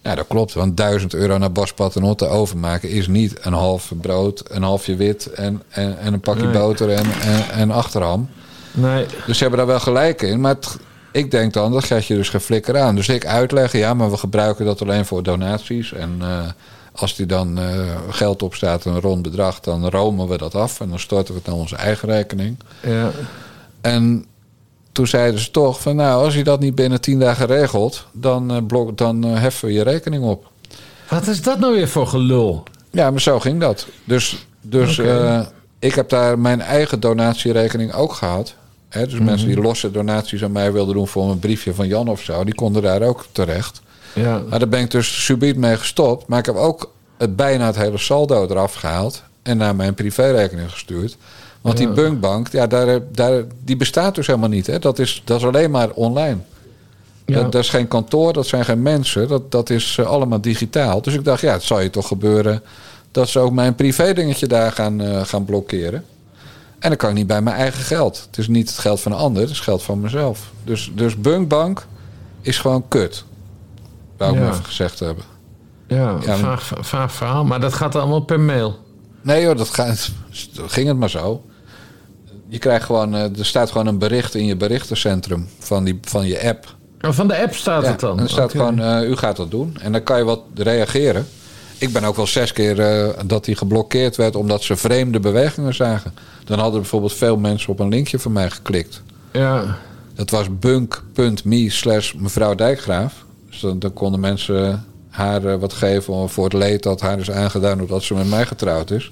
Ja, 0.01 0.15
dat 0.15 0.25
klopt. 0.27 0.53
Want 0.53 0.77
1000 0.77 1.13
euro 1.13 1.37
naar 1.37 1.51
Bas 1.51 1.73
Paternotte 1.73 2.27
overmaken 2.27 2.89
is 2.89 3.07
niet 3.07 3.37
een 3.45 3.53
half 3.53 3.91
brood, 4.01 4.43
een 4.47 4.63
halfje 4.63 4.95
wit 4.95 5.25
en, 5.33 5.61
en, 5.69 5.99
en 5.99 6.13
een 6.13 6.19
pakje 6.19 6.43
Nee. 6.43 6.53
boter 6.57 6.89
en, 6.89 7.05
en, 7.21 7.49
en 7.51 7.71
achterham. 7.71 8.29
Nee. 8.71 9.05
Dus 9.25 9.37
ze 9.37 9.41
hebben 9.43 9.59
daar 9.59 9.67
wel 9.67 9.79
gelijk 9.79 10.21
in. 10.21 10.41
Maar 10.41 10.53
het- 10.53 10.77
ik 11.11 11.31
denk 11.31 11.53
dan, 11.53 11.71
dat 11.71 11.83
gaat 11.83 12.05
je 12.05 12.15
dus 12.15 12.29
geen 12.29 12.41
flikker 12.41 12.77
aan. 12.79 12.95
Dus 12.95 13.09
ik 13.09 13.25
uitleggen, 13.25 13.79
ja, 13.79 13.93
maar 13.93 14.11
we 14.11 14.17
gebruiken 14.17 14.65
dat 14.65 14.81
alleen 14.81 15.05
voor 15.05 15.23
donaties. 15.23 15.93
En 15.93 16.15
eh, 16.19 16.39
als 16.91 17.15
die 17.15 17.25
dan 17.25 17.59
eh, 17.59 17.67
geld 18.09 18.43
opstaat, 18.43 18.85
een 18.85 19.01
rond 19.01 19.21
bedrag, 19.21 19.59
dan 19.59 19.89
romen 19.89 20.27
we 20.27 20.37
dat 20.37 20.55
af. 20.55 20.79
En 20.79 20.89
dan 20.89 20.99
storten 20.99 21.33
we 21.33 21.39
het 21.39 21.47
naar 21.49 21.57
onze 21.59 21.75
eigen 21.75 22.09
rekening. 22.09 22.57
Ja. 22.81 23.11
En 23.81 24.25
toen 24.91 25.07
zeiden 25.07 25.39
ze 25.39 25.51
toch 25.51 25.81
van, 25.81 25.95
nou, 25.95 26.23
als 26.23 26.35
je 26.35 26.43
dat 26.43 26.59
niet 26.59 26.75
binnen 26.75 27.01
10 27.01 27.19
dagen 27.19 27.45
regelt, 27.47 28.05
dan, 28.11 28.51
eh, 28.51 28.57
blok, 28.67 28.97
dan 28.97 29.23
eh, 29.23 29.39
heffen 29.39 29.67
we 29.67 29.73
je 29.73 29.83
rekening 29.83 30.23
op. 30.23 30.49
Wat 31.09 31.27
is 31.27 31.41
dat 31.41 31.59
nou 31.59 31.73
weer 31.75 31.87
voor 31.87 32.07
gelul? 32.07 32.63
Ja, 32.91 33.11
maar 33.11 33.21
zo 33.21 33.39
ging 33.39 33.59
dat. 33.59 33.87
Dus, 34.03 34.47
dus 34.61 34.97
eh, 34.97 35.39
ik 35.79 35.95
heb 35.95 36.09
daar 36.09 36.39
mijn 36.39 36.61
eigen 36.61 36.99
donatierekening 36.99 37.93
ook 37.93 38.13
gehad. 38.13 38.55
Hè, 38.89 39.03
dus 39.05 39.13
Mhm. 39.13 39.23
mensen 39.23 39.47
die 39.47 39.61
losse 39.61 39.91
donaties 39.91 40.43
aan 40.43 40.51
mij 40.51 40.71
wilden 40.71 40.95
doen 40.95 41.07
voor 41.07 41.29
een 41.31 41.39
briefje 41.39 41.73
van 41.73 41.87
Jan 41.87 42.07
of 42.07 42.21
zo, 42.21 42.43
die 42.43 42.55
konden 42.55 42.81
daar 42.81 43.01
ook 43.01 43.25
terecht. 43.31 43.81
Ja. 44.13 44.41
Maar 44.49 44.59
daar 44.59 44.67
ben 44.67 44.79
ik 44.81 44.91
dus 44.91 45.25
subiet 45.25 45.57
mee 45.57 45.77
gestopt. 45.77 46.27
Maar 46.27 46.39
ik 46.39 46.45
heb 46.45 46.55
ook 46.55 46.91
het, 47.17 47.35
bijna 47.35 47.65
het 47.65 47.75
hele 47.75 47.97
saldo 47.97 48.47
eraf 48.49 48.73
gehaald 48.73 49.23
en 49.43 49.57
naar 49.57 49.75
mijn 49.75 49.93
privérekening 49.93 50.71
gestuurd. 50.71 51.17
Want 51.62 51.78
die 51.78 51.91
bunkbank, 51.91 52.47
ja, 52.51 52.68
daar, 52.68 52.99
daar, 53.12 53.43
die 53.64 53.78
bestaat 53.78 54.16
dus 54.16 54.28
helemaal 54.28 54.49
niet. 54.49 54.68
Hè? 54.68 54.80
Dat, 54.80 54.99
is, 54.99 55.22
dat 55.26 55.38
is 55.38 55.45
alleen 55.45 55.72
maar 55.72 55.89
online. 55.89 56.38
Ja. 57.26 57.36
Dat, 57.41 57.51
dat 57.51 57.62
is 57.64 57.70
geen 57.70 57.88
kantoor, 57.88 58.34
dat 58.34 58.47
zijn 58.47 58.66
geen 58.66 58.82
mensen. 58.82 59.28
Dat, 59.28 59.51
dat 59.51 59.70
is 59.70 59.97
eh, 59.99 60.05
allemaal 60.05 60.41
digitaal. 60.41 61.01
Dus 61.01 61.14
ik 61.14 61.24
dacht, 61.24 61.41
ja, 61.41 61.51
het 61.51 61.64
zal 61.64 61.80
je 61.80 61.89
toch 61.89 62.07
gebeuren 62.07 62.64
dat 63.12 63.30
ze 63.30 63.39
ook 63.39 63.51
mijn 63.51 63.76
privé-dingetje 63.76 64.47
daar 64.47 64.72
gaan, 64.72 65.01
eh, 65.01 65.22
gaan 65.26 65.45
blokkeren. 65.45 66.05
En 66.80 66.89
dan 66.89 66.97
kan 66.97 67.09
ik 67.09 67.16
niet 67.16 67.28
bij 67.28 67.41
mijn 67.41 67.55
eigen 67.55 67.84
geld. 67.84 68.24
Het 68.28 68.38
is 68.38 68.47
niet 68.47 68.70
het 68.70 68.78
geld 68.78 68.99
van 68.99 69.12
een 69.12 69.18
ander, 69.18 69.41
het 69.41 69.51
is 69.51 69.59
geld 69.59 69.84
van 69.84 69.99
mezelf. 69.99 70.51
Dus, 70.64 70.91
dus 70.95 71.18
Bunkbank 71.18 71.86
is 72.41 72.57
gewoon 72.57 72.88
kut. 72.88 73.24
Wou 74.18 74.32
ik 74.32 74.38
Ja. 74.38 74.43
maar 74.43 74.53
even 74.53 74.66
gezegd 74.66 74.99
hebben. 74.99 75.24
Ja, 75.88 76.18
Ja, 76.26 76.38
vaag, 76.38 76.72
vaag 76.80 77.12
verhaal. 77.14 77.45
Maar 77.45 77.59
dat 77.59 77.74
gaat 77.74 77.95
allemaal 77.95 78.20
per 78.20 78.39
mail. 78.39 78.78
Nee 79.22 79.45
hoor, 79.45 79.55
dat 79.55 79.70
gaat, 79.70 80.12
ging 80.68 80.88
het 80.88 80.97
maar 80.97 81.09
zo. 81.09 81.43
Je 82.51 82.57
krijgt 82.57 82.85
gewoon, 82.85 83.15
eh, 83.15 83.37
er 83.37 83.45
staat 83.45 83.71
gewoon 83.71 83.87
een 83.87 83.97
bericht 83.97 84.35
in 84.35 84.45
je 84.45 84.55
berichtencentrum 84.55 85.47
van, 85.59 85.83
die, 85.83 85.99
van 86.01 86.27
je 86.27 86.47
app. 86.47 86.75
Oh, 87.01 87.11
van 87.11 87.27
de 87.27 87.41
app 87.41 87.55
staat 87.55 87.83
Ja, 87.83 87.89
het 87.89 87.99
dan? 87.99 88.17
En 88.17 88.23
er 88.23 88.29
staat 88.29 88.51
gewoon, 88.51 88.79
eh, 88.79 89.09
u 89.09 89.15
gaat 89.15 89.35
dat 89.35 89.51
doen. 89.51 89.77
En 89.81 89.91
dan 89.91 90.03
kan 90.03 90.17
je 90.17 90.23
wat 90.23 90.41
reageren. 90.55 91.27
Ik 91.77 91.93
ben 91.93 92.03
ook 92.03 92.15
wel 92.15 92.27
zes 92.27 92.53
keer 92.53 92.79
eh, 92.79 93.09
dat 93.25 93.45
hij 93.45 93.55
geblokkeerd 93.55 94.15
werd 94.15 94.35
omdat 94.35 94.63
ze 94.63 94.75
vreemde 94.75 95.19
bewegingen 95.19 95.73
zagen. 95.73 96.13
Dan 96.45 96.59
hadden 96.59 96.81
bijvoorbeeld 96.81 97.13
veel 97.13 97.37
mensen 97.37 97.69
op 97.69 97.79
een 97.79 97.89
linkje 97.89 98.19
van 98.19 98.31
mij 98.31 98.49
geklikt. 98.49 99.01
Ja. 99.31 99.77
Dat 100.13 100.29
was 100.29 100.59
bunk.me 100.59 101.69
slash 101.69 102.13
mevrouw 102.13 102.55
Dijkgraaf. 102.55 103.25
Dus 103.49 103.59
dan, 103.59 103.79
dan 103.79 103.93
konden 103.93 104.19
mensen 104.19 104.85
haar 105.09 105.59
wat 105.59 105.73
geven 105.73 106.29
voor 106.29 106.43
het 106.43 106.53
leed 106.53 106.83
dat 106.83 107.01
haar 107.01 107.19
is 107.19 107.31
aangedaan 107.31 107.77
doordat 107.77 108.03
ze 108.03 108.13
met 108.13 108.29
mij 108.29 108.45
getrouwd 108.45 108.91
is. 108.91 109.11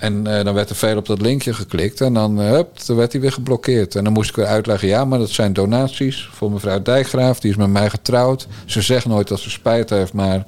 En 0.00 0.26
eh, 0.26 0.44
dan 0.44 0.54
werd 0.54 0.70
er 0.70 0.76
veel 0.76 0.96
op 0.96 1.06
dat 1.06 1.20
linkje 1.20 1.54
geklikt 1.54 2.00
en 2.00 2.14
dan, 2.14 2.40
eh, 2.40 2.50
hup, 2.50 2.86
dan 2.86 2.96
werd 2.96 3.12
hij 3.12 3.20
weer 3.20 3.32
geblokkeerd. 3.32 3.94
En 3.94 4.04
dan 4.04 4.12
moest 4.12 4.30
ik 4.30 4.36
weer 4.36 4.46
uitleggen, 4.46 4.88
ja, 4.88 5.04
maar 5.04 5.18
dat 5.18 5.30
zijn 5.30 5.52
donaties 5.52 6.28
voor 6.32 6.50
mevrouw 6.50 6.82
Dijkgraaf. 6.82 7.40
Die 7.40 7.50
is 7.50 7.56
met 7.56 7.68
mij 7.68 7.90
getrouwd. 7.90 8.46
Ze 8.64 8.82
zegt 8.82 9.06
nooit 9.06 9.28
dat 9.28 9.40
ze 9.40 9.50
spijt 9.50 9.90
heeft, 9.90 10.12
maar 10.12 10.44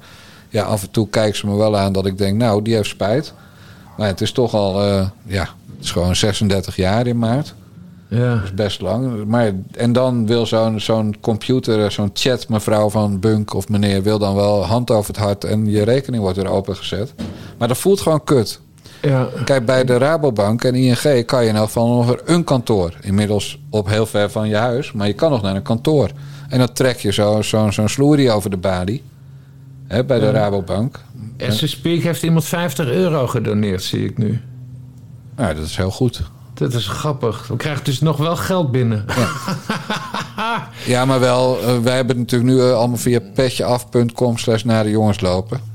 ja, 0.49 0.63
af 0.63 0.81
en 0.81 0.91
toe 0.91 1.09
kijkt 1.09 1.37
ze 1.37 1.47
me 1.47 1.55
wel 1.55 1.77
aan 1.77 1.93
dat 1.93 2.05
ik 2.05 2.17
denk, 2.17 2.37
nou, 2.37 2.61
die 2.61 2.75
heeft 2.75 2.89
spijt. 2.89 3.33
Maar 3.97 4.07
het 4.07 4.21
is 4.21 4.31
toch 4.31 4.53
al, 4.53 4.81
eh, 4.81 5.07
ja, 5.25 5.49
het 5.75 5.83
is 5.83 5.91
gewoon 5.91 6.15
36 6.15 6.75
jaar 6.75 7.07
in 7.07 7.17
maart. 7.17 7.53
Ja. 8.07 8.35
Dat 8.35 8.43
is 8.43 8.53
best 8.53 8.81
lang. 8.81 9.25
Maar, 9.25 9.51
en 9.71 9.93
dan 9.93 10.27
wil 10.27 10.45
zo'n 10.45 10.79
zo'n 10.79 11.15
computer, 11.21 11.91
zo'n 11.91 12.09
chat 12.13 12.49
mevrouw 12.49 12.89
van 12.89 13.19
Bunk 13.19 13.53
of 13.53 13.69
meneer... 13.69 14.03
wil 14.03 14.19
dan 14.19 14.35
wel 14.35 14.65
hand 14.65 14.91
over 14.91 15.13
het 15.13 15.23
hart 15.23 15.43
en 15.43 15.69
je 15.69 15.83
rekening 15.83 16.21
wordt 16.21 16.37
weer 16.37 16.49
opengezet. 16.49 17.13
Maar 17.57 17.67
dat 17.67 17.77
voelt 17.77 18.01
gewoon 18.01 18.23
kut. 18.23 18.59
Ja. 19.07 19.27
Kijk, 19.45 19.65
bij 19.65 19.83
de 19.83 19.97
Rabobank 19.97 20.63
en 20.63 20.75
ING 20.75 21.25
kan 21.25 21.45
je 21.45 21.53
geval 21.53 21.87
nog 21.87 22.05
naar 22.05 22.19
een 22.25 22.43
kantoor. 22.43 22.93
Inmiddels 23.01 23.59
op 23.69 23.87
heel 23.87 24.05
ver 24.05 24.29
van 24.29 24.47
je 24.47 24.55
huis, 24.55 24.91
maar 24.91 25.07
je 25.07 25.13
kan 25.13 25.31
nog 25.31 25.41
naar 25.41 25.55
een 25.55 25.61
kantoor. 25.61 26.11
En 26.49 26.57
dan 26.59 26.73
trek 26.73 26.97
je 26.97 27.11
zo'n 27.11 27.43
zo, 27.43 27.71
zo'n 27.71 27.89
sloerie 27.89 28.31
over 28.31 28.49
de 28.49 28.57
balie. 28.57 29.03
Hè, 29.87 30.05
bij 30.05 30.19
de 30.19 30.25
Ja. 30.25 30.31
Rabobank. 30.31 30.99
Speak 31.47 32.01
heeft 32.01 32.23
iemand 32.23 32.45
50 32.45 32.87
euro 32.87 33.27
gedoneerd, 33.27 33.83
zie 33.83 34.05
ik 34.05 34.17
nu. 34.17 34.41
Nou, 35.35 35.55
dat 35.55 35.65
is 35.65 35.77
heel 35.77 35.91
goed. 35.91 36.21
Dat 36.53 36.73
is 36.73 36.87
grappig. 36.87 37.47
We 37.47 37.55
krijgen 37.55 37.83
dus 37.83 37.99
nog 37.99 38.17
wel 38.17 38.35
geld 38.35 38.71
binnen. 38.71 39.05
Ja, 40.85 41.05
maar 41.09 41.19
wel, 41.19 41.59
eh, 41.59 41.79
wij 41.79 41.95
hebben 41.95 42.17
het 42.17 42.31
natuurlijk 42.31 42.51
nu 42.51 42.67
eh, 42.67 42.73
allemaal 42.73 42.97
via 42.97 43.19
petjeaf.com 43.33 44.37
slash 44.37 44.63
naar 44.63 44.83
de 44.83 44.89
jongens 44.89 45.21
lopen. 45.21 45.72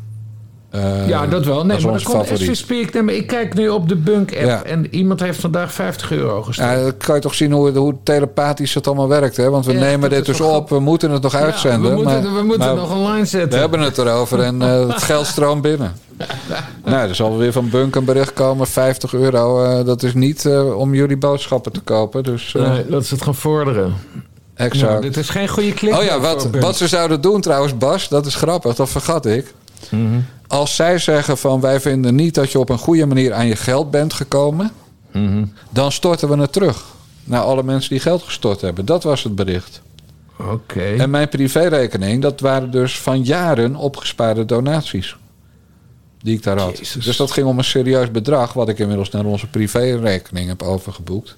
Eh, 0.70 1.08
ja, 1.08 1.26
dat 1.26 1.44
wel. 1.44 1.56
Nee, 1.56 1.66
dat 1.66 1.76
is 1.78 1.84
maar 1.84 2.24
dan 2.26 2.26
komt 2.38 2.56
speak. 2.56 2.92
Nee, 2.92 3.02
maar 3.02 3.14
ik 3.14 3.26
kijk 3.26 3.54
nu 3.54 3.68
op 3.68 3.88
de 3.88 3.96
Bunk-app 3.96 4.44
Ja. 4.46 4.62
en 4.62 4.94
iemand 4.94 5.20
heeft 5.20 5.40
vandaag 5.40 5.72
50 5.72 6.10
euro 6.12 6.42
gestuurd. 6.42 6.68
Ja, 6.70 6.82
dan 6.82 6.96
kan 6.96 7.14
je 7.14 7.20
toch 7.20 7.34
zien 7.34 7.52
hoe, 7.52 7.70
hoe 7.70 7.94
telepathisch 8.02 8.74
het 8.74 8.86
allemaal 8.86 9.08
werkt. 9.08 9.36
Hè? 9.36 9.50
Want 9.50 9.66
we 9.66 9.72
Ja, 9.72 9.78
nemen 9.78 10.00
dat 10.00 10.18
dit 10.18 10.28
is 10.28 10.36
dus 10.36 10.46
op, 10.46 10.68
we 10.68 10.80
moeten 10.80 11.10
het 11.10 11.22
nog 11.22 11.32
Ja, 11.32 11.38
uitzenden. 11.38 11.90
we 11.90 11.96
moeten, 11.96 12.22
maar, 12.22 12.34
we 12.34 12.42
moeten 12.42 12.66
maar 12.66 12.76
nog 12.76 12.92
online 12.96 13.24
zetten. 13.24 13.50
We 13.50 13.56
hebben 13.58 13.80
het 13.80 13.98
erover 13.98 14.40
en 14.40 14.62
eh, 14.62 14.88
het 14.88 15.02
geld 15.02 15.26
stroomt 15.26 15.62
binnen. 15.62 15.92
nou, 16.84 17.08
er 17.08 17.14
zal 17.14 17.36
weer 17.38 17.52
van 17.52 17.68
Bunk 17.70 17.94
een 17.94 18.04
bericht 18.04 18.32
komen. 18.32 18.66
50 18.66 19.14
euro, 19.14 19.64
eh, 19.64 19.84
dat 19.86 20.02
is 20.02 20.14
niet 20.14 20.48
om 20.76 20.94
jullie 20.94 21.16
boodschappen 21.16 21.72
te 21.72 21.80
kopen. 21.80 22.22
Dus, 22.22 22.54
Nee, 22.58 22.86
dat 22.86 23.06
ze 23.06 23.14
het 23.14 23.22
gaan 23.22 23.34
vorderen. 23.34 23.94
exact. 24.54 25.02
Dit 25.02 25.16
is 25.16 25.28
geen 25.28 25.48
goede 25.48 25.72
klik. 25.72 25.94
Oh 25.94 26.02
ja, 26.02 26.20
wat, 26.20 26.48
wat 26.60 26.76
ze 26.76 26.88
zouden 26.88 27.20
doen 27.20 27.40
trouwens, 27.40 27.78
Bas, 27.78 28.08
dat 28.08 28.26
is 28.26 28.34
grappig, 28.34 28.74
dat 28.74 28.88
vergat 28.88 29.26
ik. 29.26 29.54
Mhm. 29.90 30.18
Als 30.46 30.76
zij 30.76 30.98
zeggen 30.98 31.38
van 31.38 31.60
wij 31.60 31.80
vinden 31.80 32.14
niet 32.14 32.34
dat 32.34 32.52
je 32.52 32.58
op 32.58 32.68
een 32.68 32.78
goede 32.78 33.06
manier 33.06 33.32
aan 33.32 33.46
je 33.46 33.56
geld 33.56 33.90
bent 33.90 34.12
gekomen, 34.12 34.70
Mhm. 35.12 35.44
dan 35.70 35.92
storten 35.92 36.28
we 36.28 36.36
het 36.36 36.52
terug. 36.52 36.84
Naar 37.24 37.40
alle 37.42 37.62
mensen 37.62 37.90
die 37.90 38.00
geld 38.00 38.22
gestort 38.22 38.60
hebben. 38.60 38.84
Dat 38.84 39.02
was 39.02 39.22
het 39.22 39.34
bericht. 39.34 39.80
Oké. 40.38 40.80
En 40.82 41.10
mijn 41.10 41.28
privérekening, 41.28 42.22
dat 42.22 42.40
waren 42.40 42.70
dus 42.70 42.98
van 43.00 43.22
jaren 43.24 43.76
opgespaarde 43.76 44.44
donaties. 44.44 45.16
Die 46.22 46.36
ik 46.36 46.42
daar 46.42 46.58
had. 46.58 46.80
Dus 47.04 47.16
dat 47.16 47.30
ging 47.30 47.46
om 47.46 47.58
een 47.58 47.64
serieus 47.64 48.10
bedrag, 48.10 48.52
wat 48.52 48.68
ik 48.68 48.78
inmiddels 48.78 49.10
naar 49.10 49.24
onze 49.24 49.46
privérekening 49.46 50.48
heb 50.48 50.62
overgeboekt. 50.62 51.36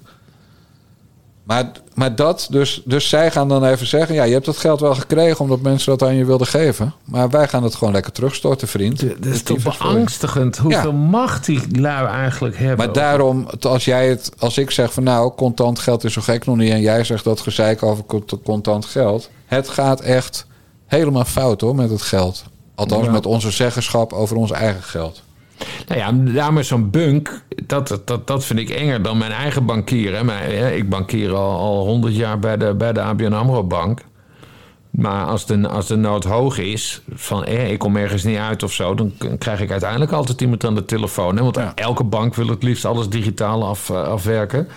Maar, 1.51 1.71
maar 1.93 2.15
dat, 2.15 2.47
dus, 2.49 2.81
dus 2.85 3.09
zij 3.09 3.31
gaan 3.31 3.47
dan 3.47 3.65
even 3.65 3.87
zeggen: 3.87 4.15
ja, 4.15 4.23
je 4.23 4.33
hebt 4.33 4.45
dat 4.45 4.57
geld 4.57 4.79
wel 4.79 4.95
gekregen 4.95 5.39
omdat 5.39 5.61
mensen 5.61 5.97
dat 5.97 6.09
aan 6.09 6.15
je 6.15 6.25
wilden 6.25 6.47
geven. 6.47 6.93
Maar 7.05 7.29
wij 7.29 7.47
gaan 7.47 7.63
het 7.63 7.75
gewoon 7.75 7.93
lekker 7.93 8.11
terugstorten, 8.11 8.67
vriend. 8.67 8.99
Dat 8.99 9.33
is 9.33 9.43
De 9.43 9.55
toch 9.55 9.77
beangstigend 9.77 10.57
hoeveel 10.57 10.93
macht 10.93 11.45
die 11.45 11.79
lui 11.79 12.07
eigenlijk 12.07 12.57
hebben. 12.57 12.77
Maar 12.77 12.93
daarom, 12.95 13.47
als 13.61 13.85
jij 13.85 14.09
het, 14.09 14.31
als 14.37 14.57
ik 14.57 14.71
zeg 14.71 14.93
van 14.93 15.03
nou, 15.03 15.31
contant 15.35 15.79
geld 15.79 16.03
is 16.03 16.13
zo 16.13 16.21
gek 16.21 16.45
nog 16.45 16.55
niet. 16.57 16.71
En 16.71 16.81
jij 16.81 17.03
zegt 17.03 17.23
dat 17.23 17.39
gezeik 17.41 17.83
over 17.83 18.03
cont- 18.05 18.33
contant 18.43 18.85
geld. 18.85 19.29
Het 19.45 19.69
gaat 19.69 20.01
echt 20.01 20.45
helemaal 20.85 21.25
fout 21.25 21.61
hoor 21.61 21.75
met 21.75 21.89
het 21.89 22.01
geld. 22.01 22.43
Althans 22.75 23.05
Ja. 23.05 23.11
met 23.11 23.25
onze 23.25 23.51
zeggenschap 23.51 24.13
over 24.13 24.35
ons 24.35 24.51
eigen 24.51 24.83
geld. 24.83 25.21
Nou 25.87 25.99
ja, 25.99 26.33
daarom 26.33 26.57
is 26.57 26.67
zo'n 26.67 26.89
bunk, 26.89 27.41
dat, 27.65 28.01
dat, 28.05 28.27
dat 28.27 28.45
vind 28.45 28.59
ik 28.59 28.69
enger 28.69 29.01
dan 29.01 29.17
mijn 29.17 29.31
eigen 29.31 29.65
bankier. 29.65 30.31
Ik 30.73 30.89
bankier 30.89 31.33
al, 31.33 31.59
al 31.59 31.85
100 31.85 32.15
jaar 32.15 32.39
bij 32.39 32.57
de, 32.57 32.73
bij 32.73 32.93
de 32.93 33.01
ABN 33.01 33.33
AMRO 33.33 33.63
Bank. 33.63 34.01
Maar 34.91 35.25
als 35.25 35.45
de, 35.45 35.67
als 35.67 35.87
de 35.87 35.95
nood 35.95 36.23
hoog 36.23 36.57
is, 36.57 37.01
van 37.13 37.45
eh, 37.45 37.71
ik 37.71 37.79
kom 37.79 37.95
ergens 37.95 38.23
niet 38.23 38.37
uit 38.37 38.63
of 38.63 38.73
zo, 38.73 38.95
dan 38.95 39.13
krijg 39.37 39.61
ik 39.61 39.71
uiteindelijk 39.71 40.11
altijd 40.11 40.41
iemand 40.41 40.65
aan 40.65 40.75
de 40.75 40.85
telefoon. 40.85 41.37
Hè? 41.37 41.43
Want 41.43 41.57
elke 41.75 42.03
bank 42.03 42.35
wil 42.35 42.47
het 42.47 42.63
liefst 42.63 42.85
alles 42.85 43.09
digitaal 43.09 43.65
af, 43.65 43.89
eh, 43.89 44.03
afwerken. 44.03 44.67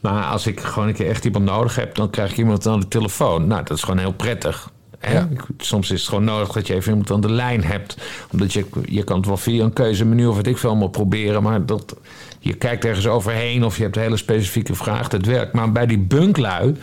Maar 0.00 0.24
als 0.24 0.46
ik 0.46 0.60
gewoon 0.60 0.88
een 0.88 0.94
keer 0.94 1.08
echt 1.08 1.24
iemand 1.24 1.44
nodig 1.44 1.76
heb, 1.76 1.94
dan 1.94 2.10
krijg 2.10 2.30
ik 2.30 2.36
iemand 2.36 2.66
aan 2.66 2.80
de 2.80 2.88
telefoon. 2.88 3.46
Nou, 3.46 3.62
dat 3.64 3.76
is 3.76 3.82
gewoon 3.82 3.98
heel 3.98 4.12
prettig. 4.12 4.70
Hè? 5.06 5.12
Ja. 5.14 5.28
Ik- 5.30 5.40
Soms 5.58 5.90
is 5.90 6.00
het 6.00 6.08
gewoon 6.08 6.24
nodig 6.24 6.52
dat 6.52 6.66
je 6.66 6.74
even 6.74 6.90
iemand 6.90 7.10
aan 7.10 7.20
de 7.20 7.30
lijn 7.32 7.64
hebt. 7.64 7.96
Omdat 8.32 8.52
je, 8.52 8.64
je 8.84 9.04
kan 9.04 9.16
het 9.16 9.26
wel 9.26 9.36
via 9.36 9.64
een 9.64 9.72
keuzemenu 9.72 10.26
of 10.26 10.36
wat 10.36 10.46
ik 10.46 10.58
veel 10.58 10.70
allemaal 10.70 10.88
proberen. 10.88 11.42
Maar 11.42 11.66
dat, 11.66 11.96
je 12.38 12.54
kijkt 12.54 12.84
ergens 12.84 13.06
overheen 13.06 13.64
of 13.64 13.76
je 13.76 13.82
hebt 13.82 13.96
een 13.96 14.02
hele 14.02 14.16
specifieke 14.16 14.74
vraag. 14.74 15.08
Dat 15.08 15.24
werkt. 15.26 15.52
Maar 15.52 15.72
bij 15.72 15.86
die 15.86 15.98
bunklui, 15.98 16.74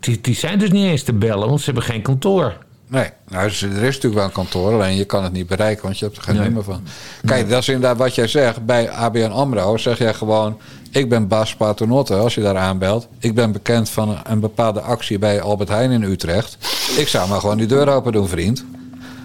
die, 0.00 0.20
die 0.20 0.34
zijn 0.34 0.58
dus 0.58 0.70
niet 0.70 0.84
eens 0.86 1.02
te 1.02 1.12
bellen, 1.12 1.48
want 1.48 1.58
ze 1.58 1.64
hebben 1.64 1.82
geen 1.84 2.02
kantoor. 2.02 2.56
Nee, 2.90 3.10
nou, 3.28 3.48
dus 3.48 3.62
er 3.62 3.70
is 3.70 3.76
natuurlijk 3.94 4.14
wel 4.14 4.24
een 4.24 4.32
kantoor, 4.32 4.72
alleen 4.72 4.96
je 4.96 5.04
kan 5.04 5.24
het 5.24 5.32
niet 5.32 5.46
bereiken, 5.46 5.82
want 5.84 5.98
je 5.98 6.04
hebt 6.04 6.16
er 6.16 6.22
geen 6.22 6.34
Nee. 6.34 6.44
nummer 6.44 6.62
van. 6.64 6.82
Kijk, 7.24 7.48
dat 7.48 7.58
is 7.60 7.68
inderdaad 7.68 7.96
wat 7.96 8.14
jij 8.14 8.26
zegt. 8.26 8.66
Bij 8.66 8.90
ABN 8.90 9.30
AMRO 9.30 9.76
zeg 9.76 9.98
jij 9.98 10.14
gewoon... 10.14 10.58
ik 10.90 11.08
ben 11.08 11.28
Bas 11.28 11.54
Paternotte, 11.56 12.14
als 12.14 12.34
je 12.34 12.40
daar 12.40 12.56
aanbelt. 12.56 13.08
Ik 13.18 13.34
ben 13.34 13.52
bekend 13.52 13.90
van 13.90 14.18
een- 14.24 14.40
bepaalde 14.40 14.80
actie 14.80 15.18
bij 15.18 15.40
Albert 15.40 15.68
Heijn 15.68 15.90
in 15.90 16.02
Utrecht. 16.02 16.56
Ik 16.96 17.08
zou 17.08 17.28
maar 17.28 17.40
gewoon 17.40 17.56
die 17.56 17.66
deur 17.66 17.88
open 17.88 18.12
doen, 18.12 18.28
vriend. 18.28 18.64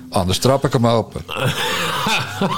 Anders 0.09 0.37
trap 0.39 0.65
ik 0.65 0.73
hem 0.73 0.87
open. 0.87 1.21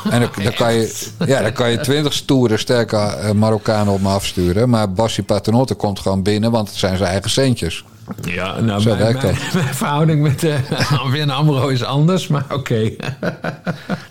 En 0.09 0.19
dan, 0.19 0.29
dan, 0.43 0.53
kan 0.53 0.73
je, 0.73 1.01
ja, 1.25 1.41
dan 1.41 1.51
kan 1.53 1.71
je 1.71 1.79
twintig 1.79 2.13
stoere, 2.13 2.57
sterke 2.57 2.97
eh, 2.97 3.31
Marokkanen 3.31 3.93
op 3.93 4.01
me 4.01 4.09
afsturen. 4.09 4.69
Maar 4.69 4.91
Bassi 4.91 5.23
Paternotte 5.23 5.73
komt 5.73 5.99
gewoon 5.99 6.23
binnen, 6.23 6.51
want 6.51 6.67
het 6.69 6.77
zijn 6.77 6.97
zijn 6.97 7.09
eigen 7.09 7.29
centjes. 7.29 7.83
Ja, 8.21 8.59
nou, 8.59 8.81
Zo 8.81 8.95
mijn, 8.95 9.35
verhouding 9.73 10.21
met 10.21 10.43
ABN 11.03 11.29
AMRO 11.29 11.67
is 11.67 11.83
anders, 11.83 12.27
maar 12.27 12.45
oké. 12.53 12.89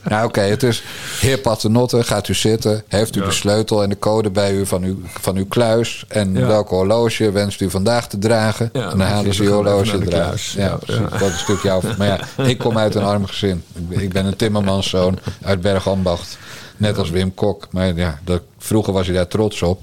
Nou, 0.09 0.26
oké, 0.26 0.40
het 0.40 0.62
is 0.62 0.82
heer 1.20 1.38
Paternotte, 1.38 2.03
gaat 2.03 2.28
u 2.28 2.34
zitten. 2.34 2.82
Heeft 2.88 3.16
u 3.16 3.20
Ja. 3.20 3.26
de 3.26 3.32
sleutel 3.32 3.82
en 3.82 3.88
de 3.88 3.99
code 3.99 4.30
bij 4.30 4.53
u 4.55 4.66
van 4.66 4.82
uw, 4.82 4.99
van 5.20 5.36
uw 5.36 5.47
kluis? 5.47 6.05
En 6.09 6.34
Ja. 6.34 6.47
welk 6.47 6.68
horloge 6.68 7.30
wenst 7.32 7.61
u 7.61 7.70
vandaag 7.70 8.09
te 8.09 8.18
dragen? 8.18 8.70
Ja, 8.72 8.90
en 8.90 8.99
dan 8.99 9.07
halen 9.07 9.34
ze 9.34 9.42
je 9.42 9.49
uw 9.49 9.55
horloge 9.55 10.07
eruit. 10.07 10.42
Ja, 10.57 10.78
dat 11.18 11.30
is 11.30 11.38
stuk 11.38 11.62
jouw... 11.62 11.80
Maar 11.99 12.07
ja, 12.07 12.20
ik 12.53 12.59
kom 12.59 12.78
uit 12.78 12.95
een 12.95 13.03
arm 13.05 13.26
gezin. 13.26 13.62
Ik 13.74 13.88
ben- 13.88 14.01
Ik 14.01 14.12
ben 14.12 14.26
een 14.26 14.36
timmermanszoon 14.36 15.18
uit 15.42 15.61
Bergambacht. 15.61 16.38
Net 16.76 16.99
als 16.99 17.11
Wim 17.11 17.34
Kok. 17.34 17.66
Maar 17.70 17.95
ja, 17.95 18.18
dat, 18.24 18.42
vroeger 18.59 18.92
was 18.92 19.07
hij 19.07 19.14
daar 19.14 19.28
trots 19.28 19.62
op. 19.62 19.80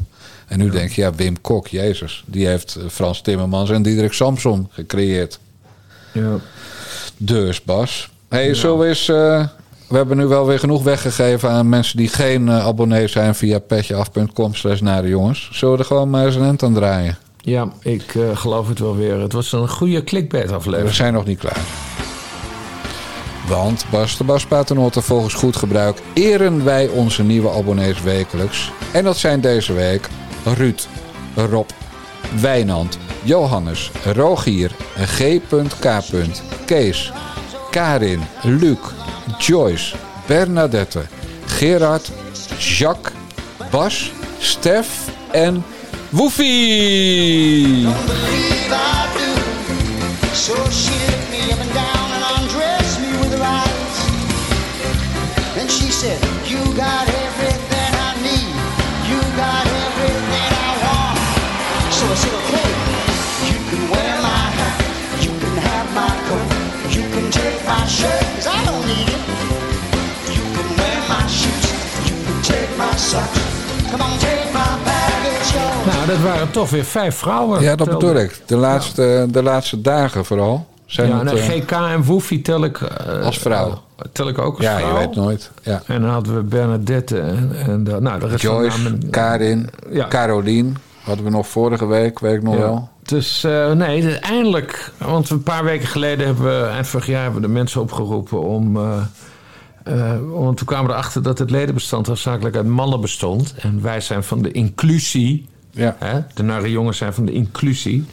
En 0.52 0.60
nu 0.60 0.70
denk 0.70 0.92
je, 0.92 1.02
ja, 1.02 1.14
Wim 1.16 1.42
Kok, 1.42 1.68
Jezus. 1.68 2.24
Die 2.26 2.48
heeft 2.48 2.76
eh, 2.76 2.84
Frans 2.90 3.22
Timmermans 3.22 3.70
en 3.70 3.82
Diederik 3.82 4.14
Samson 4.14 4.68
gecreëerd. 4.72 5.40
Ja. 6.12 6.36
Dus 7.18 7.64
Bas. 7.64 8.10
Hey, 8.30 8.56
we 8.56 8.88
eens... 8.88 9.10
eh, 9.10 9.48
we 9.88 9.96
hebben 9.98 10.18
nu 10.18 10.26
wel 10.26 10.46
weer 10.46 10.60
genoeg 10.60 10.84
weggegeven 10.84 11.50
aan 11.50 11.70
mensen 11.70 11.98
die 11.98 12.08
geen 12.08 12.50
eh, 12.50 12.66
abonnee 12.66 13.08
zijn 13.08 13.36
via 13.36 13.60
petjeaf.com 13.60 14.56
slash 14.56 14.80
nare 14.80 15.08
jongens. 15.08 15.50
Zullen 15.54 15.74
we 15.74 15.80
er 15.80 15.86
gewoon 15.86 16.10
maar 16.10 16.26
eens 16.26 16.36
een 16.36 16.44
end 16.44 16.64
aan 16.64 16.74
draaien? 16.74 17.18
Ja, 17.38 17.68
ik 17.82 18.16
geloof 18.34 18.68
het 18.68 18.80
wel 18.80 18.96
weer. 18.96 19.20
Het 19.20 19.34
was 19.34 19.52
een 19.52 19.70
goede 19.70 20.04
clickbait 20.04 20.50
We 20.50 20.56
aflevering. 20.56 20.96
zijn 20.96 21.14
nog 21.14 21.26
niet 21.26 21.40
klaar. 21.40 21.60
Want 23.48 23.86
Bas 23.92 24.18
de 24.18 24.24
Bas 24.24 24.46
Paternotte 24.46 25.02
volgens 25.02 25.34
goed 25.34 25.56
gebruik 25.56 25.98
eren 26.14 26.64
wij 26.66 26.88
onze 26.88 27.24
nieuwe 27.24 27.52
abonnees 27.52 28.02
wekelijks. 28.02 28.72
En 28.94 29.04
dat 29.04 29.18
zijn 29.18 29.42
deze 29.42 29.74
week 29.74 30.10
Ruud, 30.46 30.88
Rob, 31.36 31.70
Wijnand, 32.42 32.98
Johannes, 33.26 33.92
Rogier, 34.16 34.72
G.K. 35.18 35.42
Kees, 36.66 37.12
Karin, 37.72 38.22
Luc, 38.44 38.80
Joyce, 39.40 39.96
Bernadette, 40.28 41.08
Gerard, 41.60 42.10
Jacques, 42.60 43.12
Bas, 43.72 44.12
Stef 44.40 45.10
en 45.32 45.64
Woefie. 46.12 47.88
So 50.34 50.56
she 50.70 50.92
licked 51.08 51.32
me 51.32 51.42
Nou, 75.86 76.06
dat 76.08 76.20
waren 76.24 76.52
toch 76.52 76.70
weer 76.70 76.84
vijf 76.86 77.16
vrouwen. 77.16 77.62
Ja, 77.62 77.76
dat 77.76 77.90
bedoel 77.90 78.16
ik. 78.16 78.42
De 78.46 78.56
laatste, 78.56 79.28
de 79.32 79.44
laatste 79.44 79.82
dagen 79.82 80.26
vooral. 80.26 80.68
Zijn 80.86 81.08
Ja, 81.10 81.16
het, 81.16 81.24
nou, 81.24 81.38
eh, 81.38 81.44
GK 81.46 81.72
en 81.72 82.04
Woefie 82.04 82.42
tel 82.42 82.64
ik... 82.64 82.82
eh, 82.82 83.22
Als 83.26 83.38
vrouw. 83.38 83.68
eh, 83.70 84.06
tel 84.12 84.28
ik 84.28 84.38
ook 84.38 84.56
als 84.56 84.66
ja, 84.66 84.78
vrouw. 84.78 84.94
je 84.94 84.98
weet 85.08 85.16
nooit. 85.16 85.52
Ja. 85.64 85.82
En 85.88 86.02
dan 86.02 86.10
hadden 86.10 86.36
we 86.36 86.42
Bernadette 86.42 87.20
en, 87.20 87.52
en 87.68 87.84
de, 87.84 88.00
nou, 88.02 88.20
de 88.20 88.28
rest 88.28 88.46
van 88.46 88.56
de 88.58 88.62
Joyce, 88.64 88.82
namen- 88.84 89.10
Karin, 89.10 89.70
Ja. 89.90 90.08
Carolien. 90.08 90.78
Hadden 91.04 91.26
we 91.26 91.32
nog 91.32 91.48
vorige 91.48 91.86
week, 91.86 92.20
weet 92.20 92.34
ik 92.36 92.44
nog 92.44 92.54
Ja. 92.54 92.60
wel. 92.60 92.90
Dus 93.04 93.44
eh, 93.44 93.72
nee, 93.72 94.02
de- 94.02 94.16
eindelijk. 94.20 94.92
Want 94.98 95.30
een 95.30 95.44
paar 95.44 95.64
weken 95.64 95.88
geleden 95.88 96.26
hebben 96.26 96.62
we, 96.62 96.68
eind 96.68 96.88
vorig 96.88 97.06
jaar, 97.06 97.24
hebben 97.24 97.42
we 97.42 97.48
de 97.48 97.54
mensen 97.54 97.82
opgeroepen 97.82 98.42
om. 98.42 98.78
Eh, 99.84 100.14
want 100.32 100.58
toen 100.58 100.68
kwamen 100.68 100.86
we 100.88 100.92
erachter 100.94 101.24
dat 101.24 101.38
het 101.40 101.50
ledenbestand 101.50 102.08
hoofdzakelijk 102.08 102.56
uit 102.56 102.66
mannen 102.68 103.02
bestond. 103.02 103.54
En 103.60 103.82
wij 103.82 104.02
zijn 104.02 104.24
van 104.24 104.42
de 104.42 104.52
inclusie. 104.52 105.48
Ja. 105.72 105.96
Hè? 106.00 106.20
De 106.34 106.44
nare 106.44 106.72
jongens 106.72 106.98
zijn 106.98 107.14
van 107.14 107.26
de 107.26 107.32
inclusie. 107.32 108.06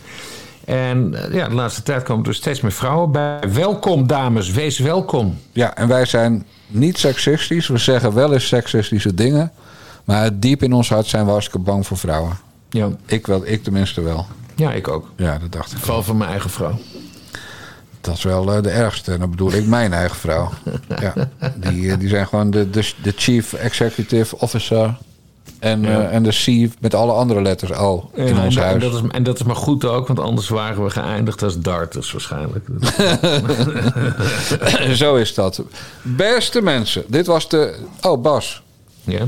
En 0.64 1.14
eh, 1.24 1.34
ja, 1.34 1.48
de 1.48 1.54
laatste 1.54 1.82
tijd 1.82 2.02
komen 2.02 2.26
er 2.26 2.34
steeds 2.34 2.60
meer 2.60 2.72
vrouwen 2.72 3.10
bij. 3.12 3.40
Welkom, 3.52 4.06
dames, 4.06 4.50
wees 4.50 4.78
welkom. 4.78 5.38
Ja, 5.52 5.74
en 5.74 5.88
wij 5.88 6.04
zijn 6.04 6.44
niet 6.66 6.98
seksistisch. 6.98 7.66
We 7.66 7.78
zeggen 7.78 8.14
wel 8.14 8.32
eens 8.32 8.48
seksistische 8.48 9.14
dingen. 9.14 9.52
Maar 10.04 10.38
diep 10.38 10.62
in 10.62 10.72
ons 10.72 10.88
hart 10.88 11.06
zijn 11.06 11.24
we 11.24 11.30
hartstikke 11.30 11.58
bang 11.64 11.86
voor 11.86 11.96
vrouwen. 11.96 12.32
Ja, 12.70 12.88
Ik, 13.06 13.26
wel, 13.26 13.46
ik 13.46 13.62
tenminste 13.62 14.00
wel. 14.00 14.26
ja 14.54 14.72
ik 14.72 14.88
ook. 14.88 15.10
Ja, 15.16 15.38
dat 15.38 15.52
dacht 15.52 15.72
ik. 15.72 15.78
Vooral 15.78 16.02
van 16.02 16.16
mijn 16.16 16.30
eigen 16.30 16.50
vrouw. 16.50 16.78
Dat 18.08 18.16
is 18.16 18.22
wel 18.22 18.52
eh, 18.52 18.62
de 18.62 18.70
ergste. 18.70 19.12
En 19.12 19.18
dan 19.18 19.30
bedoel 19.30 19.52
ik 19.52 19.66
mijn 19.66 19.92
eigen 19.92 20.16
vrouw. 20.16 20.50
Ja, 21.00 21.14
die, 21.56 21.90
eh, 21.92 21.98
die 21.98 22.08
zijn 22.08 22.26
gewoon 22.26 22.50
de, 22.50 22.70
de, 22.70 22.92
de 23.02 23.12
chief 23.16 23.52
executive 23.52 24.38
officer. 24.38 24.96
En, 25.58 25.82
Ja. 25.82 25.88
eh, 26.02 26.14
en 26.14 26.22
de 26.22 26.30
C 26.68 26.70
met 26.80 26.94
alle 26.94 27.12
andere 27.12 27.42
letters 27.42 27.72
O 27.72 28.10
in 28.14 28.38
ons 28.38 28.56
en, 28.56 28.62
huis. 28.62 28.74
En 28.74 28.90
dat, 28.90 28.94
is, 28.94 29.00
en 29.10 29.22
dat 29.22 29.34
is 29.40 29.42
maar 29.42 29.56
goed 29.56 29.84
ook, 29.84 30.06
want 30.06 30.20
anders 30.20 30.48
waren 30.48 30.84
we 30.84 30.90
geëindigd 30.90 31.42
als 31.42 31.58
darters 31.60 32.12
waarschijnlijk. 32.12 32.66
Zo 34.94 35.14
is 35.14 35.34
dat. 35.34 35.62
Beste 36.02 36.62
mensen, 36.62 37.04
dit 37.06 37.26
was 37.26 37.48
de... 37.48 37.78
Oh, 38.00 38.22
Bas. 38.22 38.62
ja. 39.04 39.24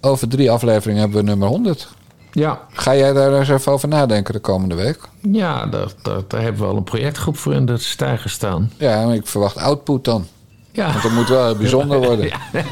Over 0.00 0.28
drie 0.28 0.50
afleveringen 0.50 1.00
hebben 1.00 1.18
we 1.18 1.24
nummer 1.24 1.48
100. 1.48 1.88
Ja, 2.32 2.60
Ga 2.72 2.96
jij 2.96 3.12
daar 3.12 3.32
eens 3.38 3.48
even 3.48 3.72
over 3.72 3.88
nadenken 3.88 4.34
de 4.34 4.40
komende 4.40 4.74
week? 4.74 4.98
ja 5.32 5.66
daar, 5.66 5.88
daar, 6.02 6.20
daar 6.28 6.42
hebben 6.42 6.62
we 6.62 6.68
al 6.68 6.76
een 6.76 6.84
projectgroep 6.84 7.36
voor 7.36 7.54
in 7.54 7.66
de 7.66 7.78
stijger 7.78 8.30
staan. 8.30 8.72
Ja, 8.76 9.04
maar 9.06 9.14
ik 9.14 9.26
verwacht 9.26 9.56
output 9.56 10.04
dan. 10.04 10.26
Ja, 10.72 10.90
Want 10.90 11.02
dat 11.02 11.12
moet 11.12 11.28
wel 11.28 11.56
bijzonder 11.56 11.98
worden. 12.06 12.26
Ja, 12.26 12.62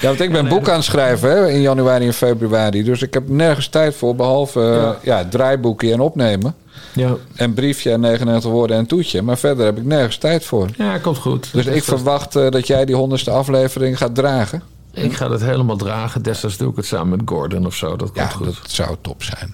want 0.00 0.20
ik 0.20 0.32
ben 0.32 0.48
boek 0.48 0.68
aan 0.68 0.74
het 0.74 0.84
schrijven 0.84 1.30
hè, 1.30 1.48
in 1.50 1.60
januari 1.60 2.06
en 2.06 2.12
februari. 2.14 2.82
Dus 2.82 3.02
ik 3.02 3.14
heb 3.14 3.28
nergens 3.28 3.68
tijd 3.68 3.94
voor, 3.94 4.14
behalve 4.16 4.60
eh, 4.60 4.66
Ja. 4.76 4.96
ja. 5.02 5.28
draaiboekje 5.28 5.92
en 5.92 6.00
opnemen. 6.00 6.54
ja. 6.92 7.14
En 7.34 7.54
briefje 7.54 7.90
en 7.92 8.00
99 8.00 8.50
woorden 8.50 8.76
en 8.76 8.86
toetje. 8.86 9.22
Maar 9.22 9.38
verder 9.38 9.64
heb 9.64 9.76
ik 9.78 9.84
nergens 9.84 10.16
tijd 10.18 10.44
voor. 10.44 10.68
ja 10.76 10.98
komt 10.98 11.18
goed. 11.18 11.52
Dus 11.52 11.66
ik 11.66 11.82
verwacht 11.84 12.36
eh, 12.36 12.50
dat 12.50 12.66
jij 12.66 12.84
die 12.84 12.94
honderdste 12.96 13.30
aflevering 13.30 13.98
gaat 13.98 14.14
dragen. 14.14 14.62
Ik 15.04 15.12
ga 15.12 15.28
dat 15.28 15.40
helemaal 15.40 15.76
dragen. 15.76 16.22
Desnoods 16.22 16.56
doe 16.56 16.70
ik 16.70 16.76
het 16.76 16.86
samen 16.86 17.08
met 17.08 17.20
Gordon 17.24 17.66
of 17.66 17.74
zo. 17.74 17.88
Dat 17.96 18.12
komt 18.12 18.16
Ja, 18.16 18.26
goed. 18.26 18.46
dat 18.46 18.58
zou 18.66 18.96
top 19.00 19.22
zijn. 19.22 19.52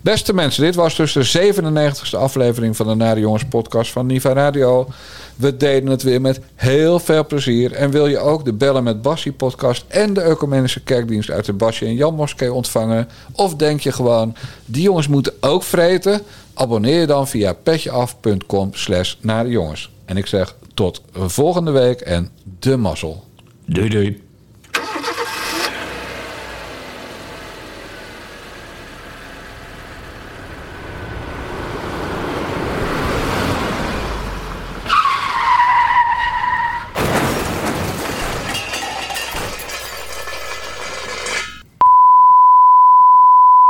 Beste 0.00 0.34
mensen, 0.34 0.62
dit 0.62 0.74
was 0.74 0.96
dus 0.96 1.12
de 1.12 1.52
97ste 1.52 2.18
aflevering 2.18 2.76
van 2.76 2.86
de 2.86 2.94
Nare 2.94 3.20
Jongens 3.20 3.44
podcast 3.44 3.90
van 3.92 4.06
Niva 4.06 4.32
Radio. 4.32 4.88
We 5.36 5.56
deden 5.56 5.90
het 5.90 6.02
weer 6.02 6.20
met 6.20 6.40
heel 6.54 6.98
veel 6.98 7.26
plezier. 7.26 7.72
En 7.72 7.90
wil 7.90 8.06
je 8.06 8.18
ook 8.18 8.44
de 8.44 8.52
Bellen 8.52 8.82
met 8.84 9.02
Bassie 9.02 9.32
podcast 9.32 9.84
en 9.88 10.14
de 10.14 10.22
Ecumenische 10.22 10.80
Kerkdienst 10.80 11.30
uit 11.30 11.44
de 11.44 11.52
Basje 11.52 11.84
en 11.86 11.94
Jan 11.94 12.14
Moskee 12.14 12.52
ontvangen? 12.52 13.08
Of 13.32 13.54
denk 13.54 13.80
je 13.80 13.92
gewoon, 13.92 14.34
die 14.64 14.82
jongens 14.82 15.08
moeten 15.08 15.32
ook 15.40 15.62
vreten? 15.62 16.20
Abonneer 16.54 17.00
je 17.00 17.06
dan 17.06 17.28
via 17.28 17.52
petjeaf.com 17.52 18.70
slash 18.74 19.14
Nare 19.20 19.48
Jongens. 19.48 19.90
En 20.04 20.16
ik 20.16 20.26
zeg 20.26 20.54
tot 20.74 21.02
volgende 21.14 21.70
week 21.70 22.00
en 22.00 22.30
de 22.58 22.76
mazzel. 22.76 23.24
Doei 23.66 23.88
doei. 23.88 24.22